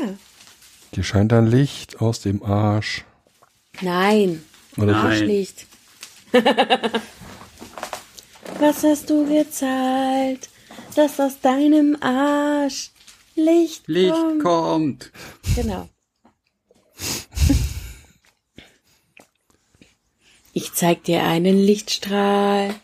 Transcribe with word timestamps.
Ja. 0.00 0.14
Dir 0.94 1.04
scheint 1.04 1.32
ein 1.32 1.46
Licht 1.46 2.00
aus 2.00 2.20
dem 2.20 2.42
Arsch. 2.42 3.04
Nein. 3.80 4.42
Oder 4.76 4.92
Nein. 4.92 5.06
Arsch 5.06 5.20
nicht. 5.22 5.66
Was 8.58 8.82
hast 8.84 9.08
du 9.10 9.26
gezahlt, 9.26 10.48
dass 10.94 11.18
aus 11.20 11.40
deinem 11.40 11.96
Arsch 12.00 12.90
Licht, 13.36 13.86
Licht 13.88 14.12
kommt? 14.12 14.42
kommt. 14.42 15.12
Genau. 15.54 15.88
Ich 20.52 20.72
zeig 20.74 21.04
dir 21.04 21.22
einen 21.22 21.56
Lichtstrahl. 21.56 22.74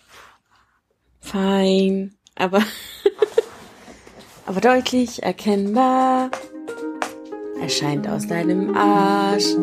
Fein, 1.20 2.16
aber 2.36 2.62
aber 4.46 4.60
deutlich 4.60 5.24
erkennbar. 5.24 6.30
Er 7.60 7.68
scheint 7.68 8.08
aus 8.08 8.26
deinem 8.26 8.76
Arsch. 8.76 9.56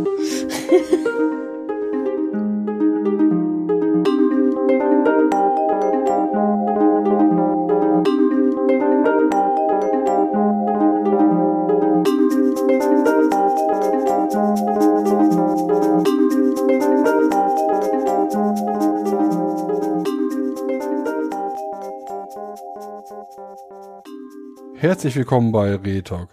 Herzlich 24.76 25.16
willkommen 25.16 25.52
bei 25.52 25.76
Retalk. 25.76 26.30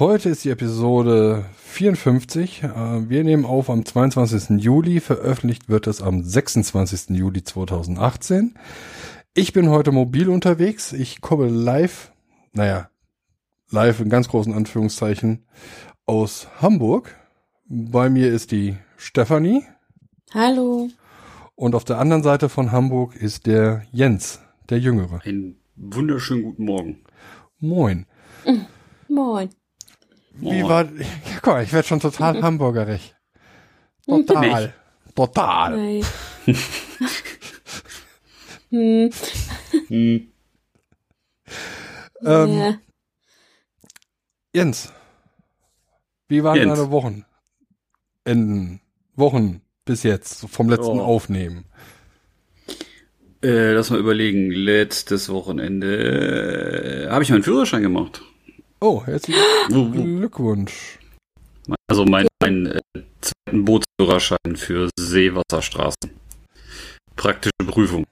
Heute 0.00 0.30
ist 0.30 0.44
die 0.44 0.48
Episode 0.50 1.44
54. 1.58 2.62
Äh, 2.62 3.10
Wir 3.10 3.22
nehmen 3.22 3.44
auf 3.44 3.68
am 3.68 3.84
22. 3.84 4.58
Juli. 4.58 4.98
Veröffentlicht 4.98 5.68
wird 5.68 5.86
es 5.86 6.00
am 6.00 6.22
26. 6.22 7.10
Juli 7.10 7.44
2018. 7.44 8.54
Ich 9.34 9.52
bin 9.52 9.68
heute 9.68 9.92
mobil 9.92 10.30
unterwegs. 10.30 10.94
Ich 10.94 11.20
komme 11.20 11.50
live, 11.50 12.12
naja, 12.54 12.88
live 13.68 14.00
in 14.00 14.08
ganz 14.08 14.28
großen 14.28 14.54
Anführungszeichen 14.54 15.44
aus 16.06 16.48
Hamburg. 16.62 17.14
Bei 17.66 18.08
mir 18.08 18.32
ist 18.32 18.52
die 18.52 18.78
Stefanie 18.96 19.64
Hallo. 20.32 20.88
und 21.56 21.74
auf 21.74 21.84
der 21.84 21.98
anderen 21.98 22.22
Seite 22.22 22.48
von 22.48 22.72
Hamburg 22.72 23.16
ist 23.16 23.44
der 23.44 23.82
Jens, 23.92 24.40
der 24.70 24.78
Jüngere. 24.78 25.20
Einen 25.26 25.60
wunderschönen 25.76 26.44
guten 26.44 26.64
Morgen. 26.64 27.04
Moin. 27.58 28.06
Moin. 29.10 29.50
Wie 30.32 30.62
war, 30.62 30.84
ja, 30.84 31.06
guck 31.42 31.54
mal, 31.54 31.64
ich 31.64 31.72
werde 31.72 31.88
schon 31.88 32.00
total 32.00 32.42
hamburgerig. 32.42 33.14
Total. 34.06 34.74
Total. 35.14 35.72
Hi. 35.76 36.04
hm. 38.70 39.10
Hm. 39.88 40.32
Ähm, 42.22 42.58
ja. 42.58 42.78
Jens, 44.54 44.92
wie 46.28 46.42
waren 46.42 46.56
Jens. 46.56 46.78
deine 46.78 46.90
Wochen? 46.90 47.24
Enden, 48.24 48.80
Wochen 49.14 49.62
bis 49.84 50.02
jetzt, 50.02 50.46
vom 50.48 50.68
letzten 50.68 51.00
Oh. 51.00 51.04
Aufnehmen. 51.04 51.64
Äh, 53.42 53.72
lass 53.72 53.90
mal 53.90 53.98
überlegen. 53.98 54.50
Letztes 54.50 55.30
Wochenende 55.30 57.06
äh, 57.06 57.10
habe 57.10 57.22
ich 57.22 57.30
meinen 57.30 57.42
Führerschein 57.42 57.82
gemacht. 57.82 58.22
Oh, 58.80 59.04
herzlichen 59.04 59.40
Glückwunsch. 60.18 60.98
also 61.88 62.04
mein, 62.04 62.26
mein 62.40 62.66
äh, 62.66 62.80
zweiten 63.20 63.64
Bootsführerschein 63.64 64.56
für 64.56 64.88
Seewasserstraßen. 64.98 66.10
Praktische 67.16 67.52
Prüfung. 67.66 68.06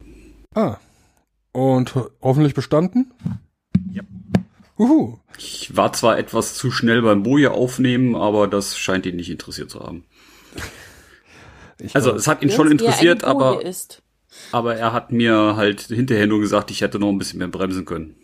Ah, 0.54 0.76
und 1.52 1.94
ho 1.94 2.10
hoffentlich 2.20 2.54
bestanden? 2.54 3.12
Ja. 3.90 4.02
Uhu. 4.78 5.18
Ich 5.38 5.74
war 5.76 5.92
zwar 5.92 6.18
etwas 6.18 6.54
zu 6.54 6.70
schnell 6.70 7.00
beim 7.02 7.22
Boje 7.22 7.50
aufnehmen, 7.50 8.14
aber 8.14 8.46
das 8.46 8.78
scheint 8.78 9.06
ihn 9.06 9.16
nicht 9.16 9.30
interessiert 9.30 9.70
zu 9.70 9.80
haben. 9.80 10.04
Ich 11.80 11.94
Also 11.94 12.12
es 12.12 12.26
hat 12.26 12.42
ihn 12.42 12.50
schon 12.50 12.66
er 12.66 12.72
interessiert, 12.72 13.22
aber, 13.22 13.64
Ist. 13.64 14.02
aber 14.50 14.74
er 14.74 14.92
hat 14.92 15.12
mir 15.12 15.54
halt 15.54 15.82
hinterher 15.82 16.26
nur 16.26 16.40
gesagt, 16.40 16.72
ich 16.72 16.80
hätte 16.80 16.98
noch 16.98 17.08
ein 17.08 17.18
bisschen 17.18 17.38
mehr 17.38 17.46
bremsen 17.46 17.84
können. 17.84 18.16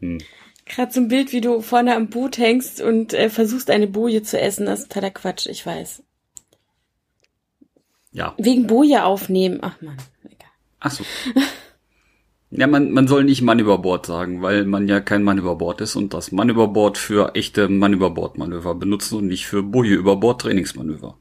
Hm. 0.00 0.16
Gerade 0.64 0.92
so 0.92 1.00
ein 1.00 1.08
Bild, 1.08 1.32
wie 1.32 1.40
du 1.40 1.60
vorne 1.60 1.94
am 1.96 2.08
Boot 2.08 2.38
hängst 2.38 2.80
und 2.80 3.14
äh, 3.14 3.30
versuchst, 3.30 3.70
eine 3.70 3.86
Boje 3.86 4.22
zu 4.22 4.40
essen. 4.40 4.66
Das 4.66 4.80
ist 4.80 4.92
totaler 4.92 5.10
Quatsch, 5.10 5.46
ich 5.46 5.66
weiß. 5.66 6.02
Ja. 8.12 8.34
Wegen 8.38 8.66
Boje 8.66 9.04
aufnehmen. 9.04 9.58
Ach 9.62 9.80
man, 9.80 9.96
egal. 10.24 10.50
Ach 10.80 10.90
so. 10.90 11.04
Ja, 12.54 12.66
man, 12.66 12.90
man 12.90 13.08
soll 13.08 13.24
nicht 13.24 13.40
Mann 13.40 13.58
über 13.58 13.78
Bord 13.78 14.04
sagen, 14.04 14.42
weil 14.42 14.66
man 14.66 14.86
ja 14.86 15.00
kein 15.00 15.22
Mann 15.22 15.38
über 15.38 15.56
Bord 15.56 15.80
ist 15.80 15.96
und 15.96 16.12
das 16.12 16.32
Mann 16.32 16.50
über 16.50 16.68
Bord 16.68 16.98
für 16.98 17.34
echte 17.34 17.68
Mann 17.70 17.94
über 17.94 18.10
Bord 18.10 18.36
Manöver 18.36 18.74
benutzen 18.74 19.16
und 19.16 19.26
nicht 19.28 19.46
für 19.46 19.62
Boje 19.62 19.94
über 19.94 20.16
Bord 20.16 20.42
Trainingsmanöver. 20.42 21.16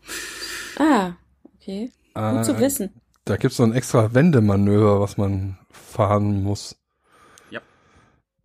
Ah, 0.77 1.13
okay. 1.55 1.89
Ah, 2.13 2.35
Gut 2.35 2.45
zu 2.45 2.59
wissen. 2.59 2.89
Da 3.23 3.37
gibt's 3.37 3.57
so 3.57 3.63
ein 3.63 3.71
extra 3.71 4.13
Wendemanöver, 4.13 4.99
was 4.99 5.17
man 5.17 5.57
fahren 5.71 6.43
muss. 6.43 6.75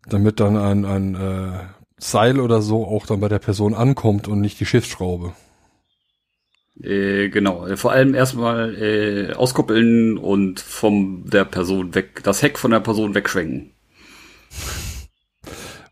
Damit 0.09 0.41
dann 0.41 0.57
ein, 0.57 0.85
ein 0.85 1.15
äh, 1.15 1.59
Seil 1.99 2.41
oder 2.41 2.63
so 2.63 2.87
auch 2.87 3.07
dann 3.07 3.21
bei 3.21 3.29
der 3.29 3.39
Person 3.39 3.75
ankommt 3.75 4.29
und 4.29 4.41
nicht 4.41 4.61
die 4.61 4.67
Schiffsschraube. 4.67 5.33
Äh, 6.81 7.31
genau. 7.31 7.67
Äh, 7.67 7.77
Vor 7.77 7.93
allem 7.93 8.15
erstmal 8.15 8.75
äh, 8.81 9.33
auskoppeln 9.33 10.19
und 10.19 10.61
vom 10.61 11.29
der 11.29 11.45
Person 11.45 11.95
weg, 11.95 12.23
das 12.23 12.43
Heck 12.43 12.59
von 12.59 12.71
der 12.71 12.81
Person 12.81 13.15
wegschwenken. 13.15 13.73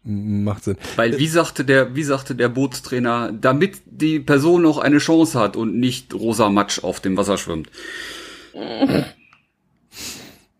Macht 0.06 0.64
Sinn. 0.64 0.76
Weil 0.96 1.18
wie 1.18 1.28
sagte 1.28 1.64
der, 1.64 1.96
wie 1.96 2.02
sagte 2.02 2.34
der 2.34 2.50
Bootstrainer, 2.50 3.32
damit 3.32 3.80
die 3.86 4.20
Person 4.20 4.60
noch 4.60 4.76
eine 4.76 4.98
Chance 4.98 5.40
hat 5.40 5.56
und 5.56 5.78
nicht 5.80 6.12
rosa 6.12 6.50
Matsch 6.50 6.84
auf 6.84 7.00
dem 7.00 7.16
Wasser 7.16 7.38
schwimmt. 7.38 7.70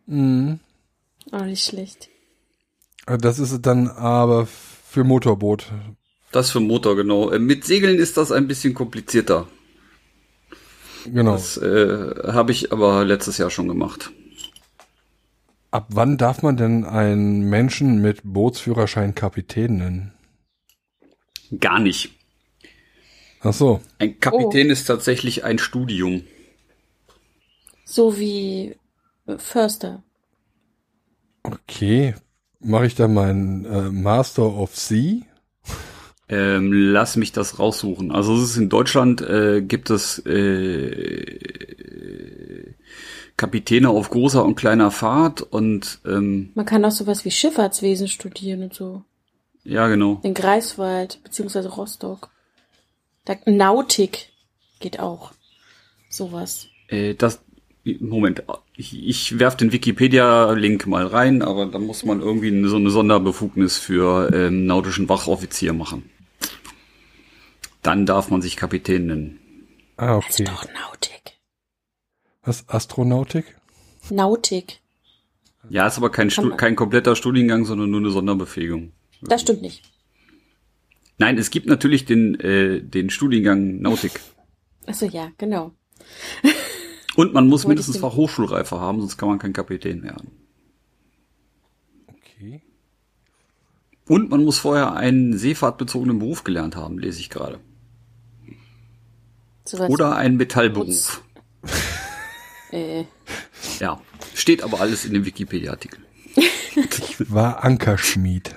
Mhm. 0.07 0.61
Auch 1.31 1.45
nicht 1.45 1.65
schlecht. 1.65 2.09
Das 3.07 3.39
ist 3.39 3.61
dann 3.63 3.89
aber 3.89 4.47
für 4.47 5.05
Motorboot. 5.05 5.73
Das 6.33 6.51
für 6.51 6.61
Motor, 6.61 6.97
genau. 6.97 7.31
Äh, 7.31 7.39
Mit 7.39 7.65
Segeln 7.65 7.99
ist 7.99 8.17
das 8.17 8.33
ein 8.33 8.49
bisschen 8.49 8.75
komplizierter. 8.75 9.47
Genau. 11.05 11.33
Das 11.33 11.57
äh, 11.59 12.33
habe 12.33 12.53
ich 12.53 12.73
aber 12.73 13.05
letztes 13.05 13.39
Jahr 13.39 13.51
schon 13.51 13.69
gemacht. 13.69 14.11
Ab 15.71 15.89
wann 15.91 16.17
darf 16.17 16.43
man 16.43 16.57
denn 16.57 16.85
einen 16.85 17.51
Menschen 17.51 18.01
mit 18.01 18.21
Bootsführerschein 18.25 19.15
Kapitän 19.15 19.77
nennen? 19.77 20.13
Gar 21.61 21.81
nicht. 21.81 22.13
Ach 23.41 23.53
so. 23.53 23.81
Ein 23.99 24.19
Kapitän 24.19 24.71
ist 24.71 24.87
tatsächlich 24.87 25.45
ein 25.45 25.59
Studium. 25.59 26.23
So 27.85 28.19
wie 28.19 28.77
Förster. 29.37 30.03
Okay. 31.43 32.15
Mache 32.65 32.87
ich 32.87 32.95
dann 32.95 33.15
meinen 33.15 33.65
äh, 33.67 33.91
Master 33.91 34.45
of 34.57 34.75
Sea? 34.77 35.21
Ähm, 36.29 36.73
lass 36.73 37.17
mich 37.17 37.33
das 37.33 37.59
raussuchen. 37.59 38.11
Also 38.11 38.35
es 38.37 38.43
ist 38.51 38.57
in 38.57 38.71
Deutschland 38.71 39.21
äh, 39.21 39.61
gibt 39.61 39.91
es 39.91 40.19
äh, 40.21 41.35
Kapitäne 43.37 43.91
auf 43.91 44.09
großer 44.09 44.43
und 44.43 44.55
kleiner 44.55 44.91
Fahrt 44.91 45.43
und 45.43 46.01
ähm, 46.07 46.53
Man 46.55 46.65
kann 46.65 46.85
auch 46.85 46.91
sowas 46.93 47.27
wie 47.27 47.31
Schifffahrtswesen 47.31 48.09
studieren 48.09 48.63
und 48.63 48.73
so. 48.75 49.03
ja 49.65 49.87
genau. 49.89 50.21
In 50.23 50.33
Greifswald, 50.33 51.23
beziehungsweise 51.23 51.69
Rostock. 51.69 52.31
Da, 53.27 53.37
Nautik 53.45 54.31
geht 54.81 55.01
auch. 55.01 55.33
Sowas. 56.09 56.69
Äh, 56.89 57.15
das 57.15 57.44
Moment, 58.01 58.43
ich, 58.77 59.07
ich 59.07 59.39
werf 59.39 59.57
den 59.57 59.73
Wikipedia-Link 59.73 60.87
mal 60.87 61.07
rein, 61.07 61.43
aber 61.43 61.67
da 61.67 61.79
muss 61.79 62.05
man 62.05 62.21
irgendwie 62.21 62.67
so 62.67 62.77
eine 62.77 62.89
Sonderbefugnis 62.91 63.77
für 63.77 64.33
ähm, 64.33 64.65
nautischen 64.65 65.09
Wachoffizier 65.09 65.75
machen. 65.75 66.09
Dann 67.83 68.07
darf 68.07 68.31
man 68.31 68.41
sich 68.41 68.57
Kapitän 68.57 69.07
nennen. 69.07 69.39
Ah, 69.99 70.15
Also 70.17 70.43
okay. 70.43 70.45
doch 70.45 70.65
Nautik. 70.73 71.39
Was? 72.43 72.69
Astronautik? 72.69 73.57
Nautik. 74.11 74.81
Ja, 75.69 75.87
ist 75.87 75.99
aber 75.99 76.11
kein, 76.11 76.29
kein 76.57 76.77
kompletter 76.77 77.17
Studiengang, 77.17 77.65
sondern 77.65 77.91
nur 77.91 78.01
eine 78.01 78.11
Sonderbefähigung. 78.11 78.93
Das 79.23 79.43
stimmt 79.43 79.63
nicht. 79.63 79.83
Nein, 81.19 81.39
es 81.39 81.51
gibt 81.51 81.67
natürlich 81.67 82.05
den, 82.05 82.39
äh, 82.41 82.81
den 82.83 83.09
Studiengang 83.11 83.81
Nautik. 83.81 84.21
Achso, 84.87 85.07
ja, 85.07 85.31
genau. 85.39 85.73
Und 87.17 87.33
man 87.33 87.47
muss 87.47 87.67
mindestens 87.67 87.99
Fachhochschulreife 87.99 88.81
haben, 88.81 89.01
sonst 89.01 89.17
kann 89.17 89.29
man 89.29 89.39
kein 89.39 89.53
Kapitän 89.53 90.03
werden. 90.03 90.31
Okay. 92.09 92.63
Und 94.09 94.31
man 94.31 94.45
muss 94.45 94.59
vorher 94.59 94.95
einen 94.95 95.39
seefahrtbezogenen 95.39 96.19
Beruf 96.19 96.45
gelernt 96.45 96.77
haben, 96.77 96.99
lese 96.99 97.21
ich 97.21 97.31
gerade. 97.31 97.61
Oder 99.89 100.17
einen 100.17 100.37
Metallberuf. 100.37 101.23
äh, 102.71 103.05
Ja, 103.81 104.01
steht 104.35 104.63
aber 104.63 104.81
alles 104.81 105.05
in 105.05 105.15
dem 105.15 105.25
Wikipedia-Artikel. 105.25 106.01
War 107.29 107.65
Ankerschmied. 107.65 108.55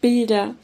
Bilder. 0.00 0.54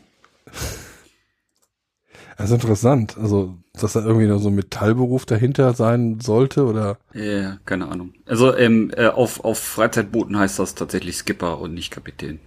Also 2.37 2.55
interessant. 2.55 3.17
Also, 3.19 3.59
dass 3.83 3.95
da 3.95 4.01
irgendwie 4.05 4.27
noch 4.27 4.39
so 4.41 4.49
ein 4.49 4.55
Metallberuf 4.55 5.27
dahinter 5.27 5.75
sein 5.75 6.21
sollte 6.21 6.65
oder? 6.67 6.99
Ja, 7.15 7.59
keine 7.65 7.89
Ahnung. 7.89 8.15
Also 8.27 8.57
ähm, 8.57 8.93
äh, 8.97 9.07
auf, 9.09 9.45
auf 9.45 9.59
Freizeitbooten 9.59 10.39
heißt 10.39 10.59
das 10.59 10.75
tatsächlich 10.75 11.17
Skipper 11.17 11.59
und 11.61 11.75
nicht 11.75 11.91
Kapitän. 11.91 12.41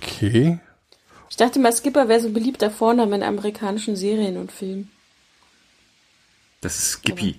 Okay. 0.00 0.58
Ich 1.30 1.36
dachte 1.36 1.58
mal, 1.58 1.72
Skipper 1.72 2.08
wäre 2.08 2.20
so 2.20 2.28
ein 2.28 2.34
beliebter 2.34 2.70
Vorname 2.70 3.16
in 3.16 3.22
amerikanischen 3.22 3.96
Serien 3.96 4.36
und 4.36 4.52
Filmen. 4.52 4.90
Das 6.60 6.76
ist 6.78 6.90
Skippy. 6.92 7.38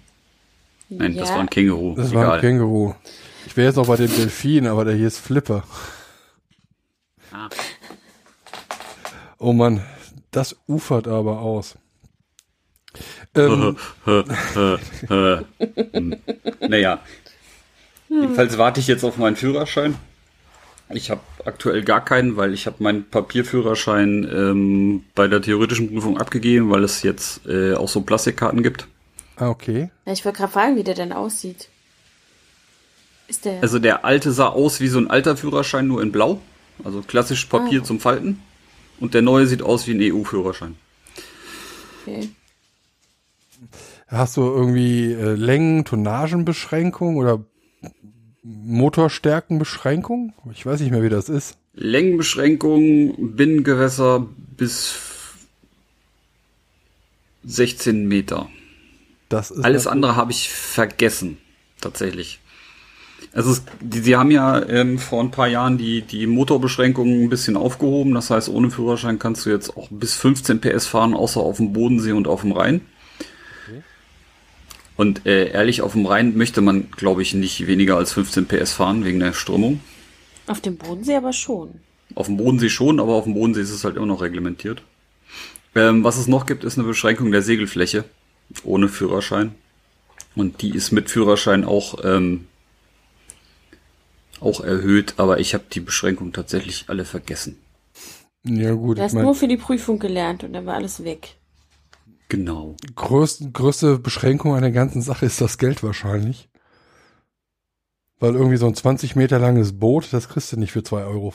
Nein, 0.89 1.15
das 1.15 1.29
Ja. 1.29 1.35
war 1.35 1.41
ein 1.41 1.49
Känguru. 1.49 1.95
Das 1.95 2.13
war 2.13 2.33
ein 2.33 2.41
Känguru. 2.41 2.93
Ich 3.47 3.55
wäre 3.57 3.67
jetzt 3.67 3.75
noch 3.75 3.87
bei 3.87 3.95
dem 3.95 4.13
Delfin, 4.15 4.67
aber 4.67 4.85
der 4.85 4.95
hier 4.95 5.07
ist 5.07 5.19
Flipper. 5.19 5.63
Ah. 7.31 7.49
Oh 9.37 9.53
Mann, 9.53 9.83
das 10.35 10.55
ufert 10.67 11.07
aber 11.07 11.39
aus. 11.41 11.75
Ähm, 13.35 13.77
Naja. 16.59 16.99
Jedenfalls 18.09 18.57
warte 18.57 18.79
ich 18.79 18.87
jetzt 18.87 19.03
auf 19.03 19.17
meinen 19.17 19.35
Führerschein. 19.35 19.95
Ich 20.89 21.09
habe 21.09 21.21
aktuell 21.43 21.83
gar 21.83 22.05
keinen, 22.05 22.37
weil 22.37 22.53
ich 22.53 22.67
habe 22.67 22.81
meinen 22.83 23.09
Papierführerschein 23.09 24.29
ähm, 24.31 25.03
bei 25.15 25.27
der 25.27 25.41
theoretischen 25.41 25.91
Prüfung 25.91 26.19
abgegeben, 26.19 26.69
weil 26.69 26.83
es 26.83 27.01
jetzt 27.01 27.45
äh, 27.47 27.73
auch 27.73 27.89
so 27.89 28.01
Plastikkarten 28.01 28.61
gibt. 28.61 28.87
ah, 29.37 29.49
okay. 29.49 29.89
Ja, 30.05 30.13
ich 30.13 30.23
wollte 30.23 30.37
gerade 30.37 30.53
fragen, 30.53 30.75
wie 30.75 30.83
der 30.83 30.93
denn 30.93 31.11
aussieht. 31.11 31.69
Ist 33.27 33.45
der. 33.45 33.63
Also 33.63 33.79
der 33.79 34.05
alte 34.05 34.31
sah 34.31 34.49
aus 34.49 34.79
wie 34.79 34.87
so 34.87 34.99
ein 34.99 35.09
alter 35.09 35.35
Führerschein, 35.35 35.87
nur 35.87 36.03
in 36.03 36.11
blau. 36.11 36.39
Also 36.83 37.01
klassisch 37.01 37.45
Papier 37.45 37.81
Ah. 37.81 37.83
zum 37.83 37.99
Falten. 37.99 38.39
Und 38.99 39.13
der 39.13 39.21
neue 39.21 39.45
sieht 39.47 39.61
aus 39.61 39.87
wie 39.87 39.93
ein 39.93 40.13
EU-Führerschein. 40.13 40.75
okay. 42.01 42.29
Hast 44.07 44.37
du 44.37 44.41
irgendwie 44.41 45.11
äh, 45.13 45.33
Längen, 45.33 45.83
Tonnagenbeschränkung 45.83 47.17
oder 47.17 47.43
Motorstärkenbeschränkung? 48.43 50.33
Ich 50.51 50.65
weiß 50.65 50.79
nicht 50.79 50.91
mehr, 50.91 51.01
wie 51.01 51.09
das 51.09 51.27
ist. 51.27 51.57
Längenbeschränkung, 51.73 53.35
Binnengewässer 53.35 54.27
bis 54.55 54.95
16 57.43 58.07
Meter. 58.07 58.47
Das 59.29 59.51
ist 59.51 59.63
Alles 59.63 59.87
andere 59.87 60.15
habe 60.15 60.31
ich 60.31 60.49
vergessen, 60.49 61.37
tatsächlich. 61.81 62.39
Also 63.35 63.51
es, 63.51 63.63
die, 63.81 63.99
sie 63.99 64.15
haben 64.15 64.31
ja 64.31 64.65
ähm, 64.67 64.97
vor 64.97 65.21
ein 65.21 65.29
paar 65.29 65.47
Jahren 65.47 65.77
die, 65.77 66.01
die 66.01 66.25
Motorbeschränkungen 66.25 67.23
ein 67.23 67.29
bisschen 67.29 67.57
aufgehoben. 67.57 68.13
Das 68.13 68.29
heißt, 68.29 68.49
ohne 68.49 68.71
Führerschein 68.71 69.19
kannst 69.19 69.45
du 69.45 69.49
jetzt 69.51 69.75
auch 69.77 69.89
bis 69.91 70.15
15 70.15 70.61
PS 70.61 70.87
fahren, 70.87 71.13
außer 71.13 71.41
auf 71.41 71.57
dem 71.57 71.73
Bodensee 71.73 72.13
und 72.13 72.27
auf 72.27 72.41
dem 72.41 72.53
Rhein. 72.53 72.81
Und 74.97 75.25
äh, 75.25 75.51
ehrlich, 75.51 75.81
auf 75.81 75.91
dem 75.91 76.05
Rhein 76.05 76.37
möchte 76.37 76.61
man, 76.61 76.89
glaube 76.91 77.21
ich, 77.21 77.33
nicht 77.33 77.67
weniger 77.67 77.97
als 77.97 78.13
15 78.13 78.45
PS 78.45 78.71
fahren 78.71 79.03
wegen 79.03 79.19
der 79.19 79.33
Strömung. 79.33 79.81
Auf 80.47 80.61
dem 80.61 80.77
Bodensee 80.77 81.15
aber 81.15 81.33
schon. 81.33 81.81
Auf 82.13 82.27
dem 82.27 82.37
Bodensee 82.37 82.69
schon, 82.69 83.01
aber 83.01 83.15
auf 83.15 83.25
dem 83.25 83.33
Bodensee 83.33 83.61
ist 83.61 83.71
es 83.71 83.83
halt 83.83 83.97
immer 83.97 84.05
noch 84.05 84.21
reglementiert. 84.21 84.83
Ähm, 85.75 86.05
was 86.05 86.17
es 86.17 86.27
noch 86.27 86.45
gibt, 86.45 86.63
ist 86.63 86.77
eine 86.77 86.87
Beschränkung 86.87 87.31
der 87.31 87.41
Segelfläche 87.41 88.05
ohne 88.63 88.87
Führerschein. 88.87 89.53
Und 90.35 90.61
die 90.61 90.69
ist 90.69 90.91
mit 90.91 91.09
Führerschein 91.09 91.65
auch, 91.65 91.97
ähm, 92.05 92.47
auch 94.45 94.61
erhöht, 94.61 95.15
aber 95.17 95.39
ich 95.39 95.53
habe 95.53 95.65
die 95.71 95.79
Beschränkung 95.79 96.31
tatsächlich 96.31 96.85
alle 96.87 97.05
vergessen. 97.05 97.57
Ja 98.43 98.73
gut, 98.73 98.97
Du 98.97 99.01
ich 99.01 99.05
hast 99.05 99.13
meine, 99.13 99.25
nur 99.25 99.35
für 99.35 99.47
die 99.47 99.57
Prüfung 99.57 99.99
gelernt 99.99 100.43
und 100.43 100.53
dann 100.53 100.65
war 100.65 100.75
alles 100.75 101.03
weg. 101.03 101.35
Genau. 102.29 102.75
größte, 102.95 103.51
größte 103.51 103.99
Beschränkung 103.99 104.55
an 104.55 104.61
der 104.61 104.71
ganzen 104.71 105.01
Sache 105.01 105.25
ist 105.25 105.41
das 105.41 105.57
Geld 105.57 105.83
wahrscheinlich. 105.83 106.49
Weil 108.19 108.35
irgendwie 108.35 108.57
so 108.57 108.65
ein 108.65 108.75
20 108.75 109.15
Meter 109.15 109.39
langes 109.39 109.77
Boot, 109.77 110.11
das 110.11 110.29
kriegst 110.29 110.51
du 110.51 110.57
nicht 110.57 110.71
für 110.71 110.79
2,50 110.79 111.05
Euro. 111.07 111.33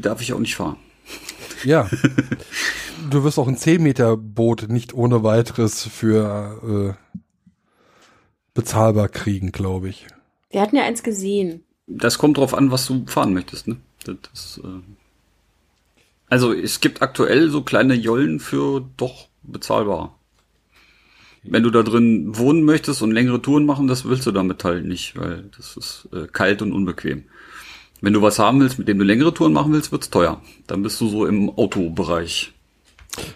Darf 0.00 0.20
ich 0.20 0.32
auch 0.32 0.38
nicht 0.38 0.56
fahren. 0.56 0.76
Ja. 1.64 1.88
du 3.10 3.22
wirst 3.24 3.38
auch 3.38 3.48
ein 3.48 3.56
10 3.56 3.82
Meter 3.82 4.16
Boot 4.16 4.68
nicht 4.68 4.94
ohne 4.94 5.22
weiteres 5.22 5.86
für 5.86 6.96
äh, 7.06 7.18
bezahlbar 8.54 9.08
kriegen, 9.08 9.52
glaube 9.52 9.88
ich. 9.88 10.06
Wir 10.50 10.60
hatten 10.60 10.76
ja 10.76 10.84
eins 10.84 11.02
gesehen. 11.02 11.64
Das 11.86 12.18
kommt 12.18 12.38
drauf 12.38 12.54
an, 12.54 12.70
was 12.70 12.86
du 12.86 13.04
fahren 13.06 13.32
möchtest, 13.32 13.68
ne? 13.68 13.76
Das, 14.04 14.16
das, 14.22 14.60
äh 14.64 14.80
also 16.28 16.54
es 16.54 16.80
gibt 16.80 17.02
aktuell 17.02 17.50
so 17.50 17.62
kleine 17.62 17.94
Jollen 17.94 18.40
für 18.40 18.82
doch 18.96 19.28
bezahlbar. 19.42 20.18
Wenn 21.42 21.62
du 21.62 21.70
da 21.70 21.82
drin 21.82 22.38
wohnen 22.38 22.62
möchtest 22.64 23.02
und 23.02 23.10
längere 23.10 23.42
Touren 23.42 23.66
machen, 23.66 23.86
das 23.86 24.04
willst 24.04 24.26
du 24.26 24.32
damit 24.32 24.64
halt 24.64 24.86
nicht, 24.86 25.18
weil 25.18 25.50
das 25.56 25.76
ist 25.76 26.08
äh, 26.12 26.28
kalt 26.28 26.62
und 26.62 26.72
unbequem. 26.72 27.24
Wenn 28.00 28.14
du 28.14 28.22
was 28.22 28.38
haben 28.38 28.60
willst, 28.60 28.78
mit 28.78 28.88
dem 28.88 28.98
du 28.98 29.04
längere 29.04 29.34
Touren 29.34 29.52
machen 29.52 29.72
willst, 29.72 29.92
wird's 29.92 30.08
teuer. 30.08 30.40
Dann 30.66 30.82
bist 30.82 31.00
du 31.00 31.08
so 31.08 31.26
im 31.26 31.50
Autobereich. 31.50 32.52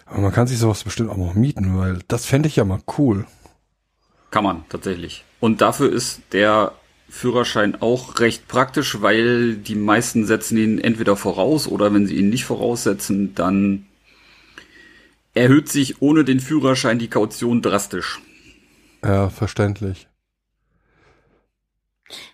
Aber 0.07 0.23
man 0.23 0.33
kann 0.33 0.47
sich 0.47 0.59
sowas 0.59 0.83
bestimmt 0.83 1.11
auch 1.11 1.17
noch 1.19 1.35
mieten, 1.35 1.77
weil 1.77 1.99
das 2.09 2.25
fände 2.25 2.49
ich 2.49 2.57
ja 2.57 2.65
mal 2.65 2.81
cool. 2.97 3.27
Kann 4.31 4.45
man 4.45 4.65
tatsächlich. 4.69 5.25
Und 5.41 5.61
dafür 5.61 5.93
ist 5.93 6.21
der 6.33 6.73
Führerschein 7.09 7.81
auch 7.81 8.19
recht 8.19 8.49
praktisch, 8.49 9.01
weil 9.01 9.57
die 9.57 9.77
meisten 9.77 10.27
setzen 10.27 10.59
ihn 10.59 10.79
entweder 10.79 11.17
voraus 11.17 11.69
oder 11.69 11.95
wenn 11.95 12.07
sie 12.07 12.17
ihn 12.17 12.31
nicht 12.31 12.45
voraussetzen, 12.45 13.35
dann 13.35 13.87
erhöht 15.35 15.69
sich 15.69 16.03
ohne 16.03 16.25
den 16.25 16.41
Führerschein 16.41 16.99
die 16.99 17.09
Kaution 17.11 17.63
drastisch. 17.63 18.21
Ja, 19.05 19.29
verständlich. 19.31 20.09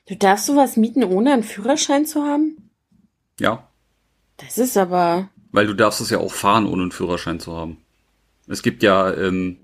Du 0.09 0.17
darfst 0.17 0.47
sowas 0.47 0.77
mieten, 0.77 1.05
ohne 1.05 1.33
einen 1.33 1.43
Führerschein 1.43 2.07
zu 2.07 2.23
haben? 2.23 2.71
Ja, 3.41 3.69
Das 4.37 4.59
ist 4.59 4.77
aber. 4.77 5.29
weil 5.51 5.67
du 5.67 5.75
darfst 5.75 6.01
es 6.01 6.11
ja 6.11 6.19
auch 6.19 6.33
fahren, 6.33 6.67
ohne 6.67 6.83
einen 6.83 6.93
Führerschein 6.93 7.41
zu 7.41 7.55
haben. 7.57 7.77
Es 8.47 8.63
gibt 8.63 8.83
ja, 8.83 9.13
ähm, 9.13 9.59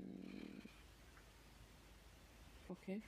Okay. 2.69 3.01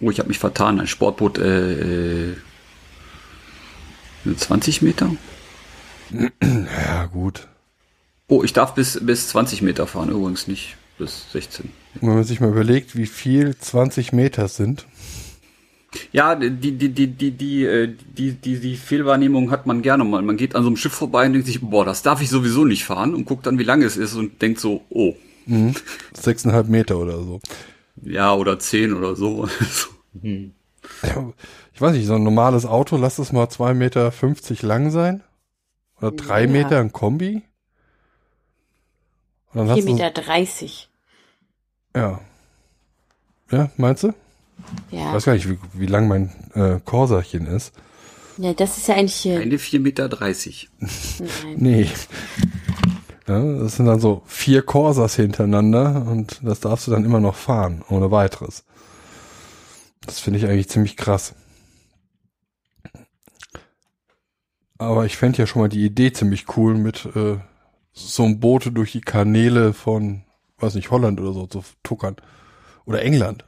Oh, 0.00 0.10
ich 0.10 0.18
habe 0.18 0.28
mich 0.28 0.38
vertan, 0.38 0.80
ein 0.80 0.86
Sportboot, 0.86 1.38
äh, 1.38 2.30
äh, 2.30 2.36
20 4.36 4.82
Meter? 4.82 5.10
Ja, 6.42 7.06
gut. 7.06 7.48
Oh, 8.28 8.42
ich 8.42 8.52
darf 8.52 8.74
bis, 8.74 8.98
bis 9.04 9.28
20 9.28 9.62
Meter 9.62 9.86
fahren, 9.86 10.10
übrigens 10.10 10.48
nicht 10.48 10.76
bis 10.98 11.30
16. 11.32 11.70
Wenn 12.00 12.14
man 12.14 12.24
sich 12.24 12.40
mal 12.40 12.50
überlegt, 12.50 12.96
wie 12.96 13.06
viel 13.06 13.56
20 13.56 14.12
Meter 14.12 14.48
sind. 14.48 14.86
Ja, 16.12 16.34
die, 16.34 16.50
die, 16.50 16.90
die, 16.90 17.06
die, 17.06 17.30
die, 17.30 17.64
äh, 17.64 17.94
die, 18.16 18.32
die, 18.32 18.60
die 18.60 18.76
Fehlwahrnehmung 18.76 19.50
hat 19.50 19.66
man 19.66 19.80
gerne 19.80 20.04
mal. 20.04 20.20
Man 20.20 20.36
geht 20.36 20.54
an 20.54 20.62
so 20.62 20.68
einem 20.68 20.76
Schiff 20.76 20.92
vorbei 20.92 21.24
und 21.26 21.32
denkt 21.32 21.46
sich, 21.46 21.60
boah, 21.62 21.84
das 21.84 22.02
darf 22.02 22.20
ich 22.20 22.28
sowieso 22.28 22.64
nicht 22.66 22.84
fahren 22.84 23.14
und 23.14 23.24
guckt 23.24 23.46
dann, 23.46 23.58
wie 23.58 23.64
lang 23.64 23.82
es 23.82 23.96
ist 23.96 24.14
und 24.14 24.42
denkt 24.42 24.60
so, 24.60 24.82
oh, 24.90 25.14
Mhm. 25.48 25.74
Sechseinhalb 26.12 26.68
Meter 26.68 26.98
oder 26.98 27.16
so. 27.16 27.40
Ja, 28.02 28.34
oder 28.34 28.58
10 28.58 28.92
oder 28.94 29.14
so. 29.16 29.48
Ja, 31.02 31.32
Ich 31.74 31.80
weiß 31.80 31.92
nicht, 31.92 32.06
so 32.06 32.14
ein 32.14 32.22
normales 32.22 32.64
Auto, 32.64 32.96
lass 32.96 33.18
es 33.18 33.30
mal 33.32 33.44
2,50 33.46 33.74
Meter 33.74 34.12
lang 34.66 34.90
sein. 34.90 35.22
Oder 36.00 36.12
drei 36.12 36.42
Ja. 36.42 36.48
Meter 36.48 36.78
ein 36.80 36.92
Kombi. 36.92 37.42
Und 39.52 39.56
dann 39.58 39.68
hast 39.68 39.78
4,30 39.80 39.84
du, 39.86 39.92
Meter. 39.92 40.10
dreißig. 40.10 40.88
ja. 41.96 42.20
Ja, 43.50 43.70
meinst 43.76 44.02
du? 44.04 44.12
Ich 44.90 44.98
Ja. 44.98 45.12
weiß 45.12 45.24
gar 45.24 45.32
nicht, 45.34 45.48
wie, 45.48 45.58
wie 45.72 45.86
lang 45.86 46.06
mein 46.08 46.30
äh, 46.54 46.80
Corsachen 46.84 47.46
ist. 47.46 47.72
ja, 48.38 48.52
das 48.54 48.76
ist 48.78 48.88
ja 48.88 48.94
eigentlich 48.96 49.14
hier. 49.16 49.40
Eine 49.40 49.56
4,30 49.56 49.80
Meter. 49.80 50.08
dreißig. 50.08 50.68
Nein. 50.80 51.56
Nee. 51.56 51.90
Ja, 53.28 53.40
das 53.40 53.76
sind 53.76 53.84
dann 53.86 54.00
so 54.00 54.22
vier 54.24 54.62
Corsas 54.62 55.14
hintereinander 55.14 56.06
und 56.06 56.40
das 56.42 56.60
darfst 56.60 56.86
du 56.86 56.90
dann 56.90 57.04
immer 57.04 57.20
noch 57.20 57.34
fahren, 57.36 57.84
ohne 57.90 58.10
weiteres. 58.10 58.64
Das 60.00 60.18
finde 60.18 60.38
ich 60.38 60.46
eigentlich 60.46 60.70
ziemlich 60.70 60.96
krass. 60.96 61.34
Aber 64.78 65.04
ich 65.04 65.16
fände 65.16 65.38
ja 65.38 65.46
schon 65.46 65.60
mal 65.60 65.68
die 65.68 65.84
Idee 65.84 66.12
ziemlich 66.12 66.56
cool, 66.56 66.74
mit 66.74 67.04
äh, 67.16 67.38
so 67.92 68.24
einem 68.24 68.40
Boot 68.40 68.70
durch 68.72 68.92
die 68.92 69.00
Kanäle 69.00 69.74
von, 69.74 70.22
weiß 70.58 70.74
nicht, 70.74 70.90
Holland 70.90 71.20
oder 71.20 71.32
so 71.32 71.46
zu 71.46 71.62
tuckern. 71.82 72.16
Oder 72.86 73.02
England. 73.02 73.44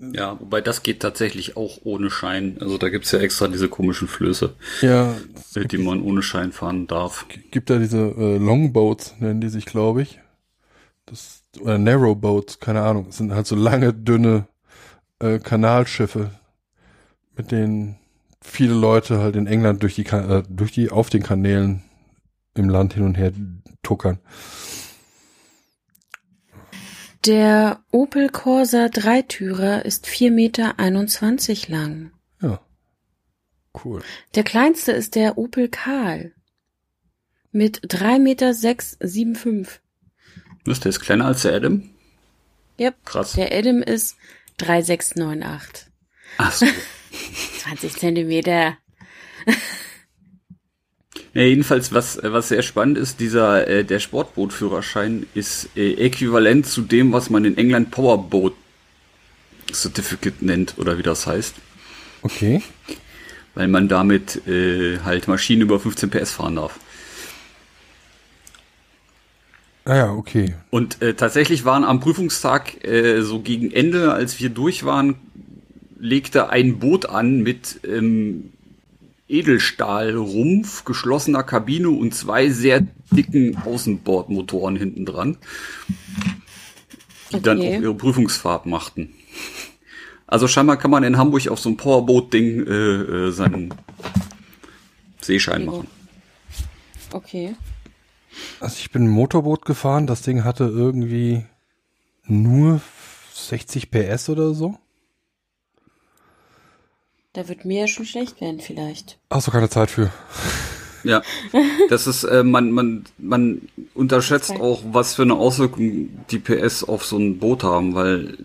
Ja, 0.00 0.38
wobei 0.38 0.60
das 0.60 0.82
geht 0.82 1.00
tatsächlich 1.00 1.56
auch 1.56 1.78
ohne 1.84 2.10
Schein. 2.10 2.58
Also 2.60 2.78
da 2.78 2.88
gibt's 2.88 3.10
ja 3.10 3.18
extra 3.18 3.48
diese 3.48 3.68
komischen 3.68 4.06
Flöße, 4.08 4.54
Ja, 4.80 5.16
äh, 5.54 5.64
die 5.66 5.78
man 5.78 6.02
ohne 6.02 6.22
Schein 6.22 6.52
fahren 6.52 6.86
darf. 6.86 7.26
gibt 7.50 7.68
da 7.70 7.78
diese 7.78 7.98
äh, 7.98 8.38
Longboats, 8.38 9.16
nennen 9.18 9.40
die 9.40 9.48
sich, 9.48 9.66
glaube 9.66 10.02
ich. 10.02 10.20
Das, 11.06 11.42
oder 11.60 11.78
Narrowboats, 11.78 12.60
keine 12.60 12.82
Ahnung. 12.82 13.06
Das 13.06 13.16
sind 13.16 13.32
halt 13.34 13.46
so 13.46 13.56
lange, 13.56 13.92
dünne 13.92 14.46
äh, 15.20 15.38
Kanalschiffe, 15.38 16.30
mit 17.36 17.50
denen 17.50 17.96
viele 18.40 18.74
Leute 18.74 19.18
halt 19.18 19.36
in 19.36 19.46
England 19.46 19.82
durch 19.82 19.94
die, 19.94 20.06
äh, 20.06 20.42
durch 20.48 20.72
die, 20.72 20.90
auf 20.90 21.10
den 21.10 21.22
Kanälen 21.22 21.82
im 22.54 22.68
Land 22.68 22.94
hin 22.94 23.04
und 23.04 23.16
her 23.16 23.32
tuckern. 23.82 24.18
Der 27.28 27.84
Opel 27.90 28.30
Corsa 28.30 28.88
Dreitürer 28.88 29.84
ist 29.84 30.06
4,21 30.06 30.30
Meter 30.30 30.74
lang. 31.68 32.10
Ja. 32.40 32.58
Cool. 33.84 34.02
Der 34.34 34.44
kleinste 34.44 34.92
ist 34.92 35.14
der 35.14 35.36
Opel 35.36 35.68
Karl 35.68 36.32
mit 37.52 37.82
3,675 37.82 39.44
Meter. 39.44 40.72
Ist 40.72 40.84
der 40.84 40.88
ist 40.88 41.00
kleiner 41.00 41.26
als 41.26 41.42
der 41.42 41.52
Adam? 41.52 41.90
Yep. 42.80 42.94
Krass. 43.04 43.32
Der 43.34 43.52
Adam 43.52 43.82
ist 43.82 44.16
3,698. 44.56 45.86
Ach 46.38 46.52
so. 46.52 46.64
20 47.58 47.94
Zentimeter. 47.94 48.78
Ja, 51.34 51.42
jedenfalls, 51.42 51.92
was, 51.92 52.18
was 52.22 52.48
sehr 52.48 52.62
spannend 52.62 52.98
ist, 52.98 53.20
dieser, 53.20 53.66
äh, 53.68 53.84
der 53.84 54.00
Sportbootführerschein 54.00 55.26
ist 55.34 55.68
äh, 55.76 55.94
äquivalent 55.94 56.66
zu 56.66 56.82
dem, 56.82 57.12
was 57.12 57.30
man 57.30 57.44
in 57.44 57.58
England 57.58 57.90
Powerboat 57.90 58.54
Certificate 59.72 60.40
nennt, 60.42 60.78
oder 60.78 60.96
wie 60.98 61.02
das 61.02 61.26
heißt. 61.26 61.54
Okay. 62.22 62.62
Weil 63.54 63.68
man 63.68 63.88
damit 63.88 64.46
äh, 64.46 64.98
halt 65.00 65.28
Maschinen 65.28 65.62
über 65.62 65.78
15 65.78 66.10
PS 66.10 66.32
fahren 66.32 66.56
darf. 66.56 66.78
Ah 69.84 69.96
ja, 69.96 70.12
okay. 70.12 70.54
Und 70.70 71.00
äh, 71.00 71.14
tatsächlich 71.14 71.64
waren 71.64 71.84
am 71.84 72.00
Prüfungstag 72.00 72.84
äh, 72.84 73.22
so 73.22 73.40
gegen 73.40 73.70
Ende, 73.70 74.12
als 74.12 74.38
wir 74.38 74.50
durch 74.50 74.84
waren, 74.84 75.16
legte 75.98 76.50
ein 76.50 76.78
Boot 76.78 77.06
an 77.06 77.42
mit 77.42 77.80
ähm, 77.86 78.52
Edelstahlrumpf, 79.28 80.84
geschlossener 80.84 81.42
Kabine 81.42 81.90
und 81.90 82.14
zwei 82.14 82.48
sehr 82.48 82.86
dicken 83.10 83.56
Außenbordmotoren 83.58 84.76
hinten 84.76 85.04
dran, 85.04 85.36
die 87.32 87.40
dann 87.42 87.58
Okay. 87.58 87.76
auch 87.76 87.82
ihre 87.82 87.94
Prüfungsfahrt 87.94 88.66
machten. 88.66 89.14
Also 90.26 90.46
scheinbar 90.48 90.76
kann 90.76 90.90
man 90.90 91.04
in 91.04 91.16
Hamburg 91.16 91.48
auf 91.48 91.58
so 91.58 91.68
einem 91.70 91.76
Powerboat-Ding 91.76 92.66
äh, 92.66 92.72
äh, 92.72 93.30
seinen 93.30 93.72
Seeschein 95.20 95.64
machen. 95.64 95.86
Okay. 97.12 97.54
Also 98.60 98.76
ich 98.78 98.90
bin 98.90 99.04
ein 99.04 99.08
Motorboot 99.08 99.64
gefahren, 99.64 100.06
das 100.06 100.22
Ding 100.22 100.44
hatte 100.44 100.64
irgendwie 100.64 101.44
nur 102.24 102.80
60 103.34 103.90
PS 103.90 104.28
oder 104.28 104.52
so. 104.52 104.78
Da 107.32 107.48
wird 107.48 107.64
mir 107.64 107.80
ja 107.82 107.86
schon 107.88 108.06
schlecht 108.06 108.40
werden 108.40 108.60
vielleicht. 108.60 109.18
Hast 109.30 109.46
du 109.46 109.50
keine 109.50 109.68
Zeit 109.68 109.90
für? 109.90 110.10
Ja, 111.04 111.22
das 111.88 112.06
ist, 112.06 112.24
äh, 112.24 112.42
man, 112.42 112.72
man, 112.72 113.04
man 113.18 113.62
unterschätzt 113.94 114.50
Okay. 114.50 114.60
auch, 114.60 114.82
was 114.90 115.14
für 115.14 115.22
eine 115.22 115.34
Auswirkung 115.34 116.08
die 116.30 116.38
PS 116.38 116.82
auf 116.82 117.04
so 117.04 117.16
ein 117.18 117.38
Boot 117.38 117.62
haben, 117.62 117.94
weil 117.94 118.36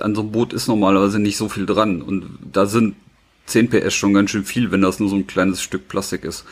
an 0.00 0.14
so 0.14 0.20
einem 0.20 0.32
Boot 0.32 0.52
ist 0.52 0.68
normalerweise 0.68 1.18
nicht 1.18 1.36
so 1.38 1.48
viel 1.48 1.64
dran 1.64 2.02
und 2.02 2.38
da 2.52 2.66
sind 2.66 2.96
10 3.46 3.70
PS 3.70 3.94
schon 3.94 4.12
ganz 4.14 4.30
schön 4.30 4.44
viel, 4.44 4.70
wenn 4.70 4.82
das 4.82 5.00
nur 5.00 5.08
so 5.08 5.16
ein 5.16 5.26
kleines 5.26 5.62
Stück 5.62 5.88
Plastik 5.88 6.24
ist. 6.24 6.44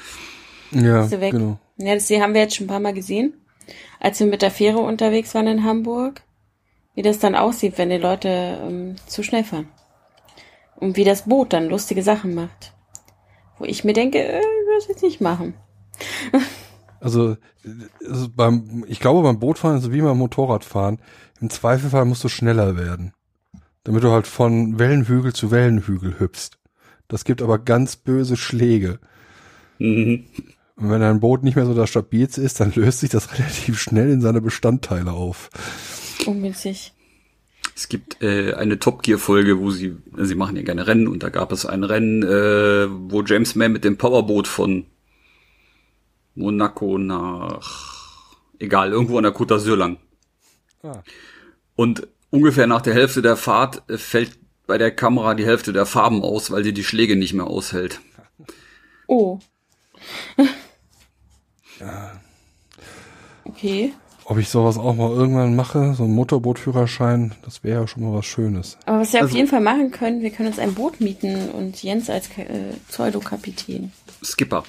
Ja, 0.71 1.05
Ist 1.05 1.11
genau. 1.11 1.59
Ja, 1.77 1.95
das 1.95 2.09
haben 2.11 2.35
wir 2.35 2.41
jetzt 2.41 2.57
schon 2.57 2.65
ein 2.67 2.71
paar 2.71 2.81
Mal 2.81 2.95
gesehen, 2.95 3.35
als 4.01 4.19
wir 4.21 4.27
mit 4.27 4.43
der 4.43 4.51
Fähre 4.51 4.79
unterwegs 4.79 5.35
waren 5.35 5.47
in 5.47 5.65
Hamburg, 5.65 6.23
wie 6.95 7.03
das 7.03 7.19
dann 7.19 7.35
aussieht, 7.35 7.75
wenn 7.77 7.91
die 7.91 7.97
Leute 7.99 8.29
ähm, 8.67 8.97
zu 9.07 9.23
schnell 9.23 9.45
fahren. 9.45 9.69
Und 10.81 10.97
wie 10.97 11.05
das 11.05 11.27
Boot 11.27 11.53
dann 11.53 11.69
lustige 11.69 12.03
Sachen 12.03 12.35
macht. 12.35 12.75
Wo 13.59 13.65
ich 13.65 13.85
mir 13.85 13.93
denke, 13.93 14.19
äh, 14.19 14.39
ich 14.39 14.67
will 14.67 14.75
das 14.79 14.89
jetzt 14.89 15.03
nicht 15.03 15.21
machen. 15.21 15.55
Also, 17.03 17.39
also 18.07 18.29
beim, 18.29 18.85
ich 18.87 19.01
glaube 19.01 19.23
beim 19.23 19.39
Bootfahren 19.39 19.79
ist 19.79 19.85
es 19.85 19.93
wie 19.93 20.03
beim 20.03 20.19
Motorradfahren. 20.19 21.01
Im 21.41 21.49
Zweifelfall 21.49 22.05
musst 22.05 22.23
du 22.23 22.29
schneller 22.29 22.77
werden. 22.77 23.15
Damit 23.85 24.05
du 24.05 24.11
halt 24.11 24.27
von 24.27 24.79
Wellenhügel 24.79 25.33
zu 25.33 25.51
Wellenhügel 25.51 26.21
hüpfst. 26.21 26.59
Das 27.09 27.25
gibt 27.25 27.41
aber 27.41 27.59
ganz 27.59 27.97
böse 27.97 28.37
Schläge. 28.37 28.99
Mhm. 29.79 30.27
Und 30.77 30.91
wenn 30.91 31.01
dein 31.01 31.21
Boot 31.21 31.43
nicht 31.43 31.57
mehr 31.57 31.67
so 31.67 31.75
das 31.75 31.91
stabilste 31.91 32.43
ist, 32.43 32.61
dann 32.61 32.73
löst 32.75 33.01
sich 33.01 33.11
das 33.11 33.33
relativ 33.39 33.81
schnell 33.81 34.11
in 34.11 34.21
seine 34.21 34.43
Bestandteile 34.43 35.13
auf. 35.13 35.49
Ungünstig. 36.27 36.93
Es 37.81 37.89
gibt 37.89 38.23
äh, 38.23 38.53
eine 38.53 38.79
Top 38.79 39.03
Gear 39.03 39.19
Folge, 39.19 39.59
wo 39.59 39.71
sie, 39.71 39.97
sie 40.19 40.35
machen 40.35 40.55
ja 40.55 40.61
gerne 40.61 40.87
Rennen 40.87 41.09
und 41.09 41.23
da 41.23 41.31
gab 41.31 41.51
es 41.51 41.65
ein 41.65 41.83
Rennen, 41.83 42.23
äh, 42.23 42.87
wo 43.11 43.23
James 43.23 43.55
Mann 43.55 43.73
mit 43.73 43.85
dem 43.85 43.97
Powerboot 43.97 44.47
von 44.47 44.85
Monaco 46.35 46.99
nach, 46.99 48.37
egal, 48.59 48.93
irgendwo 48.93 49.17
an 49.17 49.23
der 49.23 49.35
Côte 49.35 49.55
d'Azur 49.55 49.77
lang. 49.77 49.97
Ah. 50.83 51.03
Und 51.75 52.07
ungefähr 52.29 52.67
nach 52.67 52.83
der 52.83 52.93
Hälfte 52.93 53.23
der 53.23 53.39
Fahrt 53.39 53.83
fällt 53.99 54.39
bei 54.67 54.77
der 54.77 54.91
Kamera 54.91 55.35
die 55.35 55.47
Hälfte 55.47 55.73
der 55.73 55.87
Farben 55.87 56.23
aus, 56.23 56.51
weil 56.51 56.65
sie 56.65 56.75
die 56.75 56.85
Schläge 56.85 57.17
nicht 57.17 57.33
mehr 57.33 57.47
aushält. 57.47 58.03
Oh. 59.07 59.39
Okay. 63.45 63.95
Ob 64.31 64.39
ich 64.39 64.49
sowas 64.49 64.79
auch 64.79 64.95
mal 64.95 65.11
irgendwann 65.11 65.57
mache, 65.57 65.93
so 65.95 66.05
ein 66.05 66.13
Motorbootführerschein, 66.13 67.33
das 67.43 67.65
wäre 67.65 67.81
ja 67.81 67.89
schon 67.89 68.05
mal 68.05 68.17
was 68.17 68.27
Schönes. 68.27 68.79
Aber 68.87 69.01
was 69.01 69.13
wir 69.13 69.19
auf 69.19 69.25
Also- 69.25 69.37
jeden 69.37 69.49
Fall 69.49 69.61
machen 69.61 69.91
können, 69.91 70.23
wir 70.23 70.31
können 70.31 70.51
uns 70.51 70.61
ein 70.61 70.75
Boot 70.75 71.01
mieten 71.01 71.51
und 71.51 71.83
Jens 71.83 72.09
als 72.09 72.29
äh, 72.39 72.75
Pseudo-Kapitän. 72.89 73.91
Skipper. 74.23 74.63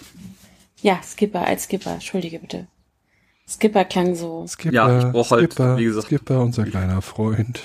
Ja, 0.81 0.99
Skipper 1.03 1.45
als 1.45 1.65
Skipper. 1.65 1.93
Entschuldige 1.93 2.39
bitte. 2.39 2.65
Skipper 3.47 3.85
klang 3.85 4.15
so. 4.15 4.47
Skipper, 4.47 4.73
Ja, 4.73 4.97
ich 5.07 5.11
brauch 5.13 5.29
halt, 5.29 5.51
Skipper, 5.53 5.77
wie 5.77 5.83
gesagt- 5.83 6.07
Skipper, 6.07 6.41
unser 6.41 6.63
kleiner 6.65 7.03
Freund. 7.03 7.61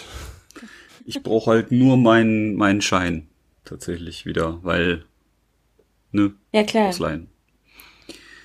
Ich 1.06 1.22
brauche 1.22 1.50
halt 1.52 1.72
nur 1.72 1.96
meinen 1.96 2.56
meinen 2.56 2.82
Schein 2.82 3.28
tatsächlich 3.64 4.26
wieder, 4.26 4.58
weil 4.62 5.06
ne, 6.12 6.34
Ja, 6.52 6.62
klar. 6.62 6.88
ausleihen. 6.88 7.28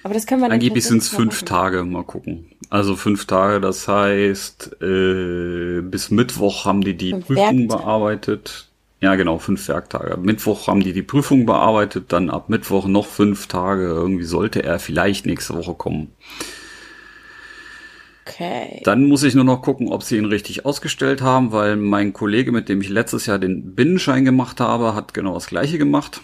Aber 0.03 0.13
das 0.13 0.25
können 0.25 0.39
wir 0.39 0.46
dann 0.48 0.53
Angeblich 0.53 0.86
sind 0.86 1.00
es 1.01 1.10
fünf 1.10 1.41
machen. 1.41 1.46
Tage, 1.48 1.84
mal 1.84 2.03
gucken. 2.05 2.50
Also 2.72 2.96
fünf 2.96 3.25
Tage, 3.25 3.60
das 3.60 3.90
heißt, 3.90 4.82
äh, 4.82 5.82
bis 5.82 6.10
Mittwoch 6.10 6.63
haben 6.63 6.80
die 6.80 6.96
die 6.96 7.12
Fünf 7.12 7.28
Prüfung 7.28 7.36
Werktage. 7.44 7.68
bearbeitet. 7.68 8.70
Ja, 9.01 9.16
genau, 9.16 9.40
fünf 9.40 9.68
Werktage. 9.68 10.16
Mittwoch 10.16 10.68
haben 10.68 10.80
die 10.80 10.94
die 10.94 11.01
Prüfung 11.01 11.46
bearbeitet, 11.46 12.13
dann 12.13 12.30
ab 12.30 12.48
Mittwoch 12.48 12.88
noch 12.88 13.08
fünf 13.08 13.48
Tage. 13.48 13.88
Irgendwie 13.88 14.24
sollte 14.24 14.63
er 14.63 14.80
vielleicht 14.80 15.25
nächste 15.25 15.54
Woche 15.54 15.74
kommen. 15.74 16.13
Okay. 18.25 18.80
Dann 18.86 19.06
muss 19.06 19.24
ich 19.24 19.36
nur 19.36 19.44
noch 19.44 19.62
gucken, 19.62 19.90
ob 19.90 20.01
sie 20.01 20.16
ihn 20.16 20.24
richtig 20.24 20.66
ausgestellt 20.66 21.22
haben, 21.22 21.51
weil 21.51 21.75
mein 21.75 22.13
Kollege, 22.13 22.54
mit 22.54 22.70
dem 22.70 22.80
ich 22.80 22.88
letztes 22.88 23.25
Jahr 23.25 23.38
den 23.38 23.75
Binnenschein 23.75 24.24
gemacht 24.24 24.62
habe, 24.62 24.96
hat 24.96 25.13
genau 25.13 25.34
das 25.34 25.48
gleiche 25.48 25.78
gemacht. 25.78 26.22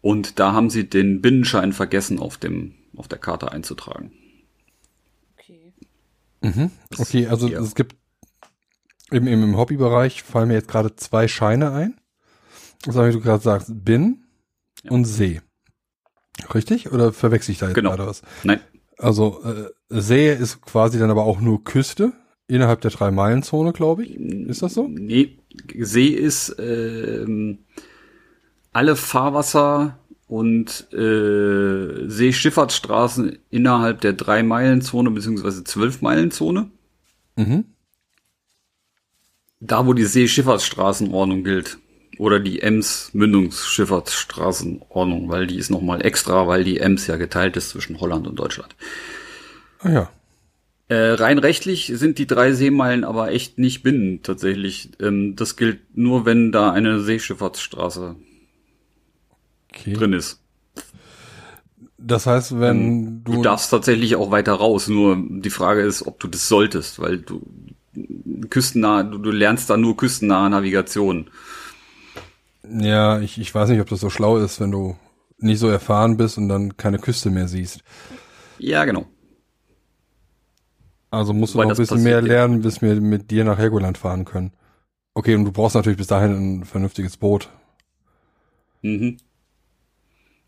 Und 0.00 0.38
da 0.38 0.54
haben 0.54 0.70
sie 0.70 0.88
den 0.88 1.20
Binnenschein 1.20 1.74
vergessen, 1.74 2.18
auf 2.20 2.38
dem, 2.38 2.72
auf 2.96 3.06
der 3.06 3.18
Karte 3.18 3.52
einzutragen. 3.52 4.12
Okay. 6.42 6.70
Okay, 6.98 7.26
also 7.28 7.48
Ja. 7.48 7.60
es 7.60 7.74
gibt 7.74 7.96
im, 9.10 9.26
im, 9.26 9.42
im 9.42 9.56
Hobbybereich 9.56 10.22
fallen 10.22 10.48
mir 10.48 10.54
jetzt 10.54 10.68
gerade 10.68 10.94
zwei 10.96 11.28
Scheine 11.28 11.72
ein. 11.72 12.00
Also 12.86 13.04
wie 13.06 13.12
du 13.12 13.20
gerade 13.20 13.42
sagst, 13.42 13.68
Bin 13.84 14.24
Ja. 14.82 14.90
und 14.90 15.04
See. 15.04 15.40
Richtig? 16.54 16.90
Oder 16.92 17.12
verwechsel 17.12 17.52
ich 17.52 17.58
da 17.58 17.66
jetzt 17.66 17.74
Genau. 17.74 17.90
gerade 17.90 18.06
was? 18.06 18.22
Nein, 18.42 18.60
Also 18.98 19.42
äh, 19.44 19.68
See 19.88 20.32
ist 20.32 20.62
quasi 20.62 20.98
dann 20.98 21.10
aber 21.10 21.24
auch 21.24 21.40
nur 21.40 21.62
Küste 21.62 22.12
innerhalb 22.48 22.80
der 22.80 22.90
Drei-Meilen-Zone, 22.90 23.72
glaube 23.72 24.04
ich. 24.04 24.16
Ist 24.16 24.62
das 24.62 24.74
so? 24.74 24.88
Nee, 24.88 25.38
See 25.78 26.08
ist 26.08 26.56
ähm, 26.58 27.58
alle 28.72 28.96
Fahrwasser 28.96 29.98
und 30.32 30.90
äh, 30.94 32.08
Seeschifffahrtsstraßen 32.08 33.38
innerhalb 33.50 34.00
der 34.00 34.14
Drei-Meilen-Zone 34.14 35.10
bzw. 35.10 35.62
Zwölf-Meilen-Zone. 35.62 36.70
Mhm. 37.36 37.64
Da, 39.60 39.86
wo 39.86 39.92
die 39.92 40.06
Seeschifffahrtsstraßenordnung 40.06 41.44
gilt. 41.44 41.76
Oder 42.16 42.40
die 42.40 42.62
Ems-Mündungsschifffahrtsstraßenordnung, 42.62 45.28
weil 45.28 45.46
die 45.46 45.58
ist 45.58 45.68
nochmal 45.68 46.02
extra, 46.02 46.46
weil 46.46 46.64
die 46.64 46.78
Ems 46.78 47.06
ja 47.08 47.16
geteilt 47.16 47.58
ist 47.58 47.68
zwischen 47.68 48.00
Holland 48.00 48.26
und 48.26 48.36
Deutschland. 48.36 48.74
Ah 49.80 49.90
ja. 49.90 50.10
Äh, 50.88 51.12
rein 51.12 51.36
rechtlich 51.36 51.92
sind 51.94 52.16
die 52.16 52.26
drei 52.26 52.54
Seemeilen 52.54 53.04
aber 53.04 53.32
echt 53.32 53.58
nicht 53.58 53.82
bindend 53.82 54.24
tatsächlich. 54.24 54.92
Ähm, 54.98 55.36
das 55.36 55.56
gilt 55.56 55.94
nur, 55.94 56.24
wenn 56.24 56.52
da 56.52 56.72
eine 56.72 57.00
Seeschifffahrtsstraße 57.00 58.16
Okay. 59.74 59.92
drin 59.92 60.12
ist. 60.12 60.42
Das 61.98 62.26
heißt, 62.26 62.58
wenn 62.60 62.98
Ähm, 62.98 63.24
Du 63.24 63.36
du, 63.36 63.42
darfst 63.42 63.70
tatsächlich 63.70 64.16
auch 64.16 64.30
weiter 64.30 64.52
raus, 64.54 64.88
nur 64.88 65.16
die 65.16 65.50
Frage 65.50 65.82
ist, 65.82 66.06
ob 66.06 66.18
du 66.20 66.28
das 66.28 66.48
solltest, 66.48 66.98
weil 67.00 67.18
du 67.18 67.42
küstennah, 68.50 69.02
du, 69.02 69.18
du 69.18 69.30
lernst 69.30 69.70
da 69.70 69.76
nur 69.76 69.96
küstennahe 69.96 70.50
Navigation. 70.50 71.30
ja, 72.64 73.20
ich, 73.20 73.38
ich 73.38 73.54
weiß 73.54 73.68
nicht, 73.70 73.80
ob 73.80 73.88
das 73.88 74.00
so 74.00 74.10
schlau 74.10 74.38
ist, 74.38 74.60
wenn 74.60 74.70
du 74.70 74.96
nicht 75.38 75.58
so 75.58 75.68
erfahren 75.68 76.16
bist 76.16 76.38
und 76.38 76.48
dann 76.48 76.76
keine 76.76 76.98
Küste 76.98 77.30
mehr 77.30 77.48
siehst. 77.48 77.82
Ja, 78.58 78.84
genau. 78.84 79.08
Also 81.10 81.32
musst 81.32 81.54
du 81.54 81.58
Wobei 81.58 81.66
noch 81.66 81.70
ein 81.70 81.76
bisschen 81.76 82.02
mehr 82.02 82.20
passiert, 82.20 82.26
ja. 82.26 82.36
lernen, 82.36 82.62
bis 82.62 82.82
wir 82.82 83.00
mit 83.00 83.30
dir 83.30 83.44
nach 83.44 83.58
Helgoland 83.58 83.98
fahren 83.98 84.24
können. 84.24 84.52
Okay, 85.14 85.34
und 85.36 85.44
du 85.46 85.52
brauchst 85.52 85.76
natürlich 85.76 85.98
bis 85.98 86.08
dahin 86.08 86.60
ein 86.60 86.64
vernünftiges 86.66 87.16
Boot. 87.18 87.50
Mhm. 88.82 89.16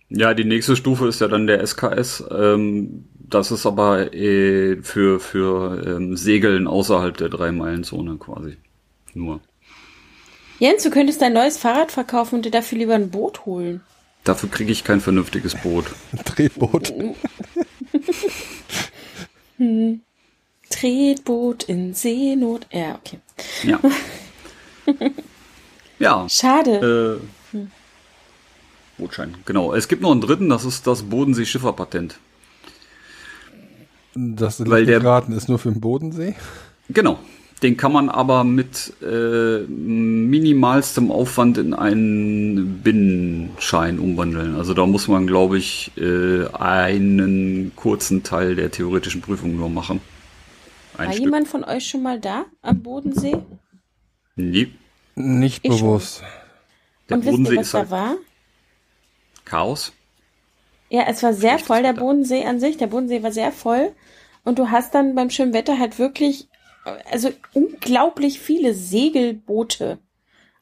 Ja, 0.08 0.34
die 0.34 0.44
nächste 0.44 0.76
Stufe 0.76 1.08
ist 1.08 1.20
ja 1.20 1.28
dann 1.28 1.46
der 1.46 1.66
SKS. 1.66 2.24
Ähm, 2.30 3.04
das 3.14 3.50
ist 3.50 3.66
aber 3.66 4.12
äh, 4.14 4.82
für, 4.82 5.18
für 5.18 5.82
ähm, 5.86 6.16
Segeln 6.16 6.66
außerhalb 6.66 7.16
der 7.16 7.30
Drei-Meilen-Zone 7.30 8.16
quasi. 8.18 8.56
Nur. 9.14 9.40
Jens, 10.58 10.82
du 10.82 10.90
könntest 10.90 11.20
dein 11.20 11.32
neues 11.32 11.56
Fahrrad 11.56 11.90
verkaufen 11.90 12.36
und 12.36 12.44
dir 12.44 12.50
dafür 12.50 12.78
lieber 12.78 12.94
ein 12.94 13.10
Boot 13.10 13.46
holen. 13.46 13.80
Dafür 14.24 14.50
kriege 14.50 14.72
ich 14.72 14.84
kein 14.84 15.00
vernünftiges 15.00 15.54
Boot. 15.54 15.86
Ein 16.12 16.20
Drehboot. 16.24 16.92
Tretboot 20.70 21.64
in 21.64 21.94
Seenot. 21.94 22.66
Ja, 22.72 22.96
okay. 22.96 23.18
Ja. 23.62 23.80
ja. 25.98 26.28
Schade. 26.28 27.20
Äh, 27.20 27.43
Bootschein, 28.98 29.34
genau. 29.44 29.72
Es 29.74 29.88
gibt 29.88 30.02
noch 30.02 30.12
einen 30.12 30.20
dritten, 30.20 30.48
das 30.48 30.64
ist 30.64 30.86
das 30.86 31.02
Bodensee-Schifferpatent. 31.04 32.18
Das 34.14 34.64
Weil 34.68 34.86
der- 34.86 35.02
Raten 35.02 35.32
ist 35.32 35.48
nur 35.48 35.58
für 35.58 35.70
den 35.72 35.80
Bodensee. 35.80 36.34
Genau. 36.88 37.18
Den 37.62 37.76
kann 37.78 37.92
man 37.92 38.08
aber 38.10 38.44
mit 38.44 38.92
äh, 39.00 39.60
minimalstem 39.60 41.10
Aufwand 41.10 41.56
in 41.56 41.72
einen 41.72 42.80
Binnenschein 42.82 43.98
umwandeln. 43.98 44.54
Also 44.56 44.74
da 44.74 44.84
muss 44.86 45.08
man, 45.08 45.26
glaube 45.26 45.56
ich, 45.56 45.90
äh, 45.96 46.46
einen 46.52 47.72
kurzen 47.74 48.22
Teil 48.22 48.54
der 48.54 48.70
theoretischen 48.70 49.22
Prüfung 49.22 49.56
nur 49.56 49.70
machen. 49.70 50.00
Ein 50.98 51.06
War 51.06 51.12
Stück. 51.14 51.24
jemand 51.24 51.48
von 51.48 51.64
euch 51.64 51.86
schon 51.88 52.02
mal 52.02 52.20
da 52.20 52.44
am 52.60 52.82
Bodensee? 52.82 53.36
Nee, 54.36 54.68
Nicht 55.14 55.64
Ich 55.64 55.72
schon. 55.78 55.80
bewusst. 55.88 56.22
der 57.08 57.16
und 57.16 57.22
wisst 57.24 57.30
Bodensee 57.32 57.54
ihr, 57.54 57.60
was 57.60 57.66
ist 57.66 57.74
da 57.74 57.78
halt 57.78 57.90
war? 57.90 58.14
Chaos. 59.44 59.92
Ja, 60.88 61.04
es 61.08 61.22
war 61.22 61.32
sehr 61.32 61.58
voll, 61.58 61.82
der. 61.82 61.92
Bodensee 61.92 62.44
an 62.44 62.60
sich. 62.60 62.76
Der 62.76 62.86
Bodensee 62.86 63.22
war 63.22 63.32
sehr 63.32 63.52
voll. 63.52 63.92
Und 64.44 64.58
du 64.58 64.70
hast 64.70 64.94
dann 64.94 65.14
beim 65.14 65.30
schönen 65.30 65.52
Wetter 65.54 65.78
halt 65.78 65.98
wirklich, 65.98 66.48
also 67.10 67.30
unglaublich 67.52 68.38
viele 68.38 68.74
Segelboote 68.74 69.98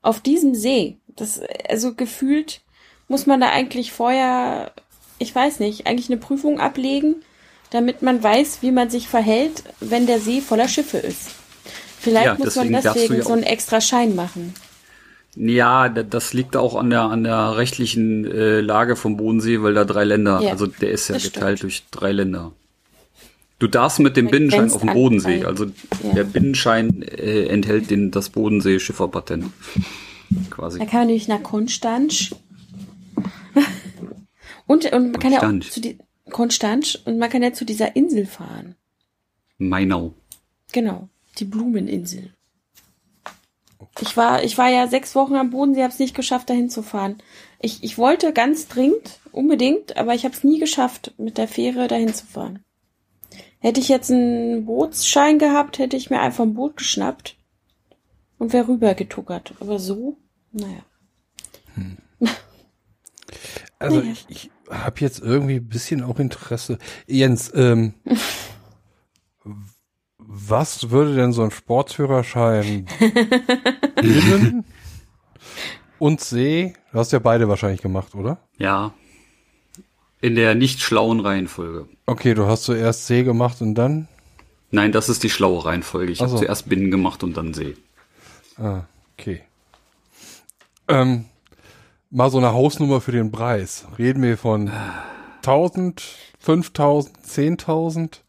auf 0.02 0.20
diesem 0.20 0.54
See. 0.54 0.98
Das, 1.08 1.40
also 1.68 1.94
gefühlt 1.94 2.62
muss 3.08 3.26
man 3.26 3.40
da 3.40 3.50
eigentlich 3.50 3.92
vorher, 3.92 4.72
ich 5.18 5.34
weiß 5.34 5.60
nicht, 5.60 5.86
eigentlich 5.86 6.08
eine 6.08 6.18
Prüfung 6.20 6.60
ablegen, 6.60 7.16
damit 7.70 8.02
man 8.02 8.22
weiß, 8.22 8.58
wie 8.62 8.72
man 8.72 8.90
sich 8.90 9.08
verhält, 9.08 9.64
wenn 9.80 10.06
der 10.06 10.20
See 10.20 10.40
voller 10.40 10.68
Schiffe 10.68 10.98
ist. 10.98 11.30
Vielleicht 11.98 12.26
Ja, 12.26 12.34
muss 12.34 12.56
man 12.56 12.72
deswegen 12.72 13.16
ja 13.16 13.22
so 13.22 13.32
einen 13.32 13.42
extra 13.42 13.80
Schein 13.80 14.14
machen. 14.14 14.54
Ja, 15.36 15.88
da- 15.88 16.02
das 16.02 16.34
liegt 16.34 16.56
auch 16.56 16.74
an 16.76 16.90
der 16.90 17.02
an 17.02 17.24
der 17.24 17.56
rechtlichen 17.56 18.24
äh, 18.30 18.60
Lage 18.60 18.96
vom 18.96 19.16
Bodensee, 19.16 19.62
weil 19.62 19.72
da 19.74 19.84
drei 19.84 20.04
Länder, 20.04 20.40
Ja, 20.42 20.50
also 20.50 20.66
der 20.66 20.90
ist 20.90 21.08
ja 21.08 21.16
geteilt 21.16 21.58
stimmt. 21.58 21.62
durch 21.62 21.84
drei 21.90 22.12
Länder. 22.12 22.52
Du 23.58 23.66
darfst 23.68 24.00
mit 24.00 24.16
dem 24.16 24.26
Binnenschein 24.28 24.70
auf 24.72 24.80
dem 24.82 24.92
Bodensee, 24.92 25.44
also 25.44 25.66
Ja. 26.02 26.14
der 26.14 26.24
Binnenschein 26.24 27.00
äh, 27.02 27.46
enthält 27.46 27.90
den 27.90 28.10
das 28.10 28.28
Bodensee 28.30 28.78
Schifferpatent 28.80 29.46
quasi. 30.50 30.78
Da 30.80 30.84
kann 30.84 31.00
man 31.00 31.06
nämlich 31.08 31.28
nach 31.28 31.42
Konstanz. 31.42 32.34
und, 34.66 34.92
und 34.92 35.12
man 35.12 35.20
kann 35.20 35.32
ja 35.32 35.38
auch 35.48 35.60
zu 35.70 35.80
die, 35.80 35.98
Konstanz 36.30 36.98
und 37.04 37.18
man 37.18 37.30
kann 37.30 37.42
ja 37.42 37.52
zu 37.52 37.64
dieser 37.64 37.94
Insel 37.96 38.26
fahren. 38.26 38.74
Mainau. 39.58 40.14
Genau, 40.72 41.08
die 41.38 41.44
Blumeninsel. 41.44 42.30
Ich 44.00 44.16
war, 44.16 44.42
ich 44.42 44.56
war 44.56 44.68
ja 44.68 44.88
sechs 44.88 45.14
Wochen 45.14 45.34
am 45.34 45.50
Bodensee, 45.50 45.82
habe 45.82 45.92
es 45.92 45.98
nicht 45.98 46.14
geschafft, 46.14 46.48
dahin 46.48 46.70
zu 46.70 46.82
fahren. 46.82 47.18
Ich, 47.60 47.84
ich 47.84 47.98
wollte 47.98 48.32
ganz 48.32 48.66
dringend, 48.68 49.20
unbedingt, 49.32 49.96
aber 49.96 50.14
ich 50.14 50.24
habe 50.24 50.34
es 50.34 50.44
nie 50.44 50.58
geschafft, 50.58 51.12
mit 51.18 51.38
der 51.38 51.48
Fähre 51.48 51.88
dahin 51.88 52.14
zu 52.14 52.26
fahren. 52.26 52.64
Hätte 53.58 53.80
ich 53.80 53.88
jetzt 53.88 54.10
einen 54.10 54.64
Bootsschein 54.64 55.38
gehabt, 55.38 55.78
hätte 55.78 55.96
ich 55.96 56.10
mir 56.10 56.20
einfach 56.20 56.42
ein 56.44 56.54
Boot 56.54 56.78
geschnappt 56.78 57.36
und 58.38 58.52
wäre 58.52 58.68
rüber 58.68 58.94
getuckert. 58.94 59.54
Aber 59.60 59.78
so, 59.78 60.16
naja. 60.50 60.84
Also 63.78 63.96
Naja. 64.00 64.12
ich, 64.12 64.26
ich 64.28 64.50
habe 64.68 65.00
jetzt 65.00 65.20
irgendwie 65.20 65.56
ein 65.56 65.68
bisschen 65.68 66.02
auch 66.02 66.18
Interesse. 66.18 66.78
Jens, 67.06 67.52
ähm, 67.54 67.94
was 70.34 70.90
würde 70.90 71.14
denn 71.14 71.32
so 71.32 71.42
ein 71.42 71.50
Sportführerschein 71.50 72.86
Binnen 74.00 74.64
und 75.98 76.20
See? 76.22 76.72
Du 76.90 76.98
hast 76.98 77.12
ja 77.12 77.18
beide 77.18 77.48
wahrscheinlich 77.48 77.82
gemacht, 77.82 78.14
oder? 78.14 78.38
Ja. 78.56 78.94
In 80.22 80.34
der 80.34 80.54
nicht 80.54 80.80
schlauen 80.80 81.20
Reihenfolge. 81.20 81.86
Okay, 82.06 82.32
du 82.32 82.46
hast 82.46 82.64
zuerst 82.64 83.06
See 83.06 83.24
gemacht 83.24 83.60
und 83.60 83.74
dann? 83.74 84.08
Nein, 84.70 84.90
das 84.90 85.10
ist 85.10 85.22
die 85.22 85.28
schlaue 85.28 85.66
Reihenfolge. 85.66 86.12
Ich 86.12 86.20
Ach 86.20 86.24
habe 86.24 86.32
so. 86.32 86.38
zuerst 86.38 86.66
Binnen 86.66 86.90
gemacht 86.90 87.22
und 87.22 87.36
dann 87.36 87.52
See. 87.52 87.76
Ah, 88.56 88.84
okay. 89.18 89.42
Ähm, 90.88 91.26
mal 92.10 92.30
so 92.30 92.38
eine 92.38 92.54
Hausnummer 92.54 93.02
für 93.02 93.12
den 93.12 93.30
Preis. 93.30 93.84
Reden 93.98 94.22
wir 94.22 94.38
von 94.38 94.70
1000, 95.42 96.00
5000, 96.38 97.18
10.000? 97.18 98.20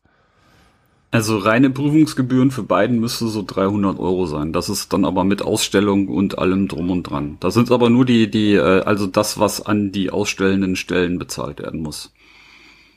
Also 1.13 1.37
reine 1.37 1.69
Prüfungsgebühren 1.69 2.49
für 2.49 2.63
beiden 2.63 2.99
müsste 2.99 3.27
so 3.27 3.43
300 3.45 3.99
Euro 3.99 4.25
sein. 4.25 4.51
Das 4.51 4.67
ist 4.67 4.93
dann 4.93 5.05
aber 5.05 5.23
mit 5.23 5.43
Ausstellung 5.43 6.07
und 6.07 6.39
allem 6.39 6.67
drum 6.67 6.89
und 6.89 7.03
dran. 7.03 7.37
Das 7.39 7.53
sind 7.53 7.69
aber 7.69 7.91
nur 7.91 8.03
die, 8.03 8.31
die, 8.31 8.55
äh, 8.55 8.81
also 8.81 9.05
das, 9.05 9.39
was 9.39 9.63
an 9.63 9.91
die 9.91 10.09
ausstellenden 10.09 10.75
Stellen 10.75 11.19
bezahlt 11.19 11.59
werden 11.59 11.83
muss. 11.83 12.11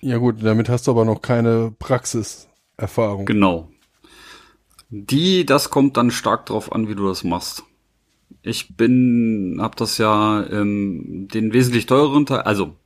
Ja 0.01 0.17
gut, 0.17 0.37
damit 0.41 0.71
hast 0.71 0.87
du 0.87 0.93
aber 0.93 1.05
noch 1.05 1.21
keine 1.21 1.75
Praxiserfahrung. 1.79 3.27
Genau. 3.27 3.69
Die, 4.89 5.45
das 5.45 5.69
kommt 5.69 5.99
dann 5.99 6.11
stark 6.11 6.47
drauf 6.47 6.73
an, 6.73 6.89
wie 6.89 6.95
du 6.95 7.07
das 7.07 7.23
machst. 7.23 7.65
Ich 8.41 8.79
bin, 8.79 9.59
hab 9.61 9.77
das 9.77 9.99
ja 9.99 10.43
ähm, 10.51 11.29
den 11.31 11.53
wesentlich 11.53 11.85
teureren 11.85 12.25
Teil, 12.25 12.41
also 12.41 12.77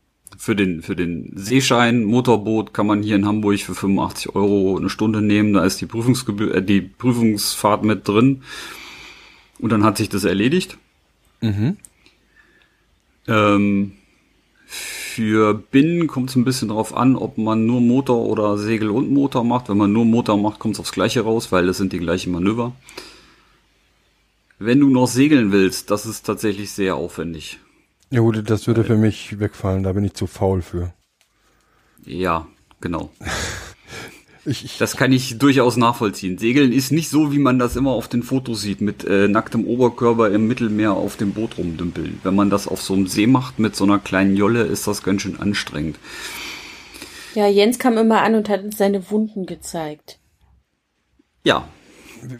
für 0.40 0.56
den 0.56 0.80
für 0.80 0.96
den 0.96 1.32
Seeschein 1.36 2.02
Motorboot 2.02 2.72
kann 2.72 2.86
man 2.86 3.02
hier 3.02 3.14
in 3.14 3.26
Hamburg 3.26 3.60
für 3.60 3.74
85 3.74 4.34
Euro 4.34 4.78
eine 4.78 4.88
Stunde 4.88 5.20
nehmen. 5.20 5.52
Da 5.52 5.66
ist 5.66 5.82
die 5.82 5.86
Prüfungsgebühr, 5.86 6.54
äh, 6.54 6.62
die 6.62 6.80
Prüfungsfahrt 6.80 7.84
mit 7.84 8.08
drin 8.08 8.40
und 9.58 9.70
dann 9.70 9.84
hat 9.84 9.98
sich 9.98 10.08
das 10.08 10.24
erledigt. 10.24 10.78
Mhm. 11.42 11.76
Ähm, 13.28 13.92
für 14.64 15.52
Binnen 15.52 16.06
kommt 16.06 16.30
es 16.30 16.36
ein 16.36 16.44
bisschen 16.44 16.68
drauf 16.68 16.96
an, 16.96 17.16
ob 17.16 17.36
man 17.36 17.66
nur 17.66 17.82
Motor 17.82 18.24
oder 18.24 18.56
Segel 18.56 18.88
und 18.88 19.10
Motor 19.10 19.44
macht. 19.44 19.68
Wenn 19.68 19.76
man 19.76 19.92
nur 19.92 20.06
Motor 20.06 20.38
macht, 20.38 20.58
kommt 20.58 20.76
es 20.76 20.80
aufs 20.80 20.92
Gleiche 20.92 21.20
raus, 21.20 21.52
weil 21.52 21.66
das 21.66 21.76
sind 21.76 21.92
die 21.92 21.98
gleichen 21.98 22.32
Manöver. 22.32 22.74
Wenn 24.58 24.80
du 24.80 24.88
noch 24.88 25.06
segeln 25.06 25.52
willst, 25.52 25.90
das 25.90 26.06
ist 26.06 26.24
tatsächlich 26.24 26.70
sehr 26.70 26.96
aufwendig. 26.96 27.58
Ja 28.10 28.20
gut, 28.20 28.50
das 28.50 28.66
würde 28.66 28.84
für 28.84 28.96
mich 28.96 29.38
wegfallen, 29.38 29.84
da 29.84 29.92
bin 29.92 30.04
ich 30.04 30.14
zu 30.14 30.26
faul 30.26 30.62
für. 30.62 30.92
Ja, 32.04 32.46
genau. 32.80 33.10
Ich, 34.46 34.64
ich, 34.64 34.78
Das 34.78 34.96
kann 34.96 35.12
ich 35.12 35.36
durchaus 35.38 35.76
nachvollziehen. 35.76 36.38
Segeln 36.38 36.72
ist 36.72 36.92
nicht 36.92 37.10
so, 37.10 37.30
wie 37.30 37.38
man 37.38 37.58
das 37.58 37.76
immer 37.76 37.90
auf 37.90 38.08
den 38.08 38.22
Fotos 38.22 38.62
sieht, 38.62 38.80
mit 38.80 39.04
äh, 39.04 39.28
nacktem 39.28 39.66
Oberkörper 39.66 40.30
im 40.30 40.46
Mittelmeer 40.46 40.92
auf 40.92 41.16
dem 41.16 41.32
Boot 41.32 41.58
rumdümpeln. 41.58 42.20
Wenn 42.22 42.34
man 42.34 42.48
das 42.48 42.66
auf 42.66 42.80
so 42.80 42.94
einem 42.94 43.06
See 43.06 43.26
macht 43.26 43.58
mit 43.58 43.76
so 43.76 43.84
einer 43.84 43.98
kleinen 43.98 44.36
Jolle, 44.36 44.62
ist 44.62 44.86
das 44.86 45.02
ganz 45.02 45.22
schön 45.22 45.38
anstrengend. 45.38 45.98
Ja, 47.34 47.46
Jens 47.46 47.78
kam 47.78 47.98
immer 47.98 48.22
an 48.22 48.34
und 48.34 48.48
hat 48.48 48.64
uns 48.64 48.78
seine 48.78 49.10
Wunden 49.10 49.44
gezeigt. 49.44 50.18
Ja, 51.44 51.68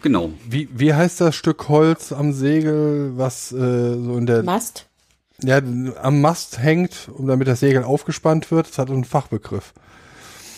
genau. 0.01 0.31
wie, 0.49 0.69
wie 0.73 0.93
heißt 0.93 1.21
das 1.21 1.35
Stück 1.35 1.69
Holz 1.69 2.11
am 2.11 2.33
Segel, 2.33 3.13
was 3.15 3.51
äh, 3.51 3.55
so 3.55 4.17
in 4.17 4.25
der 4.25 4.43
Mast? 4.43 4.87
Ja, 5.43 5.61
am 6.01 6.21
Mast 6.21 6.59
hängt, 6.59 7.09
um 7.13 7.27
damit 7.27 7.47
das 7.47 7.59
Segel 7.59 7.83
aufgespannt 7.83 8.51
wird? 8.51 8.69
Das 8.69 8.77
hat 8.77 8.89
einen 8.89 9.05
Fachbegriff. 9.05 9.73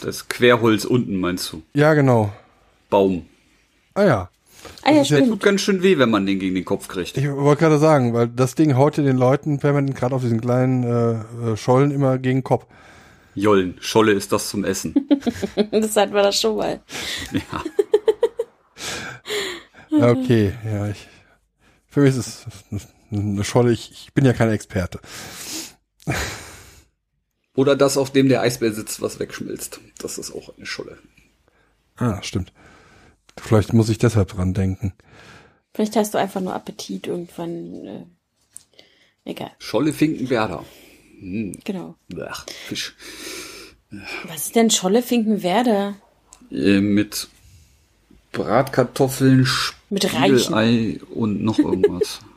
Das 0.02 0.28
Querholz 0.28 0.86
unten 0.86 1.18
meinst 1.18 1.52
du? 1.54 1.62
Ja, 1.74 1.94
genau. 1.94 2.34
Baum. 2.90 3.26
Ah 3.94 4.04
ja. 4.04 4.30
Ah 4.82 4.92
ja, 4.92 5.02
ist 5.02 5.12
ja 5.12 5.22
tut 5.22 5.42
ganz 5.42 5.62
schön 5.62 5.84
weh, 5.84 5.98
wenn 5.98 6.10
man 6.10 6.26
den 6.26 6.40
gegen 6.40 6.56
den 6.56 6.66
Kopf 6.66 6.88
kriegt. 6.88 7.18
Ich 7.18 7.30
wollte 7.30 7.62
gerade 7.62 7.80
sagen, 7.80 8.14
weil 8.14 8.28
das 8.28 8.56
Ding 8.56 8.76
haut 8.76 8.98
ja 8.98 9.04
den 9.04 9.18
Leuten 9.18 9.60
permanent 9.60 9.96
gerade 9.96 10.16
auf 10.16 10.22
diesen 10.22 10.42
kleinen 10.42 10.84
äh, 10.84 11.52
äh, 11.52 11.58
Schollen 11.58 11.92
immer 11.92 12.18
gegen 12.18 12.40
den 12.40 12.44
Kopf. 12.44 12.66
Jollen, 13.36 13.76
Scholle 13.80 14.12
ist 14.12 14.32
das 14.32 14.50
zum 14.50 14.64
Essen. 14.64 14.96
Das 15.72 15.96
hatten 15.96 16.14
wir 16.14 16.24
das 16.24 16.40
schon 16.40 16.58
mal. 16.58 16.82
ja. 17.32 17.64
Ja, 19.90 20.10
okay, 20.12 20.54
ja, 20.66 20.88
ich, 20.88 21.08
für 21.88 22.02
mich 22.02 22.16
ist 22.16 22.46
es 22.72 22.88
eine 23.14 23.44
Scholle, 23.44 23.72
ich, 23.72 23.92
ich 23.92 24.14
bin 24.14 24.26
ja 24.26 24.34
kein 24.34 24.50
Experte. 24.50 25.00
Oder 27.56 27.76
das, 27.76 27.98
auf 27.98 28.12
dem 28.12 28.30
der 28.30 28.42
Eisbär 28.42 28.74
sitzt, 28.74 29.02
was 29.02 29.20
wegschmilzt. 29.20 29.80
Das 30.00 30.18
ist 30.18 30.32
auch 30.34 30.56
eine 30.58 30.66
Scholle. 30.66 30.98
Ah, 31.98 32.22
stimmt. 32.24 32.52
Vielleicht 33.38 33.74
muss 33.74 33.90
ich 33.90 33.98
deshalb 34.00 34.30
dran 34.30 34.54
denken. 34.54 34.94
Vielleicht 35.74 35.96
hast 35.96 36.14
du 36.14 36.18
einfach 36.18 36.42
nur 36.42 36.54
Appetit 36.54 37.08
irgendwann. 37.08 37.86
Äh, 37.86 38.06
egal, 39.26 39.52
Scholle 39.60 39.94
Finkenwerder. 39.94 40.64
genau. 41.20 41.96
Ach, 42.28 42.46
Fisch. 42.68 42.96
Was 44.28 44.48
ist 44.48 44.56
denn 44.56 44.72
Scholle 44.72 45.02
Finkenwerder? 45.04 45.96
Äh, 46.52 46.82
mit 46.82 47.28
Bratkartoffeln, 48.32 49.48
Mit 49.90 50.14
Reichen. 50.14 50.40
Spiegelei 50.40 51.00
und 51.14 51.44
noch 51.44 51.60
irgendwas. 51.60 52.20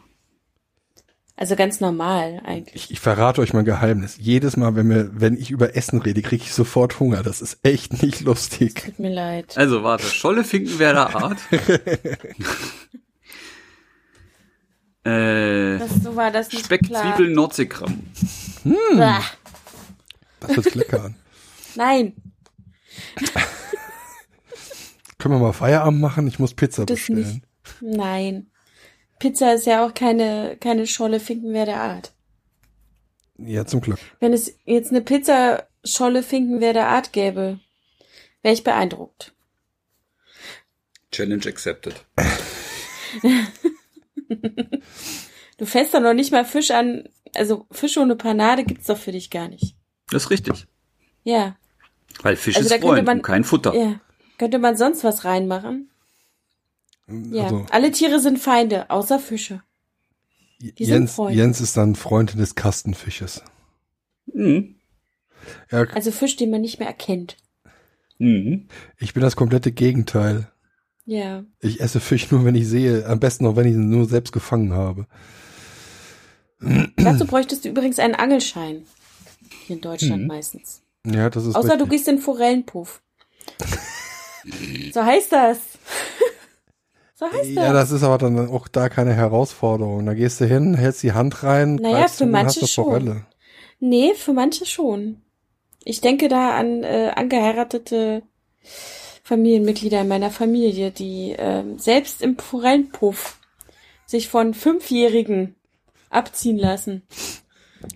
Also 1.38 1.55
ganz 1.55 1.81
normal 1.81 2.40
eigentlich. 2.46 2.87
Ich, 2.87 2.90
ich 2.92 3.01
verrate 3.01 3.42
euch 3.42 3.53
mal 3.53 3.59
ein 3.61 3.66
Geheimnis. 3.66 4.16
Jedes 4.18 4.57
Mal, 4.57 4.75
wenn, 4.75 4.88
wir, 4.88 5.11
wenn 5.20 5.37
ich 5.37 5.51
über 5.51 5.77
Essen 5.77 6.01
rede, 6.01 6.22
kriege 6.22 6.42
ich 6.42 6.53
sofort 6.55 6.99
Hunger. 6.99 7.22
Das 7.22 7.42
ist 7.42 7.59
echt 7.62 8.03
nicht 8.03 8.22
lustig. 8.22 8.83
Tut 8.87 8.99
mir 8.99 9.12
leid. 9.12 9.53
Also 9.57 9.83
warte, 9.83 10.07
Scholle 10.07 10.44
Finkenwerder 10.44 11.14
Art. 11.14 11.38
äh, 15.05 15.79
Das, 15.79 15.90
so 16.03 16.16
war 16.16 16.31
das 16.31 16.51
nicht 16.53 16.64
Speck, 16.64 16.85
klar. 16.85 17.03
Zwiebeln, 17.14 17.35
Nordseekram. 17.35 18.01
Bah, 18.96 19.20
Das 20.40 20.57
hört 20.57 20.64
sich 20.64 20.75
lecker 20.75 21.05
an. 21.05 21.14
nein, 21.77 22.14
Können 25.18 25.35
wir 25.35 25.38
mal 25.38 25.53
Feierabend 25.53 26.01
machen? 26.01 26.27
Ich 26.29 26.38
muss 26.38 26.55
Pizza 26.55 26.87
das 26.87 26.96
bestellen. 26.96 27.18
nicht. 27.20 27.42
Nein. 27.81 28.46
Pizza 29.18 29.55
ist 29.55 29.66
ja 29.66 29.85
auch 29.87 29.94
keine, 29.94 30.57
keine 30.61 30.87
Scholle 30.87 31.20
Finkenwerder 31.20 31.76
Art. 31.76 32.12
Ja, 33.38 33.66
zum 33.66 33.81
Glück. 33.81 33.98
Wenn 34.20 34.33
es 34.33 34.55
jetzt 34.64 34.90
eine 34.90 35.00
Pizza 35.02 35.66
Scholle 35.85 36.22
Finkenwerder 36.22 36.87
Art 36.87 37.12
gäbe, 37.12 37.61
wäre 38.42 38.55
ich 38.55 38.64
beeindruckt. 38.64 39.33
Challenge 41.12 41.46
accepted. 41.46 41.94
Du 45.59 45.64
fässt 45.64 45.94
doch 45.94 46.00
noch 46.00 46.12
nicht 46.14 46.33
mal 46.33 46.44
Fisch 46.44 46.70
an, 46.70 47.09
also 47.35 47.66
Fisch 47.70 47.96
ohne 47.96 48.16
Panade 48.16 48.64
gibt's 48.64 48.87
doch 48.87 48.98
für 48.98 49.12
dich 49.12 49.31
gar 49.31 49.48
nicht. 49.48 49.74
Das 50.11 50.24
ist 50.24 50.31
richtig. 50.31 50.66
Ja, 51.24 51.57
Weil 52.22 52.37
Fisch 52.37 52.57
Also 52.57 52.72
ist 52.74 52.81
Freund 52.83 53.07
man- 53.07 53.18
und 53.18 53.22
kein 53.22 53.44
Futter. 53.44 53.74
ja. 53.74 54.00
Könnte 54.38 54.59
man 54.59 54.76
sonst 54.76 55.02
was 55.02 55.24
reinmachen? 55.24 55.88
Ja. 57.09 57.45
Also, 57.45 57.66
Alle 57.71 57.90
Tiere 57.92 58.19
sind 58.21 58.38
Feinde, 58.38 58.90
außer 58.90 59.19
Fische. 59.19 59.62
sind 60.61 60.79
Jens, 60.79 61.12
Freunde. 61.14 61.38
Jens 61.38 61.61
ist 61.61 61.77
dann 61.77 61.95
Freund 61.95 62.38
des 62.38 62.55
Kastenfisches. 62.55 63.42
Mhm. 64.33 64.77
Ja, 65.71 65.83
Also 65.95 66.11
Fisch, 66.11 66.37
den 66.37 66.51
man 66.51 66.61
nicht 66.62 66.79
mehr 66.79 66.88
erkennt. 66.88 67.37
Mhm. 68.19 68.69
ich 68.99 69.12
bin 69.12 69.23
das 69.23 69.37
komplette 69.37 69.71
Gegenteil. 69.73 70.51
Ja. 71.05 71.45
Ich 71.61 71.81
esse 71.81 72.01
Fisch 72.01 72.31
nur, 72.31 72.45
wenn 72.45 72.55
ich 72.55 72.66
sehe. 72.66 73.07
Am 73.07 73.21
besten 73.21 73.45
noch, 73.45 73.55
wenn 73.57 73.66
ich 73.69 73.75
ihn 73.75 73.90
nur 73.90 74.07
selbst 74.07 74.33
gefangen 74.33 74.73
habe. 74.73 75.07
Dazu 76.97 77.27
bräuchtest 77.27 77.64
du 77.64 77.69
übrigens 77.69 77.99
einen 77.99 78.14
Angelschein. 78.14 78.87
Hier 79.66 79.77
in 79.77 79.83
Deutschland 79.83 80.23
Mhm. 80.23 80.29
meistens. 80.29 80.83
Ja, 81.07 81.29
das 81.31 81.45
ist 81.47 81.55
Außer 81.55 81.77
du 81.77 81.85
richtig. 81.85 81.90
gehst 81.90 82.09
in 82.09 82.16
den 82.16 82.23
Forellenpuff. 82.23 83.03
so 84.92 85.05
heißt 85.05 85.31
das. 85.33 85.59
So 87.18 87.26
heißt 87.26 87.50
Ja, 87.50 87.72
das. 87.72 87.88
das 87.88 87.98
ist 87.98 88.02
aber 88.05 88.18
dann 88.18 88.48
auch 88.50 88.68
da 88.68 88.88
keine 88.88 89.14
Herausforderung. 89.14 90.05
Da 90.07 90.14
gehst 90.14 90.40
du 90.40 90.44
hin, 90.44 90.74
hältst 90.74 91.02
die 91.02 91.12
Hand 91.12 91.42
rein, 91.42 91.76
Naja, 91.76 92.07
für 92.09 92.26
manche 92.26 92.66
schon. 92.68 92.85
Forelle. 92.85 93.26
Nee, 93.81 94.12
für 94.14 94.33
manche 94.33 94.66
schon. 94.66 95.22
Ich 95.83 96.00
denke 96.00 96.29
da 96.29 96.57
an 96.57 96.83
äh, 96.85 97.12
angeheiratete 97.14 98.22
Familienmitglieder 99.22 100.02
in 100.02 100.09
meiner 100.09 100.31
Familie, 100.31 100.90
die 100.90 101.35
ähm, 101.38 101.79
selbst 101.79 102.22
im 102.22 102.38
Forellenpuff 102.38 103.38
sich 104.05 104.29
von 104.29 104.55
Fünfjährigen 104.55 105.57
abziehen 106.11 106.59
lassen. 106.59 107.02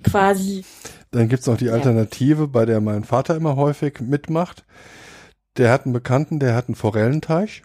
Quasi. 0.02 0.64
Dann 1.10 1.28
gibt's 1.28 1.46
noch 1.46 1.56
die 1.56 1.70
Alternative, 1.70 2.48
bei 2.48 2.64
der 2.64 2.80
mein 2.80 3.04
Vater 3.04 3.36
immer 3.36 3.56
häufig 3.56 4.00
mitmacht. 4.00 4.64
Der 5.56 5.70
hat 5.72 5.84
einen 5.84 5.92
Bekannten, 5.92 6.38
der 6.38 6.54
hat 6.54 6.68
einen 6.68 6.74
Forellenteich. 6.76 7.62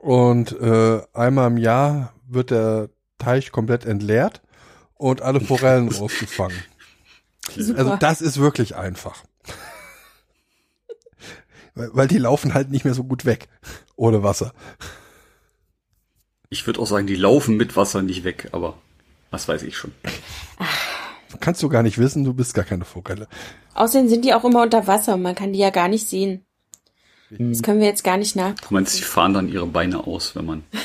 Und 0.00 0.52
äh, 0.52 1.02
einmal 1.12 1.50
im 1.50 1.58
Jahr 1.58 2.14
wird 2.28 2.50
der 2.50 2.88
Teich 3.18 3.52
komplett 3.52 3.84
entleert 3.84 4.42
und 4.94 5.22
alle 5.22 5.40
Forellen 5.42 5.88
rausgefangen. 5.88 6.58
Super. 7.54 7.78
Also 7.78 7.96
das 7.96 8.20
ist 8.20 8.38
wirklich 8.38 8.76
einfach. 8.76 9.24
weil, 11.74 11.90
weil 11.92 12.08
die 12.08 12.18
laufen 12.18 12.54
halt 12.54 12.70
nicht 12.70 12.84
mehr 12.84 12.94
so 12.94 13.04
gut 13.04 13.24
weg 13.24 13.48
ohne 13.96 14.22
Wasser. 14.22 14.52
Ich 16.48 16.66
würde 16.66 16.80
auch 16.80 16.86
sagen, 16.86 17.06
die 17.06 17.14
laufen 17.14 17.56
mit 17.56 17.76
Wasser 17.76 18.02
nicht 18.02 18.24
weg, 18.24 18.48
aber 18.52 18.74
was 19.30 19.48
weiß 19.48 19.62
ich 19.62 19.76
schon. 19.76 19.92
Kannst 21.40 21.62
du 21.62 21.68
gar 21.68 21.82
nicht 21.82 21.98
wissen, 21.98 22.24
du 22.24 22.34
bist 22.34 22.52
gar 22.54 22.64
keine 22.64 22.84
Forelle. 22.84 23.26
Außerdem 23.74 24.08
sind 24.08 24.24
die 24.24 24.34
auch 24.34 24.44
immer 24.44 24.62
unter 24.62 24.86
Wasser 24.86 25.14
und 25.14 25.22
man 25.22 25.34
kann 25.34 25.52
die 25.52 25.58
ja 25.58 25.70
gar 25.70 25.88
nicht 25.88 26.06
sehen. 26.06 26.44
Das 27.38 27.62
können 27.62 27.80
wir 27.80 27.86
jetzt 27.86 28.04
gar 28.04 28.16
nicht 28.18 28.36
nach. 28.36 28.54
Du 28.54 28.74
meinst, 28.74 28.92
sie 28.94 29.02
fahren 29.02 29.32
dann 29.34 29.48
ihre 29.48 29.66
Beine 29.66 30.06
aus, 30.06 30.34
wenn 30.36 30.46
man. 30.46 30.64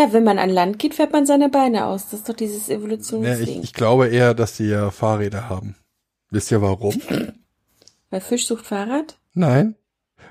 Ja, 0.00 0.12
wenn 0.12 0.22
man 0.22 0.38
an 0.38 0.48
Land 0.50 0.78
geht, 0.78 0.94
fährt 0.94 1.10
man 1.12 1.26
seine 1.26 1.48
Beine 1.48 1.86
aus. 1.86 2.04
Das 2.04 2.20
ist 2.20 2.28
doch 2.28 2.36
dieses 2.36 2.68
Ja, 2.68 2.74
ich, 2.74 2.78
Evolutionsding. 2.80 3.62
ich 3.64 3.72
glaube 3.74 4.06
eher, 4.06 4.32
dass 4.32 4.56
die 4.56 4.66
ja 4.68 4.92
Fahrräder 4.92 5.48
haben. 5.48 5.74
Wisst 6.30 6.52
ihr 6.52 6.62
warum? 6.62 6.94
Weil 8.10 8.20
Fisch 8.20 8.46
sucht 8.46 8.64
Fahrrad? 8.64 9.18
Nein, 9.34 9.74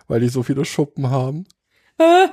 weil 0.08 0.22
die 0.22 0.30
so 0.30 0.42
viele 0.42 0.64
Schuppen 0.64 1.10
haben. 1.10 1.48
oh 2.00 2.30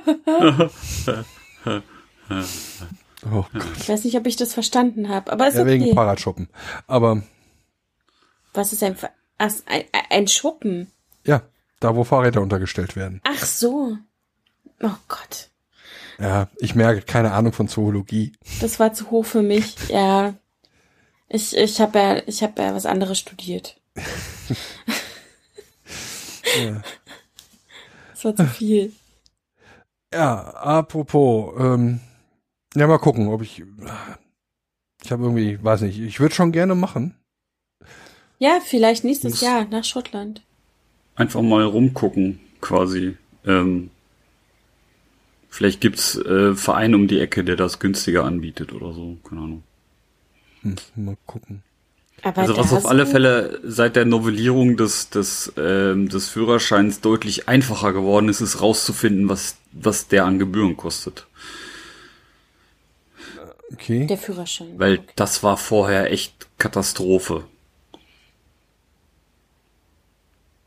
Gott. 3.53 3.61
Ich 3.77 3.89
weiß 3.89 4.03
nicht, 4.05 4.15
ob 4.17 4.25
ich 4.27 4.35
das 4.37 4.53
verstanden 4.53 5.09
habe, 5.09 5.29
aber 5.31 5.47
ist 5.47 5.55
Ja, 5.55 5.65
wegen 5.65 5.83
okay. 5.85 5.93
Fahrradschuppen. 5.93 6.47
Aber 6.87 7.21
Was 8.53 8.71
ist 8.73 8.81
ein, 8.83 8.95
Fa- 8.95 9.09
Ach, 9.37 9.51
ein, 9.65 9.83
ein 10.09 10.27
Schuppen? 10.29 10.89
ja, 11.25 11.41
da 11.79 11.95
wo 11.95 12.03
Fahrräder 12.03 12.41
untergestellt 12.41 12.95
werden. 12.95 13.21
Ach 13.23 13.45
so. 13.45 13.97
Oh 14.81 14.89
Gott. 15.07 15.49
Ja, 16.19 16.47
ich 16.57 16.75
merke 16.75 17.01
keine 17.01 17.33
Ahnung 17.33 17.51
von 17.53 17.67
Zoologie. 17.67 18.33
Das 18.61 18.79
war 18.79 18.93
zu 18.93 19.11
hoch 19.11 19.25
für 19.25 19.41
mich. 19.41 19.75
Ja. 19.89 20.33
Ich, 21.27 21.55
ich 21.57 21.81
habe 21.81 21.99
ja, 21.99 22.21
ich 22.27 22.41
habe 22.43 22.61
ja 22.61 22.73
was 22.75 22.85
anderes 22.85 23.19
studiert. 23.19 23.79
Ja. 26.57 26.81
Das 28.11 28.23
war 28.23 28.35
zu 28.35 28.45
viel. 28.47 28.93
Ja, 30.13 30.35
apropos, 30.51 31.53
ähm, 31.59 31.99
ja, 32.73 32.87
mal 32.87 32.97
gucken, 32.97 33.27
ob 33.27 33.41
ich, 33.41 33.61
ich 35.03 35.11
habe 35.11 35.23
irgendwie, 35.23 35.61
weiß 35.61 35.81
nicht, 35.81 35.99
ich 35.99 36.19
würde 36.21 36.33
schon 36.33 36.53
gerne 36.53 36.75
machen. 36.75 37.19
Ja, 38.39 38.59
vielleicht 38.65 39.03
nächstes 39.03 39.33
Muss- 39.33 39.41
Jahr 39.41 39.65
nach 39.65 39.83
Schottland. 39.83 40.44
Einfach 41.15 41.41
mal 41.41 41.63
rumgucken, 41.63 42.39
quasi. 42.61 43.15
Ähm, 43.45 43.89
vielleicht 45.49 45.81
gibt's 45.81 46.15
äh, 46.17 46.55
Verein 46.55 46.93
um 46.95 47.07
die 47.07 47.19
Ecke, 47.19 47.43
der 47.43 47.55
das 47.55 47.79
günstiger 47.79 48.25
anbietet 48.25 48.73
oder 48.73 48.93
so. 48.93 49.17
Keine 49.27 49.41
Ahnung. 49.41 49.63
Hm, 50.61 50.75
mal 50.95 51.17
gucken. 51.25 51.63
Aber 52.21 52.41
Also 52.41 52.57
was 52.57 52.73
auf 52.73 52.85
alle 52.85 53.05
Fälle 53.05 53.59
seit 53.63 53.95
der 53.95 54.05
Novellierung 54.05 54.77
des, 54.77 55.09
des, 55.09 55.53
ähm, 55.57 56.09
des 56.09 56.29
Führerscheins 56.29 57.01
deutlich 57.01 57.47
einfacher 57.47 57.93
geworden 57.93 58.29
ist, 58.29 58.41
ist 58.41 58.61
rauszufinden, 58.61 59.29
was, 59.29 59.57
was 59.71 60.07
der 60.07 60.25
an 60.25 60.39
Gebühren 60.39 60.75
kostet. 60.75 61.27
Okay. 63.73 64.07
Der 64.07 64.17
Führerschein. 64.17 64.79
Weil 64.79 64.99
Okay. 64.99 65.07
das 65.15 65.43
war 65.43 65.57
vorher 65.57 66.11
echt 66.11 66.47
Katastrophe. 66.57 67.45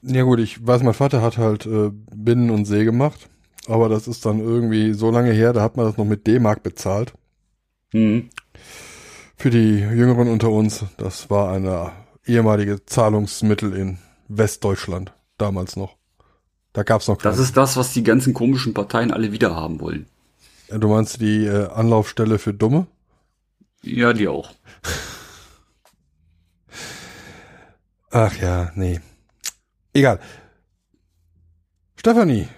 Ja 0.02 0.22
gut, 0.22 0.38
ich 0.38 0.64
weiß, 0.66 0.82
mein 0.82 0.94
Vater 0.94 1.22
hat 1.22 1.38
halt 1.38 1.66
äh, 1.66 1.90
Binnen 2.14 2.50
und 2.50 2.64
See 2.66 2.84
gemacht, 2.84 3.28
aber 3.66 3.88
das 3.88 4.06
ist 4.06 4.24
dann 4.26 4.38
irgendwie 4.38 4.92
so 4.92 5.10
lange 5.10 5.32
her, 5.32 5.52
da 5.52 5.62
hat 5.62 5.76
man 5.76 5.86
das 5.86 5.96
noch 5.96 6.04
mit 6.04 6.26
D-Mark 6.26 6.62
bezahlt. 6.62 7.12
Mhm. 7.92 8.30
Für 9.36 9.50
die 9.50 9.78
Jüngeren 9.80 10.28
unter 10.28 10.50
uns, 10.50 10.84
das 10.98 11.30
war 11.30 11.52
eine 11.52 11.92
ehemalige 12.26 12.84
Zahlungsmittel 12.86 13.72
in 13.74 13.98
Westdeutschland, 14.28 15.12
damals 15.36 15.76
noch. 15.76 15.96
Da 16.72 16.82
gab's 16.82 17.08
noch 17.08 17.16
Das 17.16 17.34
keine. 17.36 17.42
ist 17.42 17.56
das, 17.56 17.76
was 17.76 17.92
die 17.92 18.02
ganzen 18.04 18.34
komischen 18.34 18.74
Parteien 18.74 19.10
alle 19.12 19.32
wieder 19.32 19.54
haben 19.56 19.80
wollen. 19.80 20.06
Du 20.70 20.88
meinst 20.88 21.20
die 21.20 21.46
äh, 21.46 21.68
Anlaufstelle 21.70 22.38
für 22.38 22.52
Dumme? 22.54 22.86
Ja, 23.82 24.12
die 24.12 24.28
auch. 24.28 24.50
Ach 28.10 28.34
ja, 28.40 28.70
nee. 28.74 29.00
Egal. 29.92 30.20
Stefanie. 31.96 32.48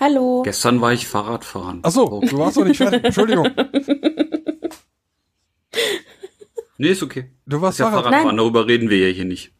Hallo. 0.00 0.42
Gestern 0.42 0.80
war 0.80 0.92
ich 0.92 1.06
Fahrradfahren. 1.08 1.80
Ach 1.82 1.90
so, 1.90 2.20
du 2.20 2.38
warst 2.38 2.56
noch 2.56 2.64
nicht 2.64 2.76
fertig. 2.78 3.04
Entschuldigung. 3.04 3.48
Nee, 6.80 6.90
ist 6.90 7.02
okay. 7.02 7.32
Du 7.44 7.60
warst 7.60 7.74
Ist 7.74 7.80
ja 7.80 7.90
Fahrrad. 7.90 8.04
Fahrradfahren, 8.04 8.36
darüber 8.36 8.68
reden 8.68 8.88
wir 8.88 8.98
ja 9.08 9.12
hier 9.12 9.24
nicht. 9.24 9.52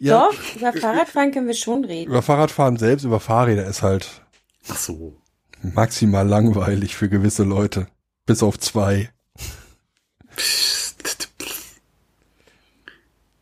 Ja, 0.00 0.30
Doch, 0.30 0.56
über 0.56 0.72
Fahrradfahren 0.72 1.30
können 1.30 1.46
wir 1.46 1.52
schon 1.54 1.84
reden. 1.84 2.10
über 2.10 2.22
Fahrradfahren 2.22 2.78
selbst, 2.78 3.04
über 3.04 3.20
Fahrräder 3.20 3.66
ist 3.66 3.82
halt 3.82 4.22
Ach 4.70 4.76
so. 4.78 5.14
maximal 5.60 6.26
langweilig 6.26 6.96
für 6.96 7.10
gewisse 7.10 7.44
Leute. 7.44 7.86
Bis 8.24 8.42
auf 8.42 8.58
zwei. 8.58 9.10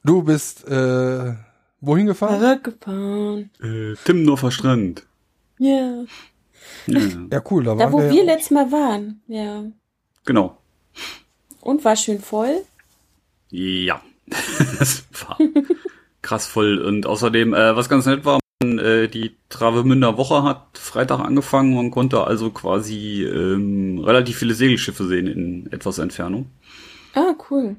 Du 0.05 0.23
bist 0.25 0.67
äh, 0.67 1.35
wohin 1.83 2.07
gefahren? 2.07 2.41
Fahrrad 2.41 2.65
gefahren. 2.65 3.51
Äh, 3.63 3.95
Timmendorfer 4.05 4.51
Strand. 4.51 5.07
Ja. 5.59 6.05
Ja, 6.87 7.01
Ja, 7.31 7.43
cool. 7.51 7.65
Da, 7.65 7.75
Da, 7.75 7.93
wo 7.93 8.01
wir, 8.01 8.11
wir 8.11 8.25
letztes 8.25 8.51
Mal 8.51 8.73
waren. 8.73 9.21
Ja. 9.27 9.65
genau. 10.25 10.57
Und 11.61 11.85
war 11.85 11.97
schön 11.97 12.21
voll. 12.21 12.63
Ja. 13.51 14.01
das 14.79 15.05
war 15.27 15.39
krass 16.23 16.47
voll. 16.47 16.79
Und 16.79 17.07
außerdem, 17.07 17.53
äh, 17.53 17.77
was 17.77 17.89
ganz 17.89 18.07
nett 18.07 18.25
war, 18.25 18.41
man, 18.63 18.79
äh, 18.79 19.09
die 19.09 19.37
Travemünder 19.49 20.17
Woche 20.17 20.43
hat 20.43 20.79
Freitag 20.79 21.21
angefangen. 21.21 21.75
Man 21.75 21.91
konnte 21.91 22.25
also 22.25 22.51
quasi 22.51 23.25
ähm, 23.25 23.99
relativ 23.99 24.39
viele 24.39 24.55
Segelschiffe 24.55 25.05
sehen 25.07 25.27
in 25.27 25.73
etwas 25.73 25.99
Entfernung. 25.99 26.47
Ah, 27.15 27.35
cool. 27.51 27.77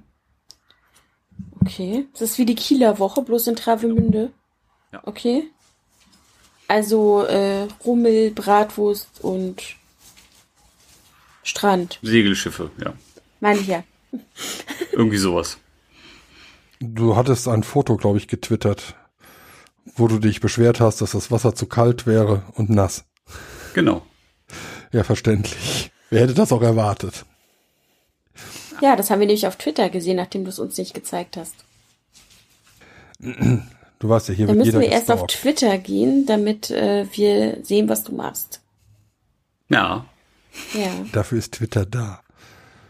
Okay. 1.65 2.07
Das 2.13 2.21
ist 2.21 2.37
wie 2.37 2.45
die 2.45 2.55
Kieler 2.55 2.99
Woche, 2.99 3.21
bloß 3.21 3.47
in 3.47 3.55
Travemünde. 3.55 4.31
Ja. 4.91 5.01
Okay. 5.05 5.49
Also 6.67 7.23
äh, 7.23 7.67
Rummel, 7.85 8.31
Bratwurst 8.31 9.21
und 9.21 9.61
Strand. 11.43 11.99
Segelschiffe, 12.01 12.71
ja. 12.83 12.93
Meine 13.39 13.59
ich 13.59 13.67
ja. 13.67 13.83
Irgendwie 14.91 15.17
sowas. 15.17 15.57
Du 16.79 17.15
hattest 17.15 17.47
ein 17.47 17.63
Foto, 17.63 17.95
glaube 17.95 18.17
ich, 18.17 18.27
getwittert, 18.27 18.95
wo 19.95 20.07
du 20.07 20.19
dich 20.19 20.41
beschwert 20.41 20.81
hast, 20.81 21.01
dass 21.01 21.11
das 21.11 21.31
Wasser 21.31 21.55
zu 21.55 21.65
kalt 21.65 22.05
wäre 22.05 22.43
und 22.55 22.69
nass. 22.69 23.05
Genau. 23.73 24.05
Ja, 24.91 25.03
verständlich. 25.03 25.91
Wer 26.09 26.21
hätte 26.21 26.33
das 26.33 26.51
auch 26.51 26.61
erwartet? 26.61 27.25
Ja, 28.83 28.97
das 28.97 29.09
haben 29.09 29.21
wir 29.21 29.27
nämlich 29.27 29.47
auf 29.47 29.55
Twitter 29.55 29.89
gesehen, 29.89 30.17
nachdem 30.17 30.43
du 30.43 30.49
es 30.49 30.59
uns 30.59 30.77
nicht 30.77 30.93
gezeigt 30.93 31.37
hast. 31.37 31.55
Du 33.17 34.09
weißt 34.09 34.27
ja, 34.27 34.33
hier 34.33 34.45
Dann 34.47 34.57
wird 34.57 34.65
müssen 34.65 34.81
jeder 34.81 34.91
wir 34.91 34.91
erst 34.91 35.09
auf. 35.09 35.25
Twitter 35.27 35.77
gehen, 35.77 36.25
damit 36.25 36.69
äh, 36.69 37.07
wir 37.13 37.59
sehen, 37.63 37.87
was 37.87 38.03
du 38.03 38.13
machst. 38.13 38.59
Ja. 39.69 40.05
Ja, 40.73 40.89
Dafür 41.13 41.37
ist 41.37 41.53
Twitter 41.53 41.85
da. 41.85 42.19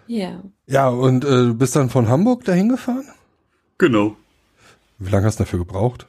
ja. 0.07 0.41
Ja, 0.65 0.89
und 0.89 1.23
äh, 1.25 1.27
du 1.27 1.53
bist 1.53 1.75
dann 1.75 1.91
von 1.91 2.07
Hamburg 2.07 2.43
dahin 2.43 2.69
gefahren? 2.69 3.07
Genau. 3.77 4.15
Wie 4.97 5.11
lange 5.11 5.27
hast 5.27 5.39
du 5.39 5.43
dafür 5.43 5.59
gebraucht? 5.59 6.07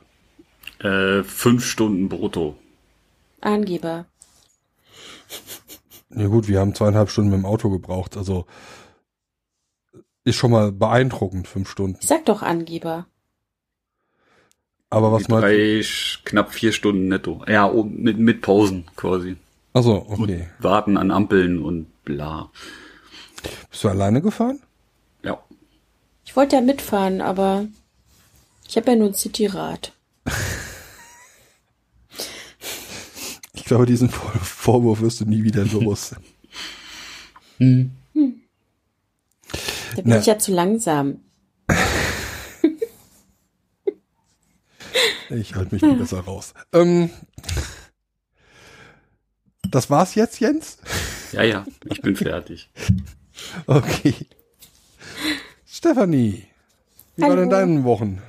Äh, 0.78 1.22
fünf 1.24 1.62
Stunden 1.66 2.08
brutto. 2.08 2.56
Angeber. 3.42 4.06
Ja 6.08 6.28
gut, 6.28 6.48
wir 6.48 6.60
haben 6.60 6.74
zweieinhalb 6.74 7.10
Stunden 7.10 7.30
mit 7.32 7.40
dem 7.40 7.44
Auto 7.46 7.68
gebraucht. 7.68 8.16
Also 8.16 8.46
ist 10.24 10.37
schon 10.37 10.50
mal 10.50 10.72
beeindruckend, 10.72 11.46
fünf 11.46 11.70
Stunden. 11.70 11.98
Ich 12.00 12.08
sag 12.08 12.24
doch 12.24 12.42
Angeber. 12.42 13.06
Aber 14.90 15.12
was 15.12 15.28
meinst 15.28 15.44
du? 15.44 15.48
Drei, 15.48 15.84
knapp 16.24 16.52
vier 16.52 16.72
Stunden 16.72 17.08
netto. 17.08 17.44
Ja, 17.48 17.70
oh, 17.70 17.84
mit, 17.84 18.18
mit 18.18 18.42
Pausen 18.42 18.87
quasi. 18.96 19.37
Also, 19.72 19.96
Und 19.96 20.22
okay. 20.22 20.48
warten 20.60 20.96
an 20.96 21.10
Ampeln 21.10 21.60
und 21.60 21.87
bla. 22.04 22.50
Bist 23.70 23.84
du 23.84 23.88
alleine 23.88 24.22
gefahren? 24.22 24.60
Ja. 25.22 25.42
Ich 26.24 26.37
wollte 26.37 26.56
ja 26.56 26.62
mitfahren, 26.62 27.20
aber 27.20 27.66
ich 28.68 28.76
habe 28.76 28.92
ja 28.92 28.96
nur 28.96 29.08
ein 29.08 29.14
Cityrad. 29.14 29.92
Ich 33.52 33.64
glaube, 33.64 33.87
diesen 33.87 34.10
Vor 34.10 34.30
Vorwurf 34.32 35.00
wirst 35.00 35.20
du 35.20 35.24
nie 35.24 35.42
wieder 35.42 35.64
los. 35.64 36.14
Da 39.96 40.02
bin 40.02 40.11
Na. 40.11 40.18
ich 40.18 40.26
ja 40.26 40.38
zu 40.38 40.52
langsam. 40.52 41.20
Ich 45.30 45.54
halte 45.54 45.74
mich 45.74 45.83
mal 45.83 45.96
besser 45.96 46.20
raus. 46.20 46.54
Ähm, 46.72 47.11
das 49.68 49.90
war's 49.90 50.14
jetzt, 50.14 50.38
Jens? 50.38 50.78
Ja, 51.33 51.42
ja, 51.42 51.64
ich 51.87 52.00
bin 52.02 52.14
fertig. 52.16 52.70
Okay. 53.66 54.14
Stefanie, 55.66 56.44
wie 57.16 57.22
war 57.22 57.30
Hallo. 57.30 57.40
denn 57.40 57.50
deine 57.50 57.85
Wochen? 57.85 58.22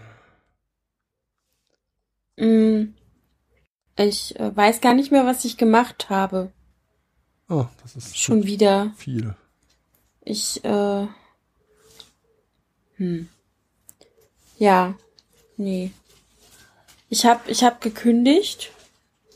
Mm, 2.37 2.93
Ich 3.97 4.39
äh, 4.39 4.55
weiß 4.55 4.81
gar 4.81 4.93
nicht 4.95 5.11
mehr, 5.11 5.25
was 5.25 5.45
ich 5.45 5.57
gemacht 5.57 6.09
habe. 6.09 6.51
Oh, 7.49 7.65
das 7.83 7.95
ist 7.95 8.17
Schon 8.17 8.45
wieder. 8.45 8.93
viel. 8.97 9.35
Ich, 10.21 10.63
äh. 10.65 11.07
Hm. 12.97 13.29
Ja. 14.57 14.95
Nee. 15.57 15.91
Ich 17.09 17.25
hab, 17.25 17.47
ich 17.49 17.63
hab 17.63 17.81
gekündigt. 17.81 18.71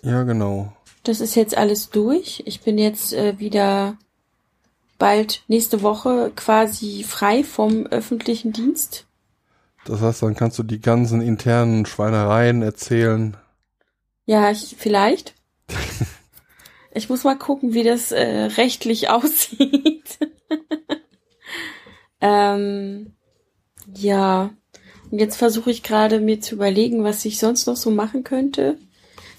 Ja, 0.01 0.23
genau. 0.23 0.73
Das 1.03 1.21
ist 1.21 1.35
jetzt 1.35 1.57
alles 1.57 1.89
durch. 1.89 2.43
Ich 2.45 2.61
bin 2.61 2.77
jetzt 2.77 3.13
äh, 3.13 3.39
wieder 3.39 3.97
bald 4.97 5.43
nächste 5.47 5.81
Woche 5.81 6.31
quasi 6.35 7.03
frei 7.03 7.43
vom 7.43 7.87
öffentlichen 7.87 8.51
Dienst. 8.51 9.05
Das 9.85 10.01
heißt, 10.01 10.21
dann 10.23 10.35
kannst 10.35 10.59
du 10.59 10.63
die 10.63 10.81
ganzen 10.81 11.21
internen 11.21 11.85
Schweinereien 11.85 12.61
erzählen. 12.61 13.37
Ja, 14.25 14.51
ich, 14.51 14.75
vielleicht. 14.77 15.33
Ich 16.91 17.07
muss 17.07 17.23
mal 17.23 17.37
gucken, 17.37 17.75
wie 17.75 17.83
das 17.83 18.11
äh, 18.11 18.45
rechtlich 18.57 19.09
aussieht. 19.11 20.17
ähm, 22.21 23.13
ja. 24.01 24.51
Und 25.11 25.19
jetzt 25.19 25.37
versuche 25.37 25.71
ich 25.71 25.83
gerade 25.83 26.19
mir 26.19 26.39
zu 26.39 26.55
überlegen, 26.55 27.03
was 27.03 27.25
ich 27.25 27.39
sonst 27.39 27.65
noch 27.65 27.75
so 27.75 27.89
machen 27.89 28.23
könnte, 28.23 28.77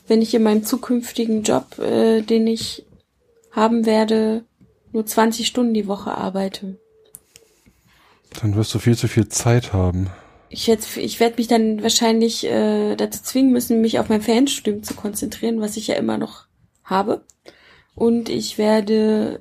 wenn 0.09 0.23
ich 0.23 0.35
in 0.35 0.42
meinem 0.42 0.64
zukünftigen 0.64 1.42
Job, 1.42 1.79
äh, 1.79 2.23
den 2.23 2.46
ich 2.46 2.85
haben 3.53 3.87
werde, 3.87 4.44
nur 4.92 5.07
20 5.07 5.46
Stunden 5.46 5.75
die 5.75 5.87
Woche 5.87 6.12
arbeite. 6.12 6.77
Dann 8.40 8.55
wirst 8.55 8.75
du 8.75 8.79
viel 8.79 8.96
zu 8.96 9.09
viel 9.09 9.29
Zeit 9.29 9.73
haben. 9.73 10.09
Ich 10.49 10.66
werde 10.66 10.83
ich 10.96 11.20
werd 11.20 11.38
mich 11.38 11.46
dann 11.46 11.83
wahrscheinlich 11.83 12.44
äh, 12.44 12.96
dazu 12.96 13.23
zwingen 13.23 13.53
müssen, 13.53 13.81
mich 13.81 13.99
auf 14.01 14.09
mein 14.09 14.23
Fernstudium 14.23 14.83
zu 14.83 14.94
konzentrieren, 14.94 15.61
was 15.61 15.77
ich 15.77 15.87
ja 15.87 15.94
immer 15.94 16.18
noch 16.18 16.46
habe. 16.83 17.23
Und 17.94 18.29
ich 18.29 18.59
werde 18.59 19.40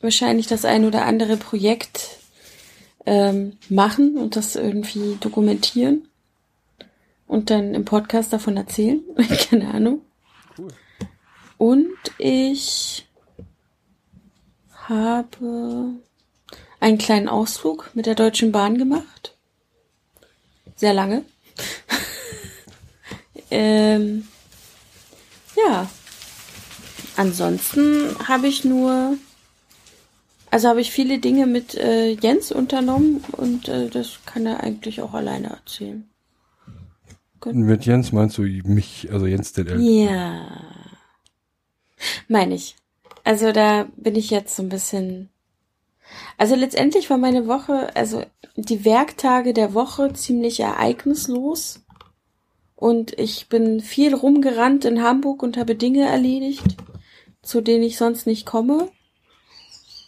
wahrscheinlich 0.00 0.46
das 0.46 0.64
ein 0.64 0.84
oder 0.84 1.04
andere 1.04 1.36
Projekt 1.36 2.18
ähm, 3.06 3.56
machen 3.68 4.16
und 4.16 4.36
das 4.36 4.56
irgendwie 4.56 5.16
dokumentieren 5.20 6.08
und 7.26 7.50
dann 7.50 7.74
im 7.74 7.84
Podcast 7.84 8.32
davon 8.32 8.56
erzählen. 8.56 9.00
Keine 9.48 9.72
Ahnung. 9.72 10.02
Cool. 10.58 10.68
Und 11.58 11.96
ich 12.18 13.06
habe 14.72 15.94
einen 16.80 16.98
kleinen 16.98 17.28
Ausflug 17.28 17.90
mit 17.94 18.06
der 18.06 18.14
Deutschen 18.14 18.52
Bahn 18.52 18.78
gemacht. 18.78 19.34
Sehr 20.76 20.94
lange. 20.94 21.24
ähm, 23.50 24.28
ja. 25.56 25.88
Ansonsten 27.16 28.14
habe 28.28 28.46
ich 28.46 28.64
nur, 28.64 29.16
also 30.56 30.70
habe 30.70 30.80
ich 30.80 30.90
viele 30.90 31.18
Dinge 31.18 31.46
mit 31.46 31.74
äh, 31.74 32.12
Jens 32.12 32.50
unternommen 32.50 33.22
und 33.32 33.68
äh, 33.68 33.90
das 33.90 34.20
kann 34.24 34.46
er 34.46 34.60
eigentlich 34.60 35.02
auch 35.02 35.12
alleine 35.12 35.48
erzählen. 35.48 36.08
Mit 37.44 37.84
Jens 37.84 38.10
meinst 38.10 38.38
du 38.38 38.42
mich, 38.44 39.06
also 39.12 39.26
Jens 39.26 39.52
den 39.52 39.66
Elb. 39.66 39.82
Ja. 39.82 40.46
Meine 42.28 42.54
ich. 42.54 42.74
Also 43.22 43.52
da 43.52 43.86
bin 43.98 44.16
ich 44.16 44.30
jetzt 44.30 44.56
so 44.56 44.62
ein 44.62 44.70
bisschen. 44.70 45.28
Also 46.38 46.54
letztendlich 46.54 47.10
war 47.10 47.18
meine 47.18 47.46
Woche, 47.46 47.94
also 47.94 48.22
die 48.56 48.86
Werktage 48.86 49.52
der 49.52 49.74
Woche 49.74 50.14
ziemlich 50.14 50.60
ereignislos 50.60 51.84
Und 52.76 53.12
ich 53.18 53.50
bin 53.50 53.80
viel 53.82 54.14
rumgerannt 54.14 54.86
in 54.86 55.02
Hamburg 55.02 55.42
und 55.42 55.58
habe 55.58 55.74
Dinge 55.74 56.06
erledigt, 56.06 56.78
zu 57.42 57.60
denen 57.60 57.82
ich 57.82 57.98
sonst 57.98 58.26
nicht 58.26 58.46
komme. 58.46 58.88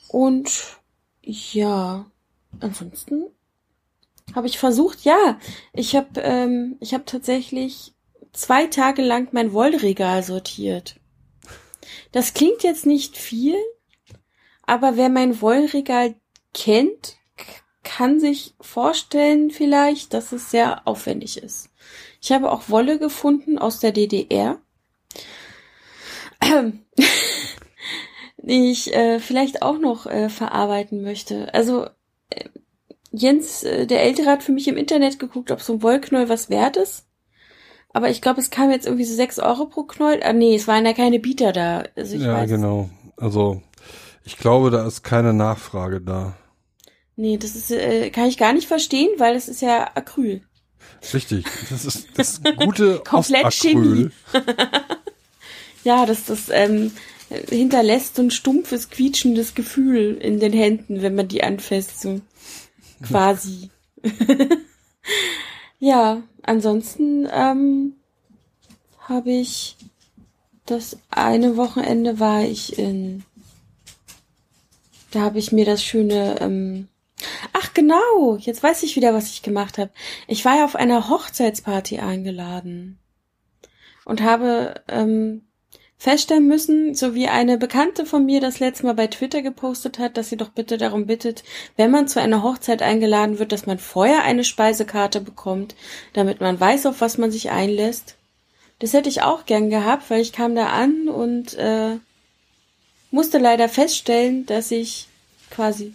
Und 0.08 0.78
ja, 1.22 2.06
ansonsten 2.60 3.26
habe 4.34 4.46
ich 4.46 4.58
versucht, 4.58 5.04
ja, 5.04 5.38
ich 5.72 5.96
habe 5.96 6.20
ähm, 6.20 6.76
ich 6.80 6.94
habe 6.94 7.04
tatsächlich 7.04 7.94
zwei 8.32 8.66
Tage 8.66 9.02
lang 9.02 9.28
mein 9.32 9.52
Wollregal 9.52 10.22
sortiert. 10.22 10.96
Das 12.12 12.34
klingt 12.34 12.62
jetzt 12.62 12.86
nicht 12.86 13.16
viel, 13.16 13.56
aber 14.62 14.96
wer 14.96 15.08
mein 15.08 15.40
Wollregal 15.40 16.14
kennt, 16.54 17.16
kann 17.82 18.20
sich 18.20 18.54
vorstellen 18.60 19.50
vielleicht, 19.50 20.12
dass 20.12 20.32
es 20.32 20.50
sehr 20.50 20.86
aufwendig 20.86 21.38
ist. 21.42 21.70
Ich 22.20 22.32
habe 22.32 22.50
auch 22.52 22.68
Wolle 22.68 22.98
gefunden 22.98 23.58
aus 23.58 23.80
der 23.80 23.92
DDR, 23.92 24.60
ich 28.48 28.94
äh, 28.94 29.20
vielleicht 29.20 29.62
auch 29.62 29.78
noch 29.78 30.06
äh, 30.06 30.30
verarbeiten 30.30 31.02
möchte. 31.02 31.52
Also 31.52 31.86
äh, 32.30 32.44
Jens, 33.12 33.62
äh, 33.62 33.86
der 33.86 34.02
Ältere, 34.02 34.30
hat 34.30 34.42
für 34.42 34.52
mich 34.52 34.68
im 34.68 34.76
Internet 34.76 35.18
geguckt, 35.18 35.50
ob 35.50 35.60
so 35.60 35.74
ein 35.74 35.82
Wollknäuel 35.82 36.28
was 36.28 36.48
wert 36.48 36.76
ist. 36.78 37.06
Aber 37.92 38.08
ich 38.10 38.22
glaube, 38.22 38.40
es 38.40 38.50
kam 38.50 38.70
jetzt 38.70 38.86
irgendwie 38.86 39.04
so 39.04 39.14
sechs 39.14 39.38
Euro 39.38 39.66
pro 39.66 39.82
Knäuel. 39.82 40.22
Ah, 40.22 40.32
nee, 40.32 40.54
es 40.54 40.66
waren 40.66 40.86
ja 40.86 40.94
keine 40.94 41.18
Bieter 41.18 41.52
da. 41.52 41.84
Also 41.94 42.16
ich 42.16 42.22
ja, 42.22 42.34
weiß. 42.34 42.50
genau. 42.50 42.88
Also 43.16 43.62
ich 44.24 44.38
glaube, 44.38 44.70
da 44.70 44.86
ist 44.86 45.02
keine 45.02 45.34
Nachfrage 45.34 46.00
da. 46.00 46.36
Nee, 47.16 47.36
das 47.36 47.54
ist, 47.54 47.70
äh, 47.70 48.10
kann 48.10 48.28
ich 48.28 48.38
gar 48.38 48.52
nicht 48.52 48.68
verstehen, 48.68 49.10
weil 49.18 49.36
es 49.36 49.48
ist 49.48 49.60
ja 49.60 49.90
Acryl. 49.94 50.42
Richtig, 51.12 51.44
das 51.68 51.84
ist 51.84 52.08
das 52.14 52.40
gute 52.56 53.00
Komplett 53.00 53.52
Chemie. 53.52 54.10
ja, 55.84 56.06
das, 56.06 56.24
das 56.24 56.48
ähm, 56.50 56.92
hinterlässt 57.28 58.16
so 58.16 58.22
ein 58.22 58.30
stumpfes, 58.30 58.90
quietschendes 58.90 59.54
Gefühl 59.54 60.16
in 60.16 60.40
den 60.40 60.52
Händen, 60.52 61.02
wenn 61.02 61.14
man 61.14 61.28
die 61.28 61.42
anfasst, 61.42 62.00
so 62.00 62.20
quasi. 63.02 63.70
ja, 65.78 66.22
ansonsten 66.42 67.28
ähm, 67.30 67.94
habe 69.00 69.30
ich 69.30 69.76
das 70.66 70.98
eine 71.10 71.56
Wochenende 71.56 72.20
war 72.20 72.42
ich 72.42 72.78
in 72.78 73.24
da 75.10 75.20
habe 75.20 75.38
ich 75.38 75.52
mir 75.52 75.64
das 75.64 75.82
schöne 75.82 76.38
ähm, 76.40 76.88
Ach 77.52 77.74
genau, 77.74 78.36
jetzt 78.38 78.62
weiß 78.62 78.82
ich 78.84 78.94
wieder, 78.96 79.12
was 79.14 79.30
ich 79.30 79.42
gemacht 79.42 79.78
habe. 79.78 79.90
Ich 80.26 80.44
war 80.44 80.58
ja 80.58 80.64
auf 80.64 80.76
einer 80.76 81.08
Hochzeitsparty 81.08 81.98
eingeladen 81.98 82.98
und 84.04 84.22
habe 84.22 84.82
ähm, 84.88 85.47
feststellen 85.98 86.46
müssen, 86.46 86.94
so 86.94 87.14
wie 87.14 87.26
eine 87.26 87.58
Bekannte 87.58 88.06
von 88.06 88.24
mir 88.24 88.40
das 88.40 88.60
letzte 88.60 88.86
Mal 88.86 88.94
bei 88.94 89.08
Twitter 89.08 89.42
gepostet 89.42 89.98
hat, 89.98 90.16
dass 90.16 90.28
sie 90.28 90.36
doch 90.36 90.50
bitte 90.50 90.78
darum 90.78 91.06
bittet, 91.06 91.42
wenn 91.76 91.90
man 91.90 92.06
zu 92.06 92.20
einer 92.20 92.44
Hochzeit 92.44 92.82
eingeladen 92.82 93.40
wird, 93.40 93.50
dass 93.50 93.66
man 93.66 93.80
vorher 93.80 94.22
eine 94.22 94.44
Speisekarte 94.44 95.20
bekommt, 95.20 95.74
damit 96.12 96.40
man 96.40 96.58
weiß, 96.58 96.86
auf 96.86 97.00
was 97.00 97.18
man 97.18 97.32
sich 97.32 97.50
einlässt. 97.50 98.14
Das 98.78 98.92
hätte 98.92 99.08
ich 99.08 99.22
auch 99.22 99.44
gern 99.44 99.70
gehabt, 99.70 100.08
weil 100.08 100.20
ich 100.20 100.32
kam 100.32 100.54
da 100.54 100.68
an 100.68 101.08
und 101.08 101.54
äh, 101.54 101.96
musste 103.10 103.38
leider 103.38 103.68
feststellen, 103.68 104.46
dass 104.46 104.70
ich 104.70 105.08
quasi 105.50 105.94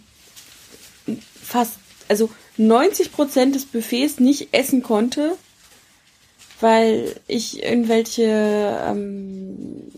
fast, 1.42 1.78
also 2.08 2.28
90 2.58 3.10
Prozent 3.10 3.54
des 3.54 3.64
Buffets 3.64 4.20
nicht 4.20 4.48
essen 4.52 4.82
konnte, 4.82 5.38
weil 6.64 7.14
ich 7.28 7.62
irgendwelche, 7.62 8.22
ähm, 8.86 9.92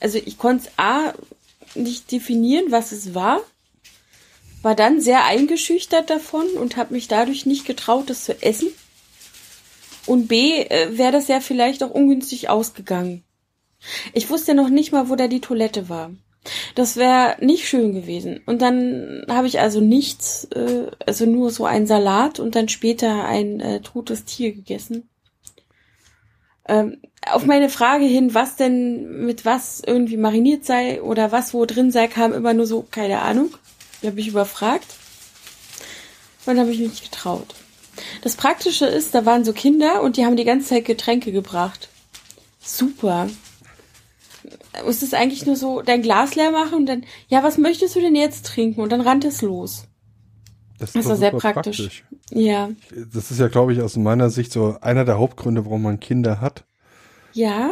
also 0.00 0.18
ich 0.18 0.36
konnte 0.36 0.68
A 0.76 1.14
nicht 1.76 2.10
definieren, 2.10 2.72
was 2.72 2.90
es 2.90 3.14
war, 3.14 3.40
war 4.62 4.74
dann 4.74 5.00
sehr 5.00 5.26
eingeschüchtert 5.26 6.10
davon 6.10 6.48
und 6.60 6.76
habe 6.76 6.92
mich 6.92 7.06
dadurch 7.06 7.46
nicht 7.46 7.66
getraut, 7.66 8.10
das 8.10 8.24
zu 8.24 8.42
essen. 8.42 8.66
Und 10.06 10.26
B, 10.26 10.60
äh, 10.62 10.98
wäre 10.98 11.12
das 11.12 11.28
ja 11.28 11.38
vielleicht 11.38 11.84
auch 11.84 11.92
ungünstig 11.92 12.48
ausgegangen. 12.48 13.22
Ich 14.12 14.28
wusste 14.28 14.54
noch 14.54 14.70
nicht 14.70 14.90
mal, 14.90 15.08
wo 15.08 15.14
da 15.14 15.28
die 15.28 15.40
Toilette 15.40 15.88
war. 15.88 16.10
Das 16.74 16.96
wäre 16.96 17.36
nicht 17.38 17.68
schön 17.68 17.94
gewesen. 17.94 18.40
Und 18.44 18.60
dann 18.60 19.24
habe 19.28 19.46
ich 19.46 19.60
also 19.60 19.80
nichts, 19.80 20.46
äh, 20.46 20.88
also 21.06 21.26
nur 21.26 21.52
so 21.52 21.64
ein 21.64 21.86
Salat 21.86 22.40
und 22.40 22.56
dann 22.56 22.68
später 22.68 23.24
ein 23.24 23.60
äh, 23.60 23.82
totes 23.82 24.24
Tier 24.24 24.50
gegessen. 24.50 25.08
Ähm, 26.68 26.98
auf 27.30 27.44
meine 27.44 27.68
Frage 27.68 28.04
hin, 28.04 28.34
was 28.34 28.56
denn 28.56 29.24
mit 29.24 29.44
was 29.44 29.82
irgendwie 29.84 30.16
mariniert 30.16 30.64
sei 30.64 31.02
oder 31.02 31.32
was 31.32 31.54
wo 31.54 31.64
drin 31.64 31.90
sei, 31.90 32.06
kam 32.08 32.32
immer 32.32 32.54
nur 32.54 32.66
so, 32.66 32.86
keine 32.90 33.20
Ahnung. 33.22 33.54
Ich 34.00 34.06
habe 34.06 34.16
mich 34.16 34.28
überfragt. 34.28 34.86
Und 36.46 36.60
habe 36.60 36.70
ich 36.70 36.78
mich 36.78 36.90
nicht 36.90 37.10
getraut. 37.10 37.54
Das 38.22 38.36
Praktische 38.36 38.86
ist, 38.86 39.14
da 39.14 39.26
waren 39.26 39.44
so 39.44 39.52
Kinder 39.52 40.02
und 40.02 40.16
die 40.16 40.24
haben 40.24 40.36
die 40.36 40.44
ganze 40.44 40.68
Zeit 40.68 40.84
Getränke 40.84 41.32
gebracht. 41.32 41.88
Super 42.60 43.28
es 45.02 45.14
eigentlich 45.14 45.46
nur 45.46 45.56
so 45.56 45.82
dein 45.82 46.02
Glas 46.02 46.34
leer 46.34 46.50
machen 46.50 46.74
und 46.74 46.86
dann, 46.86 47.04
ja, 47.28 47.42
was 47.42 47.58
möchtest 47.58 47.96
du 47.96 48.00
denn 48.00 48.14
jetzt 48.14 48.46
trinken? 48.46 48.80
Und 48.80 48.90
dann 48.90 49.00
rannte 49.00 49.28
es 49.28 49.42
los. 49.42 49.84
Das, 50.78 50.92
das 50.92 51.06
war 51.06 51.16
sehr 51.16 51.30
praktisch. 51.30 51.78
praktisch. 51.78 52.04
Ja. 52.30 52.70
Das 53.12 53.30
ist 53.30 53.40
ja, 53.40 53.48
glaube 53.48 53.72
ich, 53.72 53.80
aus 53.80 53.96
meiner 53.96 54.30
Sicht 54.30 54.52
so 54.52 54.76
einer 54.80 55.04
der 55.04 55.18
Hauptgründe, 55.18 55.64
warum 55.64 55.82
man 55.82 56.00
Kinder 56.00 56.40
hat. 56.40 56.64
Ja. 57.32 57.70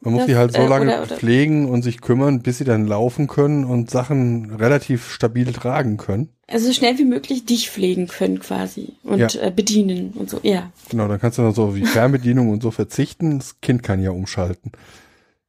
Man 0.00 0.14
muss 0.14 0.20
das, 0.22 0.26
die 0.26 0.36
halt 0.36 0.52
so 0.52 0.62
äh, 0.62 0.68
lange 0.68 0.92
oder, 0.92 1.02
oder. 1.02 1.16
pflegen 1.16 1.68
und 1.68 1.82
sich 1.82 2.00
kümmern, 2.00 2.40
bis 2.40 2.58
sie 2.58 2.64
dann 2.64 2.86
laufen 2.86 3.26
können 3.26 3.64
und 3.64 3.90
Sachen 3.90 4.54
relativ 4.54 5.10
stabil 5.10 5.52
tragen 5.52 5.96
können. 5.96 6.28
Also 6.48 6.68
so 6.68 6.72
schnell 6.74 6.98
wie 6.98 7.04
möglich 7.04 7.44
dich 7.44 7.70
pflegen 7.70 8.06
können 8.06 8.38
quasi 8.38 8.92
und 9.02 9.18
ja. 9.18 9.42
äh, 9.42 9.50
bedienen 9.50 10.12
und 10.14 10.30
so, 10.30 10.38
ja. 10.42 10.70
Genau, 10.90 11.08
dann 11.08 11.18
kannst 11.18 11.38
du 11.38 11.42
noch 11.42 11.54
so 11.54 11.74
wie 11.74 11.84
Fernbedienung 11.84 12.50
und 12.50 12.62
so 12.62 12.70
verzichten. 12.70 13.38
Das 13.38 13.60
Kind 13.60 13.82
kann 13.82 14.00
ja 14.00 14.10
umschalten. 14.10 14.70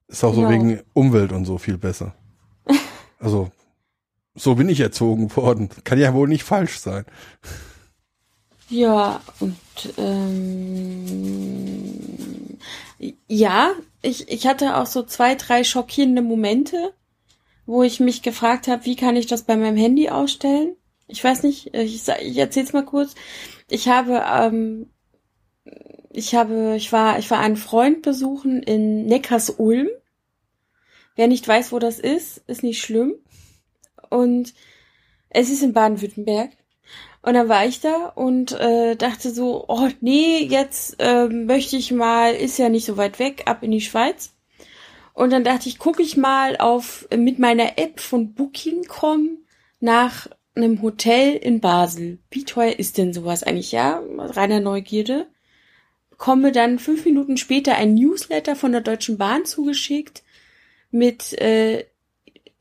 Ist 0.08 0.24
auch 0.24 0.34
genau. 0.34 0.48
so 0.48 0.54
wegen 0.54 0.80
Umwelt 0.94 1.32
und 1.34 1.46
so 1.46 1.58
viel 1.58 1.78
besser. 1.78 2.14
Also, 3.20 3.50
so 4.38 4.56
bin 4.56 4.70
ich 4.70 4.80
erzogen 4.80 5.36
worden. 5.36 5.70
Kann 5.84 6.00
ja 6.00 6.14
wohl 6.14 6.28
nicht 6.28 6.44
falsch 6.44 6.80
sein. 6.80 7.06
Ja, 8.70 9.22
und 9.40 9.58
ähm, 9.98 10.98
ja, 13.28 13.72
ich, 14.02 14.30
ich 14.30 14.48
hatte 14.48 14.78
auch 14.78 14.86
so 14.86 15.04
zwei, 15.04 15.36
drei 15.36 15.64
schockierende 15.64 16.22
Momente, 16.22 16.94
wo 17.66 17.84
ich 17.84 18.00
mich 18.00 18.22
gefragt 18.22 18.68
habe, 18.68 18.86
wie 18.86 18.96
kann 18.96 19.16
ich 19.16 19.28
das 19.28 19.44
bei 19.44 19.56
meinem 19.56 19.78
Handy 19.78 20.10
ausstellen? 20.10 20.76
Ich 21.08 21.24
weiß 21.24 21.44
nicht, 21.44 21.74
ich, 21.74 22.08
ich 22.08 22.38
erzähl's 22.38 22.74
mal 22.74 22.86
kurz. 22.86 23.16
Ich 23.70 23.88
habe 23.88 24.24
ähm, 24.30 24.88
ich 26.18 26.34
habe, 26.34 26.74
ich 26.76 26.92
war, 26.92 27.20
ich 27.20 27.30
war 27.30 27.40
einen 27.40 27.58
Freund 27.58 28.02
besuchen 28.02 28.64
in 28.64 29.06
Neckars-Ulm. 29.06 29.88
Wer 31.16 31.28
nicht 31.28 31.48
weiß, 31.48 31.72
wo 31.72 31.78
das 31.78 32.00
ist, 32.00 32.40
ist 32.48 32.64
nicht 32.64 32.82
schlimm. 32.82 33.14
Und 34.10 34.54
es 35.30 35.50
ist 35.50 35.64
in 35.64 35.74
Baden-Württemberg. 35.74 36.52
Und 37.22 37.34
dann 37.34 37.50
war 37.50 37.66
ich 37.66 37.82
da 37.82 38.08
und 38.16 38.54
äh, 38.54 38.96
dachte 38.96 39.32
so, 39.32 39.66
oh 39.68 39.90
nee, 40.00 40.40
jetzt 40.44 40.96
äh, 41.00 41.28
möchte 41.28 41.76
ich 41.76 41.92
mal, 41.92 42.34
ist 42.34 42.58
ja 42.58 42.70
nicht 42.70 42.86
so 42.86 42.96
weit 42.96 43.20
weg, 43.20 43.44
ab 43.46 43.64
in 43.64 43.72
die 43.72 43.82
Schweiz. 43.82 44.34
Und 45.14 45.32
dann 45.32 45.44
dachte 45.44 45.68
ich, 45.68 45.80
gucke 45.80 46.02
ich 46.02 46.16
mal 46.16 46.58
auf 46.58 47.08
mit 47.16 47.40
meiner 47.40 47.78
App 47.78 48.00
von 48.00 48.34
Booking.com 48.34 49.40
nach 49.80 50.28
einem 50.56 50.82
Hotel 50.82 51.36
in 51.36 51.60
Basel. 51.60 52.20
Wie 52.32 52.46
teuer 52.46 52.78
ist 52.80 52.98
denn 52.98 53.14
sowas 53.14 53.44
eigentlich? 53.44 53.72
Ja, 53.72 54.02
reiner 54.18 54.60
Neugierde 54.60 55.28
komme 56.18 56.52
dann 56.52 56.80
fünf 56.80 57.06
Minuten 57.06 57.38
später 57.38 57.76
ein 57.76 57.94
Newsletter 57.94 58.56
von 58.56 58.72
der 58.72 58.82
Deutschen 58.82 59.18
Bahn 59.18 59.46
zugeschickt 59.46 60.24
mit 60.92 61.34
äh, 61.40 61.86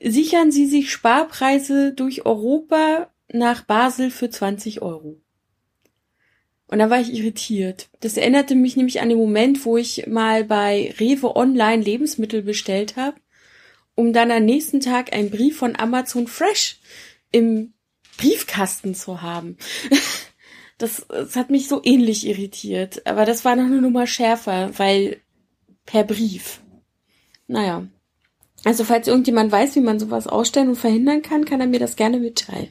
sichern 0.00 0.50
Sie 0.50 0.66
sich 0.66 0.90
Sparpreise 0.90 1.92
durch 1.92 2.26
Europa 2.26 3.11
nach 3.32 3.64
Basel 3.64 4.11
für 4.11 4.30
20 4.30 4.82
Euro. 4.82 5.20
Und 6.68 6.78
dann 6.78 6.90
war 6.90 7.01
ich 7.01 7.14
irritiert. 7.14 7.88
Das 8.01 8.16
erinnerte 8.16 8.55
mich 8.55 8.76
nämlich 8.76 9.01
an 9.01 9.09
den 9.09 9.18
Moment, 9.18 9.64
wo 9.64 9.76
ich 9.76 10.07
mal 10.07 10.44
bei 10.44 10.94
Rewe 10.99 11.36
Online 11.36 11.82
Lebensmittel 11.82 12.42
bestellt 12.42 12.97
habe, 12.97 13.16
um 13.94 14.12
dann 14.12 14.30
am 14.30 14.44
nächsten 14.44 14.80
Tag 14.80 15.12
einen 15.12 15.30
Brief 15.30 15.57
von 15.57 15.76
Amazon 15.76 16.26
Fresh 16.26 16.80
im 17.30 17.72
Briefkasten 18.18 18.94
zu 18.94 19.22
haben. 19.22 19.57
Das, 20.78 21.07
das 21.09 21.36
hat 21.36 21.49
mich 21.49 21.68
so 21.68 21.80
ähnlich 21.82 22.26
irritiert. 22.26 23.07
Aber 23.07 23.24
das 23.24 23.47
war 23.47 23.57
noch 23.57 23.64
eine 23.64 23.80
Nummer 23.80 24.07
schärfer, 24.07 24.78
weil 24.78 25.22
per 25.86 26.05
Brief. 26.05 26.61
Naja. 27.47 27.86
Also 28.64 28.84
falls 28.84 29.07
irgendjemand 29.07 29.52
weiß, 29.52 29.76
wie 29.76 29.80
man 29.80 30.00
sowas 30.00 30.26
ausstellen 30.26 30.68
und 30.68 30.76
verhindern 30.76 31.22
kann, 31.22 31.44
kann 31.44 31.61
er 31.61 31.66
mir 31.66 31.78
das 31.78 31.96
gerne 31.96 32.18
mitteilen. 32.18 32.68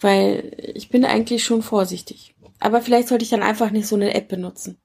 Weil 0.00 0.52
ich 0.74 0.90
bin 0.90 1.04
eigentlich 1.04 1.44
schon 1.44 1.62
vorsichtig. 1.62 2.34
Aber 2.60 2.80
vielleicht 2.80 3.08
sollte 3.08 3.24
ich 3.24 3.30
dann 3.30 3.42
einfach 3.42 3.70
nicht 3.70 3.86
so 3.86 3.96
eine 3.96 4.14
App 4.14 4.28
benutzen. 4.28 4.78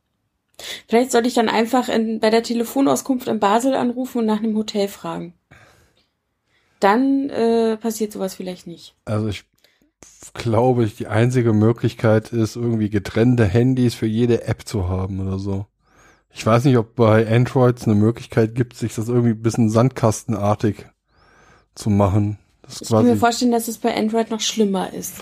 Vielleicht 0.87 1.11
sollte 1.11 1.27
ich 1.27 1.33
dann 1.33 1.49
einfach 1.49 1.89
in, 1.89 2.19
bei 2.19 2.29
der 2.29 2.43
Telefonauskunft 2.43 3.27
in 3.27 3.39
Basel 3.39 3.73
anrufen 3.73 4.19
und 4.19 4.25
nach 4.25 4.39
einem 4.39 4.55
Hotel 4.55 4.87
fragen. 4.87 5.33
Dann 6.79 7.29
äh, 7.29 7.77
passiert 7.77 8.11
sowas 8.11 8.35
vielleicht 8.35 8.67
nicht. 8.67 8.95
Also 9.05 9.27
ich 9.27 9.45
glaube, 10.33 10.87
die 10.87 11.07
einzige 11.07 11.53
Möglichkeit 11.53 12.31
ist, 12.31 12.55
irgendwie 12.55 12.89
getrennte 12.89 13.45
Handys 13.45 13.93
für 13.93 14.07
jede 14.07 14.45
App 14.45 14.67
zu 14.67 14.87
haben 14.87 15.19
oder 15.19 15.37
so. 15.39 15.65
Ich 16.33 16.45
weiß 16.45 16.65
nicht, 16.65 16.77
ob 16.77 16.95
bei 16.95 17.27
Androids 17.27 17.85
eine 17.85 17.95
Möglichkeit 17.95 18.55
gibt, 18.55 18.75
sich 18.75 18.95
das 18.95 19.09
irgendwie 19.09 19.31
ein 19.31 19.41
bisschen 19.41 19.69
sandkastenartig 19.69 20.85
zu 21.75 21.89
machen. 21.89 22.37
Das 22.61 22.81
ich 22.81 22.89
kann 22.89 23.05
mir 23.05 23.17
vorstellen, 23.17 23.51
dass 23.51 23.67
es 23.67 23.77
bei 23.77 23.95
Android 23.95 24.31
noch 24.31 24.39
schlimmer 24.39 24.93
ist. 24.93 25.21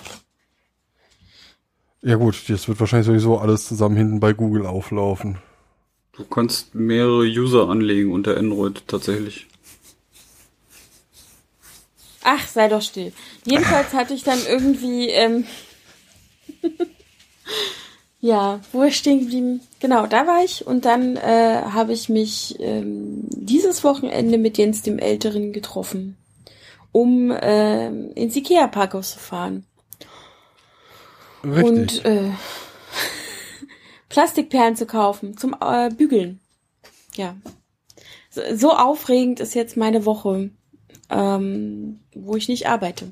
Ja 2.02 2.16
gut, 2.16 2.50
das 2.50 2.68
wird 2.68 2.80
wahrscheinlich 2.80 3.08
sowieso 3.08 3.40
alles 3.40 3.68
zusammen 3.68 3.98
hinten 3.98 4.20
bei 4.20 4.34
Google 4.34 4.66
auflaufen. 4.66 5.40
Du 6.14 6.24
kannst 6.26 6.76
mehrere 6.76 7.24
User 7.24 7.70
anlegen 7.70 8.12
unter 8.12 8.38
Android 8.38 8.88
tatsächlich. 8.88 9.48
Ach, 12.24 12.46
sei 12.48 12.68
doch 12.68 12.82
still. 12.82 13.14
Jedenfalls 13.46 13.94
hatte 13.94 14.14
ich 14.14 14.24
dann 14.24 14.40
irgendwie, 14.48 15.10
ähm, 15.10 15.46
ja, 18.20 18.60
wo 18.72 18.84
ich 18.84 18.98
stehen 18.98 19.22
geblieben? 19.22 19.62
Genau, 19.80 20.08
da 20.08 20.28
war 20.28 20.44
ich 20.44 20.66
und 20.66 20.86
dann 20.86 21.16
äh, 21.16 21.62
habe 21.64 21.94
ich 21.94 22.10
mich 22.10 22.56
ähm, 22.60 23.22
dieses 23.30 23.84
Wochenende 23.84 24.38
mit 24.38 24.58
Jens 24.58 24.82
dem 24.82 25.00
Älteren 25.00 25.54
getroffen, 25.54 26.18
um 26.92 27.32
äh, 27.32 27.88
ins 27.88 28.36
Ikea 28.36 28.68
Parkhaus 28.68 29.14
zu 29.14 29.20
fahren. 29.20 29.66
Richtig. 31.44 31.64
Und 31.64 32.06
äh, 32.06 32.32
Plastikperlen 34.10 34.76
zu 34.76 34.86
kaufen 34.86 35.38
zum 35.38 35.56
äh, 35.62 35.90
Bügeln. 35.90 36.40
Ja. 37.16 37.36
So, 38.30 38.42
so 38.54 38.72
aufregend 38.72 39.40
ist 39.40 39.56
jetzt 39.56 39.78
meine 39.78 40.06
Woche 40.06 40.52
ähm, 41.10 42.00
wo 42.14 42.36
ich 42.36 42.48
nicht 42.48 42.68
arbeite. 42.68 43.12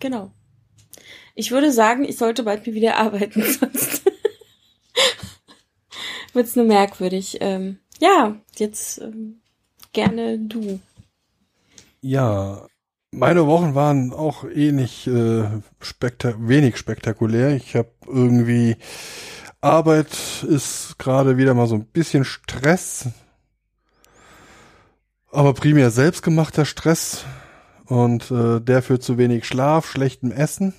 Genau. 0.00 0.30
Ich 1.34 1.50
würde 1.50 1.72
sagen, 1.72 2.04
ich 2.04 2.16
sollte 2.16 2.42
bald 2.42 2.66
mir 2.66 2.74
wieder 2.74 2.96
arbeiten, 2.98 3.42
sonst 3.42 4.03
wird's 6.34 6.56
nur 6.56 6.66
merkwürdig. 6.66 7.38
Ähm, 7.40 7.78
ja, 8.00 8.36
jetzt 8.56 9.00
ähm, 9.00 9.40
gerne 9.92 10.38
du. 10.38 10.80
Ja, 12.00 12.66
meine 13.10 13.46
Wochen 13.46 13.74
waren 13.74 14.12
auch 14.12 14.44
eh 14.44 14.72
nicht 14.72 15.06
äh, 15.06 15.44
spektak 15.80 16.36
wenig 16.38 16.76
spektakulär. 16.76 17.54
Ich 17.54 17.76
habe 17.76 17.90
irgendwie 18.06 18.76
Arbeit 19.60 20.44
ist 20.46 20.98
gerade 20.98 21.36
wieder 21.38 21.54
mal 21.54 21.66
so 21.66 21.76
ein 21.76 21.86
bisschen 21.86 22.24
Stress 22.24 23.08
aber 25.34 25.52
primär 25.52 25.90
selbstgemachter 25.90 26.64
Stress 26.64 27.24
und 27.86 28.30
äh, 28.30 28.60
der 28.60 28.82
führt 28.82 29.02
zu 29.02 29.18
wenig 29.18 29.44
Schlaf, 29.44 29.90
schlechtem 29.90 30.30
Essen. 30.30 30.74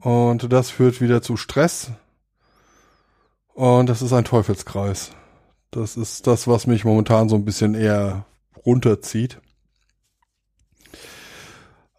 Und 0.00 0.52
das 0.52 0.70
führt 0.70 1.00
wieder 1.00 1.22
zu 1.22 1.36
Stress. 1.36 1.90
Und 3.58 3.88
das 3.88 4.02
ist 4.02 4.12
ein 4.12 4.22
Teufelskreis. 4.22 5.10
Das 5.72 5.96
ist 5.96 6.28
das, 6.28 6.46
was 6.46 6.68
mich 6.68 6.84
momentan 6.84 7.28
so 7.28 7.34
ein 7.34 7.44
bisschen 7.44 7.74
eher 7.74 8.24
runterzieht. 8.64 9.40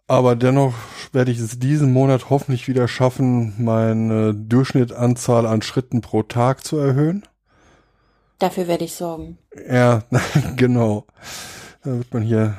Aber 0.06 0.36
dennoch 0.36 0.72
werde 1.12 1.30
ich 1.30 1.38
es 1.38 1.58
diesen 1.58 1.92
Monat 1.92 2.30
hoffentlich 2.30 2.66
wieder 2.66 2.88
schaffen, 2.88 3.62
meine 3.62 4.34
Durchschnittanzahl 4.34 5.44
an 5.44 5.60
Schritten 5.60 6.00
pro 6.00 6.22
Tag 6.22 6.64
zu 6.64 6.78
erhöhen. 6.78 7.28
Dafür 8.38 8.66
werde 8.66 8.86
ich 8.86 8.94
sorgen. 8.94 9.36
Ja, 9.70 10.04
genau. 10.56 11.04
Da 11.84 11.90
wird 11.98 12.14
man 12.14 12.22
hier 12.22 12.56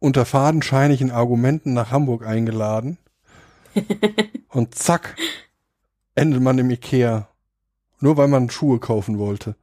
unter 0.00 0.26
fadenscheinigen 0.26 1.10
Argumenten 1.10 1.72
nach 1.72 1.92
Hamburg 1.92 2.26
eingeladen. 2.26 2.98
und 4.50 4.74
zack, 4.74 5.16
endet 6.14 6.42
man 6.42 6.58
im 6.58 6.68
Ikea. 6.68 7.28
Nur 8.04 8.18
weil 8.18 8.28
man 8.28 8.50
Schuhe 8.50 8.80
kaufen 8.80 9.16
wollte. 9.16 9.56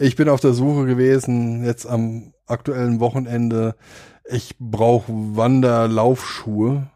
ich 0.00 0.16
bin 0.16 0.28
auf 0.28 0.40
der 0.40 0.52
Suche 0.52 0.84
gewesen, 0.84 1.64
jetzt 1.64 1.86
am 1.86 2.34
aktuellen 2.44 2.98
Wochenende. 2.98 3.76
Ich 4.28 4.56
brauche 4.58 5.12
Wanderlaufschuhe. 5.12 6.90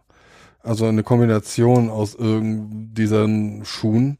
Also 0.60 0.86
eine 0.86 1.04
Kombination 1.04 1.88
aus 1.88 2.16
irgend 2.16 2.98
diesen 2.98 3.64
Schuhen. 3.64 4.18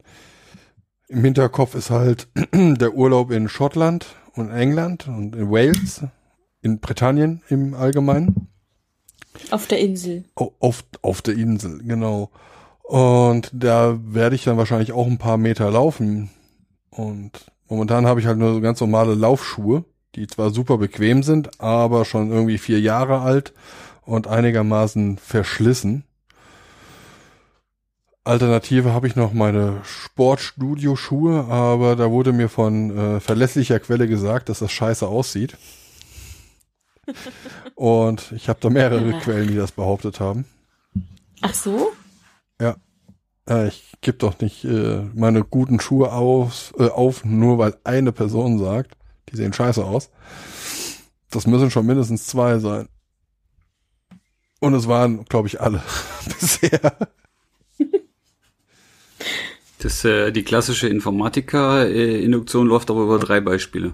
Im 1.09 1.25
Hinterkopf 1.25 1.75
ist 1.75 1.91
halt 1.91 2.29
der 2.55 2.95
Urlaub 2.95 3.33
in 3.33 3.49
Schottland 3.49 4.07
und 4.35 4.53
England 4.53 5.09
und 5.09 5.35
in 5.35 5.51
Wales, 5.51 6.05
in 6.63 6.79
Britannien 6.79 7.43
im 7.49 7.75
Allgemeinen. 7.75 8.47
Auf 9.51 9.67
der 9.67 9.81
Insel. 9.81 10.27
Oh, 10.37 10.53
auf, 10.61 10.85
auf 11.03 11.23
der 11.23 11.35
Insel, 11.35 11.83
genau. 11.83 12.31
Und 12.87 13.51
da 13.53 13.99
werde 14.01 14.37
ich 14.37 14.45
dann 14.45 14.59
wahrscheinlich 14.59 14.93
auch 14.93 15.09
ein 15.09 15.19
paar 15.19 15.39
Meter 15.39 15.71
laufen. 15.73 16.31
Und 16.89 17.33
momentan 17.69 18.07
habe 18.07 18.21
ich 18.21 18.27
halt 18.27 18.39
nur 18.39 18.55
so 18.55 18.61
ganz 18.61 18.81
normale 18.81 19.15
Laufschuhe, 19.15 19.85
die 20.15 20.29
zwar 20.29 20.51
super 20.51 20.79
bequem 20.79 21.25
sind, 21.25 21.61
aber 21.61 22.05
schon 22.05 22.31
irgendwie 22.31 22.59
vier 22.59 22.81
Jahre 22.81 23.21
alt 23.23 23.53
und 24.03 24.29
einigermaßen 24.29 25.19
verschlissen. 25.19 26.05
Alternative 28.23 28.93
habe 28.93 29.09
ich 29.09 29.17
noch 29.17 29.33
meine 29.33 29.81
Sportstudio-Schuhe, 29.83 31.45
aber 31.49 31.97
da 31.97 32.11
wurde 32.13 32.33
mir 32.33 32.49
von 32.49 32.97
äh, 32.97 33.21
verlässlicher 33.21 33.81
Quelle 33.81 34.07
gesagt, 34.07 34.49
dass 34.49 34.61
das 34.61 34.71
scheiße 34.71 35.07
aussieht. 35.07 35.57
Und 37.75 38.33
ich 38.33 38.49
habe 38.49 38.59
da 38.61 38.71
mehrere 38.71 39.11
ja. 39.11 39.19
Quellen, 39.21 39.49
die 39.49 39.57
das 39.57 39.73
behauptet 39.73 40.19
haben. 40.19 40.45
Ach 41.41 41.55
so? 41.55 41.93
Ja. 42.61 42.77
Äh, 43.49 43.69
ich 43.69 43.95
gebe 44.01 44.19
doch 44.19 44.39
nicht 44.41 44.65
äh, 44.65 45.03
meine 45.15 45.45
guten 45.45 45.81
Schuhe 45.81 46.13
aus, 46.13 46.73
äh, 46.79 46.89
auf, 46.89 47.25
nur 47.25 47.59
weil 47.59 47.77
eine 47.85 48.13
Person 48.13 48.59
sagt, 48.59 48.97
die 49.29 49.37
sehen 49.37 49.53
scheiße 49.53 49.85
aus. 49.85 50.11
Das 51.31 51.47
müssen 51.47 51.71
schon 51.71 51.87
mindestens 51.87 52.27
zwei 52.27 52.59
sein. 52.59 52.89
Und 54.61 54.75
es 54.75 54.89
waren, 54.89 55.25
glaube 55.27 55.49
ich, 55.49 55.61
alle 55.61 55.83
bisher. 56.25 56.97
Das, 59.79 60.05
äh, 60.05 60.33
die 60.33 60.43
klassische 60.43 60.89
Informatiker-Induktion 60.89 62.67
läuft 62.67 62.91
aber 62.91 63.03
über 63.03 63.19
drei 63.19 63.41
Beispiele. 63.41 63.93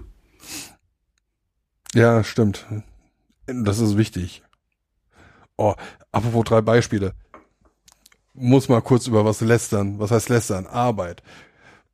Ja, 1.93 2.23
stimmt. 2.23 2.65
Das 3.45 3.79
ist 3.79 3.97
wichtig. 3.97 4.41
Oh, 5.57 5.75
apropos 6.11 6.45
drei 6.45 6.61
Beispiele. 6.61 7.13
Muss 8.33 8.69
mal 8.69 8.81
kurz 8.81 9.07
über 9.07 9.25
was 9.25 9.41
lästern. 9.41 9.99
Was 9.99 10.11
heißt 10.11 10.29
lästern? 10.29 10.65
Arbeit. 10.67 11.21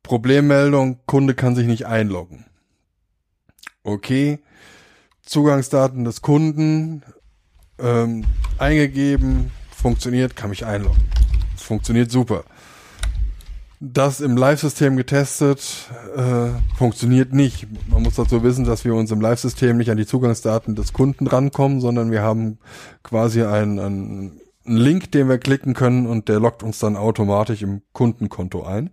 Problemmeldung, 0.02 0.98
Kunde 1.06 1.34
kann 1.34 1.54
sich 1.54 1.66
nicht 1.66 1.86
einloggen. 1.86 2.46
Okay. 3.82 4.38
Zugangsdaten 5.22 6.04
des 6.04 6.22
Kunden 6.22 7.02
ähm, 7.78 8.24
eingegeben, 8.58 9.50
funktioniert, 9.70 10.34
kann 10.34 10.50
mich 10.50 10.64
einloggen. 10.64 11.02
Funktioniert 11.56 12.10
super 12.10 12.44
das 13.80 14.20
im 14.20 14.36
Live-System 14.36 14.96
getestet, 14.98 15.88
äh, 16.14 16.50
funktioniert 16.76 17.32
nicht. 17.32 17.66
Man 17.88 18.02
muss 18.02 18.16
dazu 18.16 18.42
wissen, 18.42 18.66
dass 18.66 18.84
wir 18.84 18.94
uns 18.94 19.10
im 19.10 19.22
Live-System 19.22 19.78
nicht 19.78 19.90
an 19.90 19.96
die 19.96 20.06
Zugangsdaten 20.06 20.74
des 20.74 20.92
Kunden 20.92 21.26
rankommen, 21.26 21.80
sondern 21.80 22.10
wir 22.10 22.20
haben 22.20 22.58
quasi 23.02 23.42
einen, 23.42 24.39
einen 24.70 24.78
Link, 24.78 25.12
den 25.12 25.28
wir 25.28 25.38
klicken 25.38 25.74
können 25.74 26.06
und 26.06 26.28
der 26.28 26.40
lockt 26.40 26.62
uns 26.62 26.78
dann 26.78 26.96
automatisch 26.96 27.62
im 27.62 27.82
Kundenkonto 27.92 28.62
ein. 28.64 28.90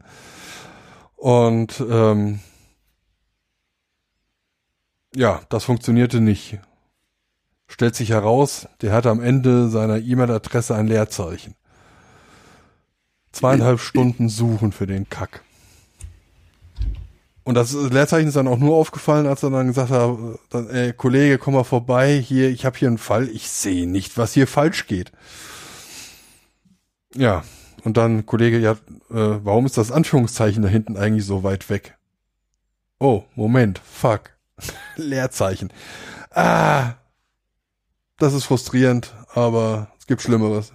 Und 1.16 1.84
ähm, 1.90 2.40
ja, 5.16 5.42
das 5.50 5.64
funktionierte 5.64 6.20
nicht. 6.20 6.60
Stellt 7.68 7.96
sich 7.96 8.10
heraus, 8.10 8.68
der 8.82 8.92
hatte 8.92 9.10
am 9.10 9.22
Ende 9.22 9.70
seiner 9.70 10.00
E-Mail-Adresse 10.00 10.76
ein 10.76 10.88
Leerzeichen 10.88 11.56
zweieinhalb 13.38 13.80
Stunden 13.80 14.30
suchen 14.30 14.72
für 14.72 14.88
den 14.88 15.10
Kack. 15.10 15.42
Und 17.44 17.56
das 17.56 17.72
Leerzeichen 17.74 18.28
ist 18.28 18.36
dann 18.36 18.48
auch 18.48 18.58
nur 18.58 18.76
aufgefallen, 18.76 19.26
als 19.26 19.42
er 19.42 19.52
dann 19.52 19.68
gesagt 19.68 19.90
hat, 19.90 20.18
dann, 20.50 20.70
ey, 20.70 20.92
Kollege, 20.92 21.38
komm 21.38 21.54
mal 21.54 21.64
vorbei, 21.64 22.20
hier, 22.20 22.50
ich 22.50 22.66
habe 22.66 22.78
hier 22.78 22.90
einen 22.90 22.98
Fall, 22.98 23.30
ich 23.30 23.50
sehe 23.50 23.88
nicht, 23.88 24.18
was 24.18 24.34
hier 24.34 24.48
falsch 24.48 24.88
geht. 24.88 25.14
Ja, 27.18 27.43
und 27.84 27.97
dann, 27.97 28.28
Kollege, 28.28 28.59
ja, 28.59 28.74
äh, 28.74 29.43
warum 29.43 29.65
ist 29.65 29.76
das 29.76 29.91
Anführungszeichen 29.91 30.61
da 30.61 30.70
hinten 30.70 30.97
eigentlich 30.97 31.26
so 31.26 31.41
weit 31.41 31.68
weg? 31.68 31.97
Oh, 32.99 33.24
Moment, 33.34 33.80
fuck. 33.80 34.38
Leerzeichen. 34.95 35.74
Ah, 36.30 36.93
das 38.18 38.34
ist 38.34 38.45
frustrierend, 38.45 39.15
aber 39.34 39.91
es 39.97 40.05
gibt 40.05 40.22
Schlimmeres. 40.22 40.74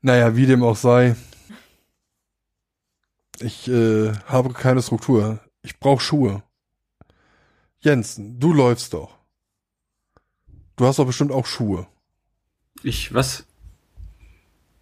Naja, 0.00 0.34
wie 0.34 0.46
dem 0.46 0.64
auch 0.64 0.76
sei. 0.76 1.14
Ich 3.38 3.68
äh, 3.68 4.12
habe 4.26 4.52
keine 4.52 4.82
Struktur. 4.82 5.38
Ich 5.62 5.78
brauche 5.78 6.02
Schuhe. 6.02 6.42
Jens, 7.78 8.16
du 8.18 8.52
läufst 8.52 8.94
doch. 8.94 9.16
Du 10.74 10.86
hast 10.86 10.98
doch 10.98 11.06
bestimmt 11.06 11.30
auch 11.30 11.46
Schuhe. 11.46 11.86
Ich, 12.82 13.14
was? 13.14 13.44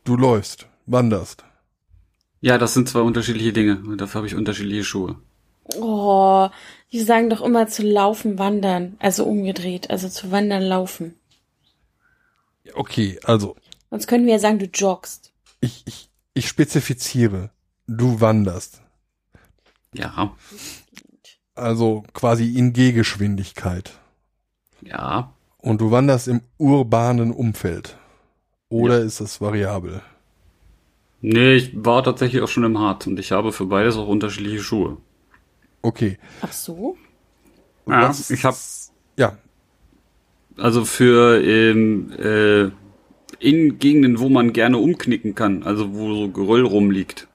Du 0.05 0.17
läufst, 0.17 0.67
wanderst. 0.87 1.45
Ja, 2.41 2.57
das 2.59 2.75
sind 2.75 2.89
zwei 2.89 3.01
unterschiedliche 3.01 3.53
Dinge. 3.53 3.77
Und 3.87 4.01
dafür 4.01 4.21
habe 4.21 4.27
ich 4.27 4.35
unterschiedliche 4.35 4.85
Schuhe. 4.85 5.17
Oh, 5.77 6.49
die 6.91 7.01
sagen 7.01 7.31
doch 7.31 7.43
immer 7.43 7.69
zu 7.69 7.83
laufen, 7.83 8.39
wandern. 8.39 8.97
Also 8.99 9.25
umgedreht. 9.25 9.91
Also 9.91 10.09
zu 10.09 10.31
wandern, 10.31 10.63
laufen. 10.63 11.15
Okay, 12.75 13.19
also 13.25 13.57
Sonst 13.91 14.07
können 14.07 14.27
wir 14.27 14.35
ja 14.35 14.39
sagen, 14.39 14.59
du 14.59 14.67
joggst. 14.67 15.33
ich, 15.61 15.83
ich, 15.87 16.11
ich 16.35 16.49
spezifiziere. 16.49 17.51
Du 17.87 18.21
wanderst. 18.21 18.83
Ja, 19.93 20.37
Also 21.57 22.05
quasi 22.15 22.55
in 22.57 22.73
Gehgeschwindigkeit. 22.73 23.93
ja. 24.81 25.33
Und 25.63 25.83
du 25.83 25.91
wanderst 25.91 26.27
im 26.29 26.41
urbanen 26.57 27.33
Umfeld. 27.33 27.99
Oder 28.71 29.01
ist 29.01 29.21
das 29.21 29.41
variabel? 29.41 30.01
Nee, 31.21 31.55
ich 31.57 31.73
war 31.85 32.03
tatsächlich 32.03 32.41
auch 32.41 32.49
schon 32.49 32.65
im 32.65 32.79
Hart 32.79 33.07
und 33.07 33.19
ich 33.19 33.33
habe 33.33 33.53
für 33.53 33.67
beides 33.67 33.97
auch 33.97 34.09
unterschiedliche 34.09 34.61
Schuhe. 34.63 34.97
Okay. 35.83 36.19
Ach 36.41 36.53
so? 36.53 36.97
Ja, 37.87 38.09
Was- 38.09 38.31
ich 38.31 38.45
hab- 38.45 38.57
Ja, 39.17 39.37
Also 40.57 40.85
für 40.85 41.43
ähm, 41.43 42.13
äh, 42.19 42.71
in 43.45 43.79
Gegenden, 43.79 44.19
wo 44.19 44.29
man 44.29 44.53
gerne 44.53 44.79
umknicken 44.79 45.35
kann, 45.35 45.63
also 45.63 45.95
wo 45.95 46.15
so 46.15 46.29
Geröll 46.31 46.65
rumliegt, 46.65 47.29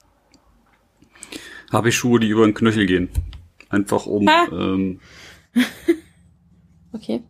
habe 1.72 1.88
ich 1.90 1.96
Schuhe, 1.96 2.18
die 2.20 2.28
über 2.28 2.44
den 2.46 2.54
Knöchel 2.54 2.86
gehen. 2.86 3.08
Einfach 3.68 4.06
um, 4.06 4.28
ähm, 4.52 5.00
Okay. 6.92 7.22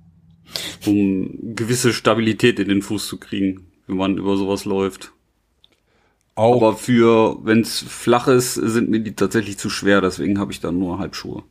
um 0.87 1.55
gewisse 1.57 1.93
Stabilität 1.93 2.59
in 2.61 2.69
den 2.69 2.83
Fuß 2.83 3.07
zu 3.09 3.19
kriegen, 3.19 3.66
wenn 3.87 3.97
man 3.97 4.19
über 4.19 4.37
sowas 4.37 4.65
läuft. 4.65 5.13
auch. 6.35 6.57
Aber 6.57 6.77
für, 6.77 7.39
wenn 7.45 7.61
es 7.61 7.81
flach 7.81 8.29
ist, 8.29 8.55
sind 8.55 8.91
mir 8.91 9.01
die 9.01 9.15
tatsächlich 9.15 9.59
zu 9.59 9.71
schwer, 9.71 10.01
deswegen 10.01 10.39
habe 10.39 10.53
ich 10.53 10.61
dann 10.61 10.79
nur 10.79 10.99
Halbschuhe. 10.99 11.43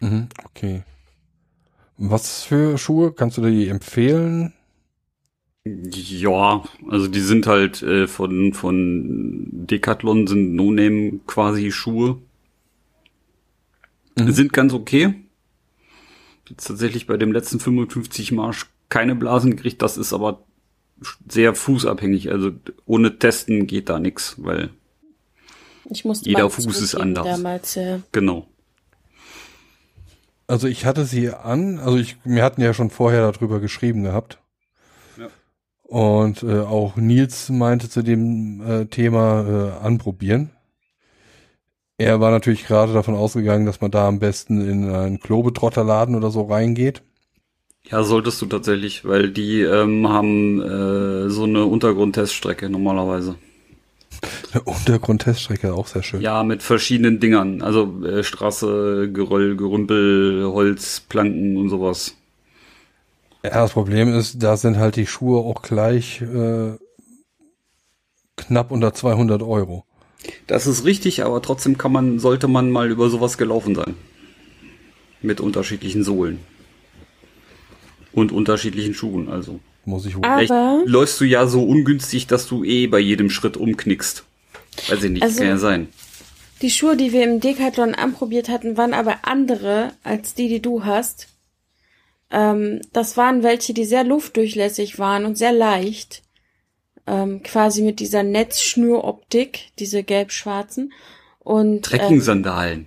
Mhm, 0.00 0.28
okay. 0.44 0.82
Was 1.96 2.44
für 2.44 2.78
Schuhe? 2.78 3.12
Kannst 3.12 3.36
du 3.36 3.42
die 3.42 3.68
empfehlen? 3.68 4.54
Ja, 5.64 6.64
also 6.88 7.06
die 7.06 7.20
sind 7.20 7.46
halt 7.46 7.82
äh, 7.82 8.06
von 8.06 8.54
von 8.54 9.66
Decathlon 9.66 10.26
sind 10.26 10.54
No-Name 10.54 11.20
quasi 11.26 11.70
Schuhe. 11.70 12.18
Mhm. 14.18 14.32
Sind 14.32 14.52
ganz 14.54 14.72
okay. 14.72 15.14
Jetzt 16.48 16.66
tatsächlich 16.66 17.06
bei 17.06 17.18
dem 17.18 17.32
letzten 17.32 17.60
55 17.60 18.32
Marsch 18.32 18.66
keine 18.88 19.14
Blasen 19.14 19.52
gekriegt, 19.52 19.82
das 19.82 19.98
ist 19.98 20.12
aber 20.12 20.42
sehr 21.28 21.54
fußabhängig. 21.54 22.30
Also 22.30 22.52
ohne 22.86 23.18
Testen 23.18 23.66
geht 23.66 23.88
da 23.88 23.98
nix, 23.98 24.36
weil 24.38 24.70
Ich 25.88 26.04
musste 26.04 26.28
Jeder 26.28 26.50
Fuß 26.50 26.80
ist 26.80 26.94
anders. 26.94 27.26
Damals, 27.26 27.74
ja. 27.74 28.00
genau. 28.12 28.46
Also 30.46 30.66
ich 30.66 30.84
hatte 30.84 31.04
sie 31.04 31.30
an, 31.30 31.78
also 31.78 31.96
ich, 31.96 32.16
wir 32.24 32.42
hatten 32.42 32.60
ja 32.60 32.74
schon 32.74 32.90
vorher 32.90 33.30
darüber 33.30 33.60
geschrieben 33.60 34.02
gehabt. 34.02 34.38
Ja. 35.16 35.28
Und 35.84 36.42
äh, 36.42 36.60
auch 36.60 36.96
Nils 36.96 37.50
meinte 37.50 37.88
zu 37.88 38.02
dem 38.02 38.60
äh, 38.60 38.86
Thema 38.86 39.78
äh, 39.80 39.84
anprobieren. 39.84 40.50
Er 41.98 42.18
war 42.18 42.30
natürlich 42.30 42.66
gerade 42.66 42.92
davon 42.94 43.14
ausgegangen, 43.14 43.66
dass 43.66 43.80
man 43.80 43.90
da 43.90 44.08
am 44.08 44.18
besten 44.18 44.66
in 44.66 44.90
einen 44.90 45.20
Klobetrotterladen 45.20 46.16
oder 46.16 46.30
so 46.30 46.42
reingeht. 46.42 47.02
Ja, 47.88 48.02
solltest 48.04 48.40
du 48.42 48.46
tatsächlich, 48.46 49.04
weil 49.04 49.30
die 49.30 49.62
ähm, 49.62 50.08
haben 50.08 50.60
äh, 50.60 51.28
so 51.28 51.44
eine 51.44 51.64
Untergrundteststrecke 51.64 52.68
normalerweise. 52.68 53.36
Eine 54.52 54.62
Untergrundteststrecke, 54.62 55.72
auch 55.72 55.86
sehr 55.86 56.02
schön. 56.02 56.20
Ja, 56.20 56.42
mit 56.42 56.62
verschiedenen 56.62 57.20
Dingern. 57.20 57.62
Also 57.62 58.04
äh, 58.04 58.22
Straße, 58.22 59.10
Geröll, 59.12 59.56
Gerümpel, 59.56 60.44
Holz, 60.52 61.00
Planken 61.00 61.56
und 61.56 61.68
sowas. 61.68 62.16
Ja, 63.42 63.50
das 63.50 63.72
Problem 63.72 64.12
ist, 64.14 64.42
da 64.42 64.56
sind 64.56 64.76
halt 64.76 64.96
die 64.96 65.06
Schuhe 65.06 65.40
auch 65.40 65.62
gleich 65.62 66.20
äh, 66.20 66.76
knapp 68.36 68.70
unter 68.70 68.92
200 68.92 69.42
Euro. 69.42 69.84
Das 70.46 70.66
ist 70.66 70.84
richtig, 70.84 71.24
aber 71.24 71.40
trotzdem 71.40 71.78
kann 71.78 71.92
man, 71.92 72.18
sollte 72.18 72.48
man 72.48 72.70
mal 72.70 72.90
über 72.90 73.08
sowas 73.08 73.38
gelaufen 73.38 73.74
sein. 73.74 73.94
Mit 75.22 75.40
unterschiedlichen 75.40 76.04
Sohlen. 76.04 76.40
Und 78.12 78.32
unterschiedlichen 78.32 78.94
Schuhen, 78.94 79.28
also. 79.28 79.60
Muss 79.84 80.04
ich 80.06 80.14
wohl. 80.16 80.24
Aber- 80.24 80.82
läufst 80.84 81.20
du 81.20 81.24
ja 81.24 81.46
so 81.46 81.62
ungünstig, 81.64 82.26
dass 82.26 82.46
du 82.46 82.64
eh 82.64 82.86
bei 82.86 82.98
jedem 82.98 83.30
Schritt 83.30 83.56
umknickst. 83.56 84.24
Weiß 84.88 85.02
ich 85.02 85.10
nicht, 85.10 85.22
Also- 85.22 85.38
kann 85.38 85.48
ja 85.48 85.56
sein. 85.58 85.88
Die 86.62 86.70
Schuhe, 86.70 86.96
die 86.96 87.12
wir 87.12 87.24
im 87.24 87.40
Decathlon 87.40 87.94
anprobiert 87.94 88.50
hatten, 88.50 88.76
waren 88.76 88.92
aber 88.92 89.20
andere 89.22 89.92
als 90.02 90.34
die, 90.34 90.48
die 90.48 90.60
du 90.60 90.84
hast. 90.84 91.28
Ähm, 92.30 92.80
das 92.92 93.16
waren 93.16 93.42
welche, 93.42 93.72
die 93.72 93.86
sehr 93.86 94.04
luftdurchlässig 94.04 94.98
waren 94.98 95.24
und 95.24 95.38
sehr 95.38 95.52
leicht. 95.52 96.22
Ähm, 97.06 97.42
quasi 97.42 97.82
mit 97.82 97.98
dieser 97.98 98.22
Netzschnuroptik, 98.22 99.70
diese 99.78 100.02
gelb-schwarzen. 100.02 100.92
Und 101.38 101.76
ähm, 101.76 101.82
Trekking-Sandalen. 101.82 102.86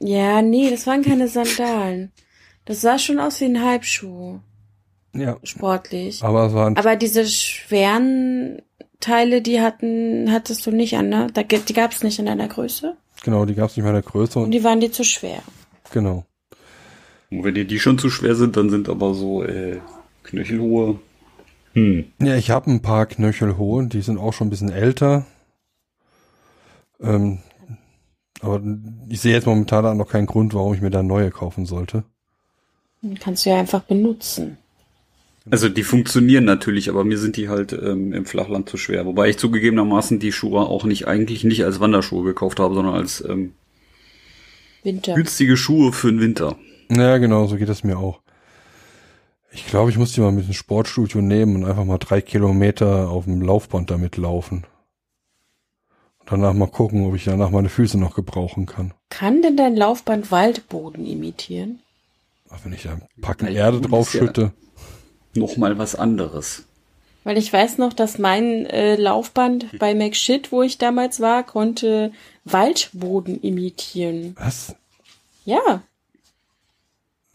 ja, 0.00 0.42
nee, 0.42 0.68
das 0.70 0.86
waren 0.86 1.02
keine 1.02 1.28
Sandalen. 1.28 2.12
Das 2.66 2.82
sah 2.82 2.98
schon 2.98 3.18
aus 3.18 3.40
wie 3.40 3.46
ein 3.46 3.62
Halbschuh, 3.64 4.40
Ja, 5.14 5.36
sportlich. 5.44 6.22
aber 6.22 6.46
es 6.46 6.52
waren 6.54 6.76
Aber 6.76 6.96
diese 6.96 7.24
schweren 7.26 8.60
Teile, 9.00 9.42
die 9.42 9.60
hatten, 9.60 10.30
hattest 10.32 10.66
du 10.66 10.70
nicht 10.70 10.96
an, 10.96 11.08
ne? 11.08 11.28
Da, 11.32 11.42
die 11.42 11.72
gab's 11.72 12.02
nicht 12.02 12.18
in 12.18 12.26
deiner 12.26 12.48
Größe. 12.48 12.96
genau, 13.22 13.44
die 13.44 13.54
gab 13.54 13.70
es 13.70 13.76
nicht 13.76 13.84
mehr 13.84 13.94
in 13.94 14.02
der 14.02 14.10
Größe 14.10 14.38
Und 14.38 14.46
und 14.46 14.50
die 14.50 14.64
waren 14.64 14.80
dir 14.80 14.90
zu 14.92 15.04
schwer. 15.04 15.42
genau. 15.92 16.24
Und 17.30 17.42
wenn 17.44 17.54
dir 17.54 17.64
die 17.64 17.78
schon 17.80 17.98
zu 17.98 18.10
schwer 18.10 18.34
sind, 18.34 18.56
dann 18.56 18.70
sind 18.70 18.88
aber 18.88 19.14
so 19.14 19.42
äh, 19.44 19.78
knöchelhohe. 20.24 20.98
Hm. 21.72 22.04
Ja, 22.20 22.36
ich 22.36 22.50
habe 22.50 22.70
ein 22.70 22.82
paar 22.82 23.06
knöchelhohe, 23.06 23.86
die 23.88 24.02
sind 24.02 24.18
auch 24.18 24.32
schon 24.32 24.46
ein 24.46 24.50
bisschen 24.50 24.70
älter. 24.70 25.26
Ähm, 27.00 27.38
aber 28.40 28.60
ich 29.08 29.20
sehe 29.20 29.32
jetzt 29.32 29.46
momentan 29.46 29.96
noch 29.96 30.08
keinen 30.08 30.26
Grund, 30.26 30.54
warum 30.54 30.74
ich 30.74 30.80
mir 30.80 30.90
da 30.90 31.02
neue 31.02 31.30
kaufen 31.30 31.66
sollte. 31.66 32.04
Kannst 33.20 33.44
du 33.44 33.50
ja 33.50 33.56
einfach 33.58 33.82
benutzen. 33.82 34.58
Also 35.50 35.68
die 35.68 35.82
funktionieren 35.82 36.44
natürlich, 36.44 36.88
aber 36.88 37.04
mir 37.04 37.18
sind 37.18 37.36
die 37.36 37.48
halt 37.50 37.72
ähm, 37.74 38.12
im 38.14 38.24
Flachland 38.24 38.68
zu 38.68 38.78
schwer. 38.78 39.04
Wobei 39.04 39.28
ich 39.28 39.36
zugegebenermaßen 39.38 40.18
die 40.18 40.32
Schuhe 40.32 40.60
auch 40.60 40.84
nicht 40.84 41.06
eigentlich 41.06 41.44
nicht 41.44 41.64
als 41.64 41.80
Wanderschuhe 41.80 42.24
gekauft 42.24 42.58
habe, 42.60 42.74
sondern 42.74 42.94
als 42.94 43.22
ähm, 43.28 43.52
Winter. 44.82 45.14
günstige 45.14 45.56
Schuhe 45.56 45.92
für 45.92 46.10
den 46.10 46.20
Winter. 46.20 46.56
Ja, 46.90 47.18
genau, 47.18 47.46
so 47.46 47.56
geht 47.56 47.68
es 47.68 47.84
mir 47.84 47.98
auch. 47.98 48.20
Ich 49.52 49.66
glaube, 49.66 49.90
ich 49.90 49.98
muss 49.98 50.12
die 50.12 50.20
mal 50.20 50.32
mit 50.32 50.46
ins 50.46 50.56
Sportstudio 50.56 51.20
nehmen 51.20 51.56
und 51.56 51.64
einfach 51.68 51.84
mal 51.84 51.98
drei 51.98 52.20
Kilometer 52.20 53.08
auf 53.10 53.24
dem 53.24 53.40
Laufband 53.42 53.90
damit 53.90 54.16
laufen. 54.16 54.64
Und 56.20 56.32
danach 56.32 56.54
mal 56.54 56.66
gucken, 56.68 57.06
ob 57.06 57.14
ich 57.14 57.24
danach 57.24 57.50
meine 57.50 57.68
Füße 57.68 57.98
noch 57.98 58.14
gebrauchen 58.16 58.64
kann. 58.66 58.94
Kann 59.10 59.42
denn 59.42 59.56
dein 59.58 59.76
Laufband 59.76 60.30
Waldboden 60.30 61.06
imitieren? 61.06 61.80
Aber 62.48 62.64
wenn 62.64 62.72
ich 62.72 62.82
da 62.82 62.92
ein 62.92 63.02
Packen 63.20 63.46
Erde 63.46 63.80
du 63.80 63.88
drauf 63.88 64.10
bist 64.10 64.36
ja- 64.38 64.52
schütte. 65.34 65.40
Noch 65.40 65.56
mal 65.56 65.78
was 65.78 65.94
anderes. 65.94 66.64
Weil 67.24 67.38
ich 67.38 67.52
weiß 67.52 67.78
noch, 67.78 67.92
dass 67.94 68.18
mein 68.18 68.66
äh, 68.66 68.96
Laufband 68.96 69.78
bei 69.78 69.94
McShit, 69.94 70.52
wo 70.52 70.62
ich 70.62 70.76
damals 70.78 71.20
war, 71.20 71.42
konnte 71.42 72.12
Waldboden 72.44 73.40
imitieren. 73.40 74.36
Was? 74.38 74.74
Ja. 75.46 75.82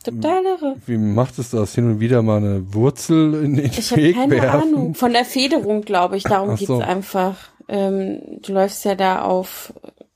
Total 0.04 0.46
irre. 0.46 0.76
Wie 0.86 0.98
macht 0.98 1.40
es 1.40 1.50
das? 1.50 1.76
Hin 1.76 1.90
und 1.92 2.00
wieder 2.00 2.22
mal 2.22 2.38
eine 2.38 2.74
Wurzel 2.74 3.44
in 3.44 3.56
den 3.56 3.66
Ich 3.66 3.92
habe 3.92 4.02
Weg 4.02 4.16
keine 4.16 4.32
werfen? 4.42 4.62
Ahnung. 4.62 4.96
Von 4.96 5.12
der 5.12 5.26
Federung, 5.26 5.82
glaube 5.82 6.18
ich. 6.18 6.24
Darum 6.24 6.52
Ach 6.52 6.58
geht's 6.58 6.68
so. 6.68 6.80
einfach. 6.80 7.36
Ähm, 7.68 8.22
du 8.42 8.54
läufst 8.54 8.86
ja 8.86 8.96
da 8.96 9.24
auf, 9.24 9.74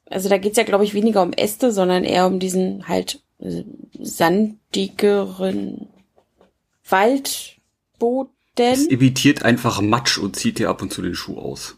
also 0.09 0.29
da 0.29 0.37
geht's 0.37 0.57
ja, 0.57 0.63
glaube 0.63 0.85
ich, 0.85 0.93
weniger 0.93 1.21
um 1.21 1.33
Äste, 1.33 1.71
sondern 1.71 2.03
eher 2.03 2.27
um 2.27 2.39
diesen 2.39 2.87
halt 2.87 3.21
äh, 3.39 3.63
sandigeren 3.99 5.89
Waldboden. 8.03 8.31
Es 8.55 8.85
imitiert 8.85 9.43
einfach 9.43 9.81
Matsch 9.81 10.17
und 10.17 10.35
zieht 10.35 10.59
dir 10.59 10.69
ab 10.69 10.81
und 10.81 10.93
zu 10.93 11.01
den 11.01 11.15
Schuh 11.15 11.39
aus. 11.39 11.75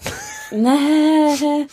Na, 0.52 0.78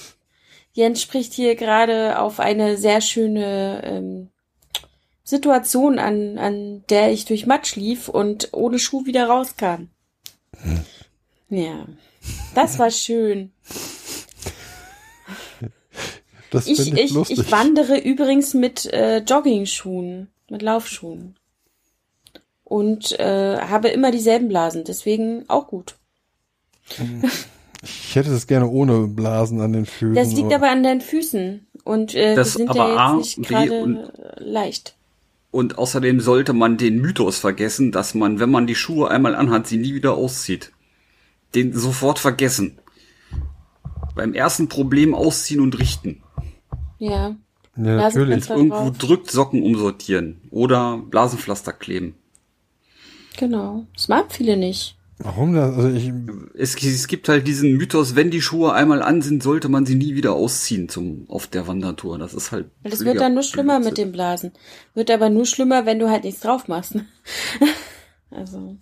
Jens 0.73 1.03
spricht 1.03 1.33
hier 1.33 1.57
gerade 1.57 2.19
auf 2.19 2.41
eine 2.41 2.77
sehr 2.79 3.01
schöne 3.01 3.83
ähm, 3.85 4.29
Situation 5.25 5.99
an, 5.99 6.39
an 6.39 6.85
der 6.89 7.13
ich 7.13 7.25
durch 7.25 7.47
Matsch 7.47 7.77
lief 7.77 8.09
und 8.09 8.51
ohne 8.53 8.79
Schuh 8.79 9.05
wieder 9.05 9.27
rauskam. 9.27 9.89
Ja. 11.51 11.87
Das 12.55 12.79
war 12.79 12.91
schön. 12.91 13.53
Das 16.51 16.67
Ich, 16.67 16.79
ich, 16.79 16.93
ich, 16.93 17.11
lustig. 17.11 17.39
ich 17.39 17.51
wandere 17.51 17.99
übrigens 17.99 18.55
mit 18.55 18.87
äh, 18.87 19.19
Jogging-Schuhen, 19.19 20.29
mit 20.49 20.63
Laufschuhen. 20.63 21.37
Und 22.73 23.21
äh, 23.21 23.59
habe 23.61 23.89
immer 23.89 24.11
dieselben 24.11 24.49
Blasen, 24.49 24.85
deswegen 24.85 25.45
auch 25.49 25.67
gut. 25.67 25.97
ich 27.83 28.17
hätte 28.17 28.31
es 28.33 28.47
gerne 28.47 28.67
ohne 28.67 29.09
Blasen 29.09 29.61
an 29.61 29.75
den 29.75 29.85
Füßen. 29.85 30.15
Das 30.15 30.33
liegt 30.33 30.55
aber 30.55 30.71
an 30.71 30.83
deinen 30.83 31.03
Füßen. 31.03 31.67
Und 31.85 32.15
äh, 32.15 32.35
Das 32.35 32.53
die 32.53 32.59
sind 32.61 32.71
aber 32.71 32.89
ja 32.89 32.97
A, 32.97 33.17
jetzt 33.19 33.37
nicht 33.37 33.49
B 33.49 33.55
gerade 33.55 33.83
und- 33.83 34.13
leicht. 34.39 34.97
Und 35.51 35.77
außerdem 35.77 36.21
sollte 36.21 36.55
man 36.55 36.79
den 36.79 36.99
Mythos 37.03 37.39
vergessen, 37.39 37.93
dass 37.93 38.15
man, 38.15 38.41
wenn 38.41 38.51
man 38.51 38.67
die 38.67 38.75
Schuhe 38.75 39.11
einmal 39.11 39.35
anhat, 39.35 39.67
sie 39.67 39.77
nie 39.77 39.93
wieder 39.93 40.15
auszieht. 40.15 40.73
Den 41.55 41.75
sofort 41.75 42.19
vergessen. 42.19 42.79
Beim 44.15 44.33
ersten 44.33 44.71
Problem 44.71 45.15
ausziehen 45.15 45.61
und 45.61 45.79
richten. 45.79 46.23
Ja. 46.99 47.37
ja, 47.77 47.97
natürlich. 47.97 48.49
Irgendwo 48.49 48.89
drückt 48.99 49.31
Socken 49.31 49.63
umsortieren. 49.63 50.41
Oder 50.51 50.97
Blasenpflaster 51.11 51.75
kleben. 51.75 52.15
Genau. 53.37 53.87
Das 53.95 54.09
mag 54.09 54.33
viele 54.33 54.57
nicht. 54.57 54.97
Warum 55.19 55.55
das? 55.55 55.77
Also 55.77 55.89
ich, 55.91 56.13
Es, 56.55 56.75
es 56.75 57.07
gibt 57.07 57.29
halt 57.29 57.47
diesen 57.47 57.77
Mythos, 57.77 58.17
wenn 58.17 58.31
die 58.31 58.43
Schuhe 58.43 58.73
einmal 58.73 59.03
an 59.03 59.23
sind, 59.23 59.43
sollte 59.43 59.69
man 59.69 59.87
sie 59.87 59.95
nie 59.95 60.15
wieder 60.15 60.33
ausziehen 60.33 60.89
zum, 60.89 61.27
auf 61.29 61.47
der 61.47 61.67
Wandertour. 61.67 62.19
Das 62.19 62.35
ist 62.35 62.51
halt. 62.51 62.71
Weil 62.83 62.91
das 62.91 63.05
wird 63.05 63.21
dann 63.21 63.35
nur 63.35 63.43
schlimmer 63.45 63.79
mit 63.79 63.89
Blödsinn. 63.95 64.05
den 64.07 64.13
Blasen. 64.13 64.53
Wird 64.95 65.11
aber 65.11 65.31
nur 65.31 65.47
schlimmer, 65.47 65.87
wenn 65.87 65.99
du 65.99 66.11
halt 66.11 66.25
nichts 66.25 66.41
drauf 66.41 66.67
machst. 66.67 66.97
also, 68.31 68.77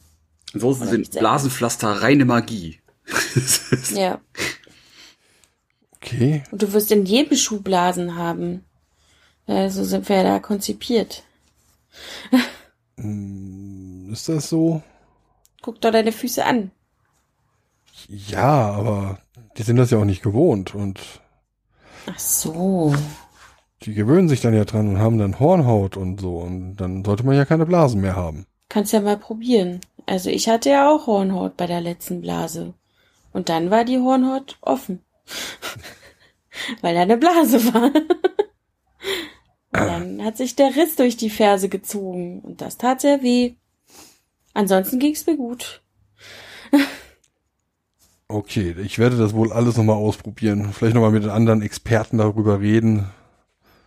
Ansonsten 0.53 0.83
Oder 0.83 0.91
sind 0.91 1.11
Blasenpflaster 1.11 2.03
reine 2.03 2.25
Magie. 2.25 2.81
ja. 3.95 4.21
okay. 5.97 6.43
Und 6.51 6.63
du 6.63 6.73
wirst 6.73 6.91
in 6.91 7.07
jedem 7.07 7.37
Schuh 7.37 7.61
Blasen 7.61 8.17
haben. 8.17 8.65
Also 9.47 9.85
sind 9.85 10.09
wir 10.09 10.17
ja 10.17 10.23
da 10.23 10.39
konzipiert. 10.39 11.25
Ist 14.11 14.29
das 14.29 14.49
so? 14.49 14.83
Guck 15.63 15.81
doch 15.81 15.91
deine 15.93 16.13
Füße 16.13 16.45
an. 16.45 16.71
Ja, 18.09 18.71
aber 18.71 19.19
die 19.57 19.63
sind 19.63 19.77
das 19.77 19.91
ja 19.91 19.99
auch 19.99 20.05
nicht 20.05 20.23
gewohnt 20.23 20.75
und 20.75 21.01
Ach 22.07 22.19
so. 22.19 22.95
die 23.83 23.95
gewöhnen 23.95 24.29
sich 24.29 24.41
dann 24.41 24.55
ja 24.55 24.65
dran 24.65 24.89
und 24.89 24.99
haben 24.99 25.19
dann 25.19 25.39
Hornhaut 25.39 25.97
und 25.97 26.21
so 26.21 26.39
und 26.39 26.77
dann 26.77 27.05
sollte 27.05 27.25
man 27.25 27.37
ja 27.37 27.45
keine 27.45 27.67
Blasen 27.67 28.01
mehr 28.01 28.17
haben. 28.17 28.47
Kannst 28.69 28.93
ja 28.93 29.01
mal 29.01 29.17
probieren. 29.19 29.81
Also 30.07 30.31
ich 30.31 30.49
hatte 30.49 30.71
ja 30.71 30.91
auch 30.91 31.07
Hornhaut 31.07 31.57
bei 31.57 31.67
der 31.67 31.81
letzten 31.81 32.21
Blase. 32.21 32.75
Und 33.33 33.49
dann 33.49 33.71
war 33.71 33.85
die 33.85 33.99
Hornhaut 33.99 34.59
offen. 34.61 35.05
Weil 36.81 36.95
da 36.95 37.03
eine 37.03 37.17
Blase 37.17 37.73
war. 37.73 37.93
Und 39.73 39.89
dann 39.89 40.25
hat 40.25 40.37
sich 40.37 40.57
der 40.57 40.75
Riss 40.75 40.97
durch 40.97 41.17
die 41.17 41.31
Ferse 41.31 41.69
gezogen. 41.69 42.41
Und 42.41 42.61
das 42.61 42.77
tat 42.77 43.01
sehr 43.01 43.23
weh. 43.23 43.55
Ansonsten 44.55 44.99
ging's 44.99 45.27
mir 45.27 45.37
gut. 45.37 45.81
Okay, 48.33 48.77
ich 48.85 49.01
werde 49.01 49.17
das 49.17 49.35
wohl 49.35 49.53
alles 49.53 49.77
nochmal 49.77 49.97
ausprobieren. 49.97 50.73
Vielleicht 50.73 50.95
nochmal 50.95 51.11
mit 51.11 51.25
den 51.25 51.31
anderen 51.31 51.63
Experten 51.63 52.19
darüber 52.19 52.61
reden. 52.61 53.07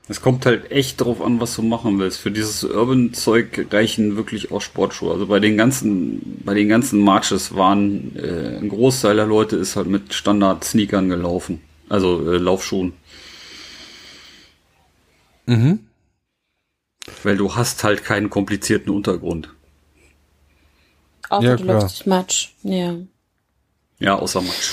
Es 0.09 0.19
kommt 0.19 0.45
halt 0.45 0.69
echt 0.69 0.99
drauf 0.99 1.21
an, 1.21 1.39
was 1.39 1.55
du 1.55 1.61
machen 1.61 1.97
willst. 1.97 2.19
Für 2.19 2.29
dieses 2.29 2.65
Urban-Zeug 2.65 3.67
reichen 3.71 4.17
wirklich 4.17 4.51
auch 4.51 4.59
Sportschuhe. 4.59 5.13
Also 5.13 5.27
bei 5.27 5.39
den 5.39 5.55
ganzen, 5.55 6.41
bei 6.43 6.53
den 6.53 6.67
ganzen 6.67 6.99
Marches 6.99 7.55
waren 7.55 8.17
äh, 8.17 8.57
ein 8.57 8.67
Großteil 8.67 9.15
der 9.15 9.27
Leute 9.27 9.55
ist 9.55 9.77
halt 9.77 9.87
mit 9.87 10.13
Standard-Sneakern 10.13 11.07
gelaufen. 11.07 11.61
Also 11.87 12.29
äh, 12.29 12.37
Laufschuhen. 12.37 12.91
Mhm. 15.45 15.79
Weil 17.23 17.37
du 17.37 17.55
hast 17.55 17.85
halt 17.85 18.03
keinen 18.03 18.29
komplizierten 18.29 18.89
Untergrund. 18.89 19.53
Außer 21.33 21.47
Ja, 21.47 21.55
du 21.55 21.63
klar. 21.63 21.81
läufst 21.81 22.07
Matsch. 22.07 22.49
Ja. 22.63 22.95
Ja, 23.99 24.15
außer 24.15 24.41
Matsch. 24.41 24.71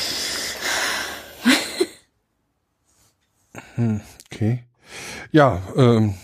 Okay. 4.33 4.63
Ja, 5.33 5.63
ähm, 5.77 6.15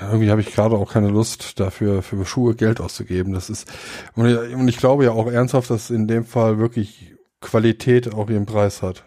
irgendwie 0.00 0.30
habe 0.30 0.40
ich 0.40 0.52
gerade 0.52 0.76
auch 0.76 0.90
keine 0.92 1.08
Lust 1.08 1.60
dafür 1.60 2.02
für 2.02 2.24
Schuhe 2.24 2.54
Geld 2.54 2.80
auszugeben. 2.80 3.32
Das 3.32 3.50
ist 3.50 3.70
und 4.16 4.26
ich, 4.26 4.54
und 4.54 4.68
ich 4.68 4.78
glaube 4.78 5.04
ja 5.04 5.12
auch 5.12 5.30
ernsthaft, 5.30 5.70
dass 5.70 5.90
in 5.90 6.08
dem 6.08 6.24
Fall 6.24 6.58
wirklich 6.58 7.14
Qualität 7.40 8.12
auch 8.14 8.30
ihren 8.30 8.46
Preis 8.46 8.82
hat. 8.82 9.04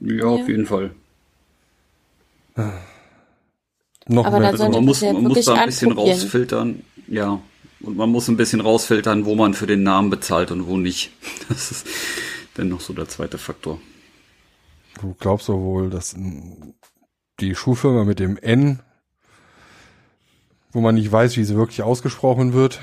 Ja, 0.00 0.24
auf 0.26 0.40
Ja. 0.40 0.46
jeden 0.48 0.66
Fall. 0.66 0.94
Noch 4.06 4.26
Aber 4.26 4.40
mehr. 4.40 4.52
dann 4.52 4.60
Also 4.60 4.68
man 4.70 4.84
muss, 4.84 5.00
man 5.02 5.12
muss 5.14 5.22
wirklich 5.24 5.46
da 5.46 5.54
ein 5.54 5.66
bisschen 5.66 5.92
rausfiltern. 5.92 6.82
Ja. 7.08 7.40
Und 7.82 7.96
man 7.96 8.10
muss 8.10 8.28
ein 8.28 8.36
bisschen 8.36 8.60
rausfiltern, 8.60 9.24
wo 9.24 9.34
man 9.34 9.54
für 9.54 9.66
den 9.66 9.82
Namen 9.82 10.10
bezahlt 10.10 10.50
und 10.50 10.66
wo 10.66 10.76
nicht. 10.76 11.10
Das 11.48 11.70
ist 11.70 11.86
dann 12.54 12.68
noch 12.68 12.80
so 12.80 12.92
der 12.92 13.08
zweite 13.08 13.38
Faktor. 13.38 13.80
Du 15.00 15.14
glaubst 15.18 15.48
doch 15.48 15.58
wohl, 15.58 15.90
dass 15.90 16.14
die 17.40 17.54
Schuhfirma 17.54 18.04
mit 18.04 18.18
dem 18.18 18.36
N, 18.36 18.80
wo 20.70 20.80
man 20.80 20.94
nicht 20.94 21.10
weiß, 21.10 21.36
wie 21.36 21.44
sie 21.44 21.56
wirklich 21.56 21.82
ausgesprochen 21.82 22.52
wird, 22.52 22.80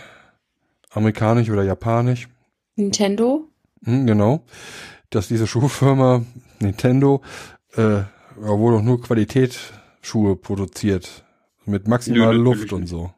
amerikanisch 0.90 1.50
oder 1.50 1.64
japanisch, 1.64 2.28
Nintendo? 2.76 3.48
hm, 3.84 4.08
genau, 4.08 4.44
dass 5.10 5.28
diese 5.28 5.48
Schuhfirma 5.48 6.24
Nintendo 6.60 7.22
äh, 7.76 8.02
wohl 8.36 8.74
doch 8.74 8.82
nur 8.82 9.02
Qualitätsschuhe 9.02 10.36
produziert 10.36 11.24
mit 11.66 11.88
maximaler 11.88 12.34
Luft 12.34 12.74
und 12.74 12.82
nicht. 12.82 12.90
so. 12.90 13.12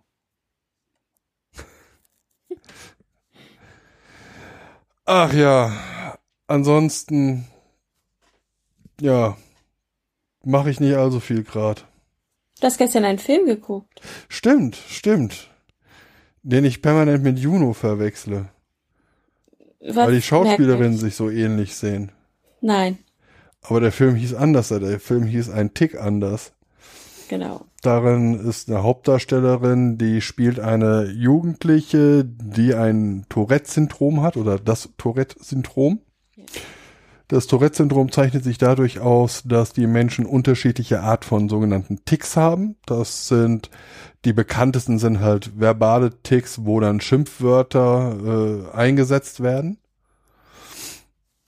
Ach 5.05 5.33
ja, 5.33 6.17
ansonsten 6.47 7.47
ja, 8.99 9.35
mache 10.43 10.69
ich 10.69 10.79
nicht 10.79 10.95
allzu 10.95 11.19
viel 11.19 11.43
grad. 11.43 11.85
Du 12.59 12.67
hast 12.67 12.77
gestern 12.77 13.05
einen 13.05 13.19
Film 13.19 13.45
geguckt. 13.47 14.01
Stimmt, 14.29 14.75
stimmt. 14.75 15.49
Den 16.43 16.65
ich 16.65 16.81
permanent 16.81 17.23
mit 17.23 17.39
Juno 17.39 17.73
verwechsle, 17.73 18.49
Was 19.79 19.95
weil 19.95 20.13
die 20.13 20.21
Schauspielerinnen 20.21 20.97
sich 20.97 21.15
so 21.15 21.29
ähnlich 21.29 21.75
sehen. 21.75 22.11
Nein, 22.61 22.99
Aber 23.61 23.79
der 23.79 23.91
Film 23.91 24.15
hieß 24.15 24.33
anders, 24.35 24.69
der 24.69 24.99
Film 24.99 25.23
hieß 25.23 25.49
ein 25.49 25.73
Tick 25.73 25.99
anders. 25.99 26.53
Genau. 27.31 27.65
Darin 27.81 28.35
ist 28.35 28.69
eine 28.69 28.83
Hauptdarstellerin, 28.83 29.97
die 29.97 30.21
spielt 30.21 30.59
eine 30.59 31.05
Jugendliche, 31.09 32.23
die 32.25 32.75
ein 32.75 33.25
Tourette-Syndrom 33.29 34.21
hat 34.21 34.37
oder 34.37 34.59
das 34.59 34.89
Tourette-Syndrom. 34.97 36.01
Das 37.29 37.47
Tourette-Syndrom 37.47 38.11
zeichnet 38.11 38.43
sich 38.43 38.57
dadurch 38.57 38.99
aus, 38.99 39.43
dass 39.45 39.71
die 39.71 39.87
Menschen 39.87 40.25
unterschiedliche 40.25 40.99
Art 40.99 41.23
von 41.23 41.47
sogenannten 41.47 42.03
Ticks 42.03 42.35
haben. 42.35 42.75
Das 42.85 43.29
sind 43.29 43.69
die 44.25 44.33
bekanntesten 44.33 44.99
sind 44.99 45.21
halt 45.21 45.59
verbale 45.59 46.11
Ticks, 46.21 46.59
wo 46.65 46.79
dann 46.81 46.99
Schimpfwörter 47.01 48.67
äh, 48.73 48.75
eingesetzt 48.77 49.41
werden. 49.41 49.77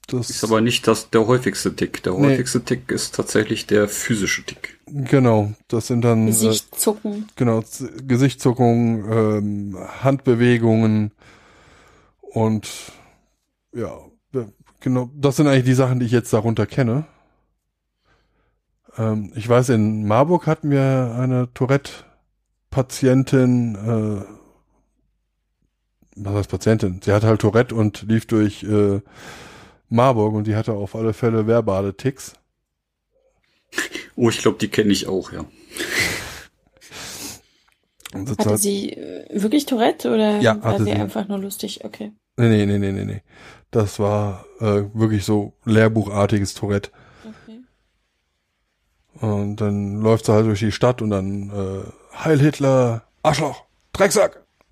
Das 0.07 0.29
Ist 0.29 0.43
aber 0.43 0.61
nicht 0.61 0.87
das, 0.87 1.09
der 1.09 1.27
häufigste 1.27 1.75
Tick. 1.75 2.01
Der 2.03 2.13
Nee. 2.13 2.27
häufigste 2.27 2.63
Tick 2.63 2.89
ist 2.91 3.15
tatsächlich 3.15 3.67
der 3.67 3.87
physische 3.87 4.43
Tick. 4.43 4.72
Genau, 4.87 5.51
das 5.67 5.87
sind 5.87 6.01
dann 6.01 6.23
äh, 6.23 6.27
Gesicht 6.27 6.79
zucken. 6.79 7.27
Genau, 7.35 7.61
Gesichtszuckungen, 8.07 9.11
ähm, 9.11 9.77
Handbewegungen 10.03 11.11
und 12.21 12.69
ja, 13.73 13.97
ja, 14.33 14.45
genau, 14.79 15.09
das 15.15 15.37
sind 15.37 15.47
eigentlich 15.47 15.65
die 15.65 15.73
Sachen, 15.73 15.99
die 15.99 16.05
ich 16.05 16.11
jetzt 16.11 16.33
darunter 16.33 16.65
kenne. 16.65 17.05
Ähm, 18.97 19.31
ich 19.35 19.47
weiß, 19.47 19.69
in 19.69 20.07
Marburg 20.07 20.47
hatten 20.47 20.69
wir 20.69 21.15
eine 21.17 21.53
Tourette-Patientin, 21.53 23.75
äh, 23.75 24.25
was 26.15 26.33
heißt 26.33 26.49
Patientin? 26.49 27.01
Sie 27.03 27.11
hatte 27.11 27.27
halt 27.27 27.41
Tourette 27.41 27.75
und 27.75 28.03
lief 28.03 28.25
durch 28.27 28.63
äh, 28.63 29.01
Marburg 29.89 30.33
und 30.33 30.47
die 30.47 30.55
hatte 30.55 30.73
auf 30.73 30.95
alle 30.95 31.13
Fälle 31.13 31.47
verbale 31.47 31.95
Ticks. 31.95 32.33
Oh, 34.15 34.29
ich 34.29 34.39
glaube, 34.39 34.57
die 34.59 34.67
kenne 34.67 34.91
ich 34.91 35.07
auch, 35.07 35.31
ja. 35.31 35.45
Hatte 38.37 38.57
sie 38.59 38.91
äh, 38.91 39.25
wirklich 39.41 39.65
Tourette 39.65 40.13
oder 40.13 40.39
Ja, 40.39 40.61
war 40.63 40.77
sie 40.77 40.85
sie. 40.85 40.91
einfach 40.91 41.27
nur 41.27 41.39
lustig? 41.39 41.83
Okay. 41.83 42.11
Nee, 42.37 42.47
nee, 42.49 42.65
nee, 42.65 42.77
nee, 42.77 42.91
nee, 42.91 43.05
nee. 43.05 43.21
Das 43.71 43.97
war 43.99 44.45
äh, 44.59 44.83
wirklich 44.93 45.25
so 45.25 45.53
lehrbuchartiges 45.65 46.53
Tourette. 46.53 46.91
okay. 47.25 47.59
Und 49.19 49.57
dann 49.57 50.01
läuft 50.01 50.25
sie 50.27 50.33
halt 50.33 50.45
durch 50.45 50.59
die 50.59 50.71
Stadt 50.71 51.01
und 51.01 51.09
dann 51.09 51.49
äh, 51.49 51.83
Heil 52.23 52.39
Hitler, 52.39 53.03
Arschloch, 53.23 53.63
Drecksack. 53.93 54.43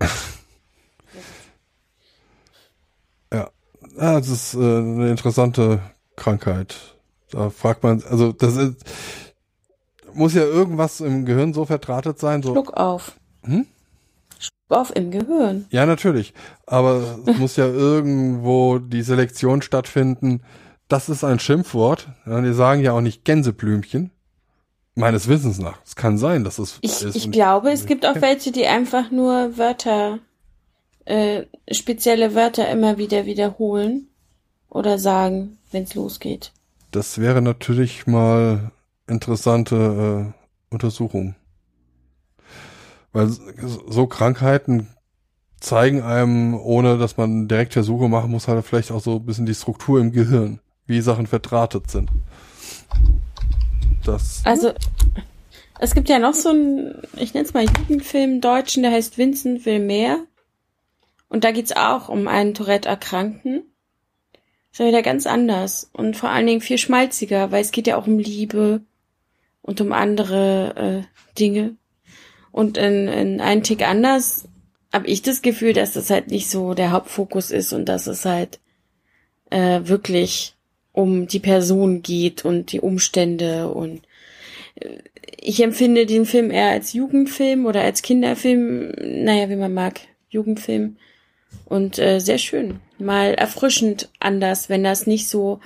ja, 3.32 3.50
ja, 3.96 4.20
das 4.20 4.28
ist 4.28 4.54
äh, 4.54 4.58
eine 4.58 5.10
interessante 5.10 5.80
Krankheit. 6.16 6.96
Da 7.32 7.50
fragt 7.50 7.82
man, 7.82 8.02
also 8.08 8.32
das 8.32 8.56
ist, 8.56 8.84
muss 10.14 10.34
ja 10.34 10.42
irgendwas 10.42 11.00
im 11.00 11.24
Gehirn 11.24 11.52
so 11.54 11.64
verdrahtet 11.64 12.18
sein. 12.18 12.42
So, 12.42 12.52
Schluck 12.52 12.74
auf. 12.74 13.16
Hm? 13.44 13.66
Schluck 14.38 14.78
auf 14.78 14.94
im 14.94 15.10
Gehirn. 15.10 15.64
Ja, 15.70 15.86
natürlich. 15.86 16.34
Aber 16.66 17.18
es 17.26 17.38
muss 17.38 17.56
ja 17.56 17.66
irgendwo 17.66 18.78
die 18.78 19.02
Selektion 19.02 19.62
stattfinden. 19.62 20.42
Das 20.88 21.08
ist 21.08 21.24
ein 21.24 21.38
Schimpfwort. 21.38 22.08
Ja, 22.26 22.40
die 22.42 22.52
sagen 22.52 22.82
ja 22.82 22.92
auch 22.92 23.00
nicht 23.00 23.24
Gänseblümchen. 23.24 24.10
Meines 24.94 25.26
Wissens 25.26 25.58
nach. 25.58 25.78
Es 25.86 25.96
kann 25.96 26.18
sein, 26.18 26.44
dass 26.44 26.58
es 26.58 26.78
Ich, 26.82 27.02
ist. 27.02 27.16
ich 27.16 27.32
glaube, 27.32 27.70
es 27.72 27.86
gibt 27.86 28.04
auch 28.04 28.20
welche, 28.20 28.52
die 28.52 28.66
einfach 28.66 29.10
nur 29.10 29.56
Wörter, 29.56 30.18
äh, 31.06 31.44
spezielle 31.70 32.34
Wörter 32.34 32.68
immer 32.68 32.98
wieder 32.98 33.24
wiederholen 33.24 34.08
oder 34.68 34.98
sagen, 34.98 35.56
wenn 35.70 35.84
es 35.84 35.94
losgeht. 35.94 36.52
Das 36.92 37.18
wäre 37.18 37.40
natürlich 37.40 38.06
mal 38.06 38.70
interessante 39.08 40.34
äh, 40.34 40.72
Untersuchung. 40.72 41.34
Weil 43.12 43.28
so 43.28 44.06
Krankheiten 44.06 44.88
zeigen 45.58 46.02
einem, 46.02 46.54
ohne 46.54 46.98
dass 46.98 47.16
man 47.16 47.48
direkt 47.48 47.72
Versuche 47.72 48.08
machen 48.08 48.30
muss, 48.30 48.46
halt 48.46 48.64
vielleicht 48.66 48.90
auch 48.90 49.00
so 49.00 49.16
ein 49.16 49.26
bisschen 49.26 49.46
die 49.46 49.54
Struktur 49.54 50.00
im 50.00 50.12
Gehirn, 50.12 50.60
wie 50.86 51.00
Sachen 51.00 51.26
verdrahtet 51.26 51.90
sind. 51.90 52.10
Das, 54.04 54.42
Also, 54.44 54.72
es 55.78 55.94
gibt 55.94 56.08
ja 56.08 56.18
noch 56.18 56.34
so 56.34 56.50
einen, 56.50 57.02
ich 57.16 57.32
nenne 57.32 57.46
es 57.46 57.54
mal 57.54 57.64
Jugendfilm 57.64 58.40
Deutschen, 58.40 58.82
der 58.82 58.92
heißt 58.92 59.16
Vincent 59.16 59.64
will 59.64 59.78
mehr. 59.78 60.18
Und 61.28 61.44
da 61.44 61.52
geht's 61.52 61.72
auch 61.72 62.10
um 62.10 62.28
einen 62.28 62.52
Tourette-Erkrankten. 62.52 63.71
Ist 64.72 64.78
ja 64.78 64.86
wieder 64.86 65.02
ganz 65.02 65.26
anders 65.26 65.90
und 65.92 66.16
vor 66.16 66.30
allen 66.30 66.46
Dingen 66.46 66.62
viel 66.62 66.78
schmalziger, 66.78 67.50
weil 67.50 67.60
es 67.60 67.72
geht 67.72 67.86
ja 67.86 67.98
auch 67.98 68.06
um 68.06 68.18
Liebe 68.18 68.80
und 69.60 69.80
um 69.82 69.92
andere 69.92 71.04
äh, 71.04 71.38
Dinge. 71.38 71.76
Und 72.52 72.78
in, 72.78 73.06
in 73.06 73.40
einen 73.42 73.62
Tick 73.62 73.86
anders 73.86 74.48
habe 74.90 75.06
ich 75.08 75.20
das 75.20 75.42
Gefühl, 75.42 75.74
dass 75.74 75.92
das 75.92 76.08
halt 76.08 76.28
nicht 76.28 76.50
so 76.50 76.72
der 76.72 76.90
Hauptfokus 76.90 77.50
ist 77.50 77.74
und 77.74 77.86
dass 77.86 78.06
es 78.06 78.24
halt 78.24 78.60
äh, 79.50 79.80
wirklich 79.84 80.54
um 80.92 81.26
die 81.26 81.40
Person 81.40 82.02
geht 82.02 82.44
und 82.44 82.72
die 82.72 82.80
Umstände 82.80 83.68
und 83.68 84.02
äh, 84.76 84.88
ich 85.38 85.62
empfinde 85.62 86.06
den 86.06 86.24
Film 86.24 86.50
eher 86.50 86.70
als 86.70 86.92
Jugendfilm 86.92 87.66
oder 87.66 87.82
als 87.82 88.00
Kinderfilm, 88.02 88.92
naja, 89.24 89.48
wie 89.48 89.56
man 89.56 89.74
mag, 89.74 90.00
Jugendfilm 90.30 90.96
und 91.66 91.98
äh, 91.98 92.20
sehr 92.20 92.38
schön, 92.38 92.80
mal 92.98 93.34
erfrischend 93.34 94.10
anders, 94.20 94.68
wenn 94.68 94.84
das 94.84 95.06
nicht 95.06 95.28
so, 95.28 95.60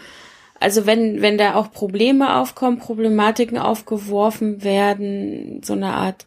also 0.61 0.87
wenn 0.87 1.23
wenn 1.23 1.39
da 1.39 1.55
auch 1.55 1.73
Probleme 1.73 2.37
aufkommen, 2.37 2.79
Problematiken 2.79 3.59
aufgeworfen 3.59 4.63
werden, 4.65 5.63
so 5.63 5.75
eine 5.75 5.95
Art 5.95 6.27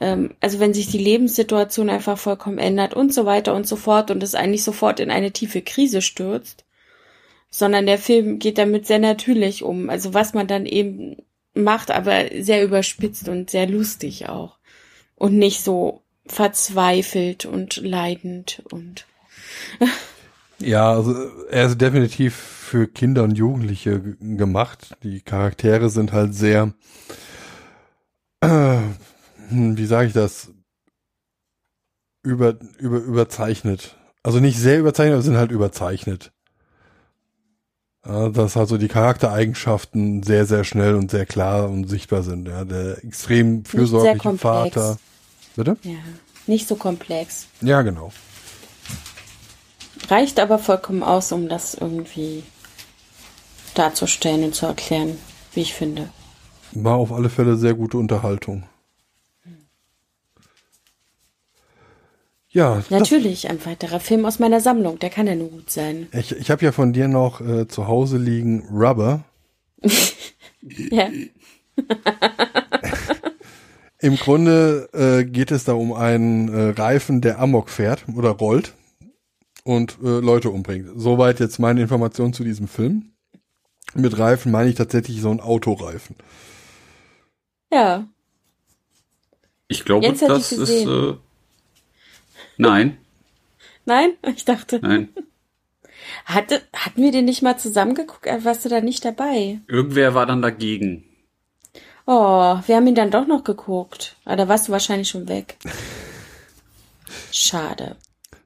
ähm, 0.00 0.34
also 0.40 0.60
wenn 0.60 0.74
sich 0.74 0.88
die 0.88 0.98
Lebenssituation 0.98 1.90
einfach 1.90 2.18
vollkommen 2.18 2.58
ändert 2.58 2.94
und 2.94 3.14
so 3.14 3.24
weiter 3.26 3.54
und 3.54 3.66
so 3.66 3.76
fort 3.76 4.10
und 4.10 4.22
es 4.22 4.34
eigentlich 4.34 4.64
sofort 4.64 5.00
in 5.00 5.10
eine 5.10 5.32
tiefe 5.32 5.62
Krise 5.62 6.02
stürzt, 6.02 6.64
sondern 7.50 7.86
der 7.86 7.98
Film 7.98 8.38
geht 8.38 8.58
damit 8.58 8.86
sehr 8.86 8.98
natürlich 8.98 9.62
um. 9.62 9.90
Also 9.90 10.14
was 10.14 10.34
man 10.34 10.46
dann 10.46 10.66
eben 10.66 11.16
macht, 11.54 11.90
aber 11.90 12.24
sehr 12.40 12.64
überspitzt 12.64 13.28
und 13.28 13.50
sehr 13.50 13.68
lustig 13.68 14.28
auch. 14.28 14.58
Und 15.16 15.38
nicht 15.38 15.62
so 15.62 16.01
verzweifelt 16.26 17.44
und 17.44 17.76
leidend 17.76 18.62
und 18.70 19.06
ja, 20.58 20.92
also 20.92 21.14
er 21.50 21.66
ist 21.66 21.80
definitiv 21.80 22.34
für 22.34 22.86
Kinder 22.86 23.24
und 23.24 23.36
Jugendliche 23.36 24.00
gemacht. 24.00 24.96
Die 25.02 25.20
Charaktere 25.20 25.90
sind 25.90 26.12
halt 26.12 26.34
sehr, 26.34 26.72
äh, 28.40 28.78
wie 29.50 29.86
sage 29.86 30.08
ich 30.08 30.12
das, 30.12 30.50
über, 32.22 32.54
über, 32.78 32.98
überzeichnet. 32.98 33.96
Also 34.22 34.38
nicht 34.38 34.58
sehr 34.58 34.78
überzeichnet, 34.78 35.14
aber 35.14 35.22
sind 35.22 35.36
halt 35.36 35.50
überzeichnet. 35.50 36.32
Ja, 38.06 38.30
dass 38.30 38.56
also 38.56 38.78
die 38.78 38.88
Charaktereigenschaften 38.88 40.22
sehr, 40.22 40.44
sehr 40.46 40.64
schnell 40.64 40.94
und 40.94 41.10
sehr 41.10 41.26
klar 41.26 41.68
und 41.68 41.88
sichtbar 41.88 42.22
sind. 42.22 42.48
Ja, 42.48 42.64
der 42.64 43.04
extrem 43.04 43.64
fürsorgliche. 43.64 44.38
Vater. 44.38 44.98
Bitte? 45.56 45.76
ja, 45.82 45.98
nicht 46.46 46.66
so 46.66 46.76
komplex. 46.76 47.46
Ja, 47.60 47.82
genau. 47.82 48.12
Reicht 50.08 50.40
aber 50.40 50.58
vollkommen 50.58 51.02
aus, 51.02 51.32
um 51.32 51.48
das 51.48 51.74
irgendwie 51.74 52.42
darzustellen 53.74 54.44
und 54.44 54.54
zu 54.54 54.66
erklären, 54.66 55.16
wie 55.54 55.60
ich 55.60 55.74
finde. 55.74 56.08
War 56.72 56.96
auf 56.96 57.12
alle 57.12 57.28
Fälle 57.30 57.56
sehr 57.56 57.74
gute 57.74 57.98
Unterhaltung. 57.98 58.64
Ja, 62.48 62.82
Natürlich, 62.90 63.48
ein 63.48 63.64
weiterer 63.64 63.98
Film 63.98 64.26
aus 64.26 64.38
meiner 64.38 64.60
Sammlung, 64.60 64.98
der 64.98 65.08
kann 65.08 65.26
ja 65.26 65.34
nur 65.34 65.48
gut 65.48 65.70
sein. 65.70 66.08
ich, 66.12 66.32
ich 66.32 66.50
habe 66.50 66.62
ja 66.64 66.72
von 66.72 66.92
dir 66.92 67.08
noch 67.08 67.40
äh, 67.40 67.66
zu 67.66 67.88
Hause 67.88 68.18
liegen 68.18 68.68
Rubber. 68.70 69.24
Ja, 70.60 71.08
Im 74.02 74.16
Grunde 74.16 74.88
äh, 74.92 75.24
geht 75.24 75.52
es 75.52 75.64
da 75.64 75.74
um 75.74 75.92
einen 75.92 76.48
äh, 76.52 76.70
Reifen, 76.70 77.20
der 77.20 77.38
Amok 77.38 77.70
fährt 77.70 78.04
oder 78.16 78.30
rollt 78.30 78.74
und 79.64 79.98
äh, 80.02 80.18
Leute 80.18 80.50
umbringt. 80.50 80.88
Soweit 80.96 81.38
jetzt 81.40 81.58
meine 81.60 81.80
Information 81.82 82.32
zu 82.32 82.42
diesem 82.44 82.66
Film. 82.68 83.12
Mit 83.94 84.18
Reifen 84.18 84.50
meine 84.52 84.70
ich 84.70 84.74
tatsächlich 84.76 85.20
so 85.20 85.30
einen 85.30 85.40
Autoreifen. 85.40 86.16
ja. 87.72 88.06
Ich 89.68 89.84
glaube, 89.86 90.04
Jetzt 90.04 90.20
das 90.20 90.52
ich 90.52 90.58
ist. 90.58 90.86
Äh, 90.86 91.14
nein, 92.58 92.98
Nein? 93.86 94.12
Ich 94.36 94.44
dachte, 94.44 94.80
nein. 94.82 95.08
hatte, 96.24 96.60
hatten 96.74 97.02
wir 97.02 97.10
den 97.10 97.24
nicht 97.24 97.42
mal 97.42 97.56
zusammengeguckt? 97.58 98.26
Warst 98.26 98.64
du 98.64 98.68
da 98.68 98.80
nicht 98.80 99.04
dabei? 99.04 99.60
Irgendwer 99.68 100.14
war 100.14 100.26
dann 100.26 100.42
dagegen. 100.42 101.04
Oh, 102.06 102.58
wir 102.66 102.76
haben 102.76 102.86
ihn 102.86 102.94
dann 102.94 103.10
doch 103.10 103.26
noch 103.26 103.44
geguckt. 103.44 104.16
Aber 104.24 104.36
da 104.36 104.48
warst 104.48 104.68
du 104.68 104.72
wahrscheinlich 104.72 105.08
schon 105.08 105.28
weg. 105.28 105.56
Schade. 107.32 107.96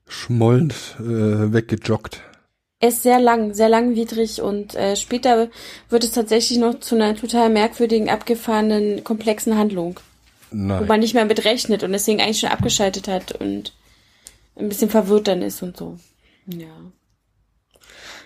Schmollend 0.07 0.74
äh, 0.98 1.52
weggejoggt. 1.52 2.20
Er 2.78 2.90
ist 2.90 3.02
sehr 3.02 3.18
lang, 3.20 3.54
sehr 3.54 3.70
langwidrig 3.70 4.42
und 4.42 4.74
äh, 4.74 4.96
später 4.96 5.48
wird 5.88 6.04
es 6.04 6.12
tatsächlich 6.12 6.59
noch 6.59 6.78
zu 6.78 6.94
einer 6.94 7.16
total 7.16 7.48
merkwürdigen, 7.48 8.11
abgefahrenen, 8.11 9.02
komplexen 9.02 9.57
Handlung, 9.57 9.98
wo 10.50 10.57
Nein. 10.57 10.86
man 10.86 11.00
nicht 11.00 11.14
mehr 11.14 11.24
mit 11.24 11.44
rechnet 11.46 11.82
und 11.82 11.92
deswegen 11.92 12.20
eigentlich 12.20 12.40
schon 12.40 12.50
abgeschaltet 12.50 13.09
hat 13.09 13.32
und 13.32 13.72
ein 14.57 14.68
bisschen 14.68 14.90
verwirrt 14.90 15.26
dann 15.28 15.40
ist 15.42 15.62
und 15.62 15.76
so. 15.76 15.98
Ja. 16.46 16.68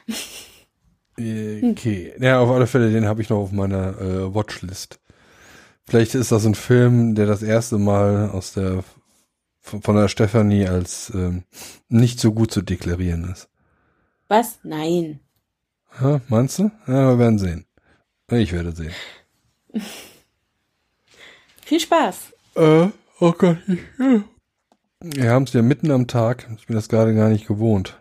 Okay. 1.22 2.14
Ja, 2.18 2.40
auf 2.40 2.48
alle 2.48 2.66
Fälle, 2.66 2.90
den 2.90 3.04
habe 3.04 3.20
ich 3.20 3.28
noch 3.28 3.36
auf 3.36 3.52
meiner 3.52 4.00
äh, 4.00 4.34
Watchlist. 4.34 4.99
Vielleicht 5.90 6.14
ist 6.14 6.30
das 6.30 6.46
ein 6.46 6.54
Film, 6.54 7.16
der 7.16 7.26
das 7.26 7.42
erste 7.42 7.76
Mal 7.76 8.30
aus 8.30 8.52
der 8.52 8.84
von 9.60 9.96
der 9.96 10.06
Stefanie 10.06 10.68
als 10.68 11.10
ähm, 11.12 11.42
nicht 11.88 12.20
so 12.20 12.32
gut 12.32 12.52
zu 12.52 12.62
deklarieren 12.62 13.28
ist. 13.28 13.48
Was? 14.28 14.60
Nein. 14.62 15.18
Ha, 16.00 16.20
meinst 16.28 16.60
du? 16.60 16.70
Ja, 16.86 17.08
wir 17.08 17.18
werden 17.18 17.40
sehen. 17.40 17.66
Ich 18.30 18.52
werde 18.52 18.70
sehen. 18.70 18.94
Viel 21.64 21.80
Spaß. 21.80 22.34
Äh, 22.54 22.88
oh 23.18 23.32
Gott. 23.32 23.58
Ich, 23.66 23.80
ja. 23.98 24.22
Wir 25.00 25.30
haben 25.32 25.42
es 25.42 25.52
ja 25.54 25.62
mitten 25.62 25.90
am 25.90 26.06
Tag. 26.06 26.48
Ich 26.56 26.68
bin 26.68 26.76
das 26.76 26.88
gerade 26.88 27.16
gar 27.16 27.30
nicht 27.30 27.48
gewohnt. 27.48 28.00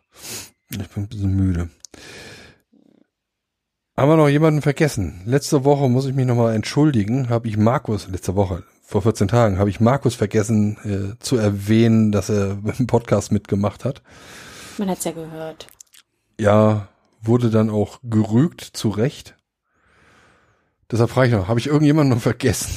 Ich 0.70 0.78
bin 0.78 1.06
ein 1.06 1.08
bisschen 1.08 1.36
müde. 1.36 1.70
Haben 4.00 4.12
wir 4.12 4.16
noch 4.16 4.30
jemanden 4.30 4.62
vergessen? 4.62 5.20
Letzte 5.26 5.66
Woche 5.66 5.90
muss 5.90 6.06
ich 6.06 6.16
mich 6.16 6.26
nochmal 6.26 6.56
entschuldigen. 6.56 7.28
Habe 7.28 7.50
ich 7.50 7.58
Markus, 7.58 8.08
letzte 8.08 8.34
Woche, 8.38 8.64
vor 8.82 9.02
14 9.02 9.28
Tagen, 9.28 9.60
habe 9.60 9.70
ich 9.70 9.82
Markus 9.82 10.16
vergessen 10.16 10.78
äh, 10.86 11.20
zu 11.20 11.36
erwähnen, 11.36 12.14
dass 12.14 12.30
er 12.30 12.60
im 12.80 12.88
Podcast 12.88 13.34
mitgemacht 13.34 13.84
hat. 13.84 14.02
Man 14.78 14.90
hat's 14.90 15.04
ja 15.04 15.12
gehört. 15.12 15.68
Ja, 16.40 16.88
wurde 17.22 17.50
dann 17.50 17.70
auch 17.70 18.00
gerügt, 18.02 18.62
zu 18.62 18.88
Recht. 18.88 19.36
Deshalb 20.90 21.10
frage 21.10 21.28
ich 21.28 21.34
noch, 21.34 21.50
habe 21.50 21.60
ich 21.60 21.68
irgendjemanden 21.68 22.16
noch 22.16 22.24
vergessen? 22.24 22.72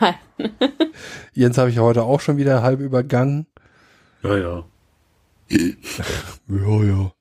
Nein. 0.00 0.16
Jens 1.34 1.56
habe 1.56 1.70
ich 1.70 1.78
heute 1.78 2.02
auch 2.02 2.20
schon 2.20 2.36
wieder 2.36 2.62
halb 2.62 2.80
übergangen. 2.80 3.46
Ja, 4.24 4.36
ja. 4.36 4.64
Ja, 5.48 6.82
ja. 6.82 7.12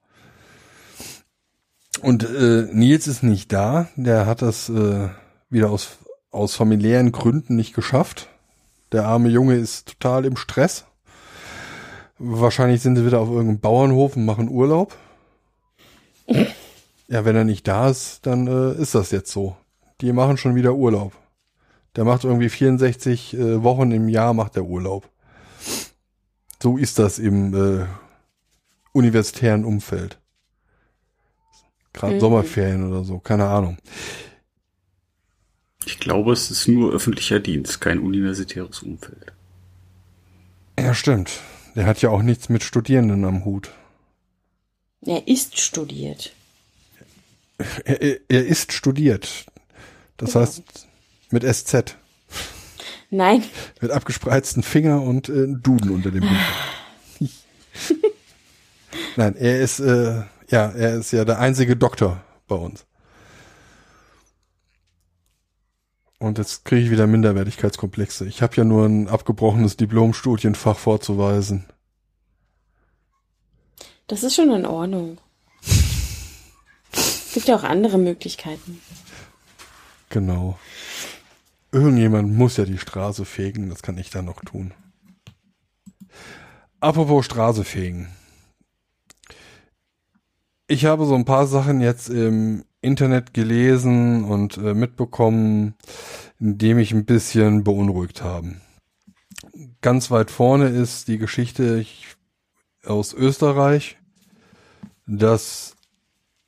Und 2.02 2.24
äh, 2.24 2.68
Nils 2.72 3.08
ist 3.08 3.24
nicht 3.24 3.54
da. 3.54 3.88
Der 3.96 4.26
hat 4.26 4.42
das 4.42 4.70
äh, 4.70 5.10
wieder 5.50 5.70
aus, 5.70 6.00
aus 6.32 6.56
familiären 6.56 7.12
Gründen 7.12 7.56
nicht 7.56 7.74
geschafft. 7.74 8.30
Der 8.92 9.06
arme 9.06 9.30
Junge 9.30 9.56
ist 9.56 9.88
total 9.88 10.26
im 10.26 10.36
Stress. 10.36 10.86
Wahrscheinlich 12.18 12.82
sind 12.82 12.96
sie 12.96 13.06
wieder 13.06 13.20
auf 13.20 13.30
irgendeinem 13.30 13.60
Bauernhof 13.60 14.16
und 14.16 14.26
machen 14.26 14.50
Urlaub. 14.50 14.96
ja, 16.28 17.26
wenn 17.26 17.36
er 17.36 17.44
nicht 17.44 17.68
da 17.68 17.90
ist, 17.90 18.26
dann 18.26 18.48
äh, 18.48 18.82
ist 18.82 18.96
das 18.96 19.12
jetzt 19.12 19.32
so. 19.32 19.56
Die 20.02 20.12
machen 20.12 20.38
schon 20.38 20.56
wieder 20.56 20.74
Urlaub. 20.74 21.14
Der 21.96 22.04
macht 22.04 22.24
irgendwie 22.24 22.50
64 22.50 23.34
äh, 23.34 23.64
Wochen 23.64 23.92
im 23.92 24.08
Jahr 24.08 24.34
macht 24.34 24.56
der 24.56 24.66
Urlaub. 24.66 25.10
So 26.62 26.78
ist 26.78 27.00
das 27.00 27.20
im 27.20 27.54
äh, 27.54 27.86
universitären 28.94 29.66
Umfeld. 29.66 30.21
Gerade 31.94 32.16
Mhm. 32.16 32.20
Sommerferien 32.20 32.90
oder 32.90 33.04
so, 33.04 33.20
keine 33.20 33.46
Ahnung. 33.48 33.78
Ich 35.86 36.00
glaube, 36.00 36.32
es 36.34 36.52
ist 36.52 36.68
nur 36.68 36.94
öffentlicher 36.94 37.40
Dienst, 37.40 37.82
kein 37.82 38.00
universitäres 38.00 38.82
Umfeld. 38.84 39.34
Ja, 40.80 40.94
stimmt. 40.94 41.32
Der 41.76 41.86
hat 41.86 42.02
ja 42.02 42.10
auch 42.10 42.22
nichts 42.22 42.50
mit 42.50 42.64
Studierenden 42.64 43.26
am 43.26 43.46
Hut. 43.46 43.72
Er 45.06 45.28
ist 45.28 45.60
studiert. 45.60 46.34
Er, 47.86 48.02
er, 48.02 48.20
er 48.28 48.46
ist 48.46 48.74
studiert. 48.74 49.46
Das 50.18 50.36
heißt, 50.36 50.62
mit 51.32 51.44
SZ. 51.44 51.96
Nein, 53.10 53.44
Mit 53.82 53.92
abgespreizten 53.92 54.64
Finger 54.64 55.02
und 55.02 55.28
äh, 55.30 55.48
Duden 55.48 55.90
unter 55.90 56.12
dem 56.12 56.30
Hut. 56.30 57.30
Nein, 59.18 59.36
er 59.36 59.60
ist, 59.60 59.80
äh, 59.80 60.22
ja, 60.52 60.70
er 60.70 61.00
ist 61.00 61.12
ja 61.12 61.26
der 61.26 61.40
einzige 61.40 61.76
Doktor 61.76 62.24
bei 62.48 62.56
uns. 62.56 62.86
Und 66.20 66.38
jetzt 66.38 66.66
kriege 66.66 66.84
ich 66.84 66.92
wieder 66.92 67.08
Minderwertigkeitskomplexe. 67.08 68.28
Ich 68.28 68.44
habe 68.44 68.56
ja 68.56 68.64
nur 68.64 68.86
ein 68.86 69.08
abgebrochenes 69.08 69.76
Diplomstudienfach 69.76 70.78
vorzuweisen. 70.78 71.66
das 74.06 74.22
ist 74.22 74.36
schon 74.36 74.52
in 74.52 74.66
Ordnung. 74.66 75.18
Es 76.94 77.32
gibt 77.34 77.48
ja 77.48 77.56
auch 77.56 77.64
andere 77.64 77.98
Möglichkeiten. 77.98 78.82
Genau. 80.10 80.60
Irgendjemand 81.72 82.34
muss 82.34 82.58
ja 82.58 82.66
die 82.66 82.78
Straße 82.78 83.24
fegen, 83.26 83.70
das 83.70 83.82
kann 83.82 83.98
ich 83.98 84.10
dann 84.10 84.26
noch 84.26 84.42
tun. 84.42 84.74
Apropos 86.82 87.26
Straße 87.26 87.64
fegen. 87.64 88.10
Ich 90.72 90.86
habe 90.86 91.06
so 91.06 91.16
ein 91.16 91.26
paar 91.26 91.48
Sachen 91.48 91.82
jetzt 91.82 92.08
im 92.08 92.64
Internet 92.80 93.34
gelesen 93.34 94.24
und 94.24 94.56
äh, 94.56 94.74
mitbekommen, 94.74 95.76
die 96.40 96.74
mich 96.74 96.94
ein 96.94 97.04
bisschen 97.04 97.66
beunruhigt 97.66 98.24
haben. 98.24 98.62
Ganz 99.82 100.12
weit 100.12 100.32
vorne 100.32 100.70
ist 100.70 101.10
die 101.10 101.18
Geschichte 101.18 101.78
ich, 101.78 102.16
aus 102.86 103.14
Österreich, 103.14 103.98
dass, 105.06 105.76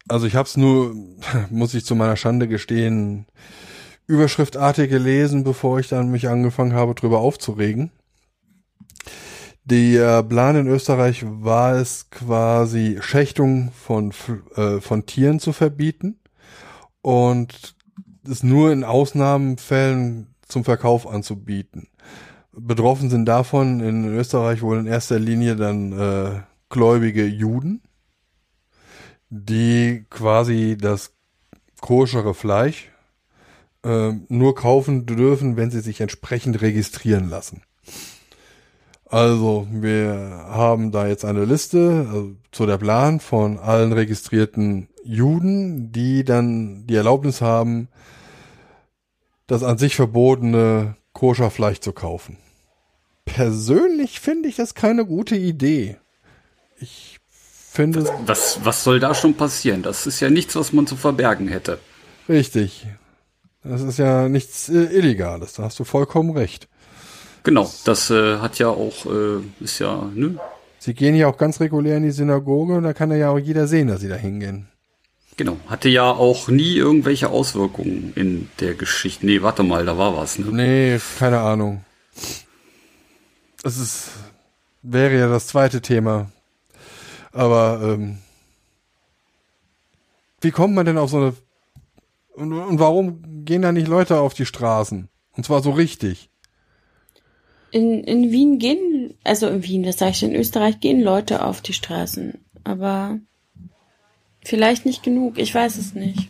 also 0.07 0.25
ich 0.25 0.35
habe 0.35 0.47
es 0.47 0.55
nur, 0.55 0.95
muss 1.49 1.73
ich 1.73 1.83
zu 1.83 1.93
meiner 1.93 2.15
Schande 2.15 2.47
gestehen, 2.47 3.25
überschriftartig 4.07 4.89
gelesen, 4.89 5.43
bevor 5.43 5.81
ich 5.81 5.89
dann 5.89 6.11
mich 6.11 6.29
angefangen 6.29 6.71
habe, 6.71 6.95
drüber 6.95 7.19
aufzuregen. 7.19 7.91
Der 9.65 10.23
Plan 10.23 10.57
in 10.57 10.67
Österreich 10.67 11.23
war 11.25 11.75
es 11.75 12.09
quasi 12.09 12.97
Schächtung 13.01 13.71
von, 13.71 14.11
äh, 14.55 14.81
von 14.81 15.05
Tieren 15.05 15.39
zu 15.39 15.53
verbieten 15.53 16.19
und 17.01 17.75
es 18.29 18.43
nur 18.43 18.73
in 18.73 18.83
Ausnahmefällen 18.83 20.35
zum 20.47 20.65
Verkauf 20.65 21.07
anzubieten. 21.07 21.87
Betroffen 22.51 23.09
sind 23.09 23.25
davon 23.25 23.79
in 23.79 24.05
Österreich 24.05 24.61
wohl 24.61 24.79
in 24.79 24.85
erster 24.85 25.17
Linie 25.17 25.55
dann 25.55 25.93
äh, 25.93 26.41
gläubige 26.67 27.25
Juden, 27.25 27.81
die 29.29 30.05
quasi 30.09 30.77
das 30.79 31.13
koschere 31.79 32.33
Fleisch 32.33 32.91
äh, 33.85 34.11
nur 34.27 34.55
kaufen 34.55 35.05
dürfen, 35.05 35.55
wenn 35.55 35.71
sie 35.71 35.79
sich 35.79 36.01
entsprechend 36.01 36.61
registrieren 36.61 37.29
lassen. 37.29 37.63
Also, 39.13 39.67
wir 39.69 40.47
haben 40.47 40.91
da 40.91 41.05
jetzt 41.05 41.23
eine 41.23 41.45
Liste 41.45 42.07
also, 42.09 42.31
zu 42.51 42.65
der 42.65 42.79
Plan 42.79 43.19
von 43.19 43.59
allen 43.59 43.93
registrierten 43.93 44.89
Juden, 45.03 45.91
die 45.91 46.23
dann 46.23 46.87
die 46.87 46.95
Erlaubnis 46.95 47.39
haben, 47.39 47.89
das 49.45 49.61
an 49.61 49.77
sich 49.77 49.95
verbotene 49.95 50.95
Koscherfleisch 51.13 51.79
zu 51.79 51.93
kaufen. 51.93 52.37
Persönlich 53.23 54.19
finde 54.19 54.49
ich 54.49 54.55
das 54.55 54.73
keine 54.73 55.05
gute 55.05 55.35
Idee. 55.35 55.97
Ich 56.79 57.19
finde 57.29 58.09
Was, 58.25 58.65
was 58.65 58.83
soll 58.83 58.99
da 58.99 59.13
schon 59.13 59.35
passieren? 59.35 59.83
Das 59.83 60.07
ist 60.07 60.21
ja 60.21 60.31
nichts, 60.31 60.55
was 60.55 60.73
man 60.73 60.87
zu 60.87 60.95
verbergen 60.95 61.47
hätte. 61.47 61.77
richtig. 62.27 62.87
Das 63.63 63.81
ist 63.83 63.99
ja 63.99 64.27
nichts 64.27 64.69
äh, 64.69 64.85
Illegales, 64.85 65.53
da 65.53 65.63
hast 65.63 65.79
du 65.79 65.83
vollkommen 65.83 66.31
recht. 66.31 66.67
Genau, 67.43 67.71
das 67.83 68.09
äh, 68.09 68.37
hat 68.37 68.57
ja 68.59 68.69
auch, 68.69 69.05
äh, 69.05 69.41
ist 69.59 69.79
ja, 69.79 70.09
ne? 70.13 70.39
Sie 70.79 70.93
gehen 70.93 71.15
ja 71.15 71.27
auch 71.27 71.37
ganz 71.37 71.59
regulär 71.59 71.97
in 71.97 72.03
die 72.03 72.11
Synagoge 72.11 72.75
und 72.75 72.83
da 72.83 72.93
kann 72.93 73.11
ja 73.11 73.29
auch 73.29 73.39
jeder 73.39 73.67
sehen, 73.67 73.87
dass 73.87 74.01
sie 74.01 74.09
da 74.09 74.15
hingehen. 74.15 74.67
Genau, 75.35 75.57
hatte 75.67 75.89
ja 75.89 76.11
auch 76.11 76.47
nie 76.47 76.75
irgendwelche 76.75 77.29
Auswirkungen 77.29 78.13
in 78.15 78.49
der 78.59 78.75
Geschichte. 78.75 79.25
Nee, 79.25 79.41
warte 79.41 79.63
mal, 79.63 79.85
da 79.85 79.97
war 79.97 80.15
was, 80.15 80.37
ne? 80.37 80.47
Nee, 80.51 80.99
keine 81.17 81.39
Ahnung. 81.39 81.83
Es 83.63 83.77
ist, 83.77 84.09
wäre 84.81 85.17
ja 85.17 85.27
das 85.27 85.47
zweite 85.47 85.81
Thema. 85.81 86.31
Aber 87.31 87.79
ähm, 87.81 88.19
wie 90.41 90.51
kommt 90.51 90.75
man 90.75 90.85
denn 90.85 90.97
auf 90.97 91.09
so 91.09 91.17
eine 91.17 91.33
und, 92.35 92.51
und 92.51 92.79
warum 92.79 93.45
gehen 93.45 93.61
da 93.61 93.71
nicht 93.71 93.87
Leute 93.87 94.19
auf 94.19 94.33
die 94.33 94.45
Straßen? 94.45 95.07
Und 95.35 95.45
zwar 95.45 95.61
so 95.61 95.71
richtig. 95.71 96.29
In, 97.73 98.03
in 98.03 98.31
Wien 98.31 98.59
gehen, 98.59 99.15
also 99.23 99.47
in 99.47 99.63
Wien, 99.63 99.81
das 99.81 99.97
sage 99.97 100.11
ich, 100.11 100.21
in 100.21 100.35
Österreich 100.35 100.79
gehen 100.79 101.01
Leute 101.01 101.43
auf 101.43 101.61
die 101.61 101.73
Straßen. 101.73 102.35
Aber 102.63 103.17
vielleicht 104.45 104.85
nicht 104.85 105.01
genug, 105.01 105.39
ich 105.39 105.55
weiß 105.55 105.77
es 105.77 105.95
nicht. 105.95 106.29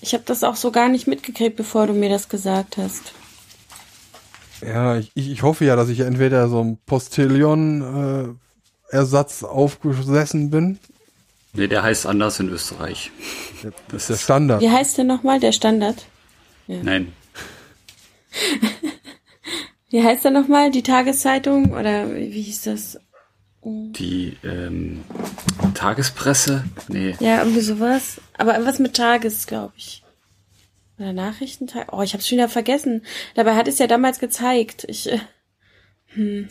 Ich 0.00 0.14
habe 0.14 0.22
das 0.26 0.44
auch 0.44 0.54
so 0.54 0.70
gar 0.70 0.88
nicht 0.88 1.08
mitgekriegt, 1.08 1.56
bevor 1.56 1.88
du 1.88 1.92
mir 1.92 2.08
das 2.08 2.28
gesagt 2.28 2.76
hast. 2.76 3.14
Ja, 4.64 4.96
ich, 4.96 5.10
ich 5.16 5.42
hoffe 5.42 5.64
ja, 5.64 5.74
dass 5.74 5.88
ich 5.88 5.98
entweder 6.00 6.48
so 6.48 6.62
ein 6.62 6.78
Postillon-Ersatz 6.86 9.42
aufgesessen 9.42 10.50
bin. 10.50 10.78
Nee, 11.52 11.66
der 11.66 11.82
heißt 11.82 12.06
anders 12.06 12.38
in 12.38 12.48
Österreich. 12.48 13.10
Das 13.88 14.02
ist 14.02 14.10
der 14.10 14.16
Standard. 14.16 14.60
Wie 14.60 14.70
heißt 14.70 14.98
der 14.98 15.04
nochmal, 15.04 15.40
der 15.40 15.50
Standard? 15.50 16.06
Nein. 16.68 17.12
Wie 19.90 20.02
heißt 20.02 20.24
der 20.24 20.30
nochmal, 20.30 20.70
die 20.70 20.82
Tageszeitung? 20.82 21.72
Oder 21.72 22.14
wie 22.14 22.42
hieß 22.42 22.62
das? 22.62 22.98
Die 23.64 24.36
ähm, 24.44 25.04
Tagespresse? 25.74 26.64
Nee. 26.88 27.16
Ja, 27.20 27.38
irgendwie 27.38 27.60
sowas. 27.60 28.20
Aber 28.36 28.52
irgendwas 28.52 28.78
mit 28.78 28.94
Tages, 28.94 29.46
glaube 29.46 29.72
ich. 29.76 30.02
Oder 30.98 31.12
Nachrichtentag. 31.12 31.92
Oh, 31.92 32.02
ich 32.02 32.12
habe 32.12 32.20
es 32.20 32.28
schon 32.28 32.38
wieder 32.38 32.48
vergessen. 32.48 33.04
Dabei 33.34 33.54
hat 33.54 33.66
es 33.66 33.78
ja 33.78 33.86
damals 33.86 34.18
gezeigt. 34.18 34.84
Ich, 34.88 35.10
äh, 35.10 35.18
hm. 36.08 36.48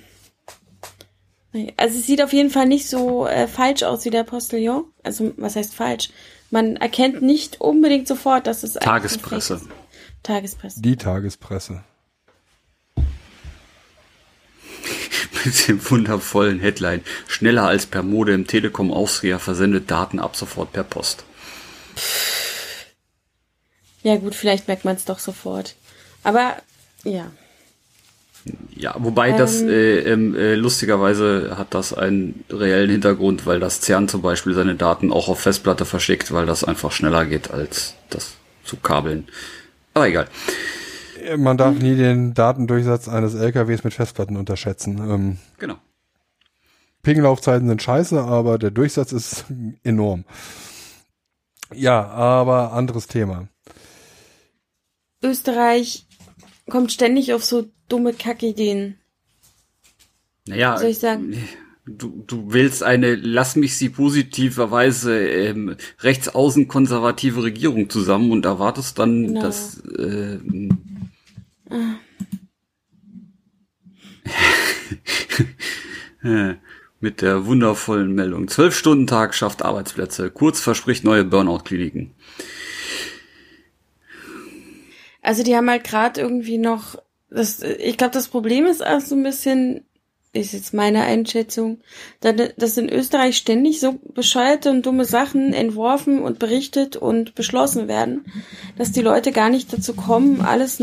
Also 1.77 1.99
es 1.99 2.07
sieht 2.07 2.21
auf 2.23 2.33
jeden 2.33 2.49
Fall 2.49 2.65
nicht 2.65 2.89
so 2.89 3.27
äh, 3.27 3.47
falsch 3.47 3.83
aus 3.83 4.05
wie 4.05 4.09
der 4.09 4.23
Postillon. 4.23 4.85
Also 5.03 5.33
was 5.37 5.55
heißt 5.55 5.75
falsch? 5.75 6.09
Man 6.49 6.77
erkennt 6.77 7.21
nicht 7.21 7.61
unbedingt 7.61 8.07
sofort, 8.07 8.47
dass 8.47 8.63
es 8.63 8.73
Tagespresse. 8.73 9.61
Tagespresse. 10.23 10.81
Die 10.81 10.97
Tagespresse. 10.97 11.83
Mit 15.45 15.67
dem 15.67 15.89
wundervollen 15.89 16.59
Headline. 16.59 17.01
Schneller 17.27 17.67
als 17.67 17.85
per 17.85 18.03
Modem 18.03 18.47
Telekom 18.47 18.91
Austria 18.91 19.39
versendet 19.39 19.91
Daten 19.91 20.19
ab 20.19 20.35
sofort 20.35 20.71
per 20.73 20.83
Post. 20.83 21.23
Ja 24.03 24.17
gut, 24.17 24.35
vielleicht 24.35 24.67
merkt 24.67 24.85
man 24.85 24.95
es 24.95 25.05
doch 25.05 25.19
sofort. 25.19 25.75
Aber 26.23 26.57
ja. 27.03 27.31
Ja, 28.75 28.95
wobei 28.97 29.31
das 29.31 29.61
Ähm. 29.61 29.69
äh, 29.69 29.99
ähm, 29.99 30.35
äh, 30.35 30.55
lustigerweise 30.55 31.55
hat 31.57 31.73
das 31.73 31.93
einen 31.93 32.43
reellen 32.49 32.89
Hintergrund, 32.89 33.45
weil 33.45 33.61
das 33.61 33.79
CERN 33.79 34.09
zum 34.09 34.21
Beispiel 34.21 34.53
seine 34.53 34.75
Daten 34.75 35.13
auch 35.13 35.29
auf 35.29 35.39
Festplatte 35.39 35.85
verschickt, 35.85 36.33
weil 36.33 36.45
das 36.45 36.65
einfach 36.65 36.91
schneller 36.91 37.25
geht 37.25 37.51
als 37.51 37.93
das 38.09 38.33
zu 38.65 38.75
kabeln. 38.77 39.27
Aber 39.93 40.07
egal. 40.07 40.27
Man 41.37 41.57
darf 41.57 41.77
nie 41.79 41.95
den 41.95 42.33
Datendurchsatz 42.33 43.07
eines 43.07 43.33
LKWs 43.35 43.83
mit 43.83 43.93
Festplatten 43.93 44.37
unterschätzen. 44.37 44.97
Ähm, 44.99 45.37
Genau. 45.57 45.75
Pinglaufzeiten 47.01 47.67
sind 47.67 47.81
scheiße, 47.81 48.21
aber 48.21 48.57
der 48.57 48.71
Durchsatz 48.71 49.11
ist 49.11 49.45
enorm. 49.83 50.23
Ja, 51.73 52.05
aber 52.07 52.73
anderes 52.73 53.07
Thema. 53.07 53.47
Österreich 55.21 56.05
kommt 56.69 56.91
ständig 56.91 57.33
auf 57.33 57.43
so 57.43 57.65
dumme 57.89 58.13
Kackideen. 58.13 58.97
Naja, 60.47 60.73
Was 60.73 60.81
soll 60.81 60.89
ich 60.89 60.99
sagen? 60.99 61.37
du, 61.85 62.23
du 62.27 62.53
willst 62.53 62.83
eine, 62.83 63.15
lass 63.15 63.55
mich 63.55 63.77
sie 63.77 63.89
positiverweise 63.89 65.25
ähm, 65.27 65.75
rechtsaußen 65.99 66.67
konservative 66.67 67.43
Regierung 67.43 67.89
zusammen 67.89 68.31
und 68.31 68.45
erwartest 68.45 68.99
dann, 68.99 69.27
Genau. 69.27 69.41
dass 69.41 69.79
äh, 69.97 70.35
äh, 70.35 70.69
mit 76.99 77.21
der 77.21 77.45
wundervollen 77.45 78.13
Meldung. 78.13 78.47
Zwölf 78.47 78.75
Stunden 78.77 79.07
Tag 79.07 79.35
schafft 79.35 79.63
Arbeitsplätze. 79.63 80.29
Kurz 80.31 80.61
verspricht 80.61 81.03
neue 81.03 81.25
Burnout-Kliniken. 81.25 82.11
Also 85.21 85.43
die 85.43 85.55
haben 85.55 85.69
halt 85.69 85.83
gerade 85.83 86.21
irgendwie 86.21 86.57
noch, 86.57 86.95
das, 87.29 87.61
ich 87.61 87.97
glaube, 87.97 88.13
das 88.13 88.27
Problem 88.27 88.65
ist 88.65 88.85
auch 88.85 89.01
so 89.01 89.15
ein 89.15 89.23
bisschen, 89.23 89.85
ist 90.33 90.53
jetzt 90.53 90.73
meine 90.73 91.03
Einschätzung, 91.03 91.81
da- 92.19 92.31
dass 92.33 92.77
in 92.77 92.89
Österreich 92.89 93.37
ständig 93.37 93.79
so 93.79 93.99
bescheuerte 94.15 94.71
und 94.71 94.83
dumme 94.85 95.05
Sachen 95.05 95.53
entworfen 95.53 96.21
und 96.23 96.39
berichtet 96.39 96.95
und 96.95 97.35
beschlossen 97.35 97.87
werden, 97.87 98.25
dass 98.75 98.91
die 98.91 99.01
Leute 99.01 99.31
gar 99.31 99.49
nicht 99.49 99.71
dazu 99.71 99.93
kommen, 99.93 100.41
alles 100.41 100.81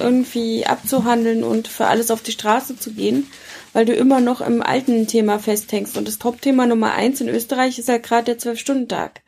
irgendwie 0.00 0.66
abzuhandeln 0.66 1.44
und 1.44 1.68
für 1.68 1.86
alles 1.86 2.10
auf 2.10 2.22
die 2.22 2.32
Straße 2.32 2.76
zu 2.76 2.92
gehen, 2.92 3.28
weil 3.72 3.84
du 3.84 3.94
immer 3.94 4.20
noch 4.20 4.40
im 4.40 4.60
alten 4.62 5.06
Thema 5.06 5.38
festhängst. 5.38 5.96
Und 5.96 6.08
das 6.08 6.18
Top-Thema 6.18 6.66
Nummer 6.66 6.92
eins 6.92 7.20
in 7.20 7.28
Österreich 7.28 7.78
ist 7.78 7.88
halt 7.88 8.02
gerade 8.02 8.24
der 8.24 8.38
Zwölf-Stunden-Tag. 8.38 9.22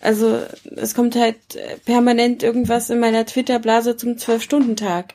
Also 0.00 0.40
es 0.74 0.94
kommt 0.94 1.14
halt 1.14 1.36
permanent 1.84 2.42
irgendwas 2.42 2.90
in 2.90 2.98
meiner 2.98 3.24
Twitter-Blase 3.24 3.96
zum 3.96 4.18
Zwölf-Stunden-Tag. 4.18 5.14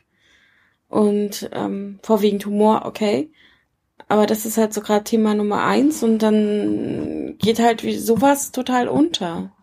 Und 0.88 1.50
ähm, 1.54 2.00
vorwiegend 2.02 2.46
Humor, 2.46 2.84
okay. 2.86 3.32
Aber 4.12 4.26
das 4.26 4.46
ist 4.46 4.58
halt 4.58 4.74
so 4.74 4.82
gerade 4.82 5.06
Thema 5.06 5.34
Nummer 5.36 5.64
eins 5.64 6.04
und 6.04 6.20
dann 6.20 7.38
geht 7.38 7.60
halt 7.60 7.82
wie 7.82 7.96
sowas 7.96 8.52
total 8.52 8.90
unter. 8.90 9.54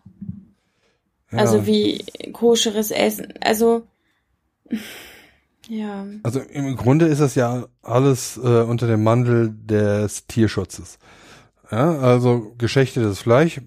Ja. 1.31 1.37
Also 1.37 1.67
wie 1.67 2.03
koscheres 2.33 2.89
Essen. 2.89 3.31
Also 3.41 3.83
ja. 5.67 6.07
Also 6.23 6.39
im 6.39 6.75
Grunde 6.75 7.05
ist 7.05 7.21
das 7.21 7.35
ja 7.35 7.67
alles 7.83 8.37
äh, 8.37 8.63
unter 8.63 8.87
dem 8.87 9.03
Mantel 9.03 9.53
des 9.65 10.25
Tierschutzes. 10.25 10.97
Ja, 11.69 11.99
also 11.99 12.55
geschächtetes 12.57 13.19
Fleisch. 13.19 13.61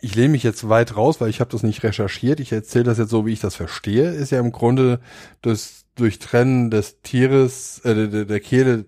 Ich 0.00 0.14
lehne 0.14 0.28
mich 0.28 0.44
jetzt 0.44 0.68
weit 0.68 0.96
raus, 0.96 1.20
weil 1.20 1.30
ich 1.30 1.40
habe 1.40 1.50
das 1.50 1.64
nicht 1.64 1.82
recherchiert. 1.82 2.38
Ich 2.38 2.52
erzähle 2.52 2.84
das 2.84 2.98
jetzt 2.98 3.10
so, 3.10 3.26
wie 3.26 3.32
ich 3.32 3.40
das 3.40 3.56
verstehe. 3.56 4.12
Ist 4.12 4.30
ja 4.30 4.38
im 4.38 4.52
Grunde 4.52 5.00
das 5.42 5.86
Durchtrennen 5.96 6.70
des 6.70 7.02
Tieres, 7.02 7.80
äh, 7.80 8.08
der, 8.08 8.26
der 8.26 8.38
Kehle, 8.38 8.84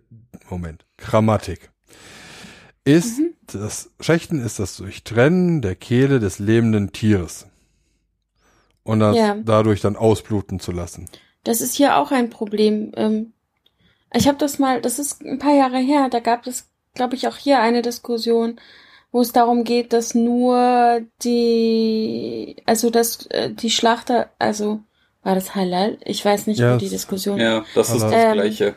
Moment, 0.49 0.85
Grammatik. 0.99 1.71
Ist 2.85 3.21
das 3.47 3.91
Schächten 4.01 4.41
ist 4.45 4.59
das 4.59 4.77
Durchtrennen 4.77 5.63
der 5.63 5.75
Kehle 5.77 6.19
des 6.21 6.39
lebenden 6.39 6.93
Tieres. 6.93 7.47
Und 8.83 9.01
das 9.01 9.17
Ja. 9.17 9.37
dadurch 9.45 9.81
dann 9.81 9.97
ausbluten 9.97 10.59
zu 10.59 10.73
lassen. 10.73 11.09
Das 11.45 11.61
ist 11.61 11.75
hier 11.75 11.97
auch 11.97 12.11
ein 12.11 12.31
Problem. 12.31 12.93
Ähm, 12.97 13.33
ich 14.13 14.27
habe 14.27 14.39
das 14.39 14.59
mal, 14.59 14.81
das 14.81 14.99
ist 14.99 15.23
ein 15.23 15.39
paar 15.39 15.55
Jahre 15.55 15.79
her, 15.79 16.09
da 16.11 16.19
gab 16.21 16.47
es, 16.47 16.69
glaube 16.95 17.15
ich, 17.15 17.29
auch 17.29 17.37
hier 17.37 17.61
eine 17.61 17.83
Diskussion, 17.83 18.59
wo 19.13 19.21
es 19.21 19.33
darum 19.33 19.63
geht, 19.65 19.93
dass 19.93 20.15
nur 20.15 21.03
die, 21.23 22.57
also 22.67 22.91
dass 22.91 23.27
äh, 23.27 23.51
die 23.53 23.71
Schlachter, 23.71 24.31
also 24.39 24.81
war 25.23 25.35
das 25.35 25.55
Halal? 25.55 25.99
Ich 26.05 26.25
weiß 26.25 26.47
nicht, 26.49 26.59
Ja, 26.59 26.75
wo 26.75 26.79
die 26.79 26.89
Diskussion. 26.89 27.39
Ja, 27.39 27.65
das 27.75 27.91
ist 27.91 28.03
das 28.03 28.13
Ähm, 28.13 28.33
Gleiche. 28.33 28.75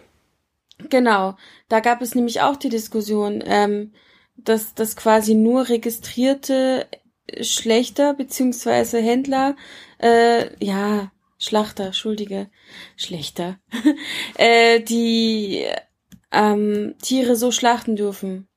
Genau, 0.89 1.35
da 1.69 1.79
gab 1.79 2.01
es 2.01 2.15
nämlich 2.15 2.41
auch 2.41 2.57
die 2.57 2.69
Diskussion, 2.69 3.43
ähm, 3.45 3.93
dass, 4.35 4.73
dass 4.75 4.95
quasi 4.95 5.33
nur 5.33 5.69
registrierte 5.69 6.87
Schlechter 7.41 8.13
beziehungsweise 8.13 8.99
Händler, 8.99 9.55
äh, 9.99 10.63
ja, 10.63 11.11
Schlachter, 11.37 11.93
Schuldige, 11.93 12.49
Schlechter, 12.95 13.57
äh, 14.35 14.79
die 14.81 15.65
ähm, 16.31 16.95
Tiere 17.01 17.35
so 17.35 17.51
schlachten 17.51 17.95
dürfen, 17.95 18.47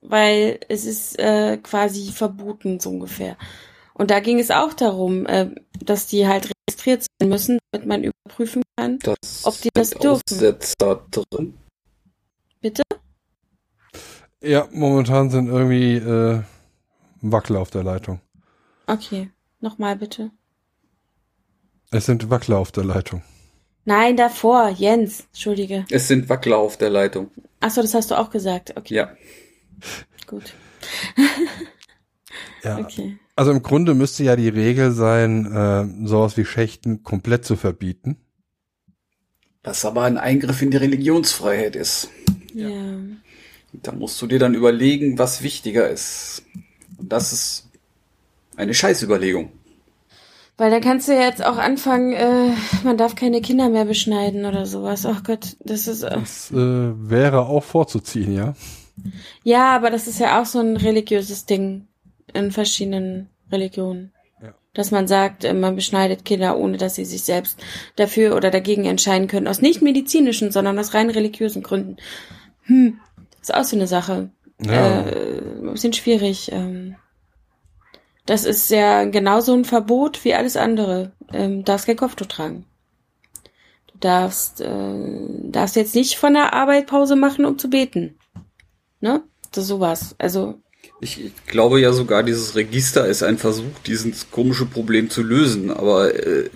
weil 0.00 0.60
es 0.68 0.84
ist 0.84 1.18
äh, 1.18 1.58
quasi 1.58 2.12
verboten 2.12 2.80
so 2.80 2.90
ungefähr. 2.90 3.36
Und 3.94 4.10
da 4.10 4.20
ging 4.20 4.38
es 4.38 4.50
auch 4.50 4.72
darum, 4.72 5.26
äh, 5.26 5.50
dass 5.84 6.06
die 6.06 6.26
halt 6.26 6.50
registriert 6.68 7.04
sein 7.18 7.28
müssen, 7.28 7.58
damit 7.70 7.86
man 7.86 8.04
überprüfen 8.04 8.62
kann. 8.76 8.98
Das 9.00 9.44
ob 9.44 9.60
die 9.60 9.68
das 9.74 9.90
dürfen. 9.90 10.56
Drin. 11.10 11.59
Bitte? 12.60 12.82
Ja, 14.42 14.68
momentan 14.72 15.30
sind 15.30 15.48
irgendwie 15.48 15.96
äh, 15.96 16.42
Wackler 17.20 17.60
auf 17.60 17.70
der 17.70 17.82
Leitung. 17.84 18.20
Okay, 18.86 19.30
nochmal 19.60 19.96
bitte. 19.96 20.30
Es 21.90 22.06
sind 22.06 22.30
Wackler 22.30 22.58
auf 22.58 22.72
der 22.72 22.84
Leitung. 22.84 23.22
Nein, 23.84 24.16
davor, 24.16 24.68
Jens, 24.68 25.24
entschuldige. 25.32 25.84
Es 25.90 26.08
sind 26.08 26.28
Wackler 26.28 26.58
auf 26.58 26.76
der 26.76 26.90
Leitung. 26.90 27.30
Achso, 27.60 27.82
das 27.82 27.94
hast 27.94 28.10
du 28.10 28.18
auch 28.18 28.30
gesagt. 28.30 28.76
Okay, 28.76 28.94
Ja. 28.94 29.16
gut. 30.26 30.54
Ja. 32.62 32.78
Okay. 32.78 33.18
Also 33.36 33.52
im 33.52 33.62
Grunde 33.62 33.94
müsste 33.94 34.22
ja 34.22 34.36
die 34.36 34.48
Regel 34.50 34.92
sein, 34.92 35.46
äh, 35.46 36.06
sowas 36.06 36.36
wie 36.36 36.44
Schächten 36.44 37.02
komplett 37.02 37.44
zu 37.46 37.56
verbieten. 37.56 38.18
Was 39.64 39.84
aber 39.86 40.02
ein 40.02 40.18
Eingriff 40.18 40.60
in 40.60 40.70
die 40.70 40.76
Religionsfreiheit 40.76 41.74
ist. 41.74 42.10
Ja. 42.54 42.70
Da 43.72 43.92
musst 43.92 44.20
du 44.20 44.26
dir 44.26 44.38
dann 44.38 44.54
überlegen, 44.54 45.18
was 45.18 45.42
wichtiger 45.42 45.88
ist. 45.88 46.42
Und 46.98 47.12
das 47.12 47.32
ist 47.32 47.68
eine 48.56 48.74
Scheißüberlegung. 48.74 49.52
Weil 50.56 50.70
da 50.70 50.80
kannst 50.80 51.08
du 51.08 51.12
ja 51.14 51.22
jetzt 51.22 51.42
auch 51.42 51.56
anfangen, 51.56 52.12
äh, 52.12 52.52
man 52.84 52.98
darf 52.98 53.14
keine 53.14 53.40
Kinder 53.40 53.70
mehr 53.70 53.86
beschneiden 53.86 54.44
oder 54.44 54.66
sowas. 54.66 55.06
Ach 55.06 55.24
Gott, 55.24 55.56
das 55.60 55.86
ist. 55.86 56.02
Äh, 56.02 56.10
Das 56.10 56.50
äh, 56.50 56.54
wäre 56.56 57.46
auch 57.46 57.64
vorzuziehen, 57.64 58.34
ja. 58.34 58.54
ja, 59.42 59.74
aber 59.74 59.88
das 59.88 60.06
ist 60.06 60.20
ja 60.20 60.40
auch 60.40 60.44
so 60.44 60.58
ein 60.58 60.76
religiöses 60.76 61.46
Ding 61.46 61.86
in 62.34 62.52
verschiedenen 62.52 63.30
Religionen. 63.50 64.12
Ja. 64.42 64.54
Dass 64.74 64.90
man 64.90 65.08
sagt, 65.08 65.44
äh, 65.44 65.54
man 65.54 65.76
beschneidet 65.76 66.26
Kinder, 66.26 66.58
ohne 66.58 66.76
dass 66.76 66.96
sie 66.96 67.06
sich 67.06 67.22
selbst 67.22 67.58
dafür 67.96 68.36
oder 68.36 68.50
dagegen 68.50 68.84
entscheiden 68.84 69.28
können. 69.28 69.48
Aus 69.48 69.62
nicht 69.62 69.80
medizinischen, 69.80 70.52
sondern 70.52 70.78
aus 70.78 70.92
rein 70.92 71.08
religiösen 71.08 71.62
Gründen. 71.62 71.96
Hm, 72.70 73.00
ist 73.42 73.52
auch 73.52 73.64
so 73.64 73.74
eine 73.74 73.88
Sache. 73.88 74.30
Ja. 74.64 75.00
äh, 75.00 75.40
ein 75.60 75.72
bisschen 75.72 75.92
schwierig. 75.92 76.52
Ähm, 76.52 76.94
das 78.26 78.44
ist 78.44 78.70
ja 78.70 79.04
genauso 79.04 79.54
ein 79.54 79.64
Verbot 79.64 80.24
wie 80.24 80.34
alles 80.34 80.56
andere. 80.56 81.10
Ähm, 81.32 81.64
darfst 81.64 81.86
kein 81.86 81.96
Kopftuch 81.96 82.26
tragen. 82.26 82.64
Du 83.92 83.98
darfst, 83.98 84.60
äh, 84.60 85.50
darfst 85.50 85.74
jetzt 85.74 85.96
nicht 85.96 86.16
von 86.16 86.34
der 86.34 86.52
Arbeit 86.52 86.86
Pause 86.86 87.16
machen, 87.16 87.44
um 87.44 87.58
zu 87.58 87.68
beten. 87.68 88.18
Ne? 89.00 89.24
Das 89.50 89.64
ist 89.64 89.68
sowas. 89.68 90.14
Also, 90.18 90.60
Ich 91.00 91.32
glaube 91.46 91.80
ja 91.80 91.92
sogar, 91.92 92.22
dieses 92.22 92.54
Register 92.54 93.04
ist 93.08 93.24
ein 93.24 93.38
Versuch, 93.38 93.80
dieses 93.84 94.30
komische 94.30 94.66
Problem 94.66 95.10
zu 95.10 95.24
lösen. 95.24 95.72
Aber, 95.72 96.14
äh, 96.14 96.50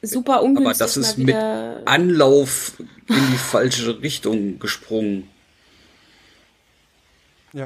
super 0.00 0.42
ungünstig. 0.42 0.66
aber 0.66 0.78
das 0.78 0.96
ist 0.96 1.18
mit 1.18 1.36
Anlauf 1.84 2.72
in 3.08 3.30
die 3.32 3.38
falsche 3.38 4.02
Richtung 4.02 4.58
gesprungen. 4.58 5.28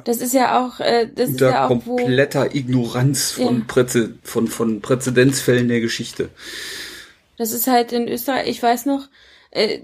Das 0.05 0.19
ist 0.19 0.33
ja 0.33 0.65
auch, 0.65 0.81
äh, 0.81 1.09
das 1.13 1.31
ist 1.31 1.35
Unter 1.35 1.51
ja 1.51 1.67
auch, 1.69 1.81
wo, 1.85 1.97
kompletter 1.97 2.55
Ignoranz 2.55 3.33
von, 3.33 3.59
Ja. 3.59 3.65
Präze 3.67 4.15
von, 4.23 4.47
von 4.47 4.81
Präzedenzfällen 4.81 5.69
der 5.69 5.81
Geschichte. 5.81 6.31
Das 7.37 7.53
ist 7.53 7.67
halt 7.67 7.93
in 7.93 8.09
Österreich, 8.09 8.49
ich 8.49 8.63
weiß 8.63 8.87
noch, 8.87 9.09
äh, 9.51 9.81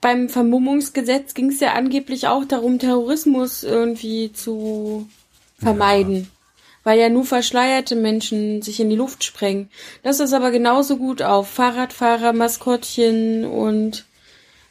beim 0.00 0.28
Vermummungsgesetz 0.28 1.34
ging 1.34 1.50
es 1.50 1.60
ja 1.60 1.72
angeblich 1.74 2.26
auch 2.26 2.44
darum, 2.44 2.78
Terrorismus 2.78 3.62
irgendwie 3.62 4.32
zu 4.32 5.08
vermeiden. 5.58 6.28
Weil 6.84 7.00
ja 7.00 7.08
nur 7.08 7.24
verschleierte 7.24 7.96
Menschen 7.96 8.62
sich 8.62 8.78
in 8.78 8.90
die 8.90 8.96
Luft 8.96 9.24
sprengen. 9.24 9.70
Das 10.02 10.20
ist 10.20 10.32
aber 10.32 10.52
genauso 10.52 10.98
gut 10.98 11.22
auf 11.22 11.48
Fahrradfahrer, 11.48 12.32
Maskottchen 12.32 13.44
und 13.44 14.04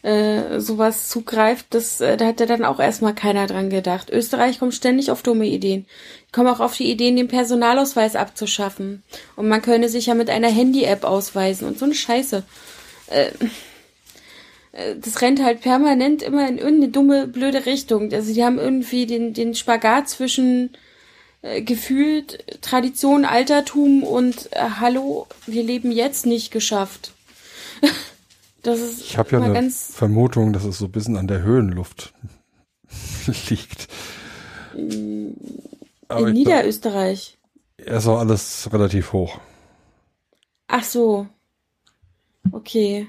äh, 0.06 0.60
sowas 0.60 1.10
zugreift. 1.10 1.66
Das, 1.72 1.99
äh, 1.99 2.16
da 2.16 2.28
hat 2.28 2.39
ja 2.39 2.45
dann 2.45 2.64
auch 2.64 2.80
erstmal 2.80 3.16
keiner 3.16 3.47
dran 3.47 3.72
gedacht. 3.72 4.12
Österreich 4.12 4.60
kommt 4.60 4.76
ständig 4.76 5.10
auf 5.10 5.24
dumme 5.24 5.47
Ideen. 5.47 5.88
Die 6.28 6.32
kommen 6.32 6.47
auch 6.47 6.60
auf 6.60 6.78
die 6.78 6.91
Ideen, 6.91 7.16
den 7.16 7.28
Personalausweis 7.28 8.16
abzuschaffen. 8.16 9.01
Und 9.36 9.47
man 9.47 9.64
könne 9.64 9.89
sich 9.89 10.06
ja 10.06 10.14
mit 10.14 10.30
einer 10.30 10.49
Handy-App 10.49 11.06
ausweisen 11.06 11.68
und 11.68 11.80
so 11.80 11.86
eine 11.86 11.95
Scheiße. 11.95 12.43
Äh, 13.08 13.30
äh, 14.74 14.95
das 14.95 15.24
rennt 15.24 15.41
halt 15.41 15.62
permanent 15.62 16.22
immer 16.22 16.47
in 16.47 16.60
irgendeine 16.60 16.91
dumme, 16.91 17.26
blöde 17.26 17.66
Richtung. 17.66 18.14
Also 18.14 18.32
die 18.32 18.43
haben 18.43 18.60
irgendwie 18.60 19.08
den, 19.08 19.34
den 19.34 19.56
Spagat 19.56 20.08
zwischen 20.08 20.78
gefühlt 21.62 22.43
Tradition, 22.62 23.24
Altertum 23.24 24.01
und 24.01 24.51
äh, 24.51 24.66
Hallo, 24.80 25.28
wir 25.45 25.62
leben 25.62 25.91
jetzt 25.91 26.26
nicht 26.26 26.51
geschafft. 26.51 27.12
das 28.66 28.80
ist 28.80 29.01
Ich 29.01 29.18
habe 29.18 29.32
ja 29.32 29.41
eine 29.41 29.70
Vermutung, 29.70 30.53
dass 30.53 30.63
es 30.63 30.78
so 30.78 30.86
ein 30.86 30.91
bisschen 30.91 31.18
an 31.18 31.28
der 31.28 31.41
Höhenluft 31.41 32.13
liegt. 33.49 33.88
Aber 36.07 36.28
in 36.28 36.34
Niederösterreich. 36.34 37.38
Er 37.78 37.97
ist 37.97 38.07
auch 38.07 38.20
alles 38.20 38.70
relativ 38.72 39.13
hoch. 39.13 39.39
Ach 40.68 40.84
so. 40.84 41.28
Okay. 42.51 43.07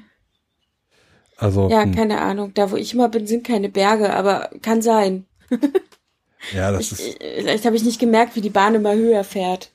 Also. 1.37 1.69
Ja, 1.69 1.83
hm. 1.83 1.95
keine 1.95 2.21
Ahnung. 2.21 2.53
Da, 2.55 2.71
wo 2.71 2.77
ich 2.77 2.95
immer 2.95 3.09
bin, 3.09 3.27
sind 3.27 3.47
keine 3.47 3.69
Berge, 3.69 4.13
aber 4.13 4.51
kann 4.63 4.83
sein. 4.83 5.27
ja, 6.53 6.71
das 6.73 6.93
ich, 6.93 6.93
ist. 6.93 7.19
Vielleicht 7.19 7.65
habe 7.65 7.77
ich 7.77 7.85
nicht 7.85 8.01
gemerkt, 8.01 8.37
wie 8.37 8.41
die 8.41 8.51
Bahn 8.51 8.75
immer 8.75 8.95
höher 8.95 9.25
fährt. 9.25 9.73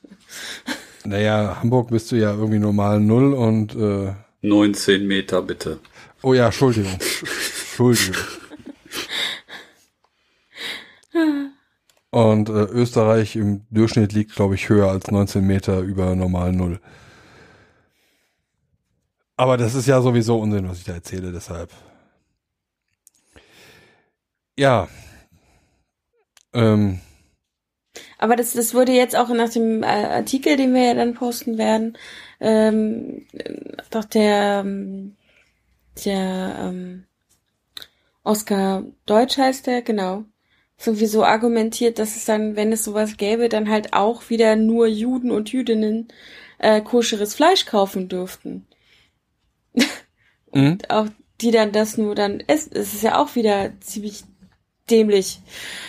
Naja, 1.04 1.58
Hamburg 1.60 1.90
bist 1.90 2.12
du 2.12 2.16
ja 2.16 2.32
irgendwie 2.32 2.58
normal 2.58 3.00
null 3.00 3.34
und 3.34 3.74
äh, 3.74 4.14
19 4.42 5.06
Meter 5.06 5.42
bitte. 5.42 5.78
Oh 6.22 6.34
ja, 6.34 6.46
Entschuldigung. 6.46 6.92
Entschuldigung. 6.92 8.16
Und 12.10 12.50
äh, 12.50 12.64
Österreich 12.64 13.36
im 13.36 13.62
Durchschnitt 13.70 14.12
liegt, 14.12 14.34
glaube 14.36 14.54
ich, 14.54 14.68
höher 14.68 14.90
als 14.90 15.10
19 15.10 15.46
Meter 15.46 15.80
über 15.80 16.14
normal 16.14 16.52
Null. 16.52 16.78
Aber 19.36 19.56
das 19.56 19.74
ist 19.74 19.86
ja 19.86 20.00
sowieso 20.02 20.38
Unsinn, 20.38 20.68
was 20.68 20.78
ich 20.78 20.84
da 20.84 20.92
erzähle, 20.92 21.32
deshalb. 21.32 21.70
Ja. 24.58 24.88
Ähm. 26.52 27.00
Aber 28.18 28.36
das, 28.36 28.52
das 28.52 28.74
wurde 28.74 28.92
jetzt 28.92 29.16
auch 29.16 29.30
nach 29.30 29.48
dem 29.48 29.82
äh, 29.82 29.86
Artikel, 29.86 30.56
den 30.56 30.74
wir 30.74 30.84
ja 30.84 30.94
dann 30.94 31.14
posten 31.14 31.56
werden, 31.58 31.96
ähm, 32.42 33.24
doch 33.90 34.04
der, 34.04 34.62
ähm, 34.64 35.16
der 36.04 36.56
ähm, 36.58 37.04
Oscar 38.24 38.84
Deutsch 39.06 39.38
heißt 39.38 39.68
der, 39.68 39.82
genau, 39.82 40.24
sowieso 40.76 41.24
argumentiert, 41.24 42.00
dass 42.00 42.16
es 42.16 42.24
dann, 42.24 42.56
wenn 42.56 42.72
es 42.72 42.82
sowas 42.82 43.16
gäbe, 43.16 43.48
dann 43.48 43.70
halt 43.70 43.92
auch 43.92 44.28
wieder 44.28 44.56
nur 44.56 44.88
Juden 44.88 45.30
und 45.30 45.52
Jüdinnen 45.52 46.08
äh, 46.58 46.80
koscheres 46.80 47.34
Fleisch 47.34 47.64
kaufen 47.66 48.08
dürften. 48.08 48.66
und 50.50 50.54
mhm. 50.54 50.78
auch 50.88 51.06
die 51.40 51.52
dann 51.52 51.70
das 51.70 51.96
nur 51.96 52.16
dann 52.16 52.40
essen. 52.40 52.72
Es 52.74 52.92
ist 52.92 53.02
ja 53.02 53.18
auch 53.18 53.36
wieder 53.36 53.72
ziemlich 53.80 54.24
dämlich. 54.90 55.40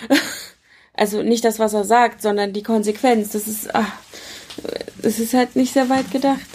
also 0.94 1.24
nicht 1.24 1.46
das, 1.46 1.58
was 1.58 1.74
er 1.74 1.84
sagt, 1.84 2.22
sondern 2.22 2.54
die 2.54 2.64
Konsequenz. 2.64 3.32
Das 3.32 3.48
ist, 3.48 3.74
ach, 3.74 3.92
es 5.02 5.20
ist 5.20 5.34
halt 5.34 5.56
nicht 5.56 5.74
sehr 5.74 5.90
weit 5.90 6.12
gedacht. 6.12 6.48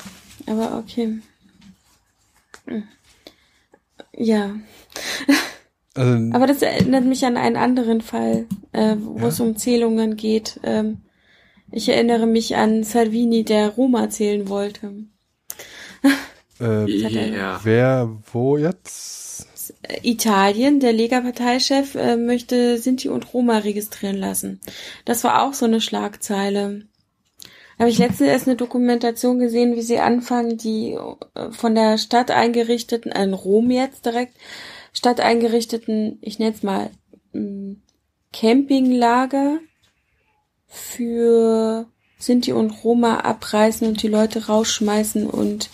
Aber 0.46 0.78
okay. 0.78 1.18
Ja. 4.16 4.57
Also, 5.94 6.30
Aber 6.32 6.46
das 6.46 6.62
erinnert 6.62 7.05
mich 7.05 7.24
an 7.24 7.36
einen 7.36 7.57
anderen 7.57 8.01
Fall, 8.01 8.46
äh, 8.72 8.96
wo 8.99 9.18
ja. 9.18 9.28
es 9.28 9.40
um 9.40 9.57
Zählungen 9.57 10.16
geht. 10.16 10.61
Ähm, 10.62 10.99
ich 11.70 11.88
erinnere 11.88 12.26
mich 12.26 12.57
an 12.57 12.84
Salvini, 12.84 13.44
der 13.44 13.70
Roma 13.70 14.09
zählen 14.11 14.49
wollte. 14.49 14.92
Äh, 16.61 16.90
ja. 16.90 17.61
Wer, 17.62 18.18
wo 18.32 18.57
jetzt? 18.57 19.46
Italien, 20.03 20.80
der 20.80 20.92
Lega-Parteichef 20.92 21.94
äh, 21.94 22.16
möchte 22.16 22.78
Sinti 22.78 23.09
und 23.09 23.32
Roma 23.32 23.59
registrieren 23.59 24.16
lassen. 24.16 24.61
Das 25.05 25.22
war 25.22 25.42
auch 25.42 25.55
so 25.55 25.66
eine 25.66 25.80
Schlagzeile. 25.80 26.82
Habe 27.79 27.91
ich 27.91 27.99
letztens 27.99 28.29
erst 28.29 28.49
eine 28.49 28.57
Dokumentation 28.57 29.39
gesehen, 29.39 29.76
wie 29.76 29.83
sie 29.83 30.01
anfangen, 30.01 30.57
die 30.57 30.99
äh, 31.35 31.53
von 31.53 31.74
der 31.74 31.97
Stadt 31.99 32.31
eingerichteten, 32.31 33.12
in 33.12 33.35
Rom 33.35 33.70
jetzt 33.70 34.05
direkt, 34.05 34.37
Stadt 34.93 35.20
eingerichteten, 35.20 36.18
ich 36.20 36.39
nenne 36.39 36.55
es 36.55 36.62
mal, 36.62 36.91
mm, 37.33 37.74
Campinglager 38.33 39.59
für 40.66 41.87
Sinti 42.18 42.53
und 42.53 42.85
Roma 42.85 43.20
abreißen 43.20 43.87
und 43.87 44.03
die 44.03 44.09
Leute 44.09 44.47
rausschmeißen 44.47 45.26
und 45.26 45.70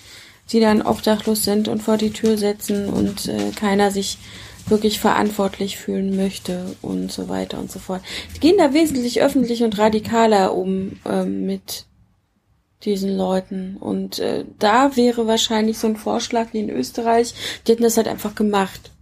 die 0.52 0.60
dann 0.60 0.82
obdachlos 0.82 1.42
sind 1.42 1.68
und 1.68 1.82
vor 1.82 1.96
die 1.96 2.12
Tür 2.12 2.36
setzen 2.36 2.90
und 2.90 3.28
äh, 3.28 3.50
keiner 3.56 3.90
sich 3.90 4.18
wirklich 4.66 4.98
verantwortlich 4.98 5.78
fühlen 5.78 6.16
möchte 6.16 6.76
und 6.82 7.10
so 7.10 7.28
weiter 7.28 7.58
und 7.58 7.70
so 7.70 7.78
fort. 7.78 8.02
Die 8.36 8.40
gehen 8.40 8.58
da 8.58 8.72
wesentlich 8.72 9.22
öffentlich 9.22 9.62
und 9.62 9.78
radikaler 9.78 10.54
um 10.54 11.00
äh, 11.06 11.24
mit 11.24 11.86
diesen 12.84 13.16
Leuten. 13.16 13.76
Und 13.76 14.18
äh, 14.18 14.44
da 14.58 14.96
wäre 14.96 15.26
wahrscheinlich 15.26 15.78
so 15.78 15.86
ein 15.86 15.96
Vorschlag 15.96 16.52
wie 16.52 16.60
in 16.60 16.70
Österreich, 16.70 17.34
die 17.66 17.72
hätten 17.72 17.82
das 17.82 17.96
halt 17.96 18.08
einfach 18.08 18.34
gemacht. 18.34 18.92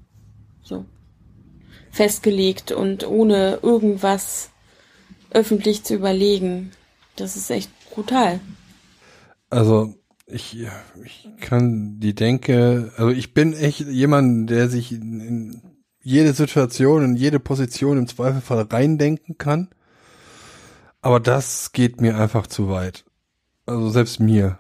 So. 0.63 0.85
Festgelegt 1.91 2.73
und 2.73 3.07
ohne 3.07 3.59
irgendwas 3.63 4.51
öffentlich 5.31 5.85
zu 5.85 5.95
überlegen. 5.95 6.73
Das 7.17 7.37
ist 7.37 7.51
echt 7.51 7.71
brutal. 7.91 8.41
Also 9.51 9.95
ich, 10.27 10.67
ich 11.05 11.29
kann 11.41 11.99
die 12.01 12.15
Denke, 12.15 12.93
also 12.97 13.11
ich 13.11 13.35
bin 13.35 13.53
echt 13.53 13.81
jemand, 13.81 14.49
der 14.49 14.69
sich 14.69 14.93
in, 14.93 15.21
in 15.21 15.63
jede 16.03 16.33
Situation, 16.33 17.05
in 17.05 17.17
jede 17.17 17.39
Position 17.39 17.99
im 17.99 18.07
Zweifelfall 18.07 18.63
reindenken 18.63 19.39
kann. 19.39 19.69
Aber 21.01 21.21
das 21.21 21.73
geht 21.73 22.01
mir 22.01 22.17
einfach 22.17 22.47
zu 22.47 22.69
weit. 22.69 23.05
Also 23.67 23.91
selbst 23.91 24.21
mir. 24.21 24.59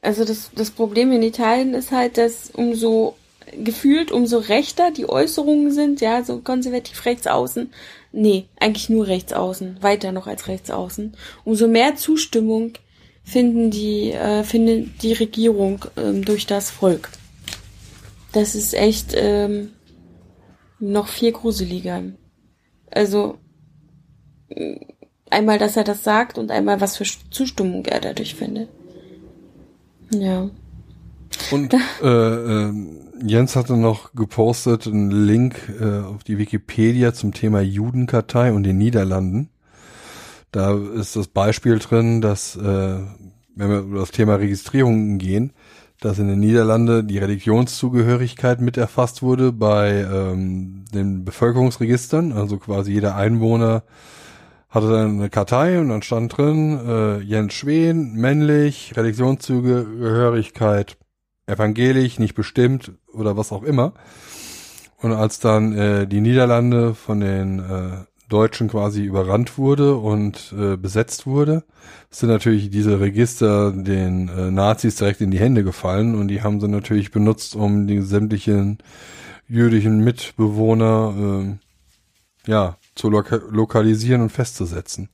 Also 0.00 0.24
das, 0.24 0.50
das 0.54 0.70
Problem 0.70 1.12
in 1.12 1.22
Italien 1.22 1.74
ist 1.74 1.92
halt, 1.92 2.18
dass 2.18 2.50
umso 2.50 3.16
gefühlt 3.56 4.12
umso 4.12 4.38
rechter 4.38 4.90
die 4.90 5.08
Äußerungen 5.08 5.72
sind, 5.72 6.00
ja, 6.00 6.24
so 6.24 6.38
konservativ 6.38 7.04
rechts 7.04 7.26
außen. 7.26 7.72
Nee, 8.12 8.46
eigentlich 8.58 8.88
nur 8.88 9.06
rechts 9.06 9.32
außen, 9.32 9.82
weiter 9.82 10.12
noch 10.12 10.26
als 10.26 10.48
rechts 10.48 10.70
außen. 10.70 11.16
Umso 11.44 11.68
mehr 11.68 11.96
Zustimmung 11.96 12.72
finden 13.24 13.70
die, 13.70 14.12
äh, 14.12 14.44
findet 14.44 15.02
die 15.02 15.12
Regierung 15.12 15.84
ähm, 15.96 16.24
durch 16.24 16.46
das 16.46 16.70
Volk. 16.70 17.10
Das 18.32 18.54
ist 18.54 18.74
echt 18.74 19.12
ähm, 19.14 19.70
noch 20.78 21.08
viel 21.08 21.32
gruseliger. 21.32 22.02
Also 22.90 23.38
einmal, 25.32 25.58
dass 25.58 25.76
er 25.76 25.84
das 25.84 26.04
sagt 26.04 26.38
und 26.38 26.50
einmal, 26.50 26.80
was 26.80 26.96
für 26.96 27.04
Zustimmung 27.30 27.84
er 27.86 28.00
dadurch 28.00 28.34
findet. 28.34 28.68
Ja. 30.10 30.50
Und 31.50 31.74
äh, 32.02 32.06
äh, 32.06 32.72
Jens 33.24 33.56
hatte 33.56 33.76
noch 33.76 34.14
gepostet 34.14 34.86
einen 34.86 35.10
Link 35.10 35.56
äh, 35.80 36.00
auf 36.00 36.24
die 36.24 36.38
Wikipedia 36.38 37.14
zum 37.14 37.32
Thema 37.32 37.60
Judenkartei 37.60 38.52
und 38.52 38.64
den 38.64 38.78
Niederlanden. 38.78 39.48
Da 40.50 40.76
ist 40.76 41.16
das 41.16 41.28
Beispiel 41.28 41.78
drin, 41.78 42.20
dass, 42.20 42.56
äh, 42.56 42.98
wenn 43.54 43.70
wir 43.70 43.78
über 43.78 44.00
das 44.00 44.10
Thema 44.10 44.34
Registrierungen 44.34 45.18
gehen, 45.18 45.52
dass 46.00 46.18
in 46.18 46.28
den 46.28 46.40
Niederlanden 46.40 47.06
die 47.06 47.18
Religionszugehörigkeit 47.18 48.60
mit 48.60 48.76
erfasst 48.76 49.22
wurde 49.22 49.52
bei 49.52 50.00
ähm, 50.00 50.84
den 50.92 51.24
Bevölkerungsregistern, 51.24 52.32
also 52.32 52.58
quasi 52.58 52.92
jeder 52.92 53.14
Einwohner 53.14 53.84
hatte 54.72 54.90
dann 54.90 55.18
eine 55.18 55.30
Kartei 55.30 55.78
und 55.78 55.90
dann 55.90 56.02
stand 56.02 56.36
drin, 56.36 56.80
äh, 56.84 57.18
Jens 57.18 57.52
Schwen, 57.52 58.14
männlich, 58.14 58.94
Religionszugehörigkeit, 58.96 60.96
evangelisch, 61.46 62.18
nicht 62.18 62.34
bestimmt 62.34 62.92
oder 63.12 63.36
was 63.36 63.52
auch 63.52 63.62
immer. 63.62 63.92
Und 64.96 65.12
als 65.12 65.40
dann 65.40 65.76
äh, 65.76 66.06
die 66.06 66.22
Niederlande 66.22 66.94
von 66.94 67.20
den 67.20 67.58
äh, 67.58 68.04
Deutschen 68.30 68.68
quasi 68.68 69.04
überrannt 69.04 69.58
wurde 69.58 69.96
und 69.96 70.54
äh, 70.58 70.78
besetzt 70.78 71.26
wurde, 71.26 71.64
sind 72.08 72.30
natürlich 72.30 72.70
diese 72.70 72.98
Register 72.98 73.72
den 73.72 74.28
äh, 74.28 74.50
Nazis 74.50 74.96
direkt 74.96 75.20
in 75.20 75.30
die 75.30 75.40
Hände 75.40 75.64
gefallen 75.64 76.14
und 76.14 76.28
die 76.28 76.40
haben 76.40 76.60
sie 76.60 76.68
natürlich 76.68 77.10
benutzt, 77.10 77.56
um 77.56 77.86
die 77.86 78.00
sämtlichen 78.00 78.78
jüdischen 79.48 80.02
Mitbewohner 80.02 81.58
äh, 82.46 82.50
ja 82.50 82.78
zu 82.94 83.10
loka 83.10 83.36
lokalisieren 83.50 84.22
und 84.22 84.30
festzusetzen. 84.30 85.08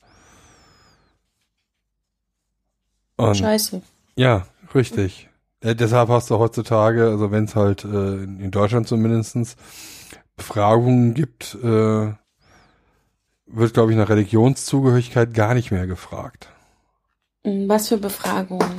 Und, 3.16 3.36
Scheiße. 3.36 3.82
Ja, 4.16 4.46
richtig. 4.74 5.28
Äh, 5.60 5.74
deshalb 5.74 6.08
hast 6.08 6.30
du 6.30 6.38
heutzutage, 6.38 7.06
also 7.08 7.30
wenn 7.30 7.44
es 7.44 7.56
halt 7.56 7.84
äh, 7.84 8.22
in 8.22 8.50
Deutschland 8.50 8.86
zumindestens 8.86 9.56
Befragungen 10.36 11.14
gibt, 11.14 11.56
äh, 11.62 12.12
wird, 13.46 13.74
glaube 13.74 13.90
ich, 13.92 13.98
nach 13.98 14.08
Religionszugehörigkeit 14.08 15.34
gar 15.34 15.54
nicht 15.54 15.70
mehr 15.70 15.86
gefragt. 15.86 16.48
Hm, 17.44 17.68
was 17.68 17.88
für 17.88 17.98
Befragungen? 17.98 18.76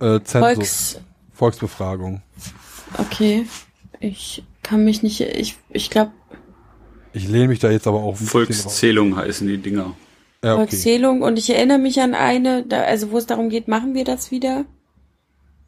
Äh, 0.00 0.20
Volks 0.20 1.00
Volksbefragung. 1.32 2.22
Okay. 2.98 3.46
Ich 4.00 4.42
kann 4.62 4.84
mich 4.84 5.02
nicht, 5.02 5.20
ich, 5.20 5.56
ich 5.68 5.90
glaube, 5.90 6.12
ich 7.12 7.28
lehne 7.28 7.48
mich 7.48 7.58
da 7.58 7.70
jetzt 7.70 7.86
aber 7.86 8.02
auch. 8.02 8.16
Volkszählung 8.16 9.16
heißen 9.16 9.46
die 9.46 9.58
Dinger. 9.58 9.94
Ja, 10.42 10.54
okay. 10.54 10.68
Volkszählung 10.68 11.22
und 11.22 11.38
ich 11.38 11.50
erinnere 11.50 11.78
mich 11.78 12.00
an 12.00 12.14
eine, 12.14 12.64
da, 12.64 12.82
also 12.82 13.10
wo 13.10 13.18
es 13.18 13.26
darum 13.26 13.50
geht, 13.50 13.68
machen 13.68 13.94
wir 13.94 14.04
das 14.04 14.30
wieder? 14.30 14.64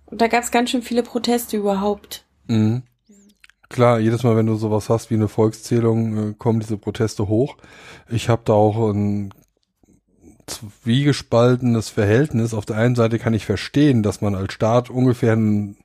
Und 0.07 0.21
da 0.21 0.29
gab 0.29 0.43
es 0.43 0.51
ganz 0.51 0.71
schön 0.71 0.83
viele 0.83 1.03
Proteste 1.03 1.57
überhaupt. 1.57 2.25
Mhm. 2.49 2.83
klar, 3.69 4.01
jedes 4.01 4.25
Mal, 4.25 4.37
wenn 4.37 4.47
du 4.47 4.57
sowas 4.57 4.89
hast 4.89 5.11
wie 5.11 5.15
eine 5.15 5.29
Volkszählung, 5.29 6.31
äh, 6.31 6.35
kommen 6.37 6.61
diese 6.61 6.77
Proteste 6.77 7.29
hoch. 7.29 7.57
Ich 8.11 8.29
habe 8.29 8.43
da 8.45 8.53
auch 8.53 8.91
ein 8.91 9.33
zwiegespaltenes 10.47 11.89
Verhältnis. 11.89 12.53
Auf 12.55 12.67
der 12.67 12.77
einen 12.77 12.95
Seite 12.95 13.19
kann 13.19 13.35
ich 13.35 13.47
verstehen, 13.47 14.03
dass 14.03 14.21
man 14.21 14.35
als 14.35 14.53
Staat 14.53 14.91
ungefähr 14.91 15.35
ein, 15.35 15.77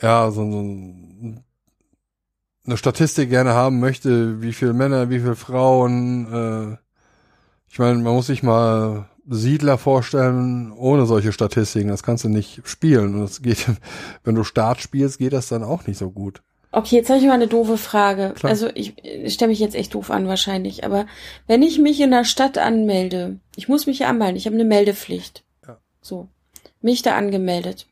ja, 0.00 0.30
so, 0.30 0.50
so 0.50 0.62
eine 2.66 2.76
Statistik 2.76 3.30
gerne 3.30 3.52
haben 3.52 3.80
möchte, 3.80 4.40
wie 4.42 4.52
viele 4.52 4.72
Männer, 4.72 5.10
wie 5.10 5.20
viele 5.20 5.36
Frauen. 5.36 6.32
Äh, 6.32 6.76
ich 7.70 7.78
meine, 7.78 7.98
man 7.98 8.14
muss 8.14 8.28
sich 8.28 8.42
mal 8.42 9.08
Siedler 9.26 9.78
vorstellen 9.78 10.72
ohne 10.72 11.06
solche 11.06 11.32
Statistiken. 11.32 11.88
Das 11.88 12.02
kannst 12.02 12.24
du 12.24 12.28
nicht 12.28 12.62
spielen. 12.64 13.14
Und 13.14 13.20
das 13.20 13.42
geht, 13.42 13.66
wenn 14.24 14.34
du 14.34 14.44
Start 14.44 14.80
spielst, 14.80 15.18
geht 15.18 15.32
das 15.32 15.48
dann 15.48 15.62
auch 15.62 15.86
nicht 15.86 15.98
so 15.98 16.10
gut. 16.10 16.42
Okay, 16.72 16.96
jetzt 16.96 17.08
habe 17.08 17.20
ich 17.20 17.26
mal 17.26 17.34
eine 17.34 17.46
doofe 17.46 17.78
Frage. 17.78 18.32
Klar. 18.34 18.50
Also 18.50 18.68
ich, 18.74 18.94
ich 19.04 19.34
stelle 19.34 19.50
mich 19.50 19.60
jetzt 19.60 19.76
echt 19.76 19.94
doof 19.94 20.10
an 20.10 20.26
wahrscheinlich, 20.26 20.84
aber 20.84 21.06
wenn 21.46 21.62
ich 21.62 21.78
mich 21.78 22.00
in 22.00 22.10
der 22.10 22.24
Stadt 22.24 22.58
anmelde, 22.58 23.38
ich 23.54 23.68
muss 23.68 23.86
mich 23.86 24.00
ja 24.00 24.08
anmelden, 24.08 24.36
ich 24.36 24.46
habe 24.46 24.56
eine 24.56 24.64
Meldepflicht. 24.64 25.44
Ja. 25.66 25.78
So, 26.00 26.26
mich 26.80 27.02
da 27.02 27.16
angemeldet. 27.16 27.86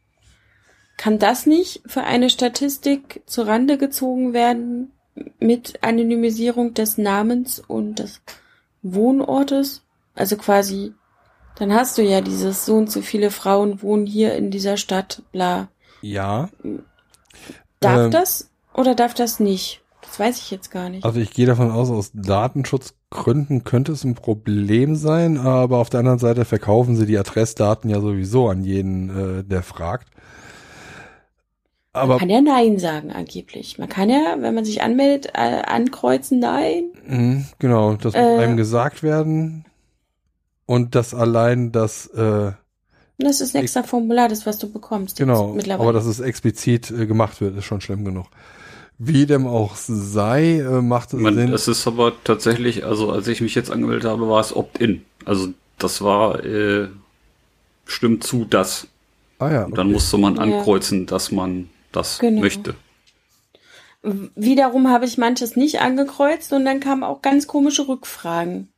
Kann 1.03 1.19
das 1.19 1.47
nicht 1.47 1.83
für 1.85 2.05
eine 2.05 2.31
Statistik 2.31 3.23
zu 3.27 3.43
Rande 3.43 3.77
gezogen 3.77 4.35
werden 4.35 4.93
mit 5.41 5.83
Anonymisierung 5.83 6.74
des 6.74 6.97
Namens 6.97 7.59
und 7.59 7.99
des 7.99 8.20
Wohnortes? 8.83 9.83
Also 10.15 10.37
quasi, 10.37 10.93
dann 11.57 11.73
hast 11.73 11.99
du 11.99 12.03
ja 12.03 12.20
dieses 12.20 12.66
so 12.66 12.77
und 12.77 12.89
so 12.89 13.03
viele 13.03 13.33
Frauen 13.33 13.83
wohnen 13.83 14.07
hier 14.07 14.37
in 14.37 14.53
dieser 14.53 14.77
Stadt, 14.77 15.24
bla. 15.33 15.66
Ja. 16.03 16.51
Darf 17.81 18.05
ähm, 18.05 18.11
das 18.12 18.51
oder 18.73 18.95
darf 18.95 19.12
das 19.12 19.41
nicht? 19.41 19.83
Das 20.03 20.20
weiß 20.20 20.39
ich 20.39 20.53
jetzt 20.53 20.70
gar 20.70 20.89
nicht. 20.89 21.05
Also 21.05 21.19
ich 21.19 21.33
gehe 21.33 21.47
davon 21.47 21.73
aus, 21.73 21.91
aus 21.91 22.12
Datenschutzgründen 22.15 23.65
könnte 23.65 23.91
es 23.91 24.05
ein 24.05 24.15
Problem 24.15 24.95
sein, 24.95 25.37
aber 25.37 25.79
auf 25.79 25.91
der 25.91 25.99
anderen 25.99 26.20
Seite 26.20 26.45
verkaufen 26.45 26.95
sie 26.95 27.07
die 27.07 27.19
Adressdaten 27.19 27.91
ja 27.91 28.01
sowieso 28.01 28.49
an 28.49 28.62
jeden, 28.62 29.41
äh, 29.41 29.43
der 29.43 29.65
fragt. 29.65 30.12
Aber 31.94 32.14
man 32.14 32.19
kann 32.20 32.31
ja 32.31 32.40
Nein 32.40 32.78
sagen, 32.78 33.10
angeblich. 33.12 33.78
Man 33.78 33.89
kann 33.89 34.09
ja, 34.09 34.36
wenn 34.39 34.55
man 34.55 34.64
sich 34.64 34.82
anmeldet, 34.82 35.32
äh, 35.35 35.62
ankreuzen 35.62 36.39
Nein. 36.39 36.85
Mhm, 37.06 37.47
genau, 37.59 37.94
das 37.94 38.14
muss 38.14 38.23
äh, 38.23 38.39
einem 38.39 38.56
gesagt 38.56 39.02
werden. 39.02 39.66
Und 40.64 40.94
das 40.94 41.12
allein 41.14 41.70
das 41.70 42.06
äh, 42.06 42.52
das 43.19 43.40
ist 43.40 43.55
ein 43.55 43.62
extra 43.62 43.82
Formular, 43.82 44.28
das 44.28 44.47
was 44.47 44.59
du 44.59 44.70
bekommst. 44.70 45.16
Genau, 45.16 45.56
aber 45.69 45.93
dass 45.93 46.06
es 46.06 46.20
explizit 46.20 46.90
äh, 46.90 47.06
gemacht 47.06 47.40
wird, 47.40 47.56
ist 47.56 47.64
schon 47.64 47.81
schlimm 47.81 48.05
genug. 48.05 48.27
Wie 48.98 49.27
dem 49.27 49.47
auch 49.47 49.74
sei, 49.77 50.60
äh, 50.60 50.82
macht 50.82 51.12
es 51.12 51.20
Man, 51.20 51.35
Sinn. 51.35 51.52
Es 51.52 51.69
ist 51.69 51.86
aber 51.86 52.12
tatsächlich, 52.24 52.85
also 52.85 53.10
als 53.10 53.28
ich 53.28 53.40
mich 53.40 53.55
jetzt 53.55 53.70
angemeldet 53.70 54.05
habe, 54.05 54.28
war 54.28 54.40
es 54.40 54.55
Opt-in. 54.55 55.02
Also 55.24 55.48
das 55.78 56.02
war 56.02 56.44
äh, 56.44 56.89
stimmt 57.85 58.24
zu 58.24 58.44
das. 58.44 58.86
Ah 59.39 59.51
ja. 59.51 59.62
Okay. 59.64 59.74
Dann 59.74 59.93
musste 59.93 60.19
man 60.19 60.39
ankreuzen, 60.39 61.01
ja. 61.01 61.06
dass 61.06 61.32
man 61.32 61.69
das 61.93 62.19
genau. 62.19 62.40
möchte. 62.40 62.74
Wiederum 64.02 64.89
habe 64.89 65.05
ich 65.05 65.16
manches 65.16 65.55
nicht 65.55 65.81
angekreuzt 65.81 66.52
und 66.52 66.64
dann 66.64 66.81
kamen 66.81 67.05
auch 67.05 67.23
ganz 67.23 67.47
komische 67.47 67.86
Rückfragen. 67.86 68.73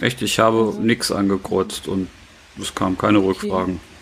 Echt, 0.00 0.22
ich 0.22 0.38
habe 0.38 0.58
also. 0.58 0.80
nichts 0.80 1.12
angekreuzt 1.12 1.88
und 1.88 2.08
es 2.60 2.74
kamen 2.74 2.96
keine 2.96 3.18
Rückfragen. 3.18 3.74
Okay. 3.74 3.92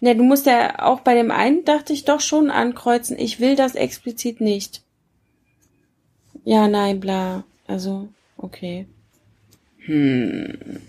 Ne, 0.00 0.16
du 0.16 0.24
musst 0.24 0.46
ja 0.46 0.82
auch 0.82 1.00
bei 1.00 1.14
dem 1.14 1.30
einen, 1.30 1.64
dachte 1.64 1.92
ich, 1.92 2.04
doch 2.04 2.20
schon 2.20 2.50
ankreuzen, 2.50 3.18
ich 3.18 3.38
will 3.38 3.54
das 3.54 3.74
explizit 3.74 4.40
nicht. 4.40 4.82
Ja, 6.44 6.68
nein, 6.68 7.00
bla. 7.00 7.44
Also, 7.66 8.08
okay. 8.38 8.86
Hm. 9.84 10.80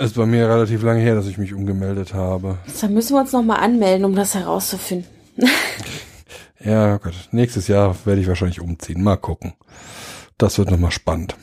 Es 0.00 0.12
ist 0.12 0.16
bei 0.16 0.26
mir 0.26 0.48
relativ 0.48 0.84
lange 0.84 1.00
her, 1.00 1.16
dass 1.16 1.26
ich 1.26 1.38
mich 1.38 1.52
umgemeldet 1.52 2.14
habe. 2.14 2.58
Dann 2.80 2.94
müssen 2.94 3.16
wir 3.16 3.20
uns 3.20 3.32
nochmal 3.32 3.58
anmelden, 3.58 4.04
um 4.04 4.14
das 4.14 4.36
herauszufinden. 4.36 5.10
ja, 6.64 6.94
oh 6.94 6.98
Gott. 6.98 7.28
Nächstes 7.32 7.66
Jahr 7.66 7.96
werde 8.04 8.20
ich 8.20 8.28
wahrscheinlich 8.28 8.60
umziehen. 8.60 9.02
Mal 9.02 9.16
gucken. 9.16 9.54
Das 10.38 10.56
wird 10.56 10.70
nochmal 10.70 10.92
spannend. 10.92 11.34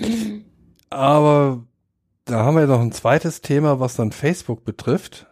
Mhm. 0.00 0.46
Aber 0.88 1.64
da 2.24 2.44
haben 2.44 2.56
wir 2.56 2.66
noch 2.66 2.80
ein 2.80 2.92
zweites 2.92 3.42
Thema, 3.42 3.78
was 3.78 3.94
dann 3.94 4.10
Facebook 4.10 4.64
betrifft. 4.64 5.26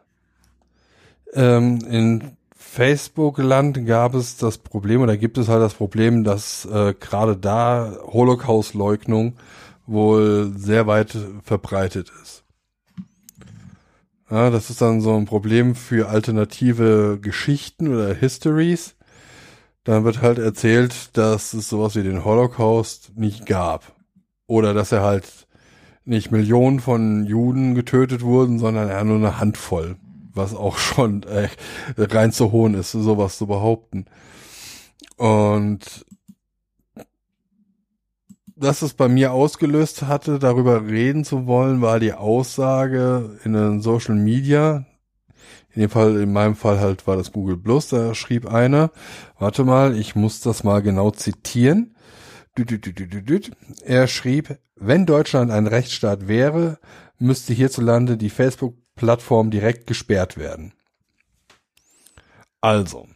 Ähm, 1.32 1.78
in 1.88 2.36
Facebook-Land 2.54 3.86
gab 3.86 4.14
es 4.14 4.36
das 4.36 4.58
Problem 4.58 5.00
oder 5.00 5.16
gibt 5.16 5.38
es 5.38 5.48
halt 5.48 5.62
das 5.62 5.72
Problem, 5.72 6.24
dass 6.24 6.66
äh, 6.66 6.92
gerade 7.00 7.38
da 7.38 7.96
Holocaust-Leugnung 8.02 9.38
wohl 9.86 10.52
sehr 10.56 10.86
weit 10.86 11.16
verbreitet 11.42 12.12
ist. 12.22 12.44
Ja, 14.30 14.50
das 14.50 14.70
ist 14.70 14.82
dann 14.82 15.00
so 15.00 15.16
ein 15.16 15.24
Problem 15.24 15.76
für 15.76 16.08
alternative 16.08 17.18
Geschichten 17.20 17.94
oder 17.94 18.12
Histories. 18.12 18.96
Dann 19.84 20.02
wird 20.02 20.20
halt 20.20 20.38
erzählt, 20.38 21.16
dass 21.16 21.54
es 21.54 21.68
sowas 21.68 21.94
wie 21.94 22.02
den 22.02 22.24
Holocaust 22.24 23.12
nicht 23.16 23.46
gab. 23.46 23.94
Oder 24.48 24.74
dass 24.74 24.90
er 24.90 25.02
halt 25.02 25.46
nicht 26.04 26.32
Millionen 26.32 26.80
von 26.80 27.24
Juden 27.24 27.76
getötet 27.76 28.22
wurden, 28.22 28.58
sondern 28.58 28.88
eher 28.88 29.04
nur 29.04 29.16
eine 29.16 29.38
Handvoll, 29.38 29.96
was 30.34 30.54
auch 30.54 30.78
schon 30.78 31.22
äh, 31.24 31.48
rein 31.96 32.32
zu 32.32 32.50
hohn 32.50 32.74
ist, 32.74 32.92
sowas 32.92 33.38
zu 33.38 33.46
behaupten. 33.46 34.06
Und 35.16 36.04
dass 38.56 38.80
es 38.80 38.94
bei 38.94 39.06
mir 39.08 39.32
ausgelöst 39.32 40.02
hatte, 40.02 40.38
darüber 40.38 40.86
reden 40.86 41.24
zu 41.24 41.46
wollen, 41.46 41.82
war 41.82 42.00
die 42.00 42.14
Aussage 42.14 43.38
in 43.44 43.52
den 43.52 43.82
Social 43.82 44.14
Media. 44.14 44.86
In 45.74 45.82
dem 45.82 45.90
Fall, 45.90 46.16
in 46.16 46.32
meinem 46.32 46.56
Fall 46.56 46.80
halt 46.80 47.06
war 47.06 47.18
das 47.18 47.32
Google 47.32 47.58
Plus, 47.58 47.88
da 47.88 48.14
schrieb 48.14 48.46
einer, 48.46 48.90
warte 49.38 49.62
mal, 49.62 49.94
ich 49.94 50.16
muss 50.16 50.40
das 50.40 50.64
mal 50.64 50.80
genau 50.80 51.10
zitieren. 51.10 51.94
Er 53.84 54.08
schrieb, 54.08 54.58
wenn 54.74 55.04
Deutschland 55.04 55.50
ein 55.50 55.66
Rechtsstaat 55.66 56.26
wäre, 56.26 56.78
müsste 57.18 57.52
hierzulande 57.52 58.16
die 58.16 58.30
Facebook-Plattform 58.30 59.50
direkt 59.50 59.86
gesperrt 59.86 60.38
werden. 60.38 60.72
Also, 62.62 63.06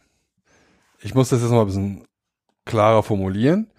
ich 1.01 1.15
muss 1.15 1.29
das 1.29 1.41
jetzt 1.41 1.49
mal 1.49 1.61
ein 1.61 1.65
bisschen 1.67 2.07
klarer 2.65 3.01
formulieren. 3.01 3.71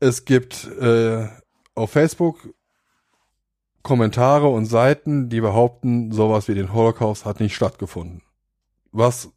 Es 0.00 0.24
gibt 0.24 0.66
äh, 0.66 1.28
auf 1.74 1.90
Facebook 1.90 2.54
Kommentare 3.82 4.48
und 4.48 4.66
Seiten, 4.66 5.28
die 5.28 5.40
behaupten, 5.40 6.12
sowas 6.12 6.48
wie 6.48 6.54
den 6.54 6.74
Holocaust 6.74 7.24
hat 7.24 7.40
nicht 7.40 7.54
stattgefunden. 7.54 8.22
Was 8.92 9.30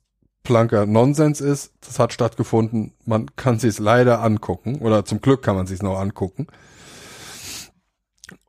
planker 0.43 0.85
Nonsens 0.85 1.41
ist. 1.41 1.73
Das 1.81 1.99
hat 1.99 2.13
stattgefunden. 2.13 2.93
Man 3.05 3.35
kann 3.35 3.59
sich 3.59 3.69
es 3.69 3.79
leider 3.79 4.21
angucken 4.21 4.79
oder 4.79 5.05
zum 5.05 5.21
Glück 5.21 5.41
kann 5.41 5.55
man 5.55 5.67
sich 5.67 5.81
noch 5.81 5.97
angucken. 5.97 6.47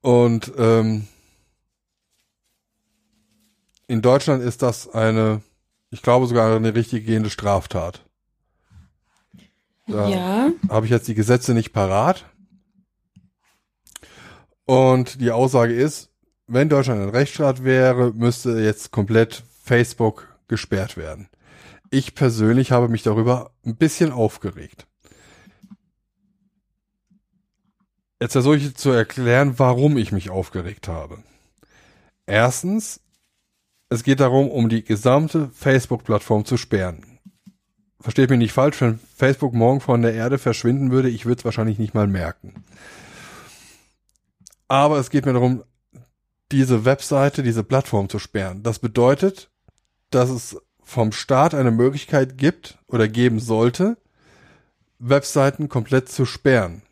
Und 0.03 0.53
ähm, 0.59 1.07
in 3.87 4.03
Deutschland 4.03 4.43
ist 4.43 4.63
das 4.63 4.89
eine, 4.89 5.43
ich 5.91 6.03
glaube 6.03 6.27
sogar 6.27 6.55
eine 6.55 6.75
richtig 6.75 7.07
gehende 7.07 7.31
Straftat. 7.31 8.04
Da 9.87 10.09
ja. 10.09 10.53
habe 10.69 10.87
ich 10.87 10.93
jetzt 10.93 11.09
die 11.09 11.15
Gesetze 11.15 11.55
nicht 11.55 11.73
parat. 11.73 12.25
Und 14.65 15.21
die 15.21 15.31
Aussage 15.31 15.75
ist, 15.75 16.11
wenn 16.47 16.69
Deutschland 16.69 17.03
ein 17.03 17.11
Rechtsstaat 17.11 17.65
wäre, 17.65 18.13
müsste 18.13 18.61
jetzt 18.61 18.91
komplett 18.91 19.43
Facebook 19.63 20.39
gesperrt 20.49 20.97
werden 20.97 21.29
ich 21.95 22.15
persönlich 22.15 22.73
habe 22.73 22.89
mich 22.89 23.03
darüber 23.03 23.53
ein 23.65 23.77
bisschen 23.77 24.11
aufgeregt. 24.11 24.87
Jetzt 28.21 28.33
versuche 28.33 28.57
ich 28.57 28.75
zu 28.75 28.91
erklären, 28.91 29.59
warum 29.59 29.97
ich 29.97 30.11
mich 30.11 30.31
aufgeregt 30.31 30.89
habe. 30.89 31.23
Erstens, 32.27 33.01
es 33.91 34.03
geht 34.03 34.21
darum, 34.21 34.51
um 34.51 34.69
die 34.69 34.83
gesamte 34.83 35.51
Facebook-Plattform 35.53 36.45
zu 36.45 36.57
sperren. 36.57 37.14
Versteht 38.05 38.29
mich 38.29 38.39
nicht 38.39 38.53
falsch, 38.53 38.83
wenn 38.83 39.01
Facebook 39.17 39.55
morgen 39.55 39.81
von 39.81 40.03
der 40.03 40.13
Erde 40.13 40.37
verschwinden 40.37 40.91
würde, 40.91 41.09
ich 41.09 41.25
würde 41.25 41.39
es 41.39 41.45
wahrscheinlich 41.47 41.79
nicht 41.79 41.95
mal 41.95 42.07
merken. 42.07 42.53
Aber 44.69 44.99
es 44.99 45.09
geht 45.09 45.25
mir 45.25 45.33
darum, 45.33 45.65
diese 46.53 46.85
Webseite, 46.85 47.43
diese 47.43 47.65
Plattform 47.65 48.11
zu 48.11 48.19
sperren. 48.19 48.63
Das 48.63 48.79
bedeutet, 48.79 49.49
dass 50.11 50.29
es 50.29 50.61
vom 50.83 51.13
Staat 51.13 51.55
eine 51.55 51.71
Möglichkeit 51.71 52.37
gibt 52.37 52.77
oder 52.89 53.09
geben 53.09 53.41
sollte, 53.41 53.97
Webseiten 54.99 55.71
komplett 55.71 56.11
zu 56.11 56.27
sperren. 56.27 56.83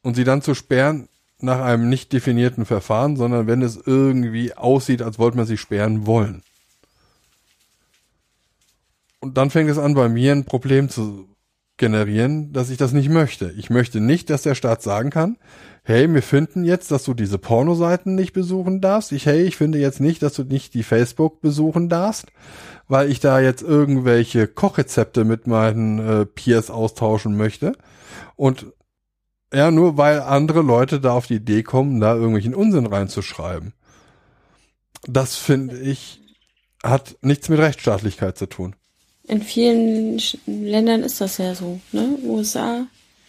Und 0.00 0.14
sie 0.14 0.24
dann 0.24 0.40
zu 0.40 0.54
sperren 0.54 1.10
nach 1.38 1.60
einem 1.60 1.90
nicht 1.90 2.14
definierten 2.14 2.64
Verfahren, 2.64 3.16
sondern 3.16 3.46
wenn 3.46 3.60
es 3.60 3.76
irgendwie 3.76 4.54
aussieht, 4.54 5.02
als 5.02 5.18
wollte 5.18 5.36
man 5.36 5.44
sie 5.44 5.58
sperren 5.58 6.06
wollen. 6.06 6.42
Und 9.26 9.36
dann 9.36 9.50
fängt 9.50 9.68
es 9.68 9.76
an, 9.76 9.94
bei 9.94 10.08
mir 10.08 10.30
ein 10.30 10.44
Problem 10.44 10.88
zu 10.88 11.26
generieren, 11.78 12.52
dass 12.52 12.70
ich 12.70 12.76
das 12.76 12.92
nicht 12.92 13.08
möchte. 13.08 13.52
Ich 13.58 13.70
möchte 13.70 14.00
nicht, 14.00 14.30
dass 14.30 14.42
der 14.42 14.54
Staat 14.54 14.82
sagen 14.82 15.10
kann, 15.10 15.36
hey, 15.82 16.12
wir 16.14 16.22
finden 16.22 16.64
jetzt, 16.64 16.92
dass 16.92 17.02
du 17.02 17.12
diese 17.12 17.36
Pornoseiten 17.36 18.14
nicht 18.14 18.32
besuchen 18.32 18.80
darfst. 18.80 19.10
Ich, 19.10 19.26
hey, 19.26 19.42
ich 19.42 19.56
finde 19.56 19.78
jetzt 19.78 20.00
nicht, 20.00 20.22
dass 20.22 20.34
du 20.34 20.44
nicht 20.44 20.74
die 20.74 20.84
Facebook 20.84 21.40
besuchen 21.40 21.88
darfst, 21.88 22.26
weil 22.86 23.10
ich 23.10 23.18
da 23.18 23.40
jetzt 23.40 23.62
irgendwelche 23.62 24.46
Kochrezepte 24.46 25.24
mit 25.24 25.48
meinen 25.48 25.98
äh, 25.98 26.24
Peers 26.24 26.70
austauschen 26.70 27.36
möchte. 27.36 27.72
Und 28.36 28.66
ja, 29.52 29.72
nur 29.72 29.98
weil 29.98 30.20
andere 30.20 30.62
Leute 30.62 31.00
da 31.00 31.14
auf 31.14 31.26
die 31.26 31.34
Idee 31.34 31.64
kommen, 31.64 31.98
da 31.98 32.14
irgendwelchen 32.14 32.54
Unsinn 32.54 32.86
reinzuschreiben. 32.86 33.74
Das 35.08 35.34
finde 35.34 35.80
ich, 35.80 36.20
hat 36.84 37.16
nichts 37.22 37.48
mit 37.48 37.58
Rechtsstaatlichkeit 37.58 38.38
zu 38.38 38.46
tun. 38.46 38.76
In 39.28 39.42
vielen 39.42 40.20
Ländern 40.46 41.02
ist 41.02 41.20
das 41.20 41.38
ja 41.38 41.54
so, 41.54 41.80
ne? 41.92 42.16
USA, 42.22 42.86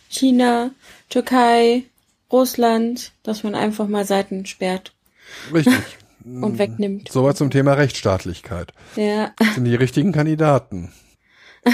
China, 0.09 0.71
Türkei, 1.09 1.83
Russland, 2.31 3.13
dass 3.23 3.43
man 3.43 3.55
einfach 3.55 3.87
mal 3.87 4.05
Seiten 4.05 4.45
sperrt 4.45 4.93
Richtig. 5.53 5.73
und 6.23 6.59
wegnimmt. 6.59 7.09
Soweit 7.11 7.37
zum 7.37 7.49
Thema 7.49 7.73
Rechtsstaatlichkeit. 7.73 8.73
Ja, 8.95 9.33
Das 9.37 9.55
sind 9.55 9.65
die 9.65 9.75
richtigen 9.75 10.11
Kandidaten. 10.11 10.91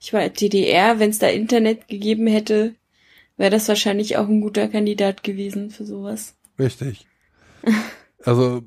ich 0.00 0.12
war 0.12 0.28
DDR, 0.28 0.98
wenn 0.98 1.10
es 1.10 1.18
da 1.18 1.28
Internet 1.28 1.88
gegeben 1.88 2.26
hätte, 2.26 2.74
wäre 3.36 3.50
das 3.50 3.68
wahrscheinlich 3.68 4.16
auch 4.16 4.28
ein 4.28 4.40
guter 4.40 4.68
Kandidat 4.68 5.22
gewesen 5.22 5.70
für 5.70 5.84
sowas. 5.84 6.34
Richtig. 6.58 7.06
Also, 8.24 8.62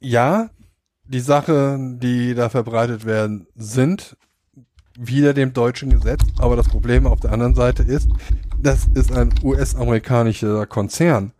ja, 0.00 0.50
die 1.12 1.20
Sachen, 1.20 2.00
die 2.00 2.34
da 2.34 2.48
verbreitet 2.48 3.04
werden, 3.04 3.46
sind 3.54 4.16
wieder 4.98 5.34
dem 5.34 5.52
deutschen 5.52 5.90
Gesetz. 5.90 6.22
Aber 6.38 6.56
das 6.56 6.68
Problem 6.68 7.06
auf 7.06 7.20
der 7.20 7.32
anderen 7.32 7.54
Seite 7.54 7.82
ist, 7.82 8.08
das 8.58 8.86
ist 8.94 9.12
ein 9.12 9.32
US-amerikanischer 9.42 10.66
Konzern. 10.66 11.32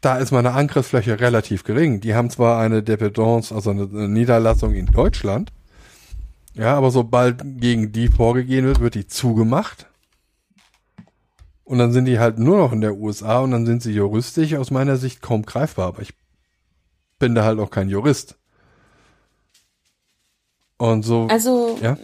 Da 0.00 0.16
ist 0.16 0.30
meine 0.30 0.52
Angriffsfläche 0.52 1.20
relativ 1.20 1.64
gering. 1.64 2.00
Die 2.00 2.14
haben 2.14 2.30
zwar 2.30 2.60
eine 2.60 2.82
Dependance, 2.82 3.54
also 3.54 3.70
eine, 3.70 3.86
Niederlassung 4.08 4.72
in 4.72 4.86
Deutschland. 4.86 5.52
Ja, 6.54 6.76
aber 6.76 6.90
sobald 6.90 7.42
gegen 7.60 7.92
die 7.92 8.08
vorgegeben 8.08 8.66
wird, 8.66 8.80
wird 8.80 8.94
die 8.94 9.06
zugemacht. 9.06 9.86
Und 11.64 11.78
dann 11.78 11.92
sind 11.92 12.06
die 12.06 12.18
halt 12.18 12.38
nur 12.38 12.56
noch 12.56 12.72
in 12.72 12.80
der 12.80 12.96
USA 12.96 13.40
und 13.40 13.50
dann 13.50 13.66
sind 13.66 13.82
sie 13.82 13.92
juristisch 13.92 14.54
aus 14.54 14.70
meiner 14.70 14.96
Sicht 14.96 15.20
kaum 15.20 15.42
greifbar. 15.42 15.88
Aber 15.88 16.02
ich 16.02 16.14
bin 17.20 17.36
da 17.36 17.44
halt 17.44 17.60
auch 17.60 17.70
kein 17.70 17.88
Jurist. 17.88 18.34
Und 20.78 21.04
so, 21.04 21.26
Also 21.30 21.78
ja, 21.80 21.96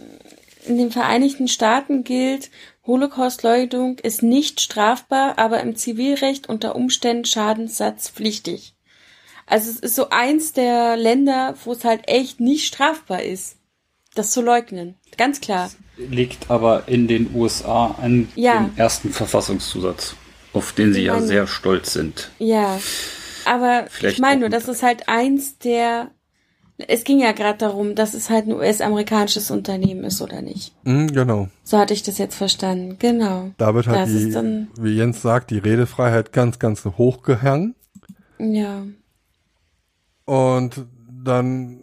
in 0.65 0.77
den 0.77 0.91
Vereinigten 0.91 1.47
Staaten 1.49 2.03
gilt, 2.05 2.49
Holocaustleugnung 2.85 3.97
ist 3.99 4.23
nicht 4.23 4.61
strafbar, 4.61 5.37
aber 5.37 5.59
im 5.61 5.75
Zivilrecht 5.75 6.47
unter 6.47 6.75
Umständen 6.75 7.25
schadenssatzpflichtig. 7.25 8.75
Also 9.45 9.69
es 9.71 9.79
ist 9.79 9.95
so 9.95 10.09
eins 10.09 10.53
der 10.53 10.95
Länder, 10.97 11.55
wo 11.65 11.71
es 11.71 11.83
halt 11.83 12.07
echt 12.07 12.39
nicht 12.39 12.65
strafbar 12.67 13.23
ist, 13.23 13.55
das 14.13 14.31
zu 14.31 14.41
leugnen. 14.41 14.95
Ganz 15.17 15.41
klar. 15.41 15.71
Liegt 15.97 16.51
aber 16.51 16.87
in 16.87 17.07
den 17.07 17.33
USA 17.33 17.95
an 17.99 18.29
Ja. 18.35 18.59
dem 18.59 18.77
ersten 18.77 19.11
Verfassungszusatz, 19.11 20.15
auf 20.53 20.73
den 20.73 20.93
sie 20.93 20.99
Ich 20.99 21.05
ja 21.07 21.13
meine- 21.15 21.27
sehr 21.27 21.47
stolz 21.47 21.93
sind. 21.93 22.29
Ja. 22.39 22.79
Aber 23.47 23.85
Vielleicht 23.89 24.15
ich 24.17 24.21
meine 24.21 24.41
nur, 24.41 24.49
das 24.49 24.67
ist 24.67 24.83
halt 24.83 25.07
eins 25.09 25.57
der. 25.59 26.11
Es 26.87 27.03
ging 27.03 27.19
ja 27.19 27.31
gerade 27.31 27.57
darum, 27.57 27.95
dass 27.95 28.13
es 28.13 28.29
halt 28.29 28.45
ein 28.45 28.53
US-amerikanisches 28.53 29.49
Unternehmen 29.49 30.03
ist 30.03 30.21
oder 30.21 30.43
nicht. 30.43 30.75
mm, 30.83 31.07
genau. 31.07 31.47
So 31.63 31.79
hatte 31.79 31.93
ich 31.95 32.03
das 32.03 32.19
jetzt 32.19 32.35
verstanden. 32.35 32.97
Genau. 32.99 33.49
Da 33.57 33.73
wird 33.73 33.87
halt 33.87 34.01
Das 34.01 34.09
die, 34.09 34.29
dann- 34.31 34.67
wie 34.79 34.95
Jens 34.95 35.21
sagt, 35.23 35.49
die 35.49 35.57
Redefreiheit 35.57 36.31
ganz, 36.33 36.59
ganz 36.59 36.85
hoch 36.85 37.23
gehangen. 37.23 37.73
Ja. 38.37 38.83
Und 40.25 40.85
dann 41.23 41.81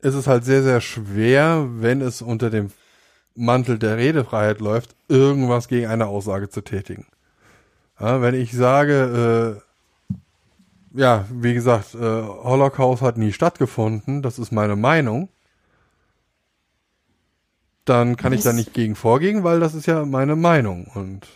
ist 0.00 0.14
es 0.14 0.26
halt 0.26 0.44
sehr, 0.44 0.62
sehr 0.62 0.80
schwer, 0.80 1.66
wenn 1.70 2.00
es 2.00 2.22
unter 2.22 2.50
dem 2.50 2.70
Mantel 3.34 3.78
der 3.78 3.96
Redefreiheit 3.96 4.60
läuft, 4.60 4.94
irgendwas 5.08 5.68
gegen 5.68 5.86
eine 5.86 6.06
Aussage 6.06 6.48
zu 6.48 6.62
tätigen. 6.62 7.06
Ja, 8.00 8.20
wenn 8.20 8.34
ich 8.34 8.52
sage, 8.52 9.60
äh, 9.62 9.71
ja, 10.94 11.26
wie 11.30 11.54
gesagt, 11.54 11.94
äh, 11.94 11.98
Holocaust 11.98 13.02
hat 13.02 13.16
nie 13.18 13.32
stattgefunden, 13.32 14.22
das 14.22 14.38
ist 14.38 14.52
meine 14.52 14.76
Meinung, 14.76 15.28
dann 17.84 18.16
kann 18.16 18.32
ich 18.32 18.38
Das- 18.42 18.52
da 18.52 18.52
nicht 18.52 18.74
gegen 18.74 18.94
vorgehen, 18.94 19.42
weil 19.44 19.60
das 19.60 19.74
ist 19.74 19.86
ja 19.86 20.04
meine 20.04 20.36
Meinung. 20.36 20.86
Und 20.94 21.26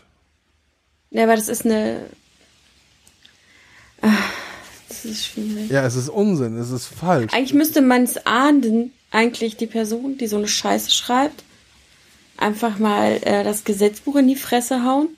Ja, 1.10 1.24
aber 1.24 1.36
das 1.36 1.48
ist 1.48 1.64
eine. 1.64 2.06
Ah, 4.02 4.12
das 4.88 5.04
ist 5.04 5.26
schwierig. 5.26 5.70
ja, 5.70 5.84
es 5.84 5.96
ist 5.96 6.08
Unsinn, 6.08 6.56
es 6.58 6.70
ist 6.70 6.86
falsch. 6.86 7.32
Eigentlich 7.32 7.54
müsste 7.54 7.80
man 7.80 8.04
es 8.04 8.26
ahnden, 8.26 8.92
eigentlich 9.10 9.56
die 9.56 9.66
Person, 9.66 10.18
die 10.18 10.26
so 10.26 10.36
eine 10.36 10.48
Scheiße 10.48 10.90
schreibt, 10.90 11.42
einfach 12.36 12.78
mal 12.78 13.18
äh, 13.22 13.42
das 13.42 13.64
Gesetzbuch 13.64 14.16
in 14.16 14.28
die 14.28 14.36
Fresse 14.36 14.84
hauen. 14.84 15.08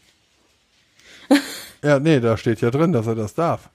Ja, 1.80 2.00
nee, 2.00 2.18
da 2.18 2.36
steht 2.36 2.60
ja 2.60 2.72
drin, 2.72 2.92
dass 2.92 3.06
er 3.06 3.14
das 3.14 3.34
darf. 3.34 3.68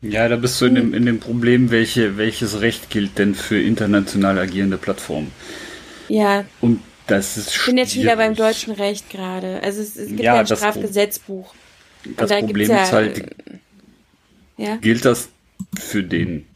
Ja, 0.00 0.28
da 0.28 0.36
bist 0.36 0.60
du 0.60 0.66
in 0.66 0.74
dem, 0.76 0.94
in 0.94 1.06
dem 1.06 1.18
Problem, 1.18 1.70
welche, 1.70 2.16
welches 2.16 2.60
Recht 2.60 2.88
gilt 2.90 3.18
denn 3.18 3.34
für 3.34 3.60
international 3.60 4.38
agierende 4.38 4.76
Plattformen? 4.78 5.32
Ja, 6.08 6.44
Und 6.60 6.80
das 7.08 7.36
ist 7.36 7.56
ich 7.56 7.66
bin 7.66 7.78
jetzt 7.78 7.96
wieder 7.96 8.16
beim 8.16 8.34
schwierig. 8.36 8.54
deutschen 8.54 8.72
Recht 8.74 9.10
gerade. 9.10 9.60
Also 9.62 9.80
es, 9.80 9.96
es 9.96 10.08
gibt 10.08 10.20
Ja, 10.20 10.34
ja, 10.34 10.40
ein 10.40 10.46
das 10.46 10.60
Pro- 10.60 10.70
Strafgesetzbuch. 10.70 11.54
Das 12.16 12.28
da 12.30 12.36
Problem 12.38 12.68
gibt's 12.68 12.82
ist 12.82 12.90
ja, 12.90 12.96
halt, 12.96 13.36
Ja. 14.56 14.76
gilt 14.76 15.04
das 15.04 15.30
für 15.78 16.04
den? 16.04 16.46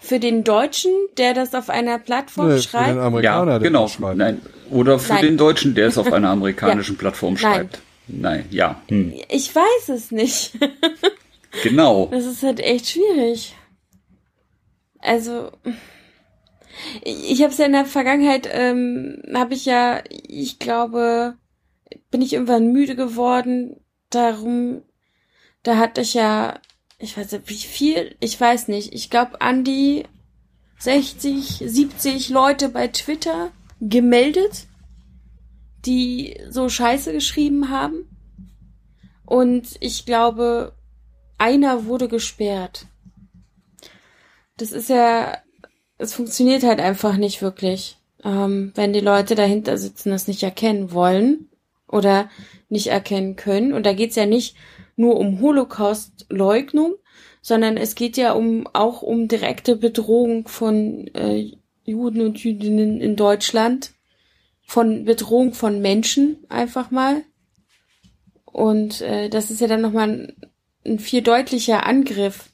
Für 0.00 0.18
den 0.18 0.42
Deutschen, 0.44 0.90
der 1.18 1.34
das 1.34 1.54
auf 1.54 1.68
einer 1.68 1.98
Plattform 1.98 2.48
Nee, 2.48 2.56
für 2.56 2.62
schreibt. 2.62 2.88
den 2.88 2.98
Amerikaner, 2.98 3.52
Ja, 3.52 3.58
der 3.58 3.68
genau. 3.68 3.88
schreibt. 3.88 4.16
Nein. 4.16 4.40
Oder 4.70 4.98
für 4.98 5.12
Nein. 5.14 5.22
den 5.24 5.36
Deutschen, 5.36 5.74
der 5.74 5.88
es 5.88 5.98
auf 5.98 6.10
einer 6.12 6.30
amerikanischen 6.30 6.94
Ja. 6.94 6.98
Plattform 6.98 7.34
Nein. 7.34 7.40
schreibt. 7.42 7.80
Nein, 8.06 8.46
ja. 8.50 8.80
Hm. 8.88 9.12
Ich 9.28 9.54
weiß 9.54 9.90
es 9.90 10.10
nicht. 10.10 10.52
Genau. 11.62 12.06
Das 12.06 12.26
ist 12.26 12.42
halt 12.42 12.60
echt 12.60 12.88
schwierig. 12.88 13.54
Also, 15.00 15.50
ich, 17.02 17.42
habe 17.42 17.52
es 17.52 17.58
ja 17.58 17.66
in 17.66 17.72
der 17.72 17.84
Vergangenheit, 17.84 18.48
ähm, 18.50 19.22
habe 19.34 19.54
ich 19.54 19.64
ja, 19.64 20.02
ich 20.10 20.58
glaube, 20.58 21.36
bin 22.10 22.22
ich 22.22 22.32
irgendwann 22.32 22.72
müde 22.72 22.96
geworden. 22.96 23.76
Darum, 24.10 24.82
da 25.62 25.76
hatte 25.76 26.00
ich 26.00 26.14
ja, 26.14 26.60
ich 26.98 27.16
weiß 27.16 27.32
nicht, 27.32 27.48
wie 27.48 27.54
viel, 27.54 28.16
ich 28.20 28.40
weiß 28.40 28.68
nicht, 28.68 28.94
ich 28.94 29.10
glaube 29.10 29.40
an 29.40 29.64
die 29.64 30.04
60, 30.78 31.62
70 31.64 32.28
Leute 32.28 32.68
bei 32.68 32.88
Twitter 32.88 33.50
gemeldet, 33.80 34.66
die 35.84 36.40
so 36.48 36.68
Scheiße 36.68 37.12
geschrieben 37.12 37.70
haben. 37.70 38.08
Und 39.24 39.76
ich 39.80 40.06
glaube, 40.06 40.77
einer 41.38 41.86
wurde 41.86 42.08
gesperrt. 42.08 42.86
Das 44.56 44.72
ist 44.72 44.88
ja, 44.88 45.38
es 45.96 46.12
funktioniert 46.12 46.64
halt 46.64 46.80
einfach 46.80 47.16
nicht 47.16 47.42
wirklich, 47.42 47.96
ähm, 48.24 48.72
wenn 48.74 48.92
die 48.92 49.00
Leute 49.00 49.34
dahinter 49.34 49.78
sitzen, 49.78 50.10
das 50.10 50.28
nicht 50.28 50.42
erkennen 50.42 50.92
wollen 50.92 51.48
oder 51.86 52.28
nicht 52.68 52.88
erkennen 52.88 53.36
können. 53.36 53.72
Und 53.72 53.86
da 53.86 53.92
geht's 53.92 54.16
ja 54.16 54.26
nicht 54.26 54.56
nur 54.96 55.16
um 55.16 55.40
Holocaust-Leugnung, 55.40 56.96
sondern 57.40 57.76
es 57.76 57.94
geht 57.94 58.16
ja 58.16 58.32
um 58.32 58.66
auch 58.72 59.02
um 59.02 59.28
direkte 59.28 59.76
Bedrohung 59.76 60.48
von 60.48 61.06
äh, 61.14 61.52
Juden 61.84 62.20
und 62.20 62.42
Jüdinnen 62.42 63.00
in 63.00 63.16
Deutschland, 63.16 63.92
von 64.66 65.04
Bedrohung 65.04 65.54
von 65.54 65.80
Menschen 65.80 66.44
einfach 66.48 66.90
mal. 66.90 67.22
Und 68.44 69.00
äh, 69.00 69.30
das 69.30 69.50
ist 69.50 69.60
ja 69.60 69.66
dann 69.66 69.80
nochmal 69.80 70.34
ein, 70.88 70.98
viel 70.98 71.22
deutlicher 71.22 71.86
Angriff. 71.86 72.50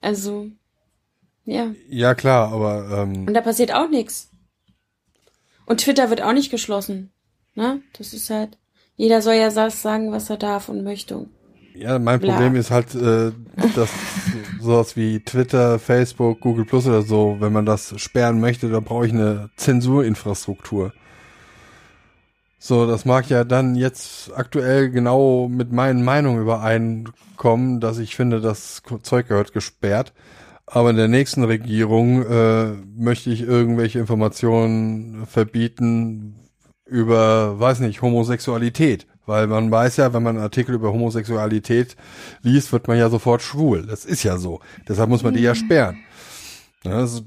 Also, 0.00 0.48
ja. 1.44 1.72
Ja, 1.88 2.14
klar, 2.14 2.52
aber 2.52 3.02
ähm, 3.02 3.26
Und 3.26 3.34
da 3.34 3.40
passiert 3.40 3.72
auch 3.72 3.88
nichts. 3.88 4.30
Und 5.66 5.80
Twitter 5.80 6.10
wird 6.10 6.22
auch 6.22 6.32
nicht 6.32 6.50
geschlossen. 6.50 7.12
Ne? 7.54 7.82
Das 7.96 8.12
ist 8.12 8.30
halt, 8.30 8.58
jeder 8.96 9.22
soll 9.22 9.34
ja 9.34 9.50
das 9.50 9.82
sagen, 9.82 10.12
was 10.12 10.30
er 10.30 10.36
darf 10.36 10.68
und 10.68 10.82
möchte. 10.84 11.26
ja, 11.74 11.98
mein 11.98 12.20
Bla. 12.20 12.34
Problem 12.34 12.56
ist 12.56 12.70
halt, 12.70 12.94
äh, 12.94 13.32
dass 13.74 13.90
sowas 14.60 14.96
wie 14.96 15.20
Twitter, 15.20 15.78
Facebook, 15.78 16.40
Google 16.40 16.64
Plus 16.64 16.86
oder 16.86 17.02
so, 17.02 17.36
wenn 17.40 17.52
man 17.52 17.66
das 17.66 17.94
sperren 18.00 18.40
möchte, 18.40 18.68
dann 18.70 18.84
brauche 18.84 19.06
ich 19.06 19.12
eine 19.12 19.50
Zensurinfrastruktur. 19.56 20.92
So, 22.64 22.86
das 22.86 23.04
mag 23.04 23.28
ja 23.28 23.42
dann 23.42 23.74
jetzt 23.74 24.30
aktuell 24.36 24.88
genau 24.88 25.48
mit 25.48 25.72
meinen 25.72 26.04
Meinungen 26.04 26.40
übereinkommen, 26.40 27.80
dass 27.80 27.98
ich 27.98 28.14
finde, 28.14 28.40
das 28.40 28.82
Zeug 29.02 29.26
gehört 29.26 29.52
gesperrt. 29.52 30.12
aber 30.66 30.90
in 30.90 30.96
der 30.96 31.08
nächsten 31.08 31.42
Regierung 31.42 32.24
äh, 32.24 32.74
möchte 32.96 33.30
ich 33.30 33.42
irgendwelche 33.42 33.98
Informationen 33.98 35.26
verbieten 35.26 36.36
über, 36.86 37.58
weiß 37.58 37.80
nicht, 37.80 38.00
Homosexualität. 38.00 39.08
Weil 39.26 39.48
man 39.48 39.72
weiß 39.72 39.96
ja, 39.96 40.14
wenn 40.14 40.22
man 40.22 40.36
einen 40.36 40.44
Artikel 40.44 40.76
über 40.76 40.92
Homosexualität 40.92 41.96
liest, 42.42 42.72
wird 42.72 42.86
man 42.86 42.96
ja 42.96 43.10
sofort 43.10 43.42
schwul. 43.42 43.86
Das 43.88 44.04
ist 44.04 44.22
ja 44.22 44.38
so. 44.38 44.60
Deshalb 44.88 45.10
muss 45.10 45.24
man 45.24 45.34
die 45.34 45.42
ja 45.42 45.56
sperren. 45.56 45.98
Ja, 46.84 47.00
das, 47.00 47.24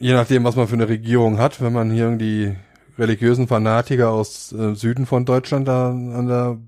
je 0.00 0.12
nachdem, 0.12 0.42
was 0.42 0.56
man 0.56 0.66
für 0.66 0.74
eine 0.74 0.88
Regierung 0.88 1.38
hat, 1.38 1.60
wenn 1.60 1.72
man 1.72 1.92
hier 1.92 2.06
irgendwie 2.06 2.56
religiösen 2.98 3.48
Fanatiker 3.48 4.10
aus 4.10 4.52
äh, 4.52 4.74
Süden 4.74 5.06
von 5.06 5.24
Deutschland 5.24 5.68
da 5.68 5.90
an 5.90 6.26
der 6.26 6.58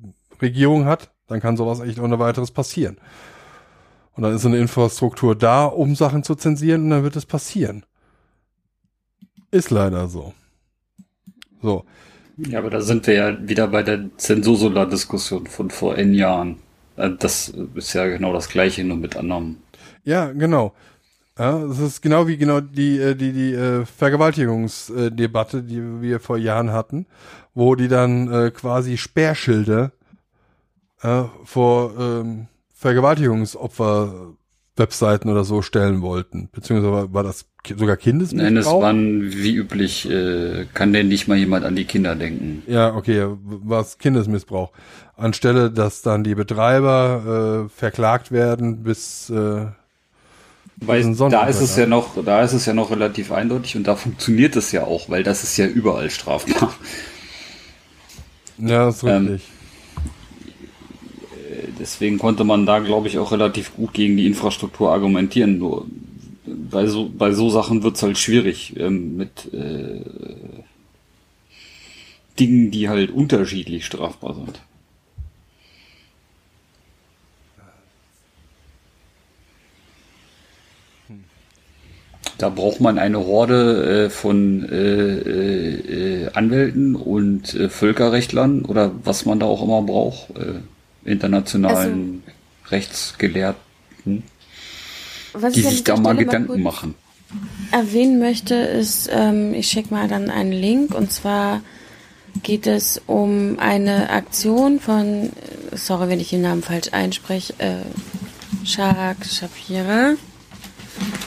Regierung 0.40 0.84
hat, 0.84 1.10
dann 1.28 1.40
kann 1.40 1.56
sowas 1.56 1.80
echt 1.80 1.98
ohne 1.98 2.18
weiteres 2.18 2.50
passieren. 2.50 2.98
Und 4.14 4.22
dann 4.22 4.34
ist 4.34 4.46
eine 4.46 4.58
Infrastruktur 4.58 5.34
da, 5.34 5.64
um 5.66 5.94
Sachen 5.94 6.22
zu 6.22 6.34
zensieren 6.34 6.84
und 6.84 6.90
dann 6.90 7.02
wird 7.02 7.16
es 7.16 7.26
passieren. 7.26 7.84
Ist 9.50 9.70
leider 9.70 10.08
so. 10.08 10.32
So. 11.62 11.84
Ja, 12.38 12.58
aber 12.58 12.70
da 12.70 12.80
sind 12.80 13.06
wir 13.06 13.14
ja 13.14 13.48
wieder 13.48 13.68
bei 13.68 13.82
der 13.82 14.10
Zensursula-Diskussion 14.16 15.46
von 15.46 15.70
vor 15.70 15.96
N 15.96 16.14
Jahren. 16.14 16.56
Äh, 16.96 17.10
das 17.18 17.52
ist 17.74 17.92
ja 17.94 18.06
genau 18.06 18.32
das 18.32 18.48
Gleiche, 18.48 18.84
nur 18.84 18.96
mit 18.96 19.16
anderem. 19.16 19.56
Ja, 20.04 20.32
genau. 20.32 20.74
Ja, 21.38 21.58
das 21.58 21.78
ist 21.78 22.00
genau 22.00 22.26
wie 22.26 22.38
genau 22.38 22.60
die 22.60 22.98
äh, 22.98 23.14
die 23.14 23.32
die 23.32 23.52
äh, 23.52 23.84
Vergewaltigungsdebatte, 23.84 25.62
die 25.62 26.00
wir 26.00 26.18
vor 26.20 26.38
Jahren 26.38 26.72
hatten, 26.72 27.06
wo 27.54 27.74
die 27.74 27.88
dann 27.88 28.32
äh, 28.32 28.50
quasi 28.50 28.96
Sperrschilder 28.96 29.92
äh, 31.02 31.24
vor 31.44 31.92
ähm, 31.98 32.46
Vergewaltigungsopfer 32.74 34.34
Webseiten 34.76 35.30
oder 35.30 35.44
so 35.44 35.62
stellen 35.62 36.02
wollten, 36.02 36.48
beziehungsweise 36.52 37.12
war 37.12 37.22
das 37.22 37.46
sogar 37.76 37.96
Kindesmissbrauch? 37.96 38.50
Nein, 38.50 38.56
es 38.56 38.66
waren 38.66 39.32
wie 39.32 39.56
üblich, 39.56 40.08
äh, 40.08 40.66
kann 40.74 40.92
denn 40.92 41.08
nicht 41.08 41.28
mal 41.28 41.38
jemand 41.38 41.64
an 41.64 41.74
die 41.74 41.84
Kinder 41.84 42.14
denken. 42.14 42.62
Ja, 42.66 42.94
okay, 42.94 43.26
war 43.42 43.80
es 43.80 43.98
Kindesmissbrauch. 43.98 44.72
Anstelle, 45.16 45.70
dass 45.70 46.02
dann 46.02 46.24
die 46.24 46.34
Betreiber 46.34 47.64
äh, 47.64 47.68
verklagt 47.70 48.30
werden 48.30 48.82
bis 48.82 49.30
äh, 49.30 49.66
weil 50.76 51.14
da 51.14 51.46
ist 51.46 51.60
es 51.60 51.76
ja 51.76 51.86
noch, 51.86 52.22
da 52.22 52.42
ist 52.42 52.52
es 52.52 52.66
ja 52.66 52.74
noch 52.74 52.90
relativ 52.90 53.32
eindeutig 53.32 53.76
und 53.76 53.84
da 53.84 53.96
funktioniert 53.96 54.56
es 54.56 54.72
ja 54.72 54.84
auch, 54.84 55.08
weil 55.08 55.22
das 55.22 55.42
ist 55.42 55.56
ja 55.56 55.66
überall 55.66 56.10
strafbar. 56.10 56.74
Ja, 58.58 58.86
das 58.86 58.96
ist 58.96 59.02
ähm, 59.02 59.26
richtig. 59.26 59.48
Ähm, 61.50 61.74
deswegen 61.78 62.18
konnte 62.18 62.44
man 62.44 62.64
da, 62.64 62.78
glaube 62.78 63.08
ich, 63.08 63.18
auch 63.18 63.32
relativ 63.32 63.74
gut 63.76 63.92
gegen 63.92 64.16
die 64.16 64.26
Infrastruktur 64.26 64.92
argumentieren. 64.92 65.58
Nur 65.58 65.86
bei 66.46 66.86
so, 66.86 67.10
bei 67.10 67.32
so 67.32 67.50
Sachen 67.50 67.82
wird's 67.82 68.02
halt 68.02 68.16
schwierig 68.16 68.74
ähm, 68.78 69.16
mit 69.16 69.52
äh, 69.52 70.00
Dingen, 72.38 72.70
die 72.70 72.88
halt 72.88 73.10
unterschiedlich 73.10 73.84
strafbar 73.84 74.34
sind. 74.34 74.60
Da 82.38 82.50
braucht 82.50 82.80
man 82.80 82.98
eine 82.98 83.18
Horde 83.18 84.06
äh, 84.06 84.10
von 84.10 84.68
äh, 84.68 86.24
äh, 86.24 86.30
Anwälten 86.34 86.94
und 86.94 87.54
äh, 87.54 87.70
Völkerrechtlern 87.70 88.64
oder 88.66 88.92
was 89.04 89.24
man 89.24 89.40
da 89.40 89.46
auch 89.46 89.62
immer 89.62 89.82
braucht, 89.82 90.30
äh, 90.36 91.10
internationalen 91.10 92.22
also, 92.26 92.70
Rechtsgelehrten, 92.70 94.22
die 95.54 95.62
sich 95.62 95.84
da 95.84 95.96
mal 95.96 96.16
Gedanken 96.16 96.62
mal 96.62 96.72
machen. 96.72 96.94
Erwähnen 97.72 98.18
möchte 98.18 98.54
ist, 98.54 99.08
ähm, 99.12 99.54
ich 99.54 99.68
schicke 99.68 99.92
mal 99.92 100.08
dann 100.08 100.30
einen 100.30 100.52
Link 100.52 100.94
und 100.94 101.10
zwar 101.12 101.62
geht 102.42 102.66
es 102.66 103.00
um 103.06 103.58
eine 103.58 104.10
Aktion 104.10 104.78
von, 104.78 105.30
sorry, 105.72 106.08
wenn 106.08 106.20
ich 106.20 106.30
den 106.30 106.42
Namen 106.42 106.62
falsch 106.62 106.88
einspreche, 106.92 107.54
äh, 107.58 108.66
Shahak 108.66 109.24
Shapira 109.24 110.14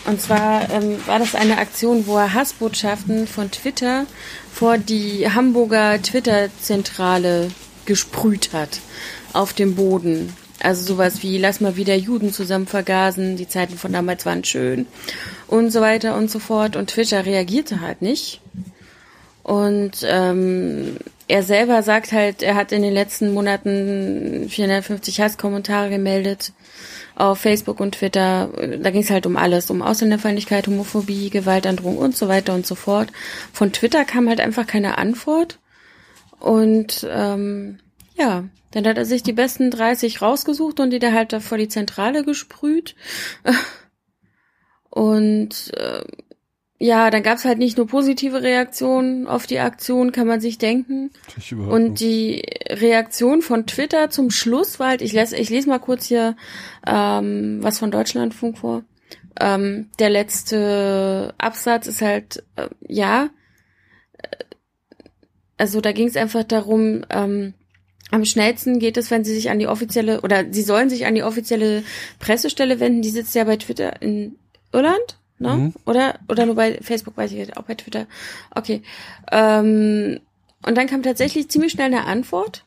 und 0.06 0.22
zwar 0.22 0.70
ähm, 0.72 0.98
war 1.06 1.20
das 1.20 1.36
eine 1.36 1.58
Aktion, 1.58 2.08
wo 2.08 2.18
er 2.18 2.34
Hassbotschaften 2.34 3.28
von 3.28 3.52
Twitter 3.52 4.06
vor 4.52 4.78
die 4.78 5.30
Hamburger 5.32 6.02
Twitter-Zentrale 6.02 7.50
gesprüht 7.86 8.50
hat 8.54 8.80
auf 9.34 9.54
dem 9.54 9.76
Boden. 9.76 10.34
Also 10.62 10.84
sowas 10.84 11.24
wie, 11.24 11.38
lass 11.38 11.62
mal 11.62 11.78
wieder 11.78 11.96
Juden 11.96 12.34
zusammen 12.34 12.68
vergasen, 12.68 13.38
die 13.38 13.48
Zeiten 13.48 13.78
von 13.78 13.94
damals 13.94 14.26
waren 14.26 14.44
schön 14.44 14.88
und 15.48 15.72
so 15.72 15.80
weiter 15.80 16.16
und 16.18 16.30
so 16.30 16.40
fort. 16.40 16.76
Und 16.76 16.90
Twitter 16.90 17.26
reagierte 17.26 17.80
halt 17.80 18.02
nicht. 18.02 18.42
Und 19.44 20.04
ähm, 20.04 20.98
er 21.28 21.44
selber 21.44 21.82
sagt 21.82 22.12
halt, 22.12 22.44
er 22.44 22.56
hat 22.56 22.72
in 22.72 22.82
den 22.82 22.94
letzten 22.94 23.34
Monaten 23.34 24.48
450 24.50 25.22
Hasskommentare 25.22 25.90
gemeldet 25.90 26.52
auf 27.20 27.40
Facebook 27.40 27.80
und 27.80 27.96
Twitter. 27.96 28.50
Da 28.82 28.92
ging 28.92 29.02
es 29.02 29.10
halt 29.10 29.26
um 29.26 29.36
alles, 29.36 29.70
um 29.70 29.82
Ausländerfeindlichkeit, 29.82 30.68
Homophobie, 30.68 31.30
Gewaltandrohung 31.30 31.98
und 31.98 32.16
so 32.16 32.28
weiter 32.28 32.54
und 32.54 32.66
so 32.66 32.76
fort. 32.76 33.10
Von 33.54 33.74
Twitter 33.74 34.06
kam 34.06 34.30
halt 34.30 34.40
einfach 34.40 34.66
keine 34.66 34.98
Antwort. 34.98 35.60
Und 36.40 37.06
ähm, 37.10 37.80
ja, 38.18 38.46
dann 38.72 38.88
hat 38.88 38.98
er 38.98 39.06
sich 39.06 39.24
die 39.24 39.34
besten 39.34 39.72
30 39.72 40.22
rausgesucht 40.22 40.80
und 40.80 40.92
die 40.92 41.00
da 41.00 41.12
halt 41.12 41.34
da 41.34 41.40
vor 41.40 41.58
die 41.58 41.68
Zentrale 41.68 42.24
gesprüht. 42.24 42.96
Und 44.92 45.72
äh, 45.78 46.04
ja, 46.82 47.10
dann 47.10 47.24
gab's 47.24 47.44
halt 47.44 47.58
nicht 47.58 47.76
nur 47.76 47.88
positive 47.88 48.42
Reaktionen 48.42 49.28
auf 49.28 49.46
die 49.46 49.60
Aktion, 49.60 50.14
kann 50.14 50.28
man 50.28 50.40
sich 50.40 50.58
denken. 50.58 51.12
Und 51.52 52.00
die 52.00 52.42
Reaktion 52.70 53.42
von 53.42 53.68
Twitter 53.68 54.10
zum 54.10 54.32
Schluss 54.32 54.80
war 54.80 54.88
halt, 54.88 55.02
ich 55.02 55.12
lese, 55.12 55.36
ich 55.36 55.50
lese 55.50 55.68
mal 55.68 55.80
kurz 55.80 56.06
hier 56.06 56.38
ähm, 56.88 57.60
was 57.62 57.80
von 57.80 57.92
Deutschlandfunk 57.92 58.60
vor. 58.60 58.84
Ähm, 59.42 59.90
der 60.00 60.10
letzte 60.10 61.34
Absatz 61.38 61.88
ist 61.88 62.02
halt, 62.02 62.44
äh, 62.56 62.70
ja, 62.88 63.30
äh, 64.18 64.28
also 65.58 65.82
da 65.82 65.92
ging 65.92 66.08
es 66.08 66.16
einfach 66.16 66.46
darum, 66.46 67.04
ähm, 67.10 67.56
am 68.10 68.24
schnellsten 68.24 68.80
geht 68.80 68.96
es, 68.96 69.12
wenn 69.12 69.26
sie 69.26 69.36
sich 69.36 69.50
an 69.50 69.60
die 69.60 69.68
offizielle, 69.68 70.22
oder 70.22 70.46
sie 70.50 70.64
sollen 70.64 70.90
sich 70.90 71.06
an 71.06 71.16
die 71.16 71.24
offizielle 71.24 71.84
Pressestelle 72.20 72.80
wenden, 72.80 73.02
die 73.02 73.10
sitzt 73.10 73.36
ja 73.36 73.44
bei 73.44 73.58
Twitter 73.58 74.02
in 74.02 74.38
Irland 74.72 75.19
ne? 75.40 75.56
Mhm. 75.56 75.74
Oder, 75.86 76.20
oder 76.28 76.46
nur 76.46 76.56
bei 76.56 76.80
Facebook, 76.82 77.18
weiß 77.18 77.32
ich 77.32 77.38
nicht, 77.38 77.58
auch 77.58 77.64
bei 77.64 77.76
Twitter. 77.76 78.06
Okay. 78.54 78.82
Ähm, 79.32 80.20
und 80.66 80.78
dann 80.78 80.88
kam 80.88 81.04
tatsächlich 81.04 81.50
ziemlich 81.50 81.72
schnell 81.72 81.88
eine 81.88 82.06
Antwort. 82.06 82.66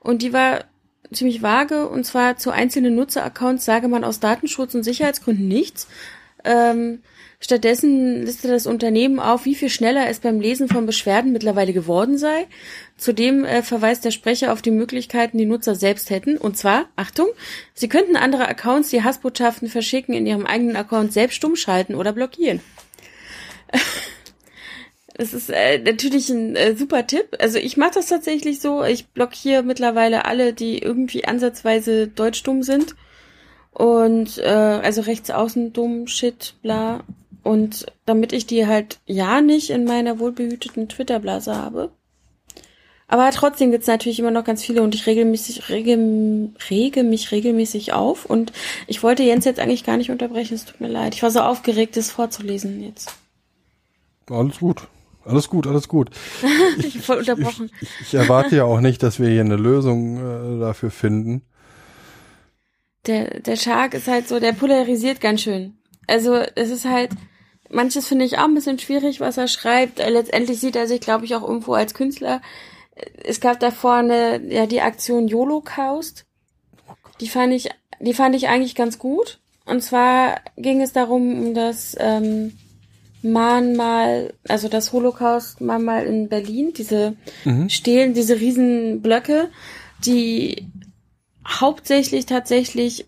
Und 0.00 0.22
die 0.22 0.32
war 0.32 0.64
ziemlich 1.12 1.42
vage. 1.42 1.88
Und 1.88 2.04
zwar 2.04 2.36
zu 2.36 2.50
einzelnen 2.50 2.94
Nutzeraccounts 2.94 3.64
sage 3.64 3.88
man 3.88 4.04
aus 4.04 4.20
Datenschutz- 4.20 4.74
und 4.74 4.82
Sicherheitsgründen 4.82 5.48
nichts. 5.48 5.88
Ähm, 6.44 7.02
Stattdessen 7.40 8.24
listet 8.24 8.50
das 8.50 8.66
Unternehmen 8.66 9.20
auf, 9.20 9.44
wie 9.44 9.54
viel 9.54 9.68
schneller 9.68 10.08
es 10.08 10.18
beim 10.18 10.40
Lesen 10.40 10.68
von 10.68 10.86
Beschwerden 10.86 11.32
mittlerweile 11.32 11.72
geworden 11.72 12.18
sei. 12.18 12.48
Zudem 12.96 13.44
äh, 13.44 13.62
verweist 13.62 14.04
der 14.04 14.10
Sprecher 14.10 14.52
auf 14.52 14.60
die 14.60 14.72
Möglichkeiten, 14.72 15.38
die 15.38 15.46
Nutzer 15.46 15.76
selbst 15.76 16.10
hätten. 16.10 16.36
Und 16.36 16.56
zwar, 16.56 16.86
Achtung, 16.96 17.28
sie 17.74 17.88
könnten 17.88 18.16
andere 18.16 18.48
Accounts, 18.48 18.90
die 18.90 19.04
Hassbotschaften 19.04 19.68
verschicken, 19.68 20.14
in 20.14 20.26
ihrem 20.26 20.46
eigenen 20.46 20.74
Account 20.74 21.12
selbst 21.12 21.36
stumm 21.36 21.54
schalten 21.54 21.94
oder 21.94 22.12
blockieren. 22.12 22.60
Das 25.20 25.34
ist 25.34 25.50
äh, 25.50 25.78
natürlich 25.80 26.30
ein 26.30 26.54
äh, 26.54 26.76
super 26.76 27.04
Tipp. 27.04 27.36
Also 27.40 27.58
ich 27.58 27.76
mache 27.76 27.94
das 27.94 28.06
tatsächlich 28.06 28.60
so. 28.60 28.84
Ich 28.84 29.08
blockiere 29.08 29.64
mittlerweile 29.64 30.26
alle, 30.26 30.52
die 30.52 30.78
irgendwie 30.78 31.24
ansatzweise 31.24 32.06
deutschdumm 32.06 32.62
sind. 32.62 32.94
Und 33.72 34.38
äh, 34.38 34.44
also 34.46 35.00
rechts 35.00 35.30
außen 35.30 35.72
dumm, 35.72 36.06
shit, 36.06 36.54
bla. 36.62 37.02
Und 37.48 37.86
damit 38.04 38.34
ich 38.34 38.44
die 38.44 38.66
halt 38.66 38.98
ja 39.06 39.40
nicht 39.40 39.70
in 39.70 39.84
meiner 39.84 40.18
wohlbehüteten 40.18 40.86
Twitter-Blase 40.86 41.56
habe. 41.56 41.90
Aber 43.06 43.30
trotzdem 43.30 43.70
gibt's 43.70 43.86
natürlich 43.86 44.18
immer 44.18 44.30
noch 44.30 44.44
ganz 44.44 44.62
viele 44.62 44.82
und 44.82 44.94
ich 44.94 45.06
regelmäßig, 45.06 45.70
rege, 45.70 46.50
rege 46.68 47.02
mich 47.04 47.32
regelmäßig 47.32 47.94
auf. 47.94 48.26
Und 48.26 48.52
ich 48.86 49.02
wollte 49.02 49.22
Jens 49.22 49.46
jetzt 49.46 49.60
eigentlich 49.60 49.86
gar 49.86 49.96
nicht 49.96 50.10
unterbrechen, 50.10 50.56
es 50.56 50.66
tut 50.66 50.78
mir 50.82 50.88
leid. 50.88 51.14
Ich 51.14 51.22
war 51.22 51.30
so 51.30 51.40
aufgeregt, 51.40 51.96
das 51.96 52.10
vorzulesen 52.10 52.82
jetzt. 52.82 53.14
Alles 54.28 54.58
gut. 54.58 54.86
Alles 55.24 55.48
gut, 55.48 55.66
alles 55.66 55.88
gut. 55.88 56.10
Ich, 56.76 56.98
voll 57.00 57.16
unterbrochen. 57.16 57.70
Ich, 57.80 57.82
ich, 57.82 58.00
ich, 58.08 58.14
erwarte 58.14 58.56
ja 58.56 58.64
auch 58.64 58.80
nicht, 58.80 59.02
dass 59.02 59.18
wir 59.18 59.30
hier 59.30 59.40
eine 59.40 59.56
Lösung 59.56 60.18
äh, 60.18 60.60
dafür 60.60 60.90
finden. 60.90 61.40
Der, 63.06 63.40
der 63.40 63.56
Shark 63.56 63.94
ist 63.94 64.06
halt 64.06 64.28
so, 64.28 64.38
der 64.38 64.52
polarisiert 64.52 65.22
ganz 65.22 65.40
schön. 65.40 65.78
Also 66.06 66.34
es 66.34 66.70
ist 66.70 66.84
halt, 66.84 67.12
manches 67.70 68.06
finde 68.06 68.24
ich 68.24 68.38
auch 68.38 68.44
ein 68.44 68.54
bisschen 68.54 68.78
schwierig, 68.78 69.20
was 69.20 69.36
er 69.36 69.48
schreibt. 69.48 70.00
Äh, 70.00 70.10
letztendlich 70.10 70.60
sieht 70.60 70.76
er 70.76 70.86
sich, 70.86 71.00
glaube 71.00 71.24
ich, 71.24 71.34
auch 71.34 71.46
irgendwo 71.46 71.74
als 71.74 71.94
Künstler. 71.94 72.40
Es 73.22 73.40
gab 73.40 73.60
da 73.60 73.70
vorne 73.70 74.40
ja 74.48 74.66
die 74.66 74.80
Aktion 74.80 75.28
YOLO-Caust. 75.28 76.24
Die 77.20 77.28
fand 77.28 77.52
ich, 77.52 77.68
die 78.00 78.14
fand 78.14 78.34
ich 78.34 78.48
eigentlich 78.48 78.74
ganz 78.74 78.98
gut. 78.98 79.38
Und 79.64 79.82
zwar 79.82 80.40
ging 80.56 80.80
es 80.80 80.92
darum, 80.92 81.48
um 81.48 81.54
das 81.54 81.96
ähm, 81.98 82.54
Mahnmal, 83.22 84.32
also 84.48 84.68
das 84.68 84.92
Holocaust-Mahnmal 84.92 86.06
in 86.06 86.28
Berlin, 86.28 86.72
diese 86.76 87.16
Mhm. 87.44 87.68
Stelen, 87.68 88.14
diese 88.14 88.40
riesen 88.40 89.02
Blöcke, 89.02 89.50
die 90.04 90.66
hauptsächlich 91.46 92.26
tatsächlich 92.26 93.06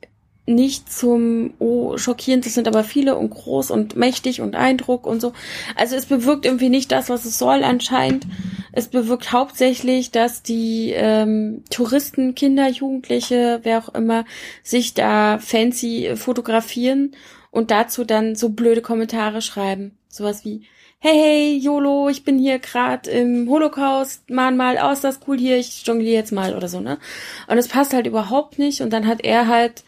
nicht 0.51 0.93
zum, 0.93 1.55
oh, 1.59 1.97
schockierend, 1.97 2.44
das 2.44 2.55
sind 2.55 2.68
aber 2.68 2.85
viele 2.85 3.16
und 3.16 3.31
groß 3.31 3.70
und 3.70 3.97
mächtig 3.97 4.40
und 4.40 4.56
Eindruck 4.56 5.06
und 5.06 5.20
so. 5.20 5.32
Also 5.77 5.97
es 5.97 6.06
bewirkt 6.06 6.44
irgendwie 6.44 6.68
nicht 6.68 6.93
das, 6.93 7.09
was 7.09 7.24
es 7.24 7.39
soll 7.39 7.64
anscheinend. 7.64 8.27
Es 8.72 8.89
bewirkt 8.89 9.32
hauptsächlich, 9.32 10.10
dass 10.10 10.43
die 10.43 10.93
ähm, 10.94 11.64
Touristen, 11.70 12.35
Kinder, 12.35 12.68
Jugendliche, 12.68 13.60
wer 13.62 13.78
auch 13.78 13.94
immer, 13.94 14.24
sich 14.62 14.94
da 14.94 15.39
fancy 15.39 16.12
fotografieren 16.16 17.12
und 17.51 17.70
dazu 17.70 18.05
dann 18.05 18.35
so 18.35 18.51
blöde 18.51 18.82
Kommentare 18.82 19.43
schreiben. 19.43 19.97
Sowas 20.09 20.44
wie, 20.44 20.62
hey, 20.98 21.14
hey, 21.14 21.56
YOLO, 21.56 22.09
ich 22.10 22.24
bin 22.24 22.39
hier 22.39 22.59
gerade 22.59 23.10
im 23.10 23.48
Holocaust, 23.48 24.28
Mahnmal 24.28 24.77
aus, 24.77 25.01
das 25.01 25.20
cool 25.27 25.39
hier, 25.39 25.56
ich 25.56 25.86
jongliere 25.86 26.14
jetzt 26.14 26.31
mal 26.31 26.55
oder 26.55 26.68
so, 26.68 26.81
ne? 26.81 26.98
Und 27.48 27.56
es 27.56 27.68
passt 27.68 27.94
halt 27.94 28.06
überhaupt 28.06 28.59
nicht 28.59 28.82
und 28.82 28.93
dann 28.93 29.06
hat 29.06 29.24
er 29.24 29.48
halt 29.48 29.82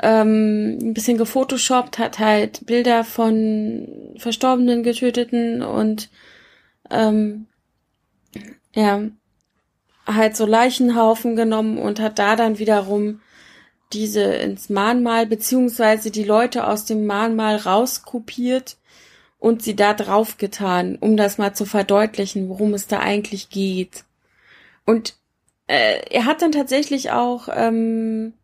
ähm, 0.00 0.78
ein 0.80 0.94
bisschen 0.94 1.18
gefotoshoppt, 1.18 1.98
hat 1.98 2.18
halt 2.18 2.66
Bilder 2.66 3.04
von 3.04 4.14
Verstorbenen, 4.18 4.82
Getöteten 4.82 5.62
und 5.62 6.10
ähm, 6.90 7.46
ja, 8.74 9.02
halt 10.06 10.36
so 10.36 10.46
Leichenhaufen 10.46 11.34
genommen 11.34 11.78
und 11.78 11.98
hat 12.00 12.18
da 12.18 12.36
dann 12.36 12.58
wiederum 12.58 13.20
diese 13.92 14.22
ins 14.22 14.68
Mahnmal 14.68 15.26
beziehungsweise 15.26 16.10
die 16.10 16.24
Leute 16.24 16.66
aus 16.66 16.84
dem 16.84 17.06
Mahnmal 17.06 17.56
rauskopiert 17.56 18.76
und 19.38 19.62
sie 19.62 19.76
da 19.76 19.94
drauf 19.94 20.38
getan, 20.38 20.96
um 21.00 21.16
das 21.16 21.38
mal 21.38 21.54
zu 21.54 21.66
verdeutlichen, 21.66 22.48
worum 22.48 22.74
es 22.74 22.86
da 22.86 23.00
eigentlich 23.00 23.48
geht. 23.50 24.04
Und 24.84 25.14
äh, 25.66 26.00
er 26.10 26.24
hat 26.26 26.42
dann 26.42 26.52
tatsächlich 26.52 27.10
auch, 27.10 27.48
ähm, 27.52 28.34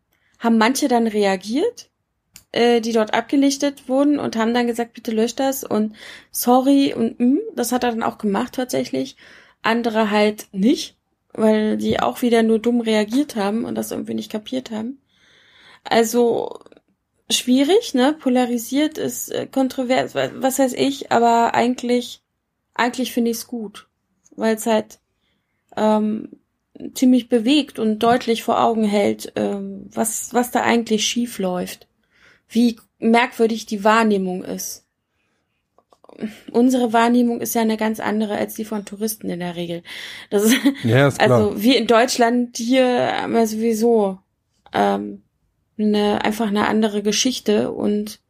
haben 0.42 0.58
manche 0.58 0.88
dann 0.88 1.06
reagiert, 1.06 1.90
äh, 2.52 2.80
die 2.80 2.92
dort 2.92 3.14
abgelichtet 3.14 3.88
wurden 3.88 4.18
und 4.18 4.36
haben 4.36 4.54
dann 4.54 4.66
gesagt, 4.66 4.94
bitte 4.94 5.12
löscht 5.12 5.40
das 5.40 5.64
und 5.64 5.96
sorry 6.30 6.94
und 6.94 7.20
mm, 7.20 7.38
das 7.56 7.72
hat 7.72 7.84
er 7.84 7.92
dann 7.92 8.02
auch 8.02 8.18
gemacht 8.18 8.54
tatsächlich. 8.54 9.16
Andere 9.62 10.10
halt 10.10 10.48
nicht, 10.52 10.96
weil 11.34 11.76
die 11.78 12.00
auch 12.00 12.22
wieder 12.22 12.42
nur 12.42 12.58
dumm 12.60 12.80
reagiert 12.80 13.36
haben 13.36 13.64
und 13.64 13.76
das 13.76 13.92
irgendwie 13.92 14.14
nicht 14.14 14.30
kapiert 14.32 14.70
haben. 14.70 14.98
Also 15.84 16.60
schwierig, 17.30 17.94
ne? 17.94 18.14
Polarisiert 18.14 18.98
ist 18.98 19.30
äh, 19.30 19.46
kontrovers, 19.46 20.14
wa- 20.14 20.30
was 20.36 20.58
weiß 20.58 20.74
ich, 20.74 21.12
aber 21.12 21.54
eigentlich, 21.54 22.22
eigentlich 22.74 23.12
finde 23.12 23.30
ich 23.30 23.38
es 23.38 23.46
gut, 23.46 23.88
weil 24.36 24.56
es 24.56 24.66
halt 24.66 25.00
ähm, 25.76 26.30
ziemlich 26.94 27.28
bewegt 27.28 27.78
und 27.78 27.98
deutlich 28.00 28.42
vor 28.42 28.62
Augen 28.62 28.84
hält, 28.84 29.32
ähm, 29.36 29.88
was 29.92 30.32
was 30.32 30.50
da 30.50 30.62
eigentlich 30.62 31.06
schief 31.06 31.38
läuft, 31.38 31.86
wie 32.48 32.78
merkwürdig 32.98 33.66
die 33.66 33.84
Wahrnehmung 33.84 34.42
ist. 34.44 34.84
Unsere 36.52 36.92
Wahrnehmung 36.92 37.40
ist 37.40 37.54
ja 37.54 37.62
eine 37.62 37.76
ganz 37.76 37.98
andere 37.98 38.36
als 38.36 38.54
die 38.54 38.64
von 38.64 38.84
Touristen 38.84 39.30
in 39.30 39.40
der 39.40 39.56
Regel. 39.56 39.82
Das 40.30 40.44
ist, 40.44 40.56
Ja, 40.84 41.08
ist 41.08 41.18
klar. 41.18 41.30
also 41.30 41.62
wir 41.62 41.78
in 41.78 41.86
Deutschland 41.86 42.56
hier 42.56 43.22
haben 43.22 43.32
wir 43.32 43.46
sowieso 43.46 44.18
ähm, 44.72 45.22
eine, 45.78 46.24
einfach 46.24 46.48
eine 46.48 46.68
andere 46.68 47.02
Geschichte 47.02 47.72
und 47.72 48.20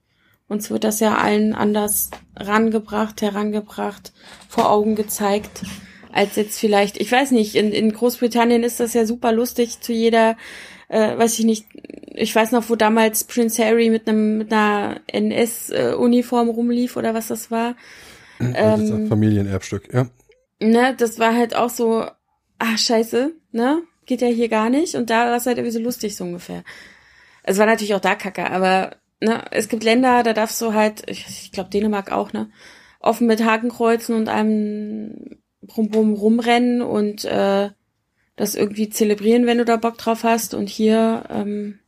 uns 0.48 0.70
wird 0.70 0.84
das 0.84 1.00
ja 1.00 1.16
allen 1.16 1.54
anders 1.54 2.10
rangebracht, 2.36 3.22
herangebracht, 3.22 4.12
vor 4.48 4.70
Augen 4.70 4.94
gezeigt, 4.94 5.62
als 6.12 6.36
jetzt 6.36 6.58
vielleicht, 6.58 7.00
ich 7.00 7.10
weiß 7.10 7.30
nicht, 7.30 7.54
in, 7.54 7.72
in 7.72 7.92
Großbritannien 7.92 8.62
ist 8.62 8.80
das 8.80 8.94
ja 8.94 9.06
super 9.06 9.32
lustig 9.32 9.80
zu 9.80 9.92
jeder, 9.92 10.36
äh, 10.88 11.16
weiß 11.16 11.38
ich 11.38 11.44
nicht, 11.44 11.66
ich 12.14 12.34
weiß 12.34 12.52
noch, 12.52 12.68
wo 12.68 12.76
damals 12.76 13.24
Prince 13.24 13.64
Harry 13.64 13.88
mit 13.90 14.06
einem 14.08 14.38
mit 14.38 14.52
einer 14.52 15.00
NS-Uniform 15.06 16.50
rumlief 16.50 16.96
oder 16.96 17.14
was 17.14 17.28
das 17.28 17.50
war. 17.50 17.76
das 18.38 18.48
ist 18.48 18.90
ein 18.90 19.02
ähm, 19.02 19.08
Familienerbstück, 19.08 19.92
ja. 19.92 20.06
ne, 20.60 20.94
das 20.96 21.18
war 21.18 21.34
halt 21.34 21.56
auch 21.56 21.70
so, 21.70 22.06
ah, 22.58 22.76
scheiße, 22.76 23.32
ne, 23.52 23.82
geht 24.06 24.20
ja 24.20 24.28
hier 24.28 24.48
gar 24.48 24.68
nicht. 24.68 24.94
Und 24.94 25.10
da 25.10 25.26
war 25.26 25.36
es 25.36 25.46
halt 25.46 25.58
irgendwie 25.58 25.76
so 25.76 25.80
lustig, 25.80 26.16
so 26.16 26.24
ungefähr. 26.24 26.62
Es 27.42 27.58
war 27.58 27.66
natürlich 27.66 27.94
auch 27.94 28.00
da 28.00 28.14
kacke, 28.14 28.50
aber, 28.50 28.96
ne, 29.20 29.44
es 29.50 29.68
gibt 29.68 29.84
Länder, 29.84 30.22
da 30.22 30.32
darfst 30.32 30.60
du 30.60 30.74
halt, 30.74 31.08
ich, 31.08 31.26
ich 31.26 31.52
glaube 31.52 31.70
Dänemark 31.70 32.12
auch, 32.12 32.32
ne, 32.32 32.50
offen 33.00 33.26
mit 33.26 33.44
Hakenkreuzen 33.44 34.14
und 34.14 34.28
einem 34.28 35.41
rum, 35.76 35.90
rum 35.92 36.14
rumrennen 36.14 36.82
und 36.82 37.24
äh, 37.24 37.70
das 38.36 38.54
irgendwie 38.54 38.88
zelebrieren, 38.88 39.46
wenn 39.46 39.58
du 39.58 39.64
da 39.64 39.76
Bock 39.76 39.98
drauf 39.98 40.24
hast. 40.24 40.54
Und 40.54 40.68
hier 40.68 41.24
ähm, 41.30 41.78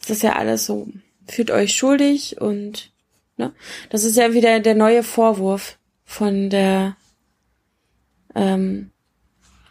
ist 0.00 0.10
das 0.10 0.22
ja 0.22 0.36
alles 0.36 0.66
so, 0.66 0.88
fühlt 1.26 1.50
euch 1.50 1.74
schuldig 1.74 2.40
und 2.40 2.92
ne, 3.36 3.52
das 3.90 4.04
ist 4.04 4.16
ja 4.16 4.32
wieder 4.32 4.60
der 4.60 4.74
neue 4.74 5.02
Vorwurf 5.02 5.78
von 6.04 6.48
der 6.50 6.96
ähm, 8.34 8.90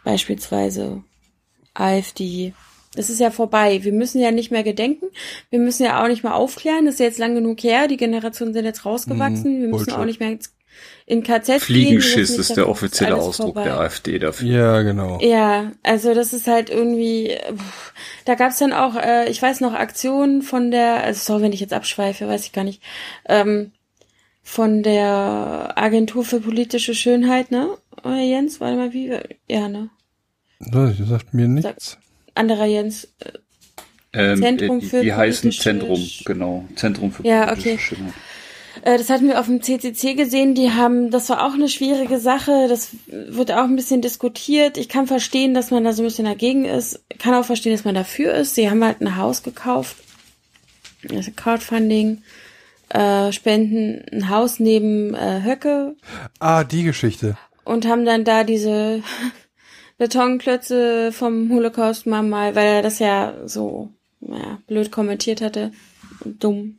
beispielsweise 0.04 1.02
AfD. 1.74 2.54
Das 2.94 3.10
ist 3.10 3.20
ja 3.20 3.30
vorbei. 3.30 3.84
Wir 3.84 3.92
müssen 3.92 4.20
ja 4.20 4.30
nicht 4.30 4.50
mehr 4.50 4.62
gedenken. 4.64 5.06
Wir 5.50 5.58
müssen 5.58 5.84
ja 5.84 6.02
auch 6.02 6.08
nicht 6.08 6.22
mehr 6.24 6.34
aufklären. 6.34 6.86
Das 6.86 6.94
ist 6.94 7.00
ja 7.00 7.06
jetzt 7.06 7.18
lang 7.18 7.34
genug 7.34 7.62
her. 7.62 7.86
Die 7.86 7.96
Generationen 7.96 8.54
sind 8.54 8.64
jetzt 8.64 8.84
rausgewachsen. 8.84 9.58
Mhm, 9.58 9.60
Wir 9.60 9.68
müssen 9.68 9.84
Bullshit. 9.84 9.94
auch 9.94 10.04
nicht 10.04 10.20
mehr 10.20 10.30
in 11.06 11.22
KZ 11.22 11.60
Fliegenschiss 11.62 12.30
ist 12.30 12.56
der 12.56 12.68
offizielle 12.68 13.14
alles 13.14 13.26
Ausdruck 13.28 13.54
vorbei. 13.54 13.64
der 13.64 13.80
AfD 13.80 14.18
dafür. 14.18 14.48
Ja, 14.48 14.82
genau. 14.82 15.18
Ja, 15.20 15.72
also 15.82 16.14
das 16.14 16.32
ist 16.32 16.46
halt 16.46 16.68
irgendwie, 16.70 17.36
pff, 17.56 17.92
da 18.26 18.34
gab's 18.34 18.58
dann 18.58 18.72
auch, 18.72 18.94
äh, 18.96 19.30
ich 19.30 19.40
weiß 19.40 19.60
noch, 19.60 19.72
Aktionen 19.72 20.42
von 20.42 20.70
der, 20.70 21.02
also 21.04 21.20
sorry, 21.20 21.42
wenn 21.42 21.52
ich 21.52 21.60
jetzt 21.60 21.72
abschweife, 21.72 22.28
weiß 22.28 22.44
ich 22.44 22.52
gar 22.52 22.64
nicht, 22.64 22.82
ähm, 23.26 23.72
von 24.42 24.82
der 24.82 25.72
Agentur 25.76 26.24
für 26.24 26.40
politische 26.40 26.94
Schönheit, 26.94 27.50
ne? 27.50 27.68
Oder 28.02 28.20
Jens, 28.20 28.60
warte 28.60 28.76
mal, 28.76 28.92
wie, 28.92 29.12
ja, 29.48 29.68
ne? 29.68 29.90
Das 30.60 30.96
sagt 30.98 31.34
mir 31.34 31.48
nichts. 31.48 31.98
Anderer 32.34 32.66
Jens, 32.66 33.04
äh, 33.20 33.32
Ähm, 34.12 34.40
Zentrum 34.42 34.78
äh, 34.78 34.82
für 34.82 35.02
die 35.02 35.12
heißen 35.12 35.52
Zentrum, 35.52 36.02
genau. 36.24 36.64
Zentrum 36.76 37.12
für 37.12 37.26
Ja, 37.26 37.46
politische 37.46 37.68
okay. 37.74 37.78
Schönheit. 37.78 38.14
Äh, 38.82 38.98
das 38.98 39.10
hatten 39.10 39.28
wir 39.28 39.40
auf 39.40 39.46
dem 39.46 39.62
CCC 39.62 40.14
gesehen. 40.14 40.54
Die 40.54 40.70
haben, 40.72 41.10
das 41.10 41.28
war 41.30 41.46
auch 41.46 41.54
eine 41.54 41.68
schwierige 41.68 42.18
Sache. 42.18 42.66
Das 42.68 42.90
wird 43.06 43.52
auch 43.52 43.64
ein 43.64 43.76
bisschen 43.76 44.00
diskutiert. 44.02 44.76
Ich 44.78 44.88
kann 44.88 45.06
verstehen, 45.06 45.54
dass 45.54 45.70
man 45.70 45.84
da 45.84 45.92
so 45.92 46.02
ein 46.02 46.06
bisschen 46.06 46.24
dagegen 46.24 46.64
ist. 46.64 47.04
Kann 47.18 47.34
auch 47.34 47.44
verstehen, 47.44 47.72
dass 47.72 47.84
man 47.84 47.94
dafür 47.94 48.34
ist. 48.34 48.54
Sie 48.54 48.70
haben 48.70 48.84
halt 48.84 49.00
ein 49.00 49.16
Haus 49.16 49.42
gekauft. 49.42 49.96
Also 51.10 51.30
Crowdfunding, 51.34 52.22
äh, 52.88 53.30
Spenden, 53.32 54.04
ein 54.12 54.28
Haus 54.30 54.58
neben 54.58 55.14
äh, 55.14 55.42
Höcke 55.44 55.94
Ah, 56.40 56.64
die 56.64 56.82
Geschichte. 56.82 57.36
und 57.64 57.86
haben 57.86 58.04
dann 58.04 58.24
da 58.24 58.42
diese 58.44 59.02
Betonklötze 59.98 61.12
vom 61.12 61.50
Holocaust 61.52 62.06
mal 62.06 62.22
mal, 62.22 62.54
weil 62.54 62.66
er 62.66 62.82
das 62.82 62.98
ja 62.98 63.34
so 63.46 63.90
ja, 64.20 64.58
blöd 64.66 64.90
kommentiert 64.90 65.40
hatte, 65.40 65.72
dumm, 66.24 66.78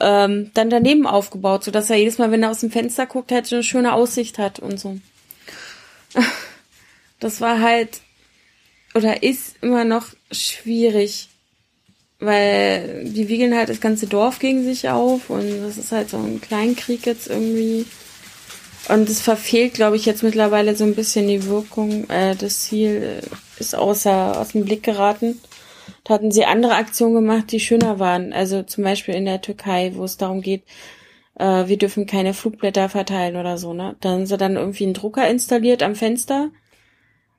ähm, 0.00 0.50
dann 0.54 0.70
daneben 0.70 1.06
aufgebaut, 1.06 1.64
so 1.64 1.70
dass 1.70 1.90
er 1.90 1.96
jedes 1.96 2.18
Mal, 2.18 2.30
wenn 2.30 2.42
er 2.42 2.50
aus 2.50 2.60
dem 2.60 2.70
Fenster 2.70 3.06
guckt, 3.06 3.32
halt 3.32 3.52
eine 3.52 3.62
schöne 3.62 3.92
Aussicht 3.92 4.38
hat 4.38 4.58
und 4.58 4.78
so. 4.78 4.98
Das 7.18 7.40
war 7.40 7.62
halt 7.62 8.02
oder 8.96 9.22
ist 9.22 9.56
immer 9.60 9.84
noch 9.84 10.08
schwierig, 10.30 11.28
weil 12.18 13.04
die 13.04 13.28
wiegeln 13.28 13.54
halt 13.54 13.68
das 13.68 13.80
ganze 13.80 14.06
Dorf 14.06 14.38
gegen 14.38 14.64
sich 14.64 14.88
auf 14.88 15.28
und 15.28 15.60
das 15.60 15.76
ist 15.76 15.92
halt 15.92 16.08
so 16.10 16.16
ein 16.16 16.40
Kleinkrieg 16.40 17.04
jetzt 17.06 17.28
irgendwie. 17.28 17.84
Und 18.88 19.08
es 19.10 19.20
verfehlt, 19.20 19.74
glaube 19.74 19.96
ich, 19.96 20.06
jetzt 20.06 20.22
mittlerweile 20.22 20.76
so 20.76 20.84
ein 20.84 20.94
bisschen 20.94 21.26
die 21.26 21.44
Wirkung. 21.44 22.08
Äh, 22.08 22.36
das 22.36 22.60
Ziel 22.60 23.20
ist 23.58 23.74
außer 23.74 24.38
aus 24.40 24.48
dem 24.48 24.64
Blick 24.64 24.84
geraten. 24.84 25.40
Da 26.06 26.14
hatten 26.14 26.30
sie 26.30 26.44
andere 26.44 26.76
Aktionen 26.76 27.16
gemacht, 27.16 27.50
die 27.50 27.58
schöner 27.58 27.98
waren. 27.98 28.32
Also 28.32 28.62
zum 28.62 28.84
Beispiel 28.84 29.14
in 29.14 29.24
der 29.24 29.40
Türkei, 29.40 29.90
wo 29.94 30.04
es 30.04 30.16
darum 30.16 30.40
geht, 30.40 30.62
äh, 31.34 31.66
wir 31.66 31.76
dürfen 31.76 32.06
keine 32.06 32.32
Flugblätter 32.32 32.88
verteilen 32.88 33.34
oder 33.34 33.58
so. 33.58 33.72
Ne, 33.72 33.96
dann 34.00 34.12
haben 34.12 34.26
sie 34.26 34.36
dann 34.36 34.54
irgendwie 34.54 34.84
einen 34.84 34.94
Drucker 34.94 35.28
installiert 35.28 35.82
am 35.82 35.96
Fenster 35.96 36.50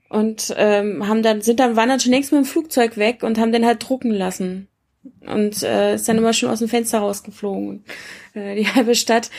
und 0.10 0.53
ähm, 0.57 1.07
haben 1.07 1.23
dann 1.23 1.41
sind 1.41 1.61
dann 1.61 1.77
waren 1.77 1.88
dann 1.88 1.99
längst 1.99 2.34
mit 2.34 2.44
dem 2.44 2.45
Flugzeug 2.45 2.98
weg 2.98 3.23
und 3.23 3.38
haben 3.38 3.53
den 3.53 3.65
halt 3.65 3.88
drucken 3.88 4.11
lassen 4.11 4.68
und 5.26 5.64
äh, 5.64 5.95
ist 5.95 6.10
dann 6.10 6.18
immer 6.18 6.34
schon 6.34 6.49
aus 6.49 6.60
dem 6.60 6.68
Fenster 6.68 6.99
rausgeflogen. 6.99 7.85
Äh, 8.34 8.56
die 8.56 8.68
halbe 8.76 8.95
Stadt 8.95 9.30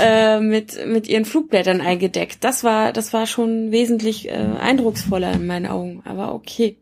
äh, 0.00 0.40
mit 0.40 0.84
mit 0.84 1.08
ihren 1.08 1.24
Flugblättern 1.24 1.80
eingedeckt. 1.80 2.42
Das 2.42 2.64
war 2.64 2.92
das 2.92 3.12
war 3.12 3.28
schon 3.28 3.70
wesentlich 3.70 4.28
äh, 4.28 4.32
eindrucksvoller 4.32 5.32
in 5.32 5.46
meinen 5.46 5.66
Augen. 5.66 6.02
Aber 6.04 6.34
okay, 6.34 6.76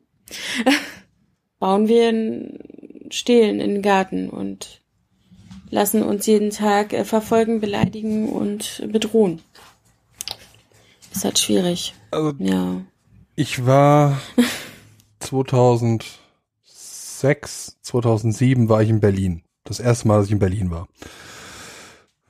bauen 1.59 1.89
wir 1.89 2.09
ein 2.09 2.59
stehlen 3.11 3.61
in 3.61 3.75
den 3.75 3.83
Garten 3.83 4.29
und 4.29 4.81
lassen 5.71 6.03
uns 6.03 6.27
jeden 6.27 6.51
Tag 6.51 6.93
äh, 6.93 7.05
verfolgen, 7.05 7.61
beleidigen 7.61 8.29
und 8.29 8.83
bedrohen. 8.93 9.41
Ist 11.13 11.25
halt 11.25 11.39
schwierig. 11.39 11.95
Also 12.11 12.35
Ja. 12.39 12.83
ich 13.35 13.65
war 13.67 14.21
2006, 15.21 17.77
2007 17.83 18.69
war 18.69 18.83
ich 18.83 18.91
in 18.91 19.01
Berlin. 19.01 19.43
Das 19.65 19.81
erste 19.81 20.07
Mal, 20.09 20.19
dass 20.19 20.27
ich 20.27 20.33
in 20.33 20.39
Berlin 20.39 20.71
war. 20.71 20.89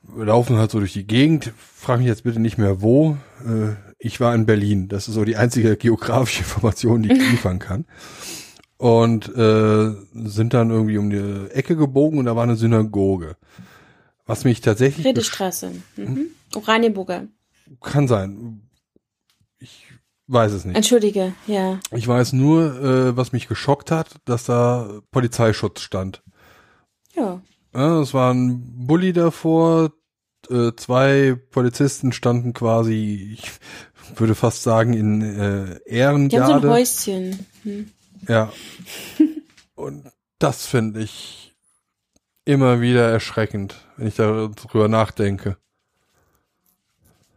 Wir 0.03 0.25
laufen 0.27 0.57
halt 0.57 0.71
so 0.71 0.79
durch 0.79 0.93
die 0.95 1.07
Gegend. 1.07 1.53
Frag 1.57 1.99
mich 1.99 2.07
jetzt 2.09 2.25
bitte 2.25 2.41
nicht 2.41 2.59
mehr 2.59 2.81
wo. 2.83 3.17
Äh, 3.45 3.75
Ich 3.99 4.21
war 4.21 4.35
in 4.35 4.47
Berlin. 4.47 4.89
Das 4.89 5.07
ist 5.09 5.15
so 5.15 5.25
die 5.25 5.37
einzige 5.37 5.77
geografische 5.77 6.43
Information, 6.45 7.03
die 7.03 7.13
ich 7.13 7.31
liefern 7.31 7.59
kann. 7.59 7.85
Und 8.79 9.29
äh, 9.37 9.93
sind 10.15 10.55
dann 10.55 10.71
irgendwie 10.71 10.99
um 10.99 11.11
die 11.11 11.51
Ecke 11.53 11.77
gebogen 11.77 12.19
und 12.19 12.27
da 12.27 12.37
war 12.37 12.45
eine 12.45 12.55
Synagoge. 12.57 13.37
Was 14.25 14.45
mich 14.45 14.61
tatsächlich 14.61 15.05
Friedestraße. 15.05 15.73
Mhm. 15.97 16.27
Oranienburger. 16.55 17.27
kann 17.81 18.07
sein. 18.07 18.63
Ich 19.59 19.85
weiß 20.29 20.53
es 20.53 20.65
nicht. 20.65 20.77
Entschuldige, 20.77 21.33
ja. 21.47 21.81
Ich 21.93 22.07
weiß 22.07 22.35
nur, 22.35 22.81
äh, 22.81 23.17
was 23.17 23.33
mich 23.33 23.49
geschockt 23.49 23.91
hat, 23.91 24.17
dass 24.27 24.45
da 24.45 25.01
Polizeischutz 25.11 25.81
stand. 25.81 26.23
Ja. 27.17 27.41
Ja, 27.75 28.01
es 28.01 28.15
war 28.15 28.33
ein 28.33 28.87
Bulli 28.87 29.13
davor, 29.13 29.93
äh, 30.51 30.73
zwei 30.77 31.37
Polizisten 31.51 32.13
standen 32.13 32.53
quasi, 32.53 33.35
ich 33.35 33.51
würde 34.19 34.35
fast 34.35 34.63
sagen, 34.63 34.95
in 34.95 35.23
äh, 35.23 35.81
Die 35.91 36.03
haben 36.03 36.31
so 36.31 36.37
ein 36.37 36.43
Ehrengarde. 36.43 36.71
Häuschen. 36.71 37.47
Hm. 37.63 37.91
Ja. 38.29 38.53
Und 39.75 40.11
das 40.39 40.67
finde 40.67 41.03
ich 41.03 41.55
immer 42.45 42.81
wieder 42.81 43.11
erschreckend, 43.11 43.77
wenn 43.97 44.07
ich 44.09 44.15
darüber 44.17 44.89
nachdenke. 44.89 45.57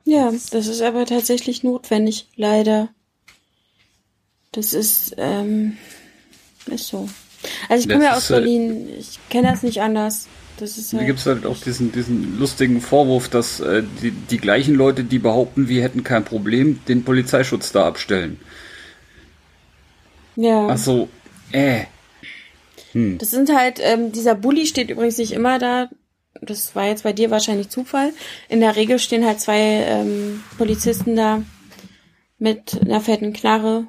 Ja, 0.05 0.31
das 0.31 0.67
ist 0.67 0.81
aber 0.81 1.05
tatsächlich 1.05 1.63
notwendig, 1.63 2.27
leider. 2.35 2.89
Das 4.51 4.73
ist, 4.73 5.15
ähm, 5.17 5.77
ist 6.65 6.87
so. 6.87 7.07
Also 7.69 7.83
ich 7.83 7.89
komme 7.89 8.05
ja 8.05 8.15
aus 8.15 8.29
äh, 8.29 8.33
Berlin, 8.33 8.89
ich 8.99 9.19
kenne 9.29 9.49
das 9.49 9.63
nicht 9.63 9.81
anders. 9.81 10.27
Das 10.57 10.77
ist 10.77 10.93
Da 10.93 10.97
halt, 10.97 11.07
gibt 11.07 11.19
es 11.19 11.25
halt 11.25 11.45
auch 11.45 11.57
diesen, 11.57 11.91
diesen 11.91 12.37
lustigen 12.37 12.81
Vorwurf, 12.81 13.29
dass 13.29 13.59
äh, 13.61 13.83
die, 14.01 14.11
die 14.11 14.37
gleichen 14.37 14.75
Leute, 14.75 15.03
die 15.03 15.19
behaupten, 15.19 15.67
wir 15.67 15.81
hätten 15.81 16.03
kein 16.03 16.23
Problem, 16.23 16.79
den 16.87 17.03
Polizeischutz 17.03 17.71
da 17.71 17.87
abstellen. 17.87 18.39
Ja. 20.35 20.67
Ach 20.67 20.77
so, 20.77 21.09
äh. 21.51 21.85
Hm. 22.93 23.17
Das 23.17 23.31
sind 23.31 23.53
halt, 23.55 23.79
ähm, 23.81 24.11
dieser 24.11 24.35
Bulli 24.35 24.65
steht 24.65 24.89
übrigens 24.89 25.17
nicht 25.17 25.31
immer 25.31 25.59
da. 25.59 25.89
Das 26.41 26.75
war 26.75 26.87
jetzt 26.87 27.03
bei 27.03 27.13
dir 27.13 27.29
wahrscheinlich 27.31 27.69
Zufall. 27.69 28.13
In 28.49 28.59
der 28.59 28.75
Regel 28.75 28.99
stehen 28.99 29.25
halt 29.25 29.39
zwei 29.39 29.59
ähm, 29.59 30.43
Polizisten 30.57 31.15
da 31.15 31.43
mit 32.37 32.81
einer 32.81 33.01
fetten 33.01 33.33
Knarre 33.33 33.87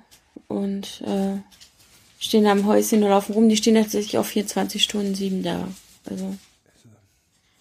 und 0.48 1.02
äh, 1.06 1.38
stehen 2.18 2.44
da 2.44 2.52
am 2.52 2.66
Häuschen 2.66 3.02
und 3.02 3.08
laufen 3.08 3.32
rum. 3.32 3.48
Die 3.48 3.56
stehen 3.56 3.74
tatsächlich 3.74 4.18
auch 4.18 4.24
24 4.24 4.82
Stunden, 4.82 5.14
sieben 5.14 5.42
da. 5.42 5.68
Also 6.08 6.34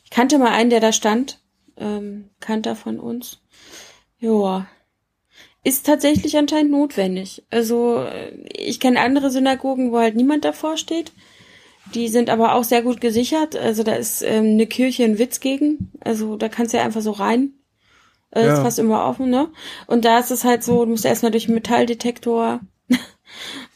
ich 0.04 0.10
kannte 0.10 0.38
mal 0.38 0.52
einen, 0.52 0.70
der 0.70 0.82
da 0.82 0.92
stand. 0.92 1.40
Ähm, 1.78 2.30
Kannter 2.40 2.76
von 2.76 3.00
uns. 3.00 3.40
Joa. 4.20 4.68
Ist 5.64 5.86
tatsächlich 5.86 6.38
anscheinend 6.38 6.72
notwendig. 6.72 7.44
Also 7.52 7.98
äh, 7.98 8.32
ich 8.56 8.80
kenne 8.80 9.00
andere 9.00 9.30
Synagogen, 9.30 9.92
wo 9.92 10.00
halt 10.00 10.16
niemand 10.16 10.44
davor 10.44 10.78
steht. 10.78 11.12
Die 11.94 12.08
sind 12.08 12.30
aber 12.30 12.56
auch 12.56 12.64
sehr 12.64 12.82
gut 12.82 13.02
gesichert. 13.02 13.56
Also 13.56 13.84
da 13.84 13.94
ist 13.94 14.22
ähm, 14.24 14.46
eine 14.46 14.66
Kirche 14.66 15.04
in 15.04 15.20
Witz 15.20 15.40
gegen. 15.40 15.92
Also 16.00 16.36
da 16.36 16.50
kannst 16.50 16.74
du 16.74 16.78
ja 16.78 16.84
einfach 16.84 17.02
so 17.02 17.12
rein. 17.12 17.54
Äh, 18.32 18.46
Ja. 18.46 18.54
Ist 18.54 18.62
fast 18.62 18.80
immer 18.80 19.06
offen, 19.06 19.30
ne? 19.30 19.50
Und 19.88 20.06
da 20.06 20.18
ist 20.20 20.32
es 20.32 20.44
halt 20.44 20.64
so, 20.64 20.86
du 20.86 20.92
musst 20.92 21.06
erstmal 21.06 21.32
durch 21.32 21.46
einen 21.46 21.56
Metalldetektor. 21.56 22.62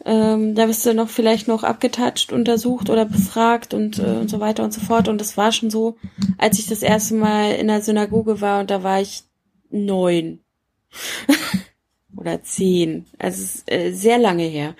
ähm, 0.05 0.55
da 0.55 0.65
bist 0.65 0.85
du 0.85 0.93
noch 0.93 1.09
vielleicht 1.09 1.47
noch 1.47 1.63
abgetatscht, 1.63 2.31
untersucht 2.31 2.89
oder 2.89 3.05
befragt 3.05 3.73
und, 3.73 3.99
äh, 3.99 4.17
und 4.21 4.29
so 4.29 4.39
weiter 4.39 4.63
und 4.63 4.73
so 4.73 4.81
fort. 4.81 5.07
Und 5.07 5.19
das 5.21 5.37
war 5.37 5.51
schon 5.51 5.69
so, 5.69 5.97
als 6.37 6.57
ich 6.57 6.67
das 6.67 6.81
erste 6.81 7.15
Mal 7.15 7.51
in 7.55 7.67
der 7.67 7.81
Synagoge 7.81 8.41
war 8.41 8.59
und 8.61 8.71
da 8.71 8.81
war 8.81 9.01
ich 9.01 9.23
neun 9.69 10.39
oder 12.17 12.43
zehn. 12.43 13.05
Also 13.19 13.41
es 13.41 13.55
ist 13.55 13.71
äh, 13.71 13.91
sehr 13.91 14.17
lange 14.17 14.43
her. 14.43 14.75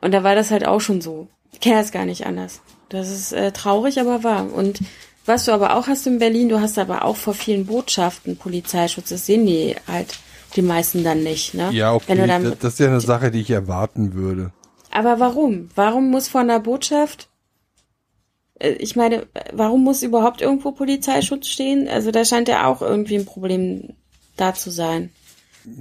Und 0.00 0.12
da 0.12 0.22
war 0.22 0.34
das 0.34 0.50
halt 0.50 0.66
auch 0.66 0.80
schon 0.80 1.00
so. 1.00 1.28
Ich 1.52 1.60
kenne 1.60 1.76
das 1.76 1.92
gar 1.92 2.04
nicht 2.04 2.26
anders. 2.26 2.60
Das 2.88 3.10
ist 3.10 3.32
äh, 3.32 3.52
traurig, 3.52 4.00
aber 4.00 4.22
wahr. 4.22 4.52
Und 4.52 4.80
was 5.24 5.44
du 5.44 5.52
aber 5.52 5.76
auch 5.76 5.88
hast 5.88 6.06
in 6.06 6.18
Berlin, 6.18 6.48
du 6.48 6.60
hast 6.60 6.78
aber 6.78 7.04
auch 7.04 7.16
vor 7.16 7.34
vielen 7.34 7.66
Botschaften 7.66 8.36
Polizeischutz. 8.36 9.08
Das 9.08 9.26
sehen 9.26 9.46
die 9.46 9.74
halt 9.88 10.18
die 10.54 10.62
meisten 10.62 11.02
dann 11.02 11.22
nicht. 11.22 11.54
Ne? 11.54 11.70
Ja, 11.72 11.92
okay, 11.92 12.04
Wenn 12.08 12.18
du 12.18 12.26
dann, 12.26 12.44
das, 12.44 12.58
das 12.58 12.72
ist 12.74 12.78
ja 12.80 12.86
eine 12.86 13.00
Sache, 13.00 13.30
die 13.30 13.40
ich 13.40 13.50
erwarten 13.50 14.14
würde. 14.14 14.52
aber 14.90 15.18
warum? 15.18 15.70
Warum 15.74 16.10
muss 16.10 16.28
von 16.28 16.48
der 16.48 16.60
Botschaft 16.60 17.28
äh, 18.58 18.70
ich 18.72 18.96
meine, 18.96 19.26
warum 19.52 19.84
muss 19.84 20.02
überhaupt 20.02 20.40
irgendwo 20.40 20.72
Polizeischutz 20.72 21.48
stehen? 21.48 21.88
Also 21.88 22.10
da 22.10 22.24
scheint 22.24 22.48
ja 22.48 22.66
auch 22.66 22.82
irgendwie 22.82 23.16
ein 23.16 23.26
Problem 23.26 23.94
da 24.36 24.54
zu 24.54 24.70
sein. 24.70 25.10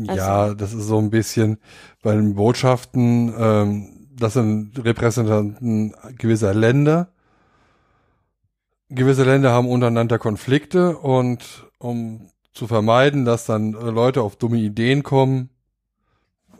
Also- 0.07 0.13
Ja, 0.21 0.53
das 0.53 0.73
ist 0.73 0.87
so 0.87 0.97
ein 0.99 1.09
bisschen 1.09 1.57
bei 2.01 2.15
den 2.15 2.35
Botschaften, 2.35 3.33
ähm, 3.37 4.07
das 4.17 4.33
sind 4.33 4.71
Repräsentanten 4.83 5.93
gewisser 6.17 6.53
Länder. 6.53 7.09
Gewisse 8.89 9.23
Länder 9.23 9.51
haben 9.51 9.67
untereinander 9.67 10.19
Konflikte 10.19 10.97
und 10.97 11.65
um 11.79 12.29
zu 12.53 12.67
vermeiden, 12.67 13.25
dass 13.25 13.45
dann 13.45 13.71
Leute 13.73 14.21
auf 14.21 14.35
dumme 14.37 14.57
Ideen 14.57 15.03
kommen, 15.03 15.49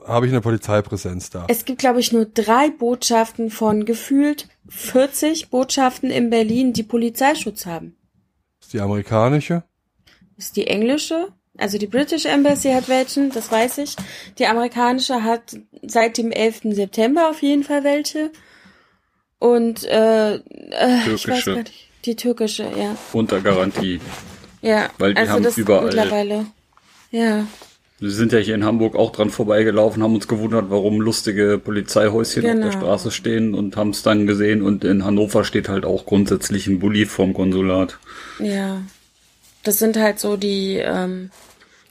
habe 0.06 0.26
ich 0.28 0.32
eine 0.32 0.42
Polizeipräsenz 0.42 1.30
da. 1.30 1.46
Es 1.48 1.66
gibt, 1.66 1.80
glaube 1.80 2.00
ich, 2.00 2.12
nur 2.12 2.26
drei 2.26 2.70
Botschaften 2.70 3.50
von 3.50 3.86
gefühlt 3.86 4.50
40 4.68 5.50
Botschaften 5.50 6.10
in 6.12 6.30
Berlin, 6.30 6.74
die 6.74 6.84
Polizeischutz 6.84 7.66
haben. 7.66 7.96
Ist 8.62 8.74
die 8.74 8.82
amerikanische. 8.82 9.64
Ist 10.38 10.58
die 10.58 10.68
englische, 10.68 11.30
also 11.58 11.78
die 11.78 11.88
British 11.88 12.26
Embassy 12.26 12.72
hat 12.72 12.90
welchen, 12.90 13.32
das 13.32 13.52
weiß 13.52 13.78
ich. 13.80 13.96
Die 14.40 14.46
amerikanische 14.46 15.24
hat 15.24 15.58
seit 15.86 16.18
dem 16.18 16.32
11. 16.32 16.62
September 16.76 17.30
auf 17.30 17.42
jeden 17.42 17.64
Fall 17.64 17.84
welche. 17.84 18.32
Und 19.40 19.84
äh, 19.86 20.36
äh 20.36 20.40
ich 20.40 21.08
weiß 21.08 21.22
Türkische. 21.22 21.52
gar 21.52 21.58
nicht. 21.64 21.74
Die 22.06 22.16
türkische, 22.16 22.64
ja. 22.64 22.96
Unter 23.14 23.42
Garantie. 23.42 24.00
Ja, 24.62 24.90
Weil 24.98 25.14
die 25.14 25.20
also 25.22 25.34
haben 25.34 25.44
das 25.44 25.58
überall- 25.58 25.86
mittlerweile. 25.86 26.46
Ja, 27.12 27.46
Wir 28.00 28.10
sind 28.12 28.32
ja 28.34 28.40
hier 28.40 28.56
in 28.56 28.66
Hamburg 28.66 28.96
auch 28.96 29.12
dran 29.12 29.30
vorbeigelaufen, 29.30 30.04
haben 30.04 30.16
uns 30.16 30.28
gewundert, 30.28 30.66
warum 30.70 31.00
lustige 31.00 31.58
Polizeihäuschen 31.58 32.44
Genau. 32.44 32.68
auf 32.68 32.74
der 32.74 32.80
Straße 32.80 33.12
stehen 33.12 33.54
und 33.54 33.78
haben 33.78 33.92
es 33.92 34.04
dann 34.04 34.28
gesehen. 34.28 34.62
Und 34.62 34.84
in 34.84 35.06
Hannover 35.06 35.44
steht 35.46 35.70
halt 35.70 35.86
auch 35.86 36.06
grundsätzlich 36.06 36.68
ein 36.68 36.80
Bulli 36.80 37.06
vom 37.06 37.34
Konsulat. 37.34 37.98
Ja. 38.40 38.82
Das 39.66 39.78
sind 39.78 39.98
halt 39.98 40.20
so 40.20 40.38
die 40.38 40.78
ähm, 40.78 41.32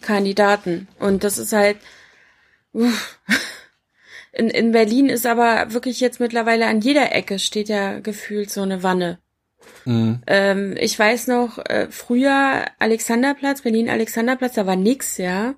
Kandidaten. 0.01 0.89
Und 0.99 1.25
das 1.25 1.39
ist 1.39 1.53
halt. 1.53 1.77
Uff. 2.73 3.19
In, 4.37 4.51
in 4.51 4.73
Berlin 4.73 5.09
ist 5.09 5.27
aber 5.27 5.73
wirklich 5.73 6.01
jetzt 6.01 6.19
mittlerweile 6.19 6.67
an 6.67 6.81
jeder 6.81 7.15
Ecke 7.15 7.39
steht 7.39 7.69
ja 7.69 8.01
gefühlt 8.01 8.51
so 8.51 8.63
eine 8.63 8.83
Wanne. 8.83 9.21
Mhm. 9.85 10.23
Ähm, 10.27 10.75
ich 10.77 10.99
weiß 10.99 11.29
noch, 11.29 11.59
äh, 11.59 11.87
früher 11.91 12.65
Alexanderplatz, 12.81 13.63
Berlin 13.63 13.89
Alexanderplatz, 13.89 14.55
da 14.55 14.67
war 14.67 14.75
nix, 14.75 15.19
ja. 15.19 15.55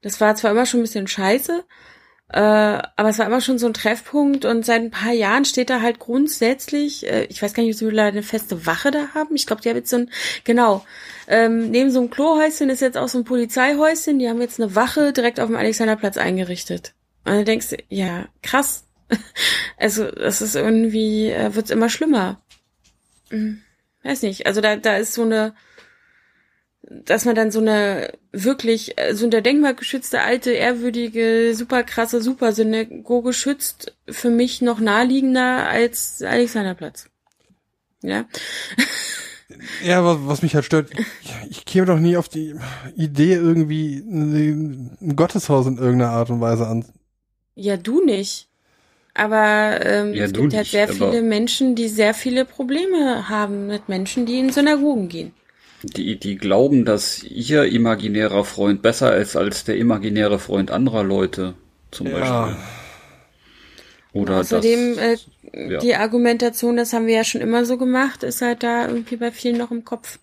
Das 0.00 0.20
war 0.20 0.34
zwar 0.34 0.52
immer 0.52 0.66
schon 0.66 0.80
ein 0.80 0.84
bisschen 0.84 1.08
scheiße, 1.08 1.64
äh, 2.28 2.38
aber 2.40 3.08
es 3.08 3.18
war 3.18 3.26
immer 3.26 3.40
schon 3.40 3.58
so 3.58 3.66
ein 3.66 3.74
Treffpunkt 3.74 4.44
und 4.44 4.66
seit 4.66 4.82
ein 4.82 4.90
paar 4.90 5.12
Jahren 5.12 5.44
steht 5.44 5.70
da 5.70 5.80
halt 5.80 6.00
grundsätzlich, 6.00 7.06
äh, 7.06 7.24
ich 7.24 7.40
weiß 7.40 7.54
gar 7.54 7.62
nicht, 7.62 7.74
ob 7.74 7.78
sie 7.78 8.00
eine 8.00 8.22
feste 8.24 8.66
Wache 8.66 8.90
da 8.90 9.08
haben. 9.14 9.36
Ich 9.36 9.46
glaube, 9.46 9.62
die 9.62 9.68
haben 9.68 9.76
jetzt 9.76 9.90
so 9.90 9.98
ein, 9.98 10.10
genau, 10.42 10.84
ähm, 11.28 11.70
neben 11.70 11.90
so 11.90 12.00
einem 12.00 12.10
Klohäuschen 12.10 12.68
ist 12.68 12.80
jetzt 12.80 12.98
auch 12.98 13.08
so 13.08 13.18
ein 13.18 13.24
Polizeihäuschen, 13.24 14.18
die 14.18 14.28
haben 14.28 14.40
jetzt 14.40 14.60
eine 14.60 14.74
Wache 14.74 15.12
direkt 15.12 15.38
auf 15.38 15.46
dem 15.46 15.56
Alexanderplatz 15.56 16.16
eingerichtet. 16.16 16.94
Und 17.24 17.34
dann 17.34 17.44
denkst 17.44 17.70
du, 17.70 17.76
ja, 17.88 18.26
krass. 18.42 18.84
Also, 19.78 20.10
das 20.10 20.40
ist 20.40 20.56
irgendwie, 20.56 21.30
äh, 21.30 21.54
wird's 21.54 21.70
immer 21.70 21.90
schlimmer. 21.90 22.40
Hm, 23.28 23.60
Weiß 24.02 24.22
nicht, 24.22 24.46
also 24.46 24.60
da, 24.60 24.76
da 24.76 24.96
ist 24.96 25.14
so 25.14 25.22
eine, 25.22 25.54
dass 26.88 27.24
man 27.24 27.34
dann 27.34 27.50
so 27.50 27.60
eine 27.60 28.12
wirklich, 28.32 28.98
äh, 28.98 29.14
so 29.14 29.26
eine 29.26 29.42
denkmalgeschützte, 29.42 30.20
alte, 30.20 30.52
ehrwürdige, 30.52 31.52
super 31.54 31.82
krasse, 31.82 32.22
super 32.22 32.52
Synagoge 32.52 33.32
schützt, 33.32 33.96
für 34.08 34.30
mich 34.30 34.62
noch 34.62 34.78
naheliegender 34.78 35.68
als 35.68 36.22
Alexanderplatz. 36.22 37.08
Ja. 38.02 38.26
Ja, 39.84 40.04
was, 40.04 40.18
was 40.22 40.42
mich 40.42 40.54
halt 40.54 40.64
stört, 40.64 40.90
ich, 41.22 41.34
ich 41.50 41.64
käme 41.64 41.86
doch 41.86 41.98
nie 41.98 42.16
auf 42.16 42.28
die 42.28 42.54
Idee, 42.96 43.34
irgendwie 43.34 43.98
ein 43.98 45.14
Gotteshaus 45.16 45.66
in 45.66 45.78
irgendeiner 45.78 46.10
Art 46.10 46.30
und 46.30 46.40
Weise 46.40 46.66
an. 46.66 46.84
Ja, 47.54 47.76
du 47.76 48.04
nicht. 48.04 48.48
Aber 49.14 49.80
ähm, 49.84 50.12
Ja, 50.14 50.24
es 50.24 50.32
gibt 50.32 50.52
halt 50.52 50.64
nicht, 50.64 50.72
sehr 50.72 50.88
viele 50.88 51.22
Menschen, 51.22 51.74
die 51.74 51.88
sehr 51.88 52.12
viele 52.12 52.44
Probleme 52.44 53.28
haben 53.28 53.66
mit 53.66 53.88
Menschen, 53.88 54.26
die 54.26 54.38
in 54.38 54.50
Synagogen 54.50 55.08
gehen. 55.08 55.32
Die, 55.94 56.18
die 56.18 56.36
glauben, 56.36 56.84
dass 56.84 57.22
ihr 57.22 57.64
imaginärer 57.64 58.44
Freund 58.44 58.82
besser 58.82 59.16
ist 59.16 59.36
als 59.36 59.64
der 59.64 59.76
imaginäre 59.76 60.38
Freund 60.38 60.70
anderer 60.70 61.04
Leute, 61.04 61.54
zum 61.90 62.10
Beispiel. 62.10 62.56
Oder 64.12 64.40
Außerdem, 64.40 64.96
das, 64.96 65.26
äh, 65.52 65.72
ja. 65.72 65.78
die 65.78 65.94
Argumentation, 65.94 66.76
das 66.76 66.92
haben 66.92 67.06
wir 67.06 67.14
ja 67.14 67.24
schon 67.24 67.42
immer 67.42 67.64
so 67.64 67.76
gemacht, 67.76 68.22
ist 68.22 68.40
halt 68.40 68.62
da 68.62 68.88
irgendwie 68.88 69.16
bei 69.16 69.30
vielen 69.30 69.58
noch 69.58 69.70
im 69.70 69.84
Kopf. 69.84 70.18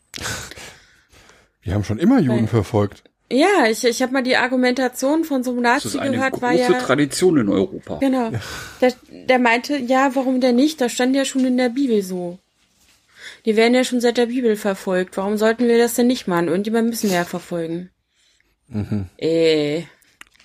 Wir 1.62 1.76
haben 1.76 1.84
schon 1.84 2.00
immer 2.00 2.20
Juden 2.20 2.42
Weil- 2.42 2.48
verfolgt. 2.48 3.04
Ja, 3.32 3.66
ich, 3.68 3.84
ich 3.84 4.02
habe 4.04 4.14
mal 4.14 4.22
die 4.22 4.36
Argumentation 4.38 5.24
von 5.24 5.44
so 5.44 5.52
einem 5.52 5.64
das 5.64 5.86
Nazi 5.86 5.88
ist 5.88 5.98
eine 5.98 6.18
gehört, 6.18 6.42
war 6.42 6.52
große 6.52 6.72
ja. 6.72 6.80
Tradition 6.80 7.38
in 7.38 7.50
Europa. 7.50 7.98
Genau. 7.98 8.32
Der, 8.80 8.94
der 9.10 9.40
meinte, 9.40 9.78
ja, 9.78 10.12
warum 10.14 10.40
denn 10.40 10.56
nicht? 10.56 10.80
Das 10.82 10.92
stand 10.92 11.16
ja 11.16 11.26
schon 11.26 11.44
in 11.46 11.58
der 11.58 11.70
Bibel 11.70 12.04
so. 12.04 12.38
Die 13.46 13.56
werden 13.56 13.74
ja 13.74 13.84
schon 13.84 14.02
seit 14.02 14.18
der 14.18 14.28
Bibel 14.28 14.56
verfolgt. 14.56 15.18
Warum 15.18 15.38
sollten 15.38 15.68
wir 15.68 15.78
das 15.78 15.94
denn 15.96 16.08
nicht 16.08 16.28
machen? 16.28 16.48
Irgendjemand 16.48 16.90
müssen 16.90 17.10
wir 17.10 17.18
ja 17.18 17.26
verfolgen. 17.26 17.90
Mhm. 18.68 19.08
Äh, 19.18 19.84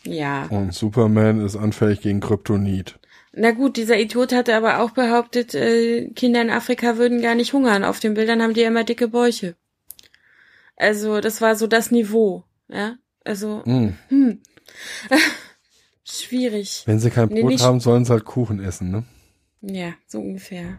ja. 0.05 0.47
Und 0.47 0.75
Superman 0.75 1.45
ist 1.45 1.57
anfällig 1.57 2.01
gegen 2.01 2.21
Kryptonit. 2.21 2.99
Na 3.33 3.53
gut, 3.53 3.77
dieser 3.77 3.99
Idiot 3.99 4.33
hatte 4.33 4.55
aber 4.57 4.81
auch 4.81 4.91
behauptet, 4.93 5.55
äh, 5.55 6.09
Kinder 6.11 6.43
in 6.43 6.51
Afrika 6.51 6.97
würden 6.97 7.21
gar 7.23 7.35
nicht 7.35 7.53
hungern. 7.53 7.85
Auf 7.85 8.01
den 8.01 8.15
Bildern 8.15 8.43
haben 8.43 8.55
die 8.55 8.63
ja 8.63 8.69
immer 8.69 8.85
dicke 8.85 9.09
Bäuche. 9.09 9.55
Also, 10.77 11.21
das 11.21 11.41
war 11.41 11.55
so 11.57 11.67
das 11.67 11.91
Niveau, 11.91 12.45
ja. 12.69 12.97
Also, 13.25 13.63
Mm. 13.67 13.91
schwierig. 16.05 16.83
Wenn 16.87 16.99
sie 16.99 17.11
kein 17.11 17.29
Nee, 17.29 17.43
Brot 17.43 17.51
nicht- 17.51 17.65
haben, 17.65 17.81
sollen 17.81 18.05
sie 18.05 18.13
halt 18.13 18.25
Kuchen 18.25 18.61
essen, 18.61 18.91
ne? 18.91 19.05
Ja, 19.61 19.95
so 20.07 20.21
ungefähr. 20.21 20.79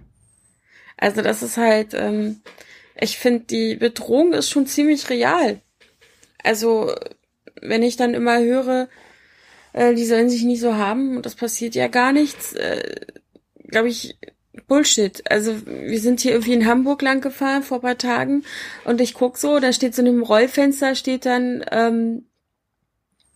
Also 0.99 1.21
das 1.21 1.41
ist 1.41 1.57
halt, 1.57 1.93
ähm, 1.93 2.41
ich 2.99 3.17
finde, 3.17 3.45
die 3.45 3.75
Bedrohung 3.75 4.33
ist 4.33 4.49
schon 4.49 4.67
ziemlich 4.67 5.09
real. 5.09 5.61
Also, 6.43 6.93
wenn 7.61 7.83
ich 7.83 7.95
dann 7.95 8.13
immer 8.13 8.39
höre, 8.39 8.89
äh, 9.73 9.93
die 9.95 10.05
sollen 10.05 10.29
sich 10.29 10.43
nicht 10.43 10.59
so 10.59 10.75
haben 10.75 11.15
und 11.15 11.25
das 11.25 11.35
passiert 11.35 11.75
ja 11.75 11.87
gar 11.87 12.11
nichts, 12.11 12.53
äh, 12.53 13.05
glaube 13.69 13.87
ich, 13.87 14.17
Bullshit. 14.67 15.23
Also 15.31 15.55
wir 15.65 15.99
sind 16.01 16.19
hier 16.19 16.33
irgendwie 16.33 16.53
in 16.53 16.65
Hamburg 16.65 17.01
lang 17.01 17.21
gefahren 17.21 17.63
vor 17.63 17.81
paar 17.81 17.97
Tagen 17.97 18.43
und 18.83 18.99
ich 18.99 19.13
guck 19.13 19.37
so, 19.37 19.59
da 19.59 19.71
steht 19.71 19.95
so 19.95 20.01
in 20.01 20.09
einem 20.09 20.23
Rollfenster 20.23 20.95
steht 20.95 21.25
dann 21.25 21.63
ähm, 21.71 22.25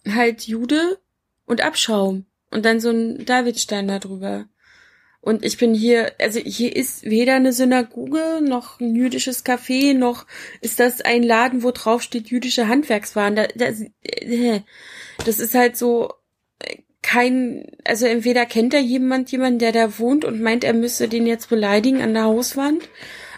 halt 0.07 0.43
Jude 0.43 0.99
und 1.45 1.61
Abschaum 1.61 2.25
und 2.51 2.65
dann 2.65 2.81
so 2.81 2.89
ein 2.89 3.25
Davidstein 3.25 3.87
da 3.87 3.99
drüber. 3.99 4.45
Und 5.23 5.45
ich 5.45 5.57
bin 5.57 5.73
hier, 5.73 6.11
also 6.19 6.37
hier 6.41 6.75
ist 6.75 7.05
weder 7.05 7.35
eine 7.35 7.53
Synagoge 7.53 8.41
noch 8.43 8.81
ein 8.81 8.93
jüdisches 8.93 9.45
Café, 9.45 9.93
noch 9.93 10.25
ist 10.59 10.81
das 10.81 10.99
ein 10.99 11.23
Laden, 11.23 11.63
wo 11.63 11.71
drauf 11.71 12.01
steht 12.01 12.27
jüdische 12.27 12.67
Handwerkswaren. 12.67 13.37
Da, 13.37 13.47
das, 13.55 13.85
äh, 14.01 14.59
das 15.25 15.39
ist 15.39 15.55
halt 15.55 15.77
so 15.77 16.11
äh, 16.59 16.75
kein, 17.01 17.67
also 17.85 18.05
entweder 18.05 18.45
kennt 18.45 18.73
da 18.73 18.79
jemand 18.79 19.31
jemanden, 19.31 19.59
der 19.59 19.71
da 19.71 19.97
wohnt 19.97 20.25
und 20.25 20.41
meint, 20.41 20.65
er 20.65 20.73
müsse 20.73 21.07
den 21.07 21.25
jetzt 21.25 21.47
beleidigen 21.47 22.01
an 22.01 22.13
der 22.13 22.25
Hauswand. 22.25 22.89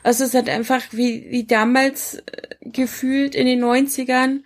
Also 0.02 0.24
es 0.24 0.30
ist 0.30 0.36
halt 0.36 0.50
einfach 0.50 0.82
wie, 0.90 1.30
wie 1.30 1.46
damals 1.46 2.16
äh, 2.16 2.48
gefühlt 2.62 3.36
in 3.36 3.46
den 3.46 3.64
90ern, 3.64 4.42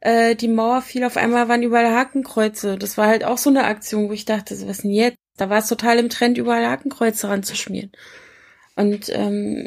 äh, 0.00 0.34
die 0.34 0.48
Mauer 0.48 0.80
fiel, 0.80 1.04
auf 1.04 1.18
einmal 1.18 1.46
waren 1.50 1.62
überall 1.62 1.94
Hakenkreuze. 1.94 2.78
Das 2.78 2.96
war 2.96 3.06
halt 3.06 3.24
auch 3.24 3.36
so 3.36 3.50
eine 3.50 3.64
Aktion, 3.64 4.08
wo 4.08 4.14
ich 4.14 4.24
dachte, 4.24 4.56
was 4.66 4.78
denn 4.78 4.92
jetzt? 4.92 5.19
Da 5.40 5.50
war 5.50 5.58
es 5.58 5.68
total 5.68 5.98
im 5.98 6.08
Trend, 6.08 6.38
überall 6.38 6.66
Hakenkreuze 6.66 7.28
ranzuschmieren. 7.28 7.92
Und 8.76 9.08
ähm, 9.10 9.66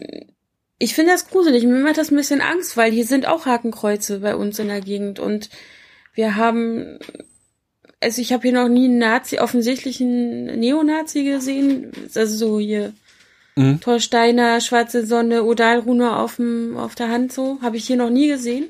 ich 0.80 0.96
finde 0.96 1.12
das 1.12 1.30
gruselig. 1.30 1.64
Mir 1.64 1.80
macht 1.80 1.98
das 1.98 2.12
ein 2.12 2.18
bisschen 2.18 2.42
Angst, 2.42 2.78
weil 2.78 2.92
hier 2.92 3.06
sind 3.06 3.28
auch 3.28 3.46
Hakenkreuze 3.46 4.20
bei 4.20 4.36
uns 4.36 4.60
in 4.60 4.68
der 4.68 4.82
Gegend. 4.82 5.20
Und 5.20 5.50
wir 6.14 6.36
haben, 6.36 7.00
also 8.02 8.22
ich 8.22 8.34
habe 8.34 8.44
hier 8.44 8.54
noch 8.54 8.70
nie 8.70 8.86
einen 8.86 9.00
Nazi, 9.00 9.40
offensichtlichen 9.40 10.46
Neonazi 10.60 11.24
gesehen. 11.24 11.92
Also 12.16 12.36
so 12.36 12.60
hier 12.60 12.94
Mhm. 13.56 13.80
Torsteiner, 13.82 14.62
Schwarze 14.62 15.06
Sonne, 15.06 15.44
Odalrune 15.44 16.16
auf, 16.16 16.38
dem, 16.38 16.76
auf 16.78 16.96
der 16.96 17.10
Hand 17.10 17.32
so. 17.32 17.60
Habe 17.62 17.78
ich 17.78 17.86
hier 17.86 17.98
noch 17.98 18.10
nie 18.10 18.28
gesehen. 18.28 18.70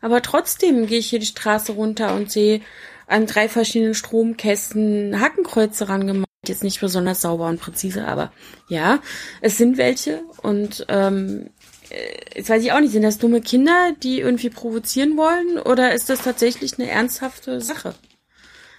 Aber 0.00 0.22
trotzdem 0.22 0.86
gehe 0.86 0.98
ich 0.98 1.10
hier 1.10 1.18
die 1.18 1.26
Straße 1.26 1.72
runter 1.72 2.14
und 2.14 2.30
sehe 2.30 2.60
an 3.06 3.26
drei 3.26 3.48
verschiedenen 3.48 3.94
Stromkästen 3.94 5.20
Hakenkreuze 5.20 5.88
rangemalt. 5.88 6.27
Jetzt 6.48 6.64
nicht 6.64 6.80
besonders 6.80 7.20
sauber 7.20 7.46
und 7.46 7.60
präzise, 7.60 8.06
aber 8.06 8.32
ja, 8.68 9.00
es 9.40 9.58
sind 9.58 9.78
welche. 9.78 10.22
Und 10.42 10.86
ähm, 10.88 11.50
äh, 11.90 12.38
jetzt 12.38 12.50
weiß 12.50 12.62
ich 12.62 12.72
auch 12.72 12.80
nicht, 12.80 12.92
sind 12.92 13.02
das 13.02 13.18
dumme 13.18 13.40
Kinder, 13.40 13.92
die 14.02 14.20
irgendwie 14.20 14.50
provozieren 14.50 15.16
wollen? 15.16 15.58
Oder 15.58 15.92
ist 15.92 16.10
das 16.10 16.22
tatsächlich 16.22 16.78
eine 16.78 16.90
ernsthafte 16.90 17.60
Sache? 17.60 17.94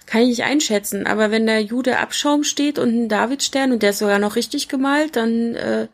Kann 0.06 0.22
ich 0.22 0.28
nicht 0.28 0.44
einschätzen. 0.44 1.06
Aber 1.06 1.30
wenn 1.30 1.46
der 1.46 1.62
Jude 1.62 1.98
Abschaum 1.98 2.44
steht 2.44 2.78
und 2.78 2.88
ein 2.88 3.08
Davidstern 3.08 3.72
und 3.72 3.82
der 3.82 3.90
ist 3.90 4.00
sogar 4.00 4.18
noch 4.18 4.36
richtig 4.36 4.68
gemalt, 4.68 5.16
dann 5.16 5.54
äh, 5.54 5.88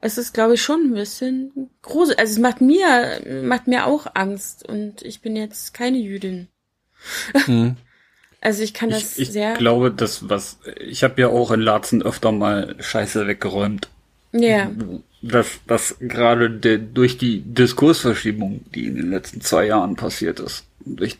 es 0.00 0.18
ist, 0.18 0.34
glaube 0.34 0.54
ich, 0.54 0.62
schon 0.62 0.90
ein 0.90 0.94
bisschen 0.94 1.70
gruselig. 1.80 2.18
Also 2.18 2.32
es 2.32 2.38
macht 2.38 2.60
mir, 2.60 3.22
macht 3.44 3.68
mir 3.68 3.86
auch 3.86 4.06
Angst. 4.14 4.68
Und 4.68 5.02
ich 5.02 5.22
bin 5.22 5.36
jetzt 5.36 5.74
keine 5.74 5.98
Jüdin. 5.98 6.48
Mhm. 7.46 7.76
Also 8.42 8.62
ich 8.62 8.74
kann 8.74 8.90
das 8.90 9.16
Ich, 9.16 9.28
ich 9.28 9.32
sehr. 9.32 9.54
glaube, 9.54 9.90
das 9.90 10.28
was 10.28 10.58
ich 10.78 11.02
habe 11.04 11.20
ja 11.22 11.28
auch 11.28 11.50
in 11.52 11.60
Laatzen 11.60 12.02
öfter 12.02 12.32
mal 12.32 12.74
Scheiße 12.80 13.26
weggeräumt. 13.26 13.88
ja. 14.32 14.70
Dass 15.24 15.60
das 15.68 15.94
gerade 16.00 16.50
der- 16.50 16.78
durch 16.78 17.16
die 17.16 17.42
Diskursverschiebung, 17.42 18.64
die 18.74 18.86
in 18.86 18.96
den 18.96 19.10
letzten 19.10 19.40
zwei 19.40 19.66
Jahren 19.66 19.94
passiert 19.94 20.40
ist, 20.40 20.64
durch 20.84 21.16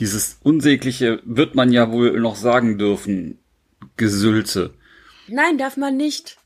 dieses 0.00 0.38
unsägliche, 0.42 1.20
wird 1.24 1.54
man 1.54 1.70
ja 1.72 1.92
wohl 1.92 2.18
noch 2.18 2.34
sagen 2.34 2.78
dürfen, 2.78 3.38
Gesülze. 3.96 4.70
Nein, 5.28 5.56
darf 5.56 5.76
man 5.76 5.96
nicht. 5.96 6.36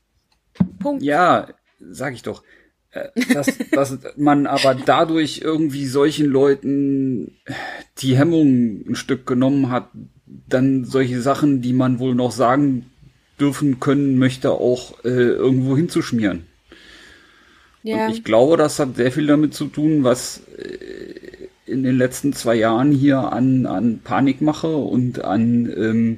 Punkt. 0.79 1.01
Ja, 1.01 1.47
sag 1.79 2.13
ich 2.13 2.21
doch. 2.21 2.43
Dass, 3.33 3.57
dass 3.71 3.97
man 4.15 4.47
aber 4.47 4.75
dadurch 4.75 5.41
irgendwie 5.43 5.85
solchen 5.85 6.27
Leuten 6.27 7.31
die 7.97 8.17
Hemmung 8.17 8.85
ein 8.87 8.95
Stück 8.95 9.25
genommen 9.25 9.69
hat, 9.69 9.89
dann 10.47 10.85
solche 10.85 11.21
Sachen, 11.21 11.61
die 11.61 11.73
man 11.73 11.99
wohl 11.99 12.15
noch 12.15 12.31
sagen 12.31 12.85
dürfen 13.39 13.79
können 13.79 14.17
möchte, 14.17 14.51
auch 14.51 15.03
äh, 15.03 15.09
irgendwo 15.09 15.75
hinzuschmieren. 15.75 16.45
Ja. 17.83 18.05
Und 18.05 18.13
ich 18.13 18.23
glaube, 18.23 18.57
das 18.57 18.79
hat 18.79 18.95
sehr 18.95 19.11
viel 19.11 19.27
damit 19.27 19.53
zu 19.53 19.65
tun, 19.65 20.03
was 20.03 20.41
äh, 20.57 21.71
in 21.71 21.83
den 21.83 21.97
letzten 21.97 22.33
zwei 22.33 22.55
Jahren 22.55 22.91
hier 22.91 23.19
an, 23.33 23.65
an 23.65 23.99
Panikmache 24.03 24.75
und 24.75 25.23
an 25.23 25.71
ähm, 25.75 26.17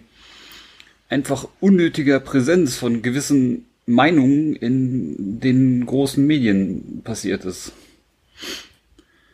einfach 1.10 1.48
unnötiger 1.60 2.20
Präsenz 2.20 2.76
von 2.76 3.02
gewissen 3.02 3.66
Meinungen 3.88 4.56
in 4.56 5.40
den 5.40 5.86
großen 5.86 6.26
Medien 6.26 7.02
passiert 7.04 7.46
ist. 7.46 7.72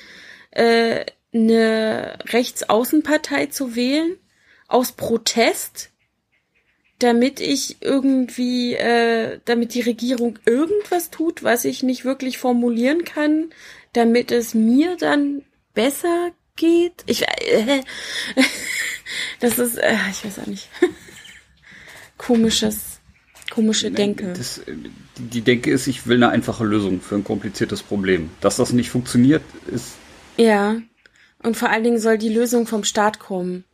äh, 0.50 1.04
eine 1.32 2.18
Rechtsaußenpartei 2.26 3.46
zu 3.46 3.76
wählen, 3.76 4.16
aus 4.68 4.92
Protest, 4.92 5.90
damit 6.98 7.40
ich 7.40 7.78
irgendwie, 7.80 8.74
äh, 8.74 9.40
damit 9.44 9.74
die 9.74 9.80
Regierung 9.80 10.38
irgendwas 10.44 11.10
tut, 11.10 11.42
was 11.42 11.64
ich 11.64 11.82
nicht 11.82 12.04
wirklich 12.04 12.38
formulieren 12.38 13.04
kann, 13.04 13.50
damit 13.92 14.30
es 14.30 14.54
mir 14.54 14.96
dann 14.96 15.42
besser 15.74 16.32
geht. 16.56 17.02
Ich, 17.06 17.22
äh, 17.22 17.82
das 19.40 19.58
ist, 19.58 19.78
äh, 19.78 19.96
ich 20.10 20.24
weiß 20.24 20.40
auch 20.40 20.46
nicht, 20.46 20.68
komisches, 22.18 23.00
komische 23.50 23.90
Denke. 23.90 24.34
Das, 24.34 24.60
die 25.16 25.40
Denke 25.40 25.70
ist, 25.70 25.86
ich 25.86 26.06
will 26.06 26.16
eine 26.16 26.28
einfache 26.28 26.64
Lösung 26.64 27.00
für 27.00 27.16
ein 27.16 27.24
kompliziertes 27.24 27.82
Problem. 27.82 28.30
Dass 28.40 28.56
das 28.56 28.72
nicht 28.72 28.90
funktioniert, 28.90 29.42
ist. 29.72 29.96
Ja. 30.40 30.76
Und 31.42 31.56
vor 31.56 31.70
allen 31.70 31.84
Dingen 31.84 31.98
soll 31.98 32.18
die 32.18 32.28
Lösung 32.28 32.66
vom 32.66 32.84
Staat 32.84 33.18
kommen. 33.18 33.64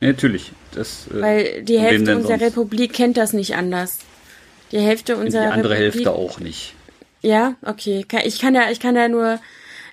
Ja, 0.00 0.08
natürlich. 0.08 0.52
Das, 0.72 1.06
äh, 1.08 1.20
Weil 1.20 1.62
die 1.62 1.78
Hälfte 1.78 2.16
unserer 2.16 2.38
sonst? 2.38 2.42
Republik 2.42 2.92
kennt 2.92 3.16
das 3.16 3.32
nicht 3.32 3.54
anders. 3.54 3.98
Die 4.72 4.78
Hälfte 4.78 5.16
unserer 5.16 5.46
Die 5.46 5.52
andere 5.52 5.74
Republik, 5.74 5.94
Hälfte 5.94 6.12
auch 6.12 6.40
nicht. 6.40 6.74
Ja, 7.22 7.56
okay. 7.62 8.06
Ich 8.24 8.38
kann 8.38 8.54
ja, 8.54 8.70
ich 8.70 8.80
kann 8.80 8.96
ja 8.96 9.08
nur, 9.08 9.40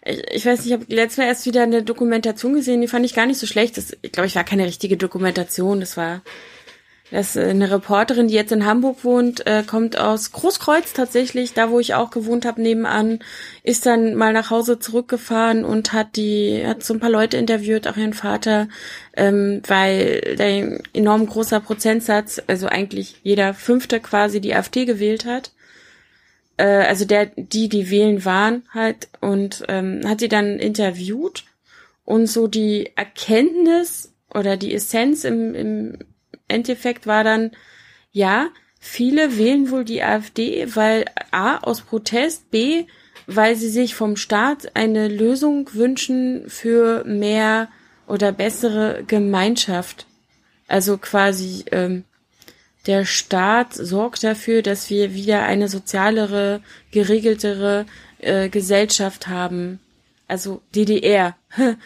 ich, 0.06 0.22
ich 0.32 0.46
weiß 0.46 0.60
nicht, 0.60 0.68
ich 0.68 0.74
habe 0.74 0.86
letztes 0.88 1.18
Mal 1.18 1.26
erst 1.26 1.46
wieder 1.46 1.64
eine 1.64 1.84
Dokumentation 1.84 2.54
gesehen, 2.54 2.82
die 2.82 2.88
fand 2.88 3.06
ich 3.06 3.14
gar 3.14 3.26
nicht 3.26 3.40
so 3.40 3.48
schlecht. 3.48 3.78
Das, 3.78 3.98
ich 4.02 4.12
glaube, 4.12 4.28
ich 4.28 4.36
war 4.36 4.44
keine 4.44 4.66
richtige 4.66 4.98
Dokumentation. 4.98 5.80
Das 5.80 5.98
war 5.98 6.22
das 7.10 7.36
ist 7.36 7.38
eine 7.38 7.72
Reporterin, 7.72 8.28
die 8.28 8.34
jetzt 8.34 8.52
in 8.52 8.66
Hamburg 8.66 9.06
wohnt, 9.06 9.48
äh, 9.48 9.64
kommt 9.66 9.98
aus 9.98 10.34
Großkreuz 10.34 10.92
tatsächlich, 10.92 11.54
da 11.54 11.70
wo 11.70 11.80
ich 11.80 11.94
auch 11.94 12.10
gewohnt 12.10 12.46
habe 12.46 12.62
nebenan, 12.62 13.20
ist 13.64 13.86
dann 13.86 14.16
mal 14.16 14.34
nach 14.34 14.50
Hause 14.50 14.78
zurückgefahren 14.78 15.64
und 15.64 15.94
hat 15.94 16.18
die 16.18 16.64
hat 16.66 16.84
so 16.84 16.94
ein 16.94 17.00
paar 17.00 17.10
Leute 17.10 17.38
interviewt, 17.38 17.88
auch 17.88 17.96
ihren 17.96 18.14
Vater, 18.14 18.68
ähm, 19.16 19.62
weil 19.68 20.36
der 20.38 20.80
enorm 20.94 21.28
großer 21.28 21.62
Prozentsatz, 21.62 22.42
also 22.48 22.68
eigentlich 22.68 23.16
jeder 23.24 23.54
fünfte 23.54 24.02
quasi 24.02 24.42
die 24.42 24.54
AfD 24.54 24.84
gewählt 24.84 25.26
hat. 25.26 25.52
Äh, 26.58 26.66
also 26.66 27.06
der 27.06 27.28
die 27.28 27.70
die 27.70 27.90
wählen 27.90 28.26
waren 28.26 28.64
halt 28.74 29.08
und 29.22 29.64
ähm, 29.70 30.02
hat 30.06 30.20
sie 30.20 30.30
dann 30.30 30.60
interviewt 30.60 31.46
und 32.04 32.28
so 32.28 32.48
die 32.48 32.92
Erkenntnis 32.98 34.14
oder 34.34 34.58
die 34.58 34.74
Essenz 34.74 35.24
im, 35.24 35.56
im 35.56 36.00
Endeffekt 36.48 37.08
war 37.08 37.24
dann, 37.24 37.52
ja, 38.12 38.50
viele 38.80 39.38
wählen 39.38 39.72
wohl 39.72 39.84
die 39.84 40.04
AfD, 40.04 40.76
weil 40.76 41.06
A 41.32 41.58
aus 41.58 41.82
Protest, 41.82 42.50
B, 42.52 42.86
weil 43.26 43.56
sie 43.56 43.70
sich 43.70 43.96
vom 43.96 44.16
Staat 44.16 44.76
eine 44.76 45.08
Lösung 45.08 45.70
wünschen 45.74 46.50
für 46.50 47.04
mehr 47.04 47.70
oder 48.08 48.32
bessere 48.32 49.04
Gemeinschaft. 49.06 50.06
Also 50.68 50.98
quasi 50.98 51.66
ähm, 51.72 52.06
der 52.88 53.06
Staat 53.06 53.74
sorgt 53.74 54.24
dafür, 54.24 54.62
dass 54.62 54.90
wir 54.90 55.14
wieder 55.14 55.44
eine 55.44 55.68
sozialere, 55.68 56.62
geregeltere 56.92 57.86
äh, 58.20 58.48
Gesellschaft 58.50 59.28
haben. 59.28 59.80
Also 60.28 60.62
DDR. 60.74 61.36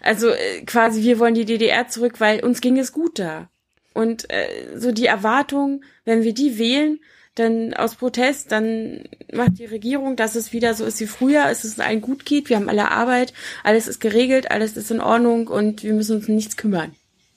also 0.00 0.30
äh, 0.30 0.62
quasi 0.64 1.02
wir 1.02 1.18
wollen 1.18 1.34
die 1.34 1.44
DDR 1.44 1.88
zurück, 1.88 2.14
weil 2.18 2.42
uns 2.42 2.60
ging 2.60 2.78
es 2.78 2.92
gut 2.92 3.18
da. 3.18 3.48
Und 3.96 4.28
äh, 4.30 4.76
so 4.76 4.92
die 4.92 5.06
Erwartung, 5.06 5.82
wenn 6.04 6.22
wir 6.22 6.34
die 6.34 6.58
wählen, 6.58 7.00
dann 7.34 7.72
aus 7.72 7.94
Protest, 7.94 8.52
dann 8.52 9.04
macht 9.32 9.58
die 9.58 9.64
Regierung, 9.64 10.16
dass 10.16 10.34
es 10.34 10.52
wieder 10.52 10.74
so 10.74 10.84
ist 10.84 11.00
wie 11.00 11.06
früher, 11.06 11.46
es 11.50 11.80
allen 11.80 12.02
gut 12.02 12.26
geht, 12.26 12.50
wir 12.50 12.56
haben 12.56 12.68
alle 12.68 12.90
Arbeit, 12.90 13.32
alles 13.64 13.88
ist 13.88 14.00
geregelt, 14.00 14.50
alles 14.50 14.76
ist 14.76 14.90
in 14.90 15.00
Ordnung 15.00 15.48
und 15.48 15.82
wir 15.82 15.94
müssen 15.94 16.16
uns 16.16 16.28
um 16.28 16.34
nichts 16.34 16.58
kümmern. 16.58 16.94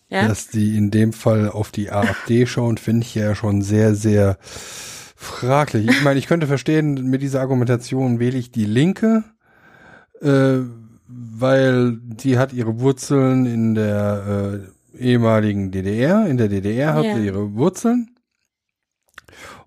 Ja? 0.09 0.27
Dass 0.27 0.47
die 0.47 0.75
in 0.75 0.91
dem 0.91 1.13
Fall 1.13 1.49
auf 1.49 1.71
die 1.71 1.91
AfD 1.91 2.45
schauen, 2.45 2.77
finde 2.77 3.05
ich 3.05 3.15
ja 3.15 3.35
schon 3.35 3.61
sehr, 3.61 3.95
sehr 3.95 4.37
fraglich. 4.41 5.87
Ich 5.87 6.01
meine, 6.01 6.19
ich 6.19 6.27
könnte 6.27 6.47
verstehen, 6.47 7.09
mit 7.09 7.21
dieser 7.21 7.39
Argumentation 7.39 8.19
wähle 8.19 8.37
ich 8.37 8.51
die 8.51 8.65
Linke, 8.65 9.23
äh, 10.21 10.59
weil 11.07 11.97
die 12.01 12.37
hat 12.37 12.51
ihre 12.51 12.81
Wurzeln 12.81 13.45
in 13.45 13.75
der 13.75 14.59
äh, 14.65 14.78
ehemaligen 14.99 15.71
DDR. 15.71 16.27
In 16.27 16.37
der 16.37 16.49
DDR 16.49 16.93
hat 16.93 17.05
ja. 17.05 17.15
sie 17.15 17.25
ihre 17.25 17.55
Wurzeln. 17.55 18.15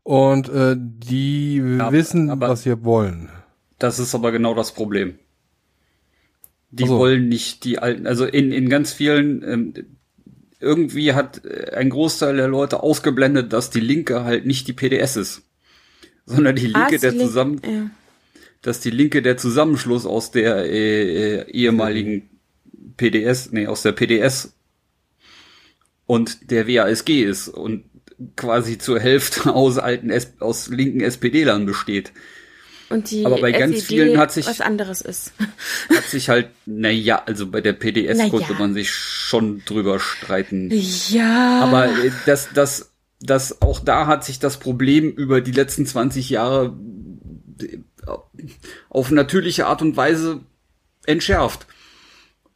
Und 0.03 0.49
äh, 0.49 0.77
die 0.79 1.57
ja, 1.57 1.93
wissen, 1.93 2.31
was 2.41 2.63
sie 2.63 2.85
wollen. 2.85 3.31
Das 3.79 3.99
ist 3.99 4.15
aber 4.15 4.33
genau 4.33 4.55
das 4.55 4.73
Problem. 4.73 5.19
Die 6.71 6.87
so. 6.87 6.99
wollen 6.99 7.29
nicht 7.29 7.65
die 7.65 7.79
alten, 7.79 8.07
also 8.07 8.25
in, 8.25 8.51
in 8.51 8.69
ganz 8.69 8.93
vielen, 8.93 9.43
ähm, 9.43 9.75
irgendwie 10.59 11.13
hat 11.13 11.45
äh, 11.45 11.75
ein 11.75 11.91
Großteil 11.91 12.37
der 12.37 12.49
Leute 12.49 12.83
ausgeblendet, 12.83 13.53
dass 13.53 13.71
die 13.71 13.81
Linke 13.81 14.25
halt 14.25 14.47
nicht 14.47 14.69
die 14.69 14.73
PDS 14.73 15.17
ist, 15.17 15.43
sondern 16.25 16.57
die 16.57 16.67
Linke 16.67 16.97
ah, 16.97 16.99
der 16.99 17.19
zusammen, 17.19 17.61
ja. 17.65 17.91
dass 18.63 18.81
die 18.81 18.91
Linke 18.91 19.23
der 19.23 19.37
Zusammenschluss 19.37 20.07
aus 20.07 20.31
der 20.31 20.65
äh, 20.65 21.41
äh, 21.41 21.51
ehemaligen 21.51 22.31
PDS, 22.97 23.53
nee, 23.53 23.67
aus 23.67 23.83
der 23.83 23.93
PDS 23.93 24.55
und 26.07 26.51
der 26.51 26.67
WASG 26.69 27.23
ist 27.23 27.49
und 27.49 27.85
quasi 28.37 28.79
zur 28.79 29.01
Hälfte 29.01 29.53
aus 29.55 29.79
alten 29.79 30.11
S 30.11 30.35
aus 30.41 30.69
linken 30.69 31.01
SPD-Lern 31.01 31.67
besteht. 31.67 32.13
Und 32.93 33.11
die 33.11 33.25
Aber 33.25 33.41
bei 33.41 33.53
ganz 33.53 33.85
vielen 33.85 34.19
hat 34.19 34.33
sich 34.33 34.47
was 34.47 34.61
anderes 34.61 35.01
ist. 35.01 35.33
Hat 35.89 36.05
sich 36.05 36.29
halt, 36.29 36.51
naja, 36.67 37.23
also 37.25 37.47
bei 37.47 37.63
der 37.63 37.73
PDS 37.73 38.19
naja. 38.19 38.29
konnte 38.29 38.53
man 38.53 38.75
sich 38.75 38.91
schon 38.91 39.63
drüber 39.65 39.99
streiten. 39.99 40.69
Ja. 41.09 41.61
Aber 41.61 41.87
äh, 41.87 42.11
das, 42.27 42.51
das, 42.53 42.93
das, 43.19 43.63
auch 43.63 43.81
da 43.81 44.07
hat 44.07 44.25
sich 44.25 44.41
das 44.41 44.59
Problem 44.59 45.11
über 45.11 45.41
die 45.41 45.53
letzten 45.53 45.87
20 45.87 46.29
Jahre 46.29 46.77
äh, 47.63 47.79
auf 48.91 49.11
natürliche 49.11 49.67
Art 49.67 49.81
und 49.81 49.97
Weise 49.97 50.41
entschärft. 51.07 51.67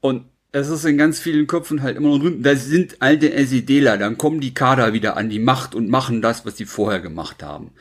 Und 0.00 0.26
das 0.52 0.68
ist 0.68 0.84
in 0.84 0.96
ganz 0.96 1.18
vielen 1.18 1.46
Köpfen 1.46 1.82
halt 1.82 1.96
immer 1.96 2.08
noch 2.10 2.18
drin. 2.18 2.42
Das 2.42 2.64
sind 2.64 3.02
alte 3.02 3.32
SEDler, 3.46 3.98
dann 3.98 4.16
kommen 4.16 4.40
die 4.40 4.54
Kader 4.54 4.92
wieder 4.92 5.16
an 5.16 5.28
die 5.28 5.38
Macht 5.38 5.74
und 5.74 5.88
machen 5.88 6.22
das, 6.22 6.46
was 6.46 6.56
sie 6.56 6.64
vorher 6.64 7.00
gemacht 7.00 7.42
haben. 7.42 7.72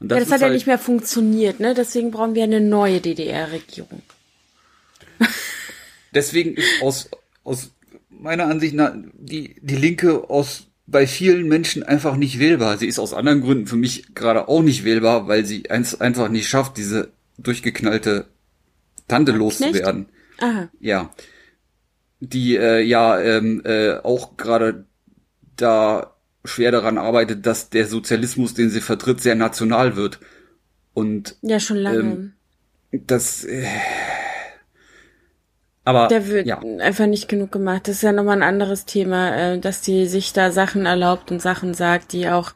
Und 0.00 0.10
das 0.10 0.18
ja, 0.18 0.24
das 0.24 0.32
hat 0.32 0.42
halt 0.42 0.50
ja 0.50 0.54
nicht 0.54 0.66
mehr 0.66 0.78
funktioniert, 0.78 1.60
ne? 1.60 1.74
Deswegen 1.74 2.10
brauchen 2.10 2.34
wir 2.34 2.44
eine 2.44 2.60
neue 2.60 3.00
DDR-Regierung. 3.00 4.02
Deswegen 6.14 6.54
ist 6.54 6.82
aus, 6.82 7.10
aus 7.44 7.70
meiner 8.10 8.46
Ansicht 8.46 8.74
nach 8.74 8.92
die, 9.14 9.56
die 9.60 9.76
Linke 9.76 10.28
aus 10.30 10.64
bei 10.86 11.06
vielen 11.06 11.48
Menschen 11.48 11.82
einfach 11.82 12.16
nicht 12.16 12.38
wählbar. 12.38 12.78
Sie 12.78 12.86
ist 12.86 12.98
aus 12.98 13.12
anderen 13.12 13.42
Gründen 13.42 13.66
für 13.66 13.76
mich 13.76 14.14
gerade 14.14 14.48
auch 14.48 14.62
nicht 14.62 14.84
wählbar, 14.84 15.28
weil 15.28 15.44
sie 15.44 15.70
eins 15.70 16.00
einfach 16.00 16.28
nicht 16.28 16.48
schafft, 16.48 16.78
diese 16.78 17.10
durchgeknallte 17.36 18.26
Tante 19.06 19.32
loszuwerden. 19.32 20.06
Aha. 20.40 20.68
Ja 20.80 21.10
die 22.20 22.56
äh, 22.56 22.80
ja 22.80 23.20
ähm, 23.20 23.62
äh, 23.64 23.96
auch 23.98 24.36
gerade 24.36 24.84
da 25.56 26.14
schwer 26.44 26.72
daran 26.72 26.98
arbeitet, 26.98 27.46
dass 27.46 27.70
der 27.70 27.86
Sozialismus, 27.86 28.54
den 28.54 28.70
sie 28.70 28.80
vertritt, 28.80 29.20
sehr 29.20 29.34
national 29.34 29.96
wird. 29.96 30.20
Und 30.94 31.36
ja, 31.42 31.60
schon 31.60 31.78
lange. 31.78 31.98
Ähm, 31.98 32.32
das 32.90 33.44
äh, 33.44 33.66
aber 35.88 36.08
der 36.08 36.26
wird 36.26 36.46
ja. 36.46 36.60
einfach 36.80 37.06
nicht 37.06 37.28
genug 37.28 37.50
gemacht. 37.50 37.88
Das 37.88 37.96
ist 37.96 38.02
ja 38.02 38.12
nochmal 38.12 38.36
ein 38.36 38.42
anderes 38.42 38.84
Thema, 38.84 39.34
äh, 39.34 39.58
dass 39.58 39.80
die 39.80 40.06
sich 40.06 40.34
da 40.34 40.50
Sachen 40.50 40.84
erlaubt 40.84 41.30
und 41.30 41.40
Sachen 41.40 41.72
sagt, 41.72 42.12
die 42.12 42.28
auch 42.28 42.52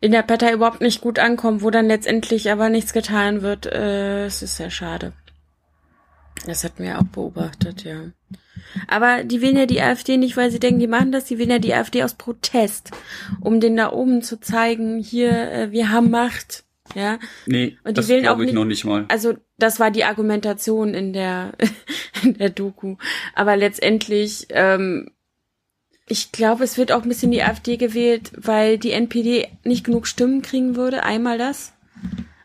in 0.00 0.10
der 0.10 0.22
Partei 0.22 0.52
überhaupt 0.52 0.80
nicht 0.80 1.00
gut 1.00 1.20
ankommen, 1.20 1.62
wo 1.62 1.70
dann 1.70 1.86
letztendlich 1.86 2.50
aber 2.50 2.68
nichts 2.68 2.92
getan 2.92 3.42
wird. 3.42 3.66
Äh, 3.66 4.26
es 4.26 4.42
ist 4.42 4.56
sehr 4.56 4.70
schade. 4.70 5.12
Das 6.46 6.64
hatten 6.64 6.82
wir 6.82 6.98
auch 6.98 7.04
beobachtet, 7.04 7.84
ja. 7.84 8.12
Aber 8.86 9.24
die 9.24 9.40
wählen 9.40 9.56
ja 9.56 9.66
die 9.66 9.80
AfD 9.80 10.16
nicht, 10.16 10.36
weil 10.36 10.50
sie 10.50 10.60
denken, 10.60 10.80
die 10.80 10.86
machen 10.86 11.12
das, 11.12 11.24
die 11.24 11.38
wählen 11.38 11.50
ja 11.50 11.58
die 11.58 11.74
AfD 11.74 12.02
aus 12.02 12.14
Protest, 12.14 12.90
um 13.40 13.60
den 13.60 13.76
da 13.76 13.92
oben 13.92 14.22
zu 14.22 14.40
zeigen, 14.40 14.98
hier, 14.98 15.50
äh, 15.50 15.70
wir 15.70 15.90
haben 15.90 16.10
Macht. 16.10 16.64
Ja. 16.94 17.18
Nee, 17.46 17.76
und 17.84 17.90
die 17.90 17.94
das 17.94 18.08
wählen 18.08 18.26
auch 18.28 18.38
ich 18.38 18.46
nicht, 18.46 18.54
noch 18.54 18.64
nicht 18.64 18.84
mal. 18.84 19.04
Also 19.08 19.34
das 19.58 19.78
war 19.78 19.90
die 19.90 20.04
Argumentation 20.04 20.94
in 20.94 21.12
der 21.12 21.52
in 22.22 22.34
der 22.34 22.50
Doku. 22.50 22.96
Aber 23.34 23.56
letztendlich, 23.56 24.46
ähm, 24.50 25.10
ich 26.06 26.32
glaube, 26.32 26.64
es 26.64 26.78
wird 26.78 26.92
auch 26.92 27.02
ein 27.02 27.08
bisschen 27.08 27.30
die 27.30 27.42
AfD 27.42 27.76
gewählt, 27.76 28.32
weil 28.36 28.78
die 28.78 28.92
NPD 28.92 29.48
nicht 29.64 29.84
genug 29.84 30.06
Stimmen 30.06 30.40
kriegen 30.40 30.76
würde. 30.76 31.02
Einmal 31.02 31.36
das. 31.36 31.74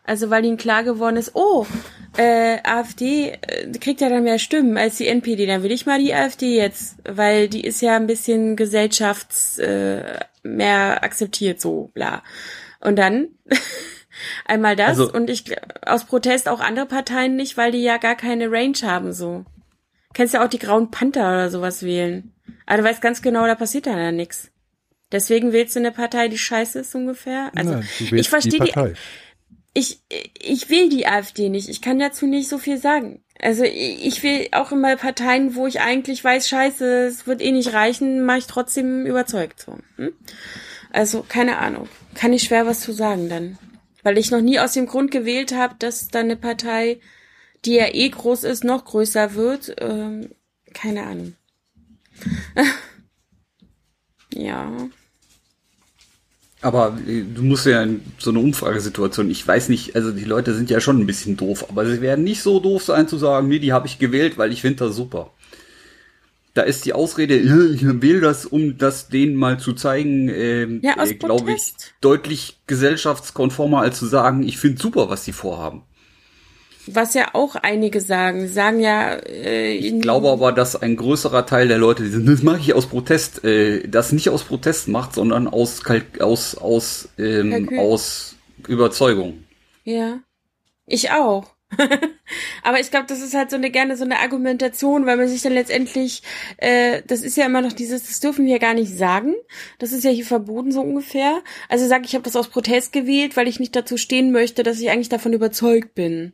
Also 0.03 0.29
weil 0.29 0.43
ihnen 0.43 0.57
klar 0.57 0.83
geworden 0.83 1.15
ist, 1.15 1.31
oh, 1.33 1.65
äh, 2.17 2.57
AfD 2.63 3.37
äh, 3.41 3.71
kriegt 3.79 4.01
ja 4.01 4.09
dann 4.09 4.23
mehr 4.23 4.39
Stimmen 4.39 4.77
als 4.77 4.97
die 4.97 5.07
NPD. 5.07 5.45
Dann 5.45 5.63
will 5.63 5.71
ich 5.71 5.85
mal 5.85 5.99
die 5.99 6.13
AfD 6.13 6.57
jetzt, 6.57 6.97
weil 7.05 7.47
die 7.47 7.61
ist 7.61 7.81
ja 7.81 7.95
ein 7.95 8.07
bisschen 8.07 8.55
gesellschafts 8.55 9.57
äh, 9.59 10.19
mehr 10.43 11.03
akzeptiert, 11.03 11.61
so 11.61 11.89
bla. 11.93 12.21
Und 12.81 12.97
dann 12.97 13.29
einmal 14.45 14.75
das 14.75 14.99
Also- 14.99 15.11
und 15.11 15.29
ich 15.29 15.55
aus 15.85 16.05
Protest 16.05 16.49
auch 16.49 16.59
andere 16.59 16.85
Parteien 16.85 17.35
nicht, 17.35 17.55
weil 17.57 17.71
die 17.71 17.81
ja 17.81 17.97
gar 17.97 18.15
keine 18.15 18.51
Range 18.51 18.77
haben 18.83 19.13
so. 19.13 19.45
Kannst 20.13 20.33
ja 20.33 20.43
auch 20.43 20.49
die 20.49 20.59
Grauen 20.59 20.91
Panther 20.91 21.27
oder 21.27 21.49
sowas 21.49 21.81
wählen. 21.81 22.33
Aber 22.65 22.77
du 22.77 22.83
weißt 22.83 23.01
ganz 23.01 23.21
genau, 23.21 23.47
da 23.47 23.55
passiert 23.55 23.87
dann 23.87 23.97
ja 23.97 24.11
nichts. 24.11 24.51
Deswegen 25.11 25.53
wählst 25.53 25.75
du 25.75 25.79
eine 25.79 25.91
Partei, 25.91 26.27
die 26.27 26.37
scheiße 26.37 26.79
ist 26.79 26.93
ungefähr. 26.93 27.51
Also 27.55 27.81
du 27.99 28.15
ich 28.15 28.29
verstehe 28.29 28.59
die, 28.59 28.71
Partei. 28.71 28.93
Ich, 29.73 30.03
ich 30.39 30.69
will 30.69 30.89
die 30.89 31.07
AfD 31.07 31.49
nicht. 31.49 31.67
Ich 31.67 31.81
kann 31.81 31.97
dazu 31.97 32.27
nicht 32.27 32.47
so 32.47 32.57
viel 32.57 32.77
sagen. 32.77 33.23
Also 33.41 33.63
ich 33.63 34.21
will 34.21 34.47
auch 34.51 34.71
immer 34.71 34.95
Parteien, 34.95 35.55
wo 35.55 35.65
ich 35.65 35.81
eigentlich 35.81 36.23
weiß, 36.23 36.47
scheiße, 36.47 37.05
es 37.07 37.25
wird 37.25 37.41
eh 37.41 37.51
nicht 37.51 37.73
reichen, 37.73 38.23
mache 38.23 38.39
ich 38.39 38.47
trotzdem 38.47 39.05
überzeugt 39.05 39.59
so. 39.59 39.77
Hm? 39.95 40.13
Also 40.91 41.25
keine 41.27 41.57
Ahnung. 41.57 41.89
Kann 42.13 42.33
ich 42.33 42.43
schwer 42.43 42.67
was 42.67 42.81
zu 42.81 42.91
sagen 42.91 43.29
dann. 43.29 43.57
Weil 44.03 44.17
ich 44.17 44.29
noch 44.29 44.41
nie 44.41 44.59
aus 44.59 44.73
dem 44.73 44.85
Grund 44.85 45.09
gewählt 45.09 45.55
habe, 45.55 45.75
dass 45.79 46.09
dann 46.09 46.25
eine 46.25 46.35
Partei, 46.35 46.99
die 47.65 47.73
ja 47.73 47.87
eh 47.91 48.09
groß 48.09 48.43
ist, 48.43 48.63
noch 48.63 48.85
größer 48.85 49.33
wird. 49.33 49.75
Ähm, 49.79 50.29
keine 50.73 51.03
Ahnung. 51.03 51.35
ja. 54.33 54.71
Aber 56.63 56.97
äh, 57.07 57.23
du 57.23 57.43
musst 57.43 57.65
ja 57.65 57.83
in 57.83 58.01
so 58.17 58.31
eine 58.31 58.39
Umfragesituation, 58.39 59.29
ich 59.29 59.45
weiß 59.45 59.69
nicht, 59.69 59.95
also 59.95 60.11
die 60.11 60.23
Leute 60.23 60.53
sind 60.55 60.69
ja 60.69 60.79
schon 60.79 60.99
ein 60.99 61.05
bisschen 61.05 61.35
doof, 61.37 61.65
aber 61.69 61.85
sie 61.85 62.01
werden 62.01 62.23
nicht 62.23 62.41
so 62.41 62.59
doof 62.59 62.83
sein 62.83 63.07
zu 63.07 63.17
sagen, 63.17 63.49
nee, 63.49 63.59
die 63.59 63.73
habe 63.73 63.85
ich 63.85 63.99
gewählt, 63.99 64.37
weil 64.37 64.51
ich 64.51 64.61
finde 64.61 64.85
das 64.85 64.95
super. 64.95 65.31
Da 66.53 66.61
ist 66.61 66.85
die 66.85 66.93
Ausrede, 66.93 67.37
ja, 67.39 67.59
ich 67.73 67.83
wähle 68.01 68.21
das, 68.21 68.45
um 68.45 68.77
das 68.77 69.09
denen 69.09 69.35
mal 69.35 69.59
zu 69.59 69.73
zeigen, 69.73 70.29
ähm, 70.29 70.79
Ja, 70.83 70.97
aus 70.97 71.11
äh, 71.11 71.15
glaube 71.15 71.51
ich, 71.51 71.73
deutlich 71.99 72.59
gesellschaftskonformer, 72.67 73.81
als 73.81 73.99
zu 73.99 74.05
sagen, 74.05 74.43
ich 74.43 74.57
finde 74.57 74.81
super, 74.81 75.09
was 75.09 75.25
die 75.25 75.33
vorhaben. 75.33 75.81
Was 76.87 77.13
ja 77.13 77.29
auch 77.33 77.55
einige 77.55 78.01
sagen. 78.01 78.41
Sie 78.41 78.53
sagen 78.53 78.79
ja, 78.79 79.13
äh, 79.13 79.75
Ich 79.75 80.01
glaube 80.01 80.29
aber, 80.29 80.51
dass 80.51 80.75
ein 80.75 80.97
größerer 80.97 81.45
Teil 81.45 81.67
der 81.67 81.77
Leute, 81.77 82.03
die 82.03 82.09
sind, 82.09 82.27
das 82.27 82.43
mache 82.43 82.59
ich 82.59 82.73
aus 82.73 82.87
Protest, 82.87 83.43
äh, 83.43 83.87
das 83.87 84.11
nicht 84.11 84.29
aus 84.29 84.43
Protest 84.43 84.87
macht, 84.89 85.13
sondern 85.13 85.47
aus 85.47 85.83
Kalk 85.83 86.19
aus 86.21 86.55
aus 86.55 87.09
ähm, 87.17 87.51
Kalkül. 87.51 87.79
aus 87.79 88.35
Überzeugung. 88.67 89.43
Ja. 89.83 90.19
Ich 90.85 91.11
auch. 91.11 91.53
Aber 92.63 92.79
ich 92.79 92.91
glaube, 92.91 93.07
das 93.07 93.21
ist 93.21 93.33
halt 93.33 93.49
so 93.49 93.55
eine 93.55 93.71
gerne 93.71 93.97
so 93.97 94.03
eine 94.03 94.19
Argumentation, 94.19 95.05
weil 95.05 95.17
man 95.17 95.27
sich 95.27 95.41
dann 95.41 95.53
letztendlich, 95.53 96.21
äh, 96.57 97.01
das 97.07 97.21
ist 97.21 97.37
ja 97.37 97.45
immer 97.45 97.61
noch 97.61 97.73
dieses, 97.73 98.07
das 98.07 98.19
dürfen 98.19 98.45
wir 98.45 98.59
gar 98.59 98.73
nicht 98.73 98.93
sagen. 98.95 99.33
Das 99.79 99.91
ist 99.91 100.03
ja 100.03 100.11
hier 100.11 100.25
verboten 100.25 100.71
so 100.71 100.81
ungefähr. 100.81 101.41
Also 101.69 101.87
sag 101.87 102.05
ich 102.05 102.13
habe 102.13 102.23
das 102.23 102.35
aus 102.35 102.49
Protest 102.49 102.93
gewählt, 102.93 103.35
weil 103.37 103.47
ich 103.47 103.59
nicht 103.59 103.75
dazu 103.75 103.97
stehen 103.97 104.31
möchte, 104.31 104.63
dass 104.63 104.79
ich 104.79 104.89
eigentlich 104.89 105.09
davon 105.09 105.33
überzeugt 105.33 105.95
bin. 105.95 106.33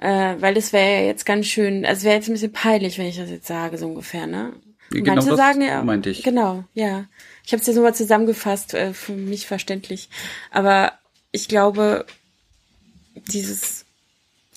Äh, 0.00 0.36
weil 0.40 0.54
das 0.54 0.72
wäre 0.72 1.00
ja 1.00 1.06
jetzt 1.06 1.26
ganz 1.26 1.46
schön, 1.46 1.84
also 1.84 2.04
wäre 2.04 2.16
jetzt 2.16 2.28
ein 2.28 2.32
bisschen 2.32 2.52
peinlich, 2.52 2.96
wenn 2.98 3.06
ich 3.06 3.18
das 3.18 3.28
jetzt 3.28 3.46
sage, 3.46 3.76
so 3.76 3.86
ungefähr, 3.86 4.26
ne? 4.26 4.54
Und 4.90 5.04
Genau 5.04 5.16
Manche 5.16 5.28
das 5.28 5.38
sagen 5.38 5.60
ja, 5.60 5.84
meinte 5.84 6.08
ich. 6.08 6.22
Genau, 6.22 6.64
ja. 6.72 7.04
Ich 7.44 7.52
habe 7.52 7.60
es 7.60 7.66
ja 7.66 7.74
so 7.74 7.82
mal 7.82 7.94
zusammengefasst, 7.94 8.72
äh, 8.72 8.94
für 8.94 9.12
mich 9.12 9.46
verständlich. 9.46 10.08
Aber 10.50 10.92
ich 11.32 11.48
glaube, 11.48 12.06
dieses, 13.14 13.84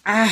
ah, 0.06 0.30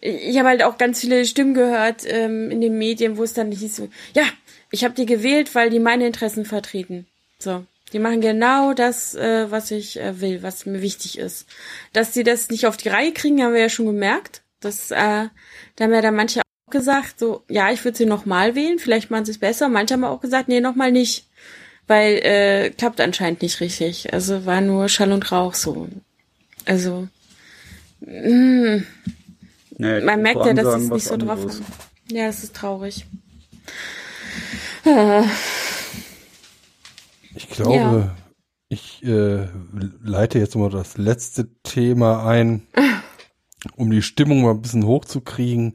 ich 0.00 0.36
habe 0.38 0.48
halt 0.48 0.64
auch 0.64 0.76
ganz 0.76 1.00
viele 1.00 1.24
Stimmen 1.24 1.54
gehört 1.54 2.02
ähm, 2.04 2.50
in 2.50 2.60
den 2.60 2.78
Medien, 2.78 3.16
wo 3.16 3.22
es 3.22 3.32
dann 3.32 3.52
hieß 3.52 3.76
so, 3.76 3.88
ja, 4.14 4.24
ich 4.72 4.82
habe 4.82 4.94
die 4.94 5.06
gewählt, 5.06 5.54
weil 5.54 5.70
die 5.70 5.78
meine 5.78 6.06
Interessen 6.06 6.44
vertreten. 6.44 7.06
So, 7.38 7.64
die 7.92 7.98
machen 7.98 8.20
genau 8.20 8.72
das, 8.72 9.14
äh, 9.14 9.50
was 9.50 9.70
ich 9.70 9.98
äh, 10.00 10.20
will, 10.20 10.42
was 10.42 10.66
mir 10.66 10.80
wichtig 10.82 11.18
ist. 11.18 11.46
Dass 11.92 12.14
sie 12.14 12.22
das 12.22 12.48
nicht 12.50 12.66
auf 12.66 12.76
die 12.76 12.88
Reihe 12.88 13.12
kriegen, 13.12 13.42
haben 13.42 13.52
wir 13.54 13.60
ja 13.60 13.68
schon 13.68 13.86
gemerkt. 13.86 14.42
Das, 14.60 14.90
äh, 14.90 15.26
da 15.76 15.84
haben 15.84 15.92
ja 15.92 16.02
dann 16.02 16.14
manche 16.14 16.40
auch 16.40 16.70
gesagt, 16.70 17.18
so, 17.18 17.42
ja, 17.48 17.70
ich 17.72 17.84
würde 17.84 17.98
sie 17.98 18.06
nochmal 18.06 18.54
wählen, 18.54 18.78
vielleicht 18.78 19.10
machen 19.10 19.24
sie 19.24 19.32
es 19.32 19.38
besser. 19.38 19.68
Manche 19.68 19.94
haben 19.94 20.04
auch 20.04 20.20
gesagt, 20.20 20.48
nee, 20.48 20.60
nochmal 20.60 20.92
nicht. 20.92 21.26
Weil 21.86 22.18
äh, 22.18 22.70
klappt 22.70 23.00
anscheinend 23.00 23.42
nicht 23.42 23.60
richtig. 23.60 24.12
Also 24.12 24.46
war 24.46 24.60
nur 24.60 24.88
Schall 24.88 25.10
und 25.10 25.32
Rauch 25.32 25.54
so. 25.54 25.88
Also, 26.64 27.08
mh, 28.00 28.82
Naja, 29.78 30.04
man 30.04 30.22
merkt 30.22 30.46
ja, 30.46 30.52
dass 30.52 30.82
es 30.82 30.88
nicht 30.90 31.06
so 31.06 31.16
drauf 31.16 31.40
haben. 31.40 31.64
Ja, 32.12 32.26
das 32.26 32.44
ist 32.44 32.54
traurig. 32.54 33.06
Äh, 34.84 35.22
Ich 37.34 37.48
glaube, 37.48 37.74
Ja. 37.76 38.16
ich 38.68 39.02
äh, 39.04 39.46
leite 40.02 40.38
jetzt 40.38 40.56
mal 40.56 40.70
das 40.70 40.96
letzte 40.96 41.48
Thema 41.62 42.26
ein, 42.26 42.66
um 43.76 43.90
die 43.90 44.02
Stimmung 44.02 44.42
mal 44.42 44.50
ein 44.52 44.62
bisschen 44.62 44.86
hochzukriegen. 44.86 45.74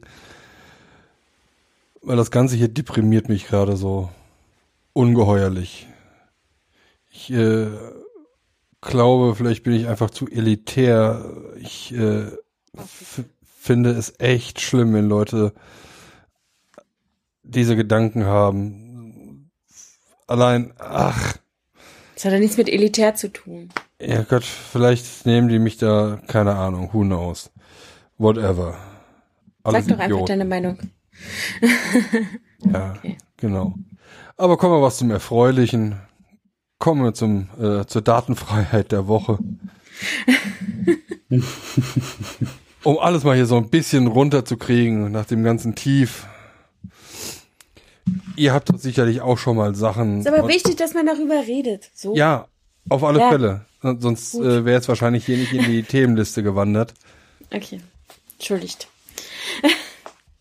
Weil 2.02 2.16
das 2.16 2.30
Ganze 2.30 2.56
hier 2.56 2.68
deprimiert 2.68 3.28
mich 3.28 3.46
gerade 3.46 3.76
so 3.76 4.10
ungeheuerlich. 4.92 5.88
Ich 7.10 7.32
äh, 7.32 7.68
glaube, 8.80 9.34
vielleicht 9.34 9.64
bin 9.64 9.72
ich 9.72 9.88
einfach 9.88 10.10
zu 10.10 10.28
elitär. 10.28 11.24
Ich 11.58 11.92
äh, 11.94 12.26
finde 13.42 13.90
es 13.90 14.14
echt 14.18 14.60
schlimm, 14.60 14.92
wenn 14.94 15.08
Leute 15.08 15.52
diese 17.42 17.76
Gedanken 17.76 18.24
haben. 18.26 19.50
Allein, 20.26 20.72
ach, 20.78 21.36
das 22.16 22.24
hat 22.24 22.32
ja 22.32 22.40
nichts 22.40 22.56
mit 22.56 22.68
elitär 22.68 23.14
zu 23.14 23.32
tun. 23.32 23.68
ja 24.00 24.22
Gott, 24.22 24.42
vielleicht 24.44 25.24
nehmen 25.26 25.48
die 25.48 25.60
mich 25.60 25.76
da, 25.76 26.18
keine 26.26 26.56
Ahnung, 26.56 26.90
who 26.92 27.02
knows. 27.02 27.52
Whatever. 28.18 28.76
Sag 29.64 29.86
doch 29.86 29.92
einfach 29.92 30.04
Idioten. 30.06 30.26
deine 30.26 30.44
Meinung. 30.44 30.78
Ja, 32.72 32.94
Okay. 32.98 33.16
genau. 33.36 33.74
Aber 34.36 34.56
kommen 34.56 34.74
wir 34.74 34.82
was 34.82 34.96
zum 34.96 35.10
Erfreulichen. 35.10 36.00
Kommen 36.78 37.04
wir 37.04 37.14
zum, 37.14 37.48
äh, 37.60 37.84
zur 37.86 38.02
Datenfreiheit 38.02 38.92
der 38.92 39.06
Woche. 39.08 39.38
um 42.82 42.98
alles 42.98 43.24
mal 43.24 43.34
hier 43.36 43.46
so 43.46 43.56
ein 43.56 43.68
bisschen 43.70 44.06
runterzukriegen 44.06 45.10
nach 45.10 45.26
dem 45.26 45.42
ganzen 45.44 45.74
Tief. 45.74 46.26
Ihr 48.36 48.52
habt 48.52 48.68
doch 48.70 48.78
sicherlich 48.78 49.20
auch 49.20 49.38
schon 49.38 49.56
mal 49.56 49.74
Sachen. 49.74 50.20
Ist 50.20 50.28
aber 50.28 50.46
wichtig, 50.48 50.76
dass 50.76 50.94
man 50.94 51.06
darüber 51.06 51.46
redet. 51.46 51.90
So. 51.94 52.14
Ja, 52.14 52.48
auf 52.88 53.02
alle 53.04 53.18
Ja. 53.20 53.30
Fälle. 53.30 53.60
Sonst 53.98 54.32
Gut. 54.32 54.44
äh, 54.44 54.64
wäre 54.64 54.80
es 54.80 54.88
wahrscheinlich 54.88 55.24
hier 55.26 55.36
nicht 55.36 55.52
in 55.52 55.64
die 55.64 55.82
Themenliste 55.84 56.42
gewandert. 56.42 56.94
Okay. 57.52 57.80
Entschuldigt. 58.38 58.88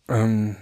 Ähm, 0.07 0.55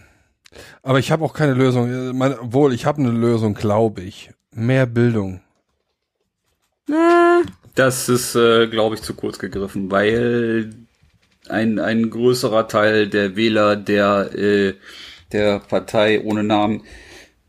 aber 0.83 0.99
ich 0.99 1.11
habe 1.11 1.25
auch 1.25 1.33
keine 1.33 1.53
Lösung. 1.53 1.89
Äh, 1.91 2.13
Meine, 2.13 2.37
wohl, 2.41 2.73
ich 2.73 2.85
habe 2.85 3.01
eine 3.01 3.11
Lösung, 3.11 3.55
glaube 3.55 3.99
ich. 4.01 4.31
Mehr 4.51 4.85
Bildung. 4.85 5.41
Na, 6.87 7.41
Das 7.75 8.07
ist, 8.07 8.35
äh, 8.35 8.67
glaube 8.67 8.95
ich, 8.95 9.01
zu 9.01 9.13
kurz 9.15 9.39
gegriffen, 9.39 9.91
weil 9.91 10.73
ein, 11.49 11.79
ein 11.79 12.09
größerer 12.09 12.69
Teil 12.69 13.07
der 13.09 13.35
Wähler 13.35 13.75
der, 13.75 14.33
äh, 14.33 14.75
der 15.33 15.59
Partei 15.59 16.23
ohne 16.23 16.43
Namen 16.43 16.83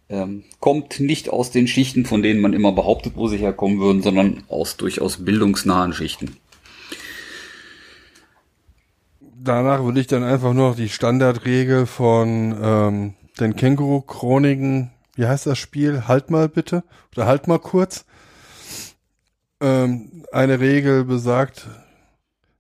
ähm, 0.09 0.45
kommt 0.61 1.01
nicht 1.01 1.31
aus 1.31 1.51
den 1.51 1.67
Schichten, 1.67 2.05
von 2.05 2.23
denen 2.23 2.41
man 2.41 2.53
immer 2.53 2.73
behauptet, 2.73 3.15
wo 3.17 3.29
sie 3.29 3.39
herkommen 3.39 3.81
würden, 3.81 4.03
sondern 4.03 4.45
aus 4.49 4.77
durchaus 4.77 5.25
bildungsnahen 5.25 5.93
Schichten. 5.93 6.37
Danach 9.21 9.83
würde 9.85 10.01
ich 10.01 10.07
dann 10.07 10.25
einfach 10.25 10.55
nur 10.55 10.71
noch 10.71 10.77
die 10.77 10.89
Standardregel 10.89 11.87
von 11.87 12.57
ähm, 12.61 13.15
den 13.39 13.57
Känguru-Chroniken, 13.57 14.91
wie 15.17 15.27
heißt 15.27 15.47
das 15.47 15.59
Spiel? 15.59 16.09
Halt 16.09 16.31
mal 16.31 16.49
bitte. 16.49 16.83
Oder 17.15 17.27
halt 17.27 17.47
mal 17.47 17.59
kurz. 17.59 18.05
Ähm, 19.61 20.25
eine 20.33 20.61
Regel 20.61 21.05
besagt, 21.05 21.69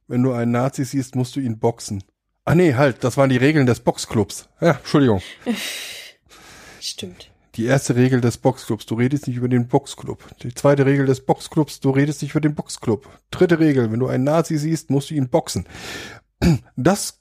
wenn 0.06 0.22
du 0.22 0.32
einen 0.32 0.52
Nazi 0.52 0.84
siehst, 0.84 1.16
musst 1.16 1.36
du 1.36 1.40
ihn 1.40 1.58
boxen. 1.58 2.04
Ah 2.44 2.54
nee, 2.54 2.74
halt, 2.74 3.02
das 3.04 3.16
waren 3.16 3.30
die 3.30 3.38
Regeln 3.38 3.66
des 3.66 3.80
Boxclubs. 3.80 4.48
Ja, 4.60 4.72
Entschuldigung. 4.72 5.22
stimmt. 6.80 7.30
Die 7.54 7.66
erste 7.66 7.94
Regel 7.94 8.20
des 8.20 8.38
Boxclubs, 8.38 8.84
du 8.84 8.96
redest 8.96 9.28
nicht 9.28 9.36
über 9.36 9.48
den 9.48 9.68
Boxclub. 9.68 10.24
Die 10.42 10.52
zweite 10.52 10.86
Regel 10.86 11.06
des 11.06 11.24
Boxclubs, 11.24 11.78
du 11.80 11.90
redest 11.90 12.20
nicht 12.20 12.32
über 12.32 12.40
den 12.40 12.54
Boxclub. 12.54 13.08
Dritte 13.30 13.60
Regel, 13.60 13.92
wenn 13.92 14.00
du 14.00 14.08
einen 14.08 14.24
Nazi 14.24 14.58
siehst, 14.58 14.90
musst 14.90 15.10
du 15.10 15.14
ihn 15.14 15.28
boxen. 15.28 15.66
Das, 16.76 17.20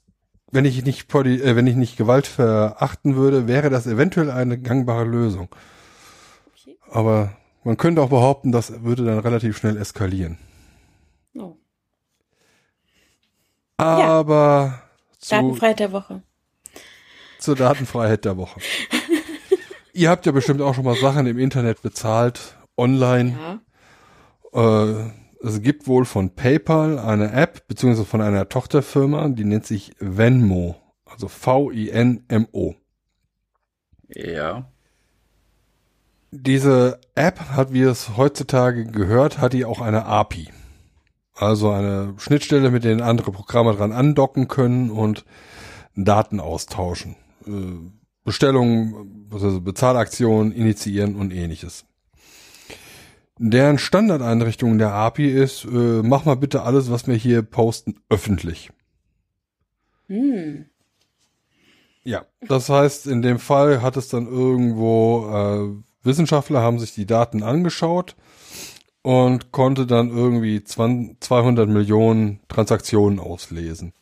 wenn 0.50 0.64
ich 0.64 0.84
nicht, 0.84 1.14
äh, 1.14 1.56
wenn 1.56 1.66
ich 1.66 1.76
nicht 1.76 1.96
Gewalt 1.96 2.26
verachten 2.26 3.16
würde, 3.16 3.46
wäre 3.46 3.70
das 3.70 3.86
eventuell 3.86 4.30
eine 4.30 4.58
gangbare 4.58 5.04
Lösung. 5.04 5.48
Okay. 6.62 6.76
Aber 6.90 7.32
man 7.62 7.76
könnte 7.76 8.02
auch 8.02 8.10
behaupten, 8.10 8.52
das 8.52 8.82
würde 8.82 9.04
dann 9.04 9.20
relativ 9.20 9.56
schnell 9.56 9.76
eskalieren. 9.76 10.38
Oh. 11.36 11.56
Aber 13.76 14.82
Datenfreiheit 15.28 15.80
der 15.80 15.92
Woche. 15.92 16.22
Zur 17.38 17.56
Datenfreiheit 17.56 18.24
der 18.24 18.36
Woche. 18.36 18.60
Ihr 19.92 20.10
habt 20.10 20.26
ja 20.26 20.32
bestimmt 20.32 20.60
auch 20.60 20.74
schon 20.74 20.84
mal 20.84 20.96
Sachen 20.96 21.26
im 21.26 21.38
Internet 21.38 21.82
bezahlt, 21.82 22.56
online. 22.76 23.60
Ja. 24.52 24.90
Äh, 24.90 25.10
es 25.42 25.60
gibt 25.60 25.86
wohl 25.86 26.04
von 26.04 26.34
PayPal 26.34 26.98
eine 26.98 27.32
App, 27.32 27.68
beziehungsweise 27.68 28.06
von 28.06 28.22
einer 28.22 28.48
Tochterfirma, 28.48 29.28
die 29.28 29.44
nennt 29.44 29.66
sich 29.66 29.92
Venmo. 29.98 30.76
Also 31.04 31.28
V-I-N-M-O. 31.28 32.74
Ja. 34.08 34.70
Diese 36.30 37.00
App 37.14 37.38
hat, 37.50 37.72
wie 37.72 37.82
es 37.82 38.16
heutzutage 38.16 38.86
gehört, 38.86 39.38
hat 39.38 39.52
die 39.52 39.64
auch 39.64 39.80
eine 39.80 40.06
API. 40.06 40.48
Also 41.34 41.70
eine 41.70 42.14
Schnittstelle, 42.18 42.70
mit 42.70 42.84
denen 42.84 43.00
andere 43.00 43.32
Programme 43.32 43.74
dran 43.74 43.92
andocken 43.92 44.46
können 44.48 44.90
und 44.90 45.24
Daten 45.96 46.40
austauschen. 46.40 47.16
Äh, 47.46 47.90
Bestellungen, 48.24 49.28
also 49.32 49.60
Bezahlaktionen 49.60 50.52
initiieren 50.52 51.16
und 51.16 51.32
ähnliches. 51.32 51.84
Deren 53.38 53.78
Standardeinrichtung 53.78 54.78
der 54.78 54.92
API 54.92 55.28
ist, 55.28 55.64
äh, 55.64 56.02
mach 56.02 56.24
mal 56.24 56.36
bitte 56.36 56.62
alles, 56.62 56.90
was 56.90 57.06
wir 57.08 57.16
hier 57.16 57.42
posten, 57.42 57.96
öffentlich. 58.08 58.70
Hm. 60.06 60.66
Ja, 62.04 62.26
das 62.46 62.68
heißt, 62.68 63.06
in 63.06 63.22
dem 63.22 63.38
Fall 63.38 63.82
hat 63.82 63.96
es 63.96 64.08
dann 64.08 64.26
irgendwo, 64.26 65.28
äh, 65.30 66.06
Wissenschaftler 66.06 66.60
haben 66.60 66.78
sich 66.78 66.94
die 66.94 67.06
Daten 67.06 67.42
angeschaut 67.42 68.14
und 69.04 69.52
konnte 69.52 69.86
dann 69.86 70.08
irgendwie 70.08 70.64
20, 70.64 71.20
200 71.20 71.68
Millionen 71.68 72.40
Transaktionen 72.48 73.20
auslesen. 73.20 73.92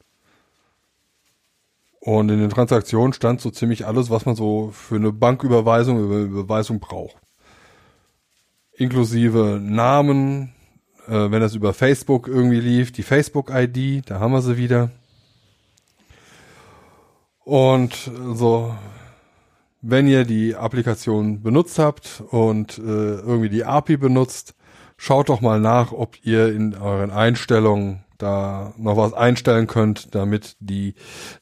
Und 1.98 2.28
in 2.28 2.38
den 2.38 2.50
Transaktionen 2.50 3.12
stand 3.12 3.40
so 3.40 3.50
ziemlich 3.50 3.84
alles, 3.84 4.10
was 4.10 4.26
man 4.26 4.36
so 4.36 4.70
für 4.72 4.94
eine 4.94 5.10
Banküberweisung, 5.10 5.98
Über 5.98 6.18
Überweisung 6.18 6.78
braucht. 6.78 7.16
Inklusive 8.74 9.60
Namen, 9.60 10.54
äh, 11.08 11.30
wenn 11.32 11.40
das 11.40 11.56
über 11.56 11.74
Facebook 11.74 12.28
irgendwie 12.28 12.60
lief, 12.60 12.92
die 12.92 13.02
Facebook-ID, 13.02 14.08
da 14.08 14.20
haben 14.20 14.32
wir 14.32 14.40
sie 14.40 14.56
wieder. 14.56 14.92
Und 17.44 18.08
so, 18.34 18.72
wenn 19.80 20.06
ihr 20.06 20.24
die 20.24 20.54
Applikation 20.54 21.42
benutzt 21.42 21.80
habt 21.80 22.22
und 22.30 22.78
äh, 22.78 22.82
irgendwie 22.82 23.48
die 23.48 23.64
API 23.64 23.96
benutzt, 23.96 24.54
schaut 25.02 25.30
doch 25.30 25.40
mal 25.40 25.58
nach, 25.58 25.90
ob 25.90 26.16
ihr 26.22 26.52
in 26.52 26.76
euren 26.76 27.10
Einstellungen 27.10 28.04
da 28.18 28.72
noch 28.76 28.96
was 28.96 29.12
einstellen 29.14 29.66
könnt, 29.66 30.14
damit 30.14 30.54
die 30.60 30.94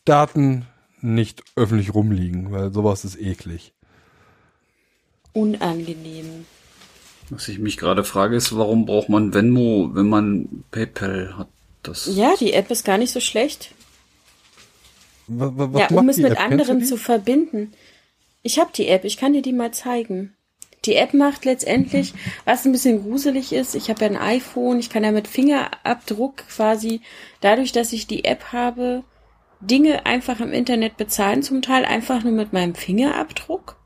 Daten 0.07 0.66
nicht 1.03 1.43
öffentlich 1.57 1.93
rumliegen, 1.93 2.53
weil 2.53 2.73
sowas 2.73 3.05
ist 3.05 3.20
eklig. 3.20 3.74
Unangenehm. 5.35 6.47
Was 7.28 7.49
ich 7.49 7.59
mich 7.59 7.77
gerade 7.77 8.03
frage, 8.03 8.35
ist, 8.35 8.57
warum 8.57 8.87
braucht 8.87 9.11
man 9.11 9.35
Venmo, 9.35 9.91
wenn 9.93 10.09
man 10.09 10.65
PayPal 10.70 11.37
hat? 11.37 11.49
Das 11.82 12.07
Ja, 12.07 12.35
die 12.41 12.55
App 12.55 12.70
ist 12.70 12.85
gar 12.85 12.97
nicht 12.97 13.12
so 13.12 13.20
schlecht. 13.20 13.74
Was, 15.27 15.53
was 15.55 15.81
ja, 15.81 15.89
um 15.89 15.97
macht 15.97 16.09
es 16.09 16.16
die 16.16 16.23
mit 16.23 16.32
App? 16.32 16.41
Anderen 16.41 16.82
zu 16.82 16.97
verbinden. 16.97 17.74
Ich 18.43 18.59
habe 18.59 18.70
die 18.74 18.89
App, 18.89 19.05
ich 19.05 19.19
kann 19.19 19.35
dir 19.35 19.43
die 19.43 19.53
mal 19.53 19.73
zeigen. 19.73 20.35
Die 20.86 20.97
App 20.97 21.12
macht 21.12 21.44
letztendlich, 21.44 22.15
was 22.47 22.65
ein 22.65 22.73
bisschen 22.73 23.02
gruselig 23.02 23.52
ist, 23.52 23.74
ich 23.74 23.90
habe 23.90 24.05
ja 24.05 24.11
ein 24.11 24.16
iPhone, 24.16 24.78
ich 24.78 24.89
kann 24.89 25.05
ja 25.05 25.12
mit 25.12 25.28
Fingerabdruck 25.28 26.39
quasi, 26.48 27.02
dadurch, 27.43 27.73
dass 27.73 27.93
ich 27.93 28.07
die 28.07 28.24
App 28.24 28.52
habe, 28.52 29.05
Dinge 29.61 30.07
einfach 30.07 30.40
im 30.40 30.52
Internet 30.52 30.97
bezahlen, 30.97 31.43
zum 31.43 31.61
Teil 31.61 31.85
einfach 31.85 32.24
nur 32.24 32.32
mit 32.32 32.55
meinem 32.55 32.74
Fingerabdruck. 32.74 33.77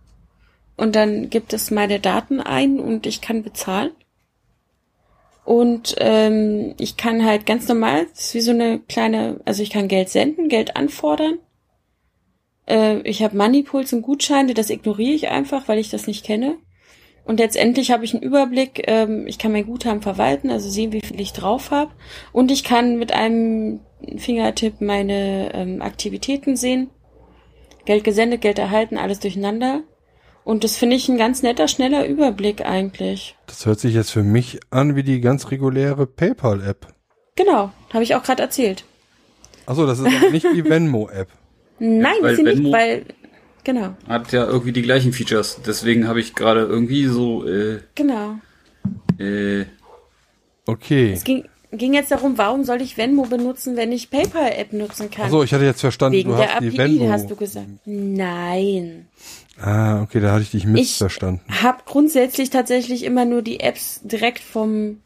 Und 0.76 0.94
dann 0.94 1.30
gibt 1.30 1.52
es 1.52 1.72
meine 1.72 1.98
Daten 1.98 2.40
ein 2.40 2.78
und 2.78 3.06
ich 3.06 3.20
kann 3.20 3.42
bezahlen. 3.42 3.90
Und 5.44 5.96
ähm, 5.98 6.74
ich 6.78 6.96
kann 6.96 7.24
halt 7.24 7.44
ganz 7.44 7.68
normal, 7.68 8.06
das 8.10 8.26
ist 8.26 8.34
wie 8.34 8.40
so 8.40 8.52
eine 8.52 8.78
kleine, 8.78 9.40
also 9.44 9.62
ich 9.62 9.70
kann 9.70 9.88
Geld 9.88 10.08
senden, 10.08 10.48
Geld 10.48 10.76
anfordern. 10.76 11.38
Äh, 12.66 13.00
ich 13.00 13.22
habe 13.22 13.36
Moneypools 13.36 13.92
und 13.92 14.02
Gutscheine, 14.02 14.54
das 14.54 14.70
ignoriere 14.70 15.12
ich 15.12 15.28
einfach, 15.28 15.68
weil 15.68 15.78
ich 15.78 15.90
das 15.90 16.06
nicht 16.06 16.24
kenne. 16.24 16.56
Und 17.24 17.40
letztendlich 17.40 17.90
habe 17.90 18.04
ich 18.04 18.14
einen 18.14 18.22
Überblick, 18.22 18.82
ähm, 18.86 19.26
ich 19.26 19.38
kann 19.38 19.52
mein 19.52 19.66
Guthaben 19.66 20.02
verwalten, 20.02 20.50
also 20.50 20.68
sehen, 20.68 20.92
wie 20.92 21.00
viel 21.00 21.20
ich 21.20 21.32
drauf 21.32 21.70
habe. 21.70 21.90
Und 22.32 22.50
ich 22.50 22.64
kann 22.64 22.98
mit 22.98 23.12
einem 23.12 23.80
Fingertipp 24.16 24.80
meine 24.80 25.54
ähm, 25.54 25.80
Aktivitäten 25.80 26.56
sehen. 26.56 26.90
Geld 27.86 28.04
gesendet, 28.04 28.42
Geld 28.42 28.58
erhalten, 28.58 28.98
alles 28.98 29.20
durcheinander. 29.20 29.82
Und 30.44 30.62
das 30.62 30.76
finde 30.76 30.96
ich 30.96 31.08
ein 31.08 31.16
ganz 31.16 31.42
netter, 31.42 31.68
schneller 31.68 32.06
Überblick 32.06 32.66
eigentlich. 32.66 33.36
Das 33.46 33.64
hört 33.64 33.80
sich 33.80 33.94
jetzt 33.94 34.10
für 34.10 34.22
mich 34.22 34.60
an 34.70 34.94
wie 34.94 35.02
die 35.02 35.20
ganz 35.20 35.50
reguläre 35.50 36.06
PayPal-App. 36.06 36.88
Genau, 37.36 37.70
habe 37.92 38.04
ich 38.04 38.14
auch 38.14 38.22
gerade 38.22 38.42
erzählt. 38.42 38.84
Achso, 39.66 39.86
das 39.86 39.98
ist 39.98 40.06
aber 40.06 40.30
nicht 40.30 40.46
die 40.54 40.64
Venmo-App. 40.68 41.28
Nein, 41.78 42.14
weil 42.20 42.32
ist 42.32 42.36
sie 42.36 42.42
nicht, 42.42 42.72
weil 42.72 43.06
genau, 43.64 43.94
hat 44.08 44.30
ja 44.32 44.44
irgendwie 44.46 44.72
die 44.72 44.82
gleichen 44.82 45.12
Features. 45.12 45.60
Deswegen 45.66 46.06
habe 46.06 46.20
ich 46.20 46.34
gerade 46.34 46.60
irgendwie 46.60 47.06
so, 47.06 47.46
äh, 47.46 47.80
genau. 47.94 48.36
äh, 49.18 49.64
Okay. 50.66 51.12
Es 51.12 51.24
ging, 51.24 51.44
ging 51.72 51.92
jetzt 51.92 52.10
darum, 52.10 52.38
warum 52.38 52.64
soll 52.64 52.80
ich 52.80 52.96
Venmo 52.96 53.24
benutzen, 53.26 53.76
wenn 53.76 53.92
ich 53.92 54.08
PayPal-App 54.10 54.72
nutzen 54.72 55.10
kann? 55.10 55.26
Achso, 55.26 55.42
ich 55.42 55.52
hatte 55.52 55.64
jetzt 55.64 55.80
verstanden, 55.82 56.16
Wegen 56.16 56.30
du 56.30 56.36
der 56.36 56.54
hast 56.54 56.62
die 56.62 56.68
API, 56.68 56.78
Venmo. 56.78 57.10
hast 57.10 57.30
du 57.30 57.36
gesagt. 57.36 57.66
Nein. 57.84 59.06
Ah, 59.60 60.02
okay, 60.02 60.20
da 60.20 60.32
hatte 60.32 60.42
ich 60.42 60.50
dich 60.50 60.64
missverstanden. 60.66 61.40
Hab 61.62 61.84
grundsätzlich 61.86 62.48
tatsächlich 62.50 63.04
immer 63.04 63.24
nur 63.26 63.42
die 63.42 63.60
Apps 63.60 64.00
direkt 64.02 64.40
vom, 64.42 65.00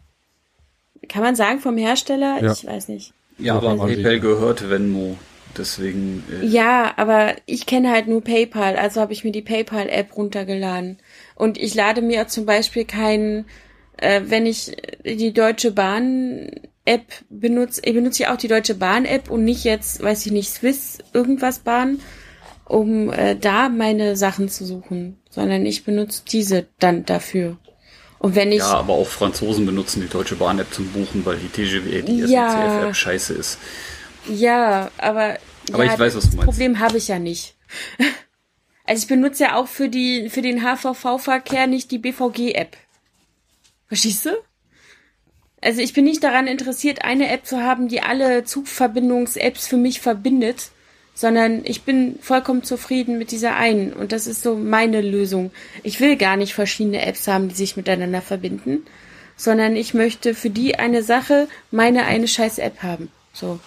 kann 1.08 1.22
man 1.22 1.34
sagen, 1.34 1.58
vom 1.58 1.76
Hersteller? 1.76 2.38
Ja. 2.42 2.52
Ich 2.52 2.64
weiß 2.66 2.88
nicht. 2.88 3.12
ja, 3.38 3.56
aber 3.56 3.76
PayPal 3.76 4.20
gehört 4.20 4.70
Venmo. 4.70 5.16
Deswegen, 5.58 6.24
äh, 6.30 6.46
Ja, 6.46 6.92
aber 6.96 7.34
ich 7.46 7.66
kenne 7.66 7.90
halt 7.90 8.06
nur 8.06 8.22
PayPal, 8.22 8.76
also 8.76 9.00
habe 9.00 9.12
ich 9.12 9.24
mir 9.24 9.32
die 9.32 9.42
PayPal-App 9.42 10.16
runtergeladen. 10.16 10.98
Und 11.34 11.58
ich 11.58 11.74
lade 11.74 12.00
mir 12.00 12.28
zum 12.28 12.46
Beispiel 12.46 12.84
keinen, 12.84 13.46
äh, 13.96 14.22
wenn 14.26 14.46
ich 14.46 14.76
die 15.04 15.32
Deutsche 15.32 15.72
Bahn-App 15.72 17.06
benutze, 17.28 17.82
ich 17.84 17.94
benutze 17.94 18.22
ja 18.22 18.32
auch 18.32 18.38
die 18.38 18.48
Deutsche 18.48 18.74
Bahn-App 18.76 19.30
und 19.30 19.44
nicht 19.44 19.64
jetzt, 19.64 20.02
weiß 20.02 20.24
ich 20.26 20.32
nicht, 20.32 20.50
Swiss 20.50 20.98
irgendwas 21.12 21.58
Bahn, 21.58 22.00
um 22.64 23.12
äh, 23.12 23.34
da 23.34 23.68
meine 23.68 24.16
Sachen 24.16 24.48
zu 24.48 24.64
suchen, 24.64 25.18
sondern 25.30 25.66
ich 25.66 25.84
benutze 25.84 26.22
diese 26.30 26.66
dann 26.78 27.04
dafür. 27.04 27.56
Und 28.20 28.34
wenn 28.34 28.50
ich 28.50 28.58
ja, 28.58 28.74
aber 28.74 28.94
auch 28.94 29.06
Franzosen 29.06 29.64
benutzen 29.64 30.00
die 30.02 30.08
Deutsche 30.08 30.36
Bahn-App 30.36 30.72
zum 30.72 30.88
Buchen, 30.88 31.24
weil 31.24 31.36
die 31.36 31.48
TGW, 31.48 32.02
die 32.02 32.18
Ja. 32.20 32.50
SNCF-App 32.50 32.94
scheiße 32.96 33.34
ist. 33.34 33.58
Ja, 34.28 34.90
aber, 34.98 35.36
Aber 35.72 35.84
ja, 35.84 35.92
ich 35.94 35.98
weiß, 35.98 36.16
was 36.16 36.30
du 36.30 36.36
meinst. 36.36 36.44
Problem 36.44 36.78
habe 36.78 36.98
ich 36.98 37.08
ja 37.08 37.18
nicht. 37.18 37.56
Also 38.88 39.02
ich 39.02 39.08
benutze 39.08 39.42
ja 39.42 39.56
auch 39.56 39.68
für 39.68 39.90
die 39.90 40.30
für 40.30 40.40
den 40.40 40.62
HVV-Verkehr 40.62 41.66
nicht 41.66 41.90
die 41.90 41.98
BVG-App. 41.98 42.74
Verstehst 43.86 44.24
du? 44.24 44.30
Also 45.60 45.82
ich 45.82 45.92
bin 45.92 46.04
nicht 46.04 46.24
daran 46.24 46.46
interessiert, 46.46 47.04
eine 47.04 47.28
App 47.28 47.44
zu 47.44 47.62
haben, 47.62 47.88
die 47.88 48.00
alle 48.00 48.44
Zugverbindungs-Apps 48.44 49.66
für 49.66 49.76
mich 49.76 50.00
verbindet, 50.00 50.70
sondern 51.14 51.62
ich 51.64 51.82
bin 51.82 52.18
vollkommen 52.22 52.62
zufrieden 52.62 53.18
mit 53.18 53.30
dieser 53.30 53.56
einen 53.56 53.92
und 53.92 54.12
das 54.12 54.26
ist 54.26 54.42
so 54.42 54.54
meine 54.54 55.02
Lösung. 55.02 55.50
Ich 55.82 56.00
will 56.00 56.16
gar 56.16 56.36
nicht 56.36 56.54
verschiedene 56.54 57.04
Apps 57.04 57.26
haben, 57.28 57.48
die 57.48 57.56
sich 57.56 57.76
miteinander 57.76 58.22
verbinden, 58.22 58.86
sondern 59.36 59.76
ich 59.76 59.94
möchte 59.94 60.34
für 60.34 60.48
die 60.48 60.78
eine 60.78 61.02
Sache 61.02 61.48
meine 61.70 62.04
eine 62.04 62.28
scheiß 62.28 62.58
App 62.58 62.82
haben. 62.82 63.10
So. 63.32 63.58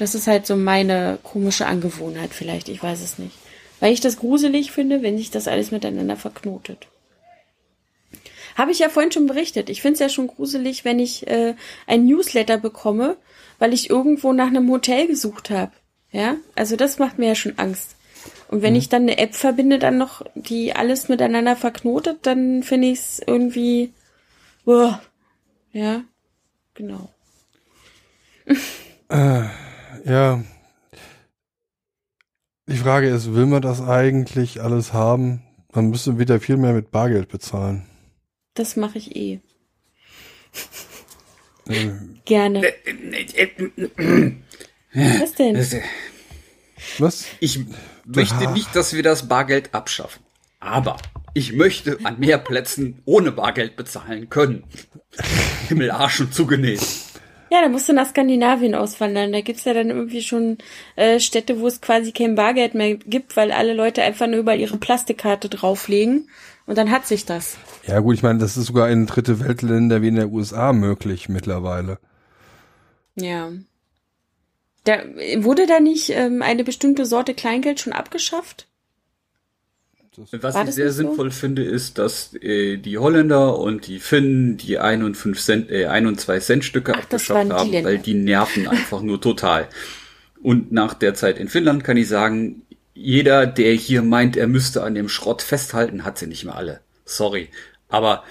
Das 0.00 0.14
ist 0.14 0.26
halt 0.26 0.46
so 0.46 0.56
meine 0.56 1.18
komische 1.22 1.66
Angewohnheit 1.66 2.32
vielleicht, 2.32 2.70
ich 2.70 2.82
weiß 2.82 3.02
es 3.02 3.18
nicht. 3.18 3.36
Weil 3.80 3.92
ich 3.92 4.00
das 4.00 4.16
gruselig 4.16 4.72
finde, 4.72 5.02
wenn 5.02 5.18
sich 5.18 5.30
das 5.30 5.46
alles 5.46 5.72
miteinander 5.72 6.16
verknotet. 6.16 6.86
Habe 8.54 8.70
ich 8.70 8.78
ja 8.78 8.88
vorhin 8.88 9.12
schon 9.12 9.26
berichtet. 9.26 9.68
Ich 9.68 9.82
finde 9.82 9.94
es 9.94 10.00
ja 10.00 10.08
schon 10.08 10.28
gruselig, 10.28 10.86
wenn 10.86 10.98
ich 10.98 11.26
äh, 11.26 11.54
ein 11.86 12.06
Newsletter 12.06 12.56
bekomme, 12.56 13.18
weil 13.58 13.74
ich 13.74 13.90
irgendwo 13.90 14.32
nach 14.32 14.46
einem 14.46 14.70
Hotel 14.70 15.06
gesucht 15.06 15.50
habe. 15.50 15.72
Ja, 16.12 16.36
also 16.54 16.76
das 16.76 16.98
macht 16.98 17.18
mir 17.18 17.28
ja 17.28 17.34
schon 17.34 17.58
Angst. 17.58 17.94
Und 18.48 18.62
wenn 18.62 18.76
ich 18.76 18.88
dann 18.88 19.02
eine 19.02 19.18
App 19.18 19.34
verbinde, 19.34 19.78
dann 19.78 19.98
noch 19.98 20.22
die 20.34 20.74
alles 20.74 21.10
miteinander 21.10 21.56
verknotet, 21.56 22.20
dann 22.22 22.62
finde 22.62 22.88
ich 22.88 23.00
es 23.00 23.22
irgendwie, 23.26 23.92
uah. 24.64 25.02
ja, 25.72 26.04
genau. 26.72 27.10
Ja. 30.10 30.42
Die 32.66 32.76
Frage 32.76 33.08
ist, 33.08 33.32
will 33.32 33.46
man 33.46 33.62
das 33.62 33.80
eigentlich 33.80 34.60
alles 34.60 34.92
haben? 34.92 35.44
Man 35.72 35.90
müsste 35.90 36.18
wieder 36.18 36.40
viel 36.40 36.56
mehr 36.56 36.72
mit 36.72 36.90
Bargeld 36.90 37.28
bezahlen. 37.28 37.86
Das 38.54 38.74
mache 38.74 38.98
ich 38.98 39.14
eh. 39.14 39.40
Äh, 41.68 41.90
Gerne. 42.24 42.72
Was 44.94 45.34
denn? 45.34 45.54
Das, 45.54 45.74
äh, 45.74 45.82
Was? 46.98 47.26
Ich 47.38 47.60
möchte 48.04 48.50
nicht, 48.50 48.74
dass 48.74 48.92
wir 48.92 49.04
das 49.04 49.28
Bargeld 49.28 49.72
abschaffen. 49.72 50.24
Aber 50.58 50.96
ich 51.34 51.52
möchte 51.52 51.98
an 52.02 52.18
mehr 52.18 52.38
Plätzen 52.38 53.00
ohne 53.04 53.30
Bargeld 53.30 53.76
bezahlen 53.76 54.28
können. 54.28 54.64
Himmel, 55.68 55.92
Arsch 55.92 56.18
und 56.18 56.34
zugenäht. 56.34 56.80
Ja, 57.50 57.62
da 57.62 57.68
musst 57.68 57.88
du 57.88 57.92
nach 57.92 58.08
Skandinavien 58.08 58.76
auswandern. 58.76 59.32
Da 59.32 59.40
gibt's 59.40 59.64
ja 59.64 59.74
dann 59.74 59.90
irgendwie 59.90 60.22
schon 60.22 60.58
äh, 60.94 61.18
Städte, 61.18 61.60
wo 61.60 61.66
es 61.66 61.80
quasi 61.80 62.12
kein 62.12 62.36
Bargeld 62.36 62.74
mehr 62.74 62.94
gibt, 62.94 63.36
weil 63.36 63.50
alle 63.50 63.74
Leute 63.74 64.02
einfach 64.02 64.28
nur 64.28 64.38
über 64.38 64.54
ihre 64.54 64.78
Plastikkarte 64.78 65.48
drauflegen. 65.48 66.28
Und 66.66 66.78
dann 66.78 66.92
hat 66.92 67.08
sich 67.08 67.26
das. 67.26 67.56
Ja 67.86 67.98
gut, 67.98 68.14
ich 68.14 68.22
meine, 68.22 68.38
das 68.38 68.56
ist 68.56 68.66
sogar 68.66 68.88
in 68.88 69.06
dritte 69.06 69.40
Weltländer 69.40 70.00
wie 70.00 70.08
in 70.08 70.14
der 70.14 70.30
USA 70.30 70.72
möglich 70.72 71.28
mittlerweile. 71.28 71.98
Ja. 73.16 73.50
Da, 74.84 74.98
wurde 75.38 75.66
da 75.66 75.80
nicht 75.80 76.10
ähm, 76.10 76.42
eine 76.42 76.62
bestimmte 76.62 77.04
Sorte 77.04 77.34
Kleingeld 77.34 77.80
schon 77.80 77.92
abgeschafft? 77.92 78.69
Was 80.16 80.54
War 80.54 80.68
ich 80.68 80.74
sehr 80.74 80.86
nicht 80.86 80.94
so? 80.96 81.02
sinnvoll 81.02 81.30
finde, 81.30 81.62
ist, 81.62 81.98
dass 81.98 82.34
äh, 82.34 82.78
die 82.78 82.98
Holländer 82.98 83.58
und 83.58 83.86
die 83.86 84.00
Finnen 84.00 84.56
die 84.56 84.78
1 84.78 85.04
und 85.04 85.16
5 85.16 85.40
Cent, 85.40 85.70
äh, 85.70 85.86
1 85.86 86.08
und 86.08 86.20
2 86.20 86.40
Cent 86.40 86.64
Stücke 86.64 86.92
Ach, 86.94 87.02
abgeschafft 87.02 87.46
die 87.48 87.52
haben, 87.52 87.70
Länder. 87.70 87.88
weil 87.90 87.98
die 87.98 88.14
nerven 88.14 88.66
einfach 88.66 89.02
nur 89.02 89.20
total. 89.20 89.68
Und 90.42 90.72
nach 90.72 90.94
der 90.94 91.14
Zeit 91.14 91.38
in 91.38 91.48
Finnland 91.48 91.84
kann 91.84 91.96
ich 91.96 92.08
sagen, 92.08 92.62
jeder, 92.92 93.46
der 93.46 93.72
hier 93.74 94.02
meint, 94.02 94.36
er 94.36 94.48
müsste 94.48 94.82
an 94.82 94.94
dem 94.96 95.08
Schrott 95.08 95.42
festhalten, 95.42 96.04
hat 96.04 96.18
sie 96.18 96.26
nicht 96.26 96.44
mehr 96.44 96.56
alle. 96.56 96.80
Sorry. 97.04 97.48
Aber 97.88 98.24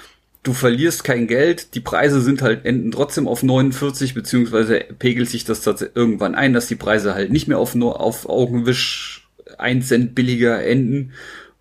du 0.44 0.52
verlierst 0.54 1.06
kein 1.06 1.28
Geld, 1.28 1.76
die 1.76 1.80
Preise 1.80 2.20
sind 2.20 2.42
halt 2.42 2.66
enden 2.66 2.92
trotzdem 2.92 3.28
auf 3.28 3.42
49, 3.42 4.14
beziehungsweise 4.14 4.80
pegelt 5.00 5.30
sich 5.30 5.46
das 5.46 5.62
tatsächlich 5.62 5.96
irgendwann 5.96 6.36
ein, 6.36 6.54
dass 6.54 6.68
die 6.68 6.76
Preise 6.76 7.14
halt 7.14 7.32
nicht 7.32 7.48
mehr 7.48 7.58
auf 7.58 7.74
nur 7.74 8.02
auf 8.02 8.28
Augenwisch 8.28 9.30
1 9.58 9.88
Cent 9.88 10.14
billiger 10.14 10.62
enden 10.64 11.14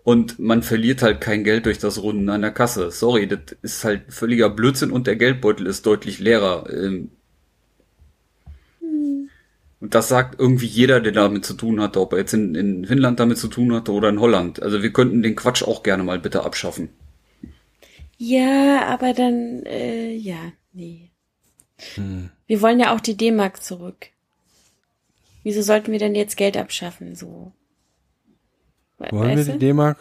und 0.09 0.39
man 0.39 0.62
verliert 0.62 1.02
halt 1.02 1.20
kein 1.20 1.44
Geld 1.44 1.66
durch 1.66 1.78
das 1.78 2.02
Runden 2.02 2.30
an 2.30 2.40
der 2.40 2.51
Kasse. 2.51 2.90
Sorry, 2.90 3.28
das 3.28 3.40
ist 3.60 3.85
halt 3.85 4.05
völliger 4.09 4.48
Blödsinn 4.48 4.90
und 4.90 5.06
der 5.06 5.16
Geldbeutel 5.16 5.66
ist 5.66 5.85
deutlich 5.85 6.18
leerer. 6.18 6.64
Ähm, 6.72 7.10
Und 9.80 9.94
das 9.94 10.09
sagt 10.09 10.40
irgendwie 10.40 10.66
jeder, 10.66 11.01
der 11.01 11.12
damit 11.12 11.44
zu 11.44 11.52
tun 11.52 11.80
hatte, 11.82 12.01
ob 12.01 12.12
er 12.14 12.20
jetzt 12.20 12.32
in, 12.32 12.55
in 12.55 12.86
Finnland 12.86 13.20
damit 13.20 13.36
zu 13.36 13.48
tun 13.48 13.74
hatte 13.74 13.93
oder 13.93 14.09
in 14.09 14.18
Holland. 14.18 14.62
Also 14.62 14.82
wir 14.82 14.94
könnten 14.94 15.22
den 15.22 15.36
Quatsch 15.36 15.62
auch 15.62 15.82
gerne 15.82 16.02
mal 16.05 16.18
bitte 16.18 16.43
abschaffen. 16.43 16.89
Ja, 18.16 18.86
aber 18.86 19.12
dann, 19.12 19.62
äh, 19.66 20.14
ja, 20.14 20.52
nee. 20.72 21.10
Wir 22.47 22.62
wollen 22.62 22.80
ja 22.80 22.94
auch 22.94 23.01
die 23.01 23.16
D-Mark 23.16 23.62
zurück. 23.62 24.09
Wieso 25.44 25.60
sollten 25.60 25.93
wir 25.93 25.98
denn 25.98 26.14
jetzt 26.14 26.39
Geld 26.39 26.56
abschaffen, 26.56 27.14
so? 27.14 27.52
Wollen 28.98 29.12
wir 29.30 29.36
weißt 29.36 29.48
die 29.48 29.52
du? 29.52 29.58
D-Mark? 29.58 29.98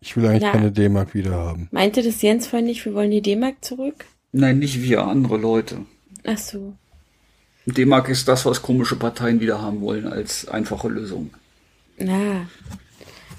Ich 0.00 0.16
will 0.16 0.26
eigentlich 0.26 0.42
Ja. 0.42 0.52
keine 0.52 0.70
D-Mark 0.70 1.14
wieder 1.14 1.32
haben. 1.32 1.68
Meinte 1.72 2.02
das 2.02 2.22
Jens 2.22 2.46
vorhin 2.46 2.66
nicht, 2.66 2.84
wir 2.84 2.94
wollen 2.94 3.10
die 3.10 3.22
D-Mark 3.22 3.56
zurück? 3.64 4.04
Nein, 4.32 4.58
nicht 4.58 4.80
wir, 4.82 5.04
andere 5.06 5.36
Leute. 5.38 5.78
Ach 6.26 6.38
so. 6.38 6.74
D-Mark 7.66 8.08
ist 8.08 8.28
das, 8.28 8.46
was 8.46 8.62
komische 8.62 8.96
Parteien 8.96 9.40
wieder 9.40 9.60
haben 9.60 9.80
wollen 9.80 10.06
als 10.06 10.46
einfache 10.48 10.88
Lösung. 10.88 11.30
Na. 11.98 12.46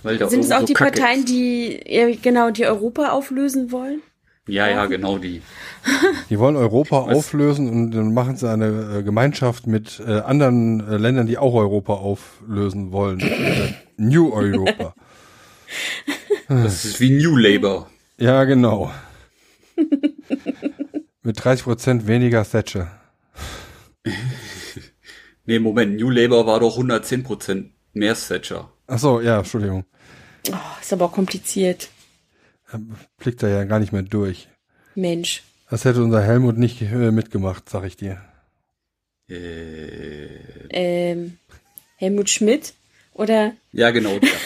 Sind 0.04 0.42
es 0.42 0.52
auch 0.52 0.62
so 0.62 0.66
die 0.66 0.74
kacke 0.74 1.00
Parteien, 1.00 1.20
ist. 1.20 1.30
die, 1.30 1.80
ja, 1.88 2.08
genau, 2.22 2.52
die 2.52 2.66
Europa 2.66 3.10
auflösen 3.12 3.72
wollen? 3.72 4.02
Ja, 4.48 4.68
ja, 4.68 4.86
genau 4.88 5.18
die. 5.20 5.42
Die 6.30 6.40
wollen 6.40 6.56
Europa 6.56 7.02
auflösen 7.02 7.70
und 7.70 7.92
dann 7.92 8.14
machen 8.14 8.36
sie 8.36 8.50
eine 8.50 8.98
äh, 9.00 9.04
Gemeinschaft 9.04 9.68
mit 9.68 10.02
äh, 10.06 10.20
anderen 10.22 10.80
äh, 10.88 10.98
Ländern, 10.98 11.28
die 11.28 11.38
auch 11.38 11.54
Europa 11.54 11.94
auflösen 11.94 12.92
wollen. 12.92 13.20
New 14.00 14.32
Europa. 14.34 14.94
Das 16.48 16.84
ist 16.84 17.00
wie 17.00 17.12
New 17.12 17.36
Labour. 17.38 17.92
Ja, 18.18 18.44
genau. 18.46 18.92
mit 21.22 21.44
30 21.44 21.64
Prozent 21.64 22.08
weniger 22.08 22.44
Thatcher. 22.44 23.00
Nee, 25.46 25.58
Moment, 25.58 25.96
New 25.96 26.12
Labour 26.12 26.46
war 26.46 26.60
doch 26.60 26.78
110% 26.78 27.72
mehr 27.94 28.14
Thatcher. 28.16 28.72
Ach 28.86 29.00
so, 29.00 29.20
ja, 29.20 29.40
Entschuldigung. 29.40 29.84
Oh, 30.52 30.56
ist 30.80 30.94
aber 30.94 31.06
auch 31.06 31.12
kompliziert. 31.12 31.90
Blickt 33.18 33.42
da 33.42 33.48
ja 33.48 33.64
gar 33.64 33.80
nicht 33.80 33.92
mehr 33.92 34.04
durch. 34.04 34.48
Mensch. 34.94 35.42
Das 35.72 35.86
hätte 35.86 36.04
unser 36.04 36.22
Helmut 36.22 36.58
nicht 36.60 36.84
äh, 36.84 37.10
mitgemacht, 37.12 37.68
sag 37.68 37.84
ich 37.86 37.96
dir. 37.98 38.22
Äh, 39.28 40.28
Ähm, 40.70 41.40
Helmut 41.96 42.30
Schmidt? 42.30 42.74
Oder? 43.20 43.54
ja, 43.74 43.92
genau. 43.92 44.18
Der. 44.18 44.30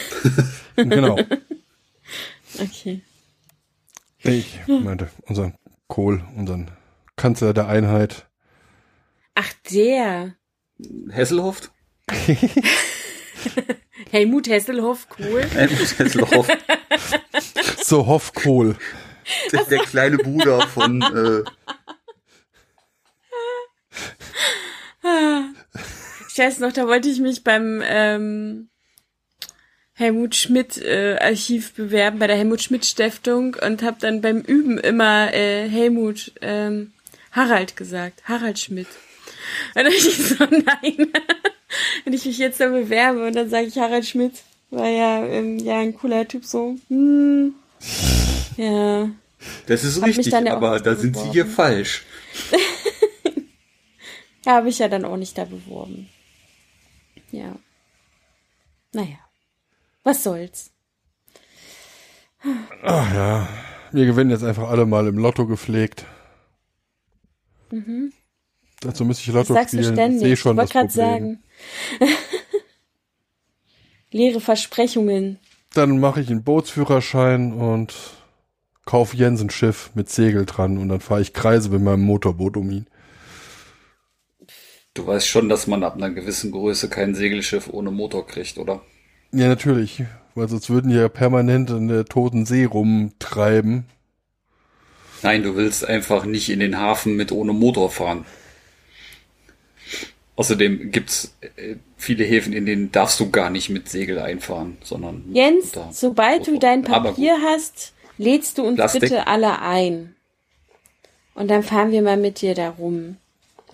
Genau. 0.76 1.16
Okay. 2.58 3.02
Ich 4.24 4.58
meinte, 4.66 5.08
unseren 5.22 5.54
Kohl, 5.86 6.24
unseren 6.34 6.72
Kanzler 7.14 7.54
der 7.54 7.68
Einheit. 7.68 8.26
Ach, 9.36 9.52
der. 9.70 10.34
Hesselhoff? 11.10 11.70
Helmut 14.10 14.48
Hesselhoff, 14.48 15.06
cool. 15.20 15.44
Helmut 15.44 15.98
Hesselhoff. 15.98 16.48
So 17.84 18.06
Hoffkohl. 18.06 18.76
Der, 19.52 19.64
der 19.64 19.78
kleine 19.80 20.16
Bruder 20.16 20.66
von, 20.66 21.00
äh, 21.02 21.44
Ich 26.34 26.40
weiß 26.40 26.58
noch, 26.58 26.72
da 26.72 26.88
wollte 26.88 27.08
ich 27.08 27.20
mich 27.20 27.44
beim 27.44 27.80
ähm, 27.86 28.68
Helmut 29.92 30.34
Schmidt 30.34 30.78
äh, 30.78 31.16
Archiv 31.20 31.74
bewerben, 31.74 32.18
bei 32.18 32.26
der 32.26 32.34
Helmut 32.34 32.60
Schmidt 32.60 32.84
Stiftung 32.84 33.56
und 33.64 33.84
habe 33.84 33.98
dann 34.00 34.20
beim 34.20 34.40
Üben 34.40 34.78
immer 34.78 35.32
äh, 35.32 35.68
Helmut 35.68 36.32
ähm, 36.40 36.92
Harald 37.30 37.76
gesagt. 37.76 38.24
Harald 38.24 38.58
Schmidt. 38.58 38.88
Und 39.76 39.84
dann 39.84 39.92
ich 39.92 40.02
so, 40.18 40.44
nein. 40.44 41.12
Wenn 42.02 42.12
ich 42.12 42.24
mich 42.24 42.38
jetzt 42.38 42.58
da 42.58 42.66
bewerbe 42.66 43.28
und 43.28 43.36
dann 43.36 43.48
sage 43.48 43.68
ich 43.68 43.78
Harald 43.78 44.04
Schmidt, 44.04 44.42
war 44.70 44.88
ja, 44.88 45.24
ähm, 45.24 45.60
ja 45.60 45.78
ein 45.78 45.94
cooler 45.94 46.26
Typ 46.26 46.44
so. 46.44 46.74
Hm, 46.88 47.54
ja. 48.56 49.08
das 49.68 49.84
ist 49.84 50.00
Hab 50.00 50.08
richtig, 50.08 50.32
ja 50.32 50.52
aber 50.52 50.80
da 50.80 50.96
sind 50.96 51.16
sie 51.16 51.30
hier 51.30 51.44
beworben. 51.44 51.54
falsch. 51.54 52.02
Ja, 54.46 54.56
habe 54.56 54.68
ich 54.68 54.78
ja 54.78 54.88
dann 54.88 55.06
auch 55.06 55.16
nicht 55.16 55.38
da 55.38 55.46
beworben. 55.46 56.10
Ja. 57.34 57.56
Naja. 58.92 59.18
Was 60.04 60.22
soll's? 60.22 60.70
Ach 62.82 63.14
ja, 63.14 63.48
wir 63.90 64.06
gewinnen 64.06 64.30
jetzt 64.30 64.44
einfach 64.44 64.68
alle 64.68 64.86
mal 64.86 65.06
im 65.08 65.18
Lotto 65.18 65.46
gepflegt. 65.46 66.04
Dazu 68.80 69.04
müsste 69.04 69.22
ich 69.22 69.28
Mhm. 69.28 69.32
Das 69.32 69.48
Lotto 69.48 69.54
sagst 69.54 69.74
du 69.74 69.78
spielen. 69.78 69.92
Ich 69.92 69.96
ständig. 69.98 70.20
sehe 70.20 70.32
Ich 70.34 70.40
schon 70.40 70.56
wollte 70.56 70.72
das 70.72 70.72
gerade 70.72 70.88
Problem. 70.88 71.38
sagen. 72.00 72.12
Leere 74.12 74.40
Versprechungen. 74.40 75.40
Dann 75.72 75.98
mache 75.98 76.20
ich 76.20 76.30
einen 76.30 76.44
Bootsführerschein 76.44 77.52
und 77.52 77.94
kaufe 78.84 79.16
Jens 79.16 79.40
ein 79.40 79.50
Schiff 79.50 79.90
mit 79.94 80.08
Segel 80.08 80.46
dran 80.46 80.78
und 80.78 80.88
dann 80.88 81.00
fahre 81.00 81.20
ich 81.22 81.32
Kreise 81.32 81.70
mit 81.70 81.82
meinem 81.82 82.02
Motorboot 82.04 82.56
um 82.56 82.70
ihn. 82.70 82.86
Du 84.94 85.06
weißt 85.06 85.26
schon, 85.26 85.48
dass 85.48 85.66
man 85.66 85.82
ab 85.82 85.96
einer 85.96 86.10
gewissen 86.10 86.52
Größe 86.52 86.88
kein 86.88 87.16
Segelschiff 87.16 87.68
ohne 87.68 87.90
Motor 87.90 88.26
kriegt, 88.26 88.58
oder? 88.58 88.80
Ja, 89.32 89.48
natürlich, 89.48 90.04
weil 90.36 90.48
sonst 90.48 90.70
würden 90.70 90.90
die 90.90 90.96
ja 90.96 91.08
permanent 91.08 91.68
in 91.70 91.88
der 91.88 92.04
toten 92.04 92.46
See 92.46 92.64
rumtreiben. 92.64 93.86
Nein, 95.22 95.42
du 95.42 95.56
willst 95.56 95.84
einfach 95.84 96.24
nicht 96.24 96.48
in 96.48 96.60
den 96.60 96.78
Hafen 96.78 97.16
mit 97.16 97.32
ohne 97.32 97.52
Motor 97.52 97.90
fahren. 97.90 98.24
Außerdem 100.36 100.90
gibt's 100.92 101.36
äh, 101.40 101.76
viele 101.96 102.24
Häfen, 102.24 102.52
in 102.52 102.66
denen 102.66 102.92
darfst 102.92 103.18
du 103.18 103.30
gar 103.30 103.50
nicht 103.50 103.70
mit 103.70 103.88
Segel 103.88 104.18
einfahren, 104.18 104.76
sondern 104.82 105.24
Jens, 105.32 105.72
sobald 105.90 106.46
du 106.46 106.58
dein 106.58 106.82
Papier 106.82 107.38
hast, 107.42 107.94
lädst 108.18 108.58
du 108.58 108.62
uns 108.62 108.76
Plastik. 108.76 109.02
bitte 109.02 109.26
alle 109.26 109.60
ein. 109.60 110.14
Und 111.34 111.50
dann 111.50 111.62
fahren 111.64 111.90
wir 111.90 112.02
mal 112.02 112.16
mit 112.16 112.40
dir 112.40 112.54
da 112.54 112.70
rum. 112.70 113.16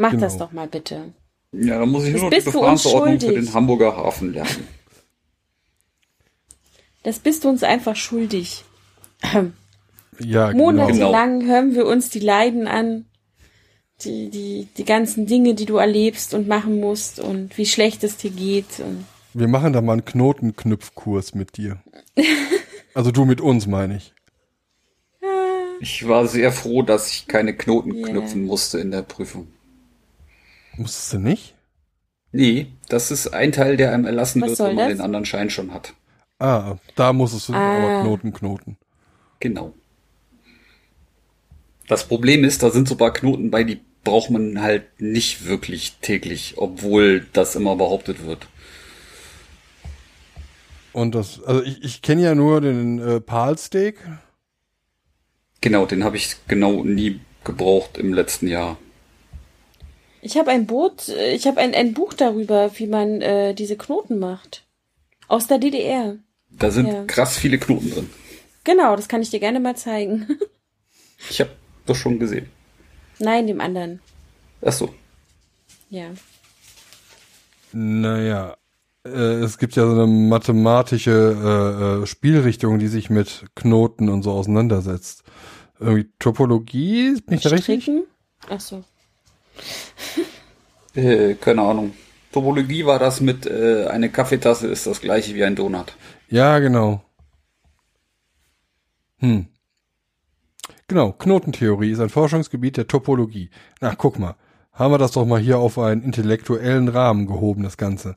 Mach 0.00 0.16
das 0.16 0.32
Genau. 0.34 0.46
doch 0.46 0.52
mal 0.52 0.66
bitte. 0.66 1.12
Ja, 1.52 1.78
dann 1.78 1.90
muss 1.90 2.04
ich 2.04 2.12
Das 2.12 2.22
nur 2.22 2.30
noch 2.30 2.36
die 2.38 2.42
bist 2.42 2.54
du 2.54 2.60
uns 2.60 2.82
Befragsordnung 2.84 3.20
für 3.20 3.34
den 3.34 3.52
Hamburger 3.52 3.96
Hafen 3.96 4.32
lernen. 4.32 4.66
Das 7.02 7.18
bist 7.18 7.44
du 7.44 7.48
uns 7.50 7.62
einfach 7.62 7.96
schuldig. 7.96 8.64
Ja, 10.18 10.52
genau. 10.52 10.64
Monatelang 10.64 11.46
hören 11.46 11.74
wir 11.74 11.86
uns 11.86 12.08
die 12.08 12.20
Leiden 12.20 12.66
an, 12.66 13.04
die, 14.02 14.30
die, 14.30 14.68
die 14.76 14.84
ganzen 14.84 15.26
Dinge, 15.26 15.54
die 15.54 15.66
du 15.66 15.76
erlebst 15.76 16.32
und 16.32 16.48
machen 16.48 16.80
musst 16.80 17.20
und 17.20 17.58
wie 17.58 17.66
schlecht 17.66 18.04
es 18.04 18.16
dir 18.16 18.30
geht. 18.30 18.80
Und 18.80 19.04
Wir 19.34 19.48
machen 19.48 19.72
da 19.74 19.82
mal 19.82 19.92
einen 19.94 20.04
Knotenknüpfkurs 20.04 21.34
mit 21.34 21.56
dir. 21.56 21.82
Also 22.92 23.12
du 23.12 23.24
mit 23.24 23.40
uns, 23.40 23.68
meine 23.68 23.98
ich. 23.98 24.12
Ich 25.80 26.08
war 26.08 26.26
sehr 26.26 26.50
froh, 26.50 26.82
dass 26.82 27.08
ich 27.12 27.28
keine 27.28 27.54
Knoten 27.56 27.94
Ja. 27.94 28.08
knüpfen 28.08 28.44
musste 28.44 28.80
in 28.80 28.90
der 28.90 29.02
Prüfung. 29.02 29.46
Musstest 30.76 31.12
du 31.12 31.18
nicht? 31.18 31.54
Nee, 32.32 32.68
das 32.88 33.10
ist 33.10 33.28
ein 33.34 33.52
Teil, 33.52 33.76
der 33.76 33.92
einem 33.92 34.04
erlassen 34.06 34.40
Was 34.42 34.50
wird, 34.50 34.58
wenn 34.60 34.76
man 34.76 34.88
das? 34.88 34.96
den 34.98 35.00
anderen 35.04 35.24
Schein 35.26 35.50
schon 35.50 35.72
hat. 35.74 35.94
Ah, 36.38 36.76
da 36.96 37.12
muss 37.12 37.32
es 37.32 37.50
Ah. 37.50 37.54
aber 37.54 38.02
Knoten 38.02 38.32
knoten. 38.32 38.76
Genau. 39.40 39.74
Das 41.88 42.06
Problem 42.06 42.44
ist, 42.44 42.62
da 42.62 42.70
sind 42.70 42.88
so 42.88 42.94
ein 42.94 42.98
paar 42.98 43.12
Knoten 43.12 43.50
bei, 43.50 43.64
die 43.64 43.80
braucht 44.04 44.30
man 44.30 44.62
halt 44.62 45.00
nicht 45.00 45.44
wirklich 45.46 45.98
täglich, 46.00 46.54
obwohl 46.56 47.26
das 47.32 47.56
immer 47.56 47.76
behauptet 47.76 48.24
wird. 48.24 48.46
Und 50.92 51.14
das, 51.14 51.42
also 51.42 51.62
ich, 51.62 51.82
ich 51.84 52.02
kenne 52.02 52.22
ja 52.22 52.34
nur 52.34 52.60
den 52.60 52.98
äh, 53.00 53.20
Palsteak. 53.20 53.96
Genau, 55.60 55.84
den 55.86 56.04
habe 56.04 56.16
ich 56.16 56.36
genau 56.48 56.84
nie 56.84 57.20
gebraucht 57.44 57.98
im 57.98 58.12
letzten 58.14 58.48
Jahr. 58.48 58.78
Ich 60.22 60.36
habe 60.36 60.50
ein 60.50 60.66
Boot, 60.66 61.08
äh, 61.08 61.34
ich 61.34 61.46
habe 61.46 61.60
ein, 61.60 61.74
ein 61.74 61.94
Buch 61.94 62.12
darüber, 62.14 62.70
wie 62.78 62.86
man 62.86 63.20
äh, 63.22 63.54
diese 63.54 63.76
Knoten 63.76 64.18
macht. 64.18 64.64
Aus 65.28 65.46
der 65.46 65.58
DDR. 65.58 66.16
Da 66.50 66.70
sind 66.70 66.88
Ja. 66.88 67.04
krass 67.04 67.36
viele 67.38 67.58
Knoten 67.58 67.90
drin. 67.90 68.10
Genau, 68.64 68.96
das 68.96 69.08
kann 69.08 69.22
ich 69.22 69.30
dir 69.30 69.40
gerne 69.40 69.60
mal 69.60 69.76
zeigen. 69.76 70.26
Ich 71.28 71.38
habe 71.38 71.50
das 71.84 71.98
schon 71.98 72.18
gesehen. 72.18 72.46
Nein, 73.18 73.46
dem 73.46 73.60
anderen. 73.60 74.00
Ach 74.62 74.72
so. 74.72 74.94
Ja. 75.90 76.06
Naja, 77.72 78.56
äh, 79.04 79.10
es 79.10 79.58
gibt 79.58 79.76
ja 79.76 79.84
so 79.86 79.92
eine 79.92 80.06
mathematische 80.06 82.00
äh, 82.00 82.02
äh, 82.02 82.06
Spielrichtung, 82.06 82.78
die 82.78 82.88
sich 82.88 83.10
mit 83.10 83.44
Knoten 83.54 84.08
und 84.08 84.22
so 84.22 84.32
auseinandersetzt. 84.32 85.22
Irgendwie 85.78 86.10
Topologie, 86.18 87.20
bin 87.26 87.36
ich 87.36 87.42
da 87.42 87.50
richtig? 87.50 87.82
Stricken? 87.82 88.04
Ach 88.48 88.60
so. 88.60 88.82
Äh, 90.94 91.34
keine 91.34 91.62
Ahnung. 91.62 91.92
Topologie 92.32 92.86
war 92.86 92.98
das 92.98 93.20
mit 93.20 93.46
äh, 93.46 93.86
eine 93.86 94.08
Kaffeetasse 94.10 94.68
ist 94.68 94.86
das 94.86 95.00
gleiche 95.00 95.34
wie 95.34 95.44
ein 95.44 95.56
Donut. 95.56 95.96
Ja, 96.28 96.58
genau. 96.60 97.02
Hm. 99.18 99.46
Genau, 100.88 101.12
Knotentheorie 101.12 101.90
ist 101.92 102.00
ein 102.00 102.08
Forschungsgebiet 102.08 102.76
der 102.76 102.88
Topologie. 102.88 103.50
Na, 103.80 103.94
guck 103.96 104.18
mal. 104.18 104.34
Haben 104.72 104.92
wir 104.94 104.98
das 104.98 105.12
doch 105.12 105.26
mal 105.26 105.40
hier 105.40 105.58
auf 105.58 105.78
einen 105.78 106.02
intellektuellen 106.02 106.88
Rahmen 106.88 107.26
gehoben, 107.26 107.62
das 107.62 107.76
Ganze. 107.76 108.16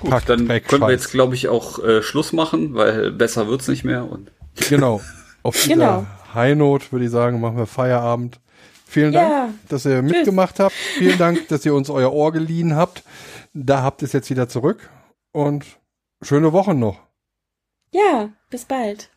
Gut, 0.00 0.10
Pack, 0.10 0.26
dann 0.26 0.48
Dreck, 0.48 0.66
können 0.66 0.82
wir 0.82 0.90
jetzt, 0.90 1.12
glaube 1.12 1.34
ich, 1.34 1.48
auch 1.48 1.78
äh, 1.78 2.02
Schluss 2.02 2.32
machen, 2.32 2.74
weil 2.74 3.12
besser 3.12 3.46
wird's 3.46 3.68
nicht 3.68 3.84
mehr. 3.84 4.10
Und 4.10 4.32
Genau. 4.68 5.00
Auf 5.42 5.54
dieser 5.62 5.74
Genau. 5.74 6.06
High 6.34 6.56
Note 6.56 6.90
würde 6.90 7.04
ich 7.04 7.10
sagen, 7.10 7.40
machen 7.40 7.56
wir 7.56 7.66
Feierabend. 7.66 8.40
Vielen 8.94 9.12
Dank, 9.12 9.28
ja. 9.28 9.52
dass 9.68 9.86
ihr 9.86 10.02
mitgemacht 10.02 10.54
Tschüss. 10.54 10.66
habt. 10.66 10.74
Vielen 10.74 11.18
Dank, 11.18 11.48
dass 11.48 11.66
ihr 11.66 11.74
uns 11.74 11.90
euer 11.90 12.12
Ohr 12.12 12.30
geliehen 12.30 12.76
habt. 12.76 13.02
Da 13.52 13.82
habt 13.82 14.02
ihr 14.02 14.06
es 14.06 14.12
jetzt 14.12 14.30
wieder 14.30 14.48
zurück. 14.48 14.88
Und 15.32 15.64
schöne 16.22 16.52
Wochen 16.52 16.78
noch. 16.78 17.00
Ja, 17.90 18.28
bis 18.50 18.64
bald. 18.66 19.10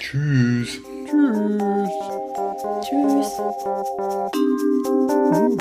Tschüss. 0.00 0.80
Tschüss. 1.06 1.90
Tschüss. 2.80 3.38
Hm. 5.32 5.60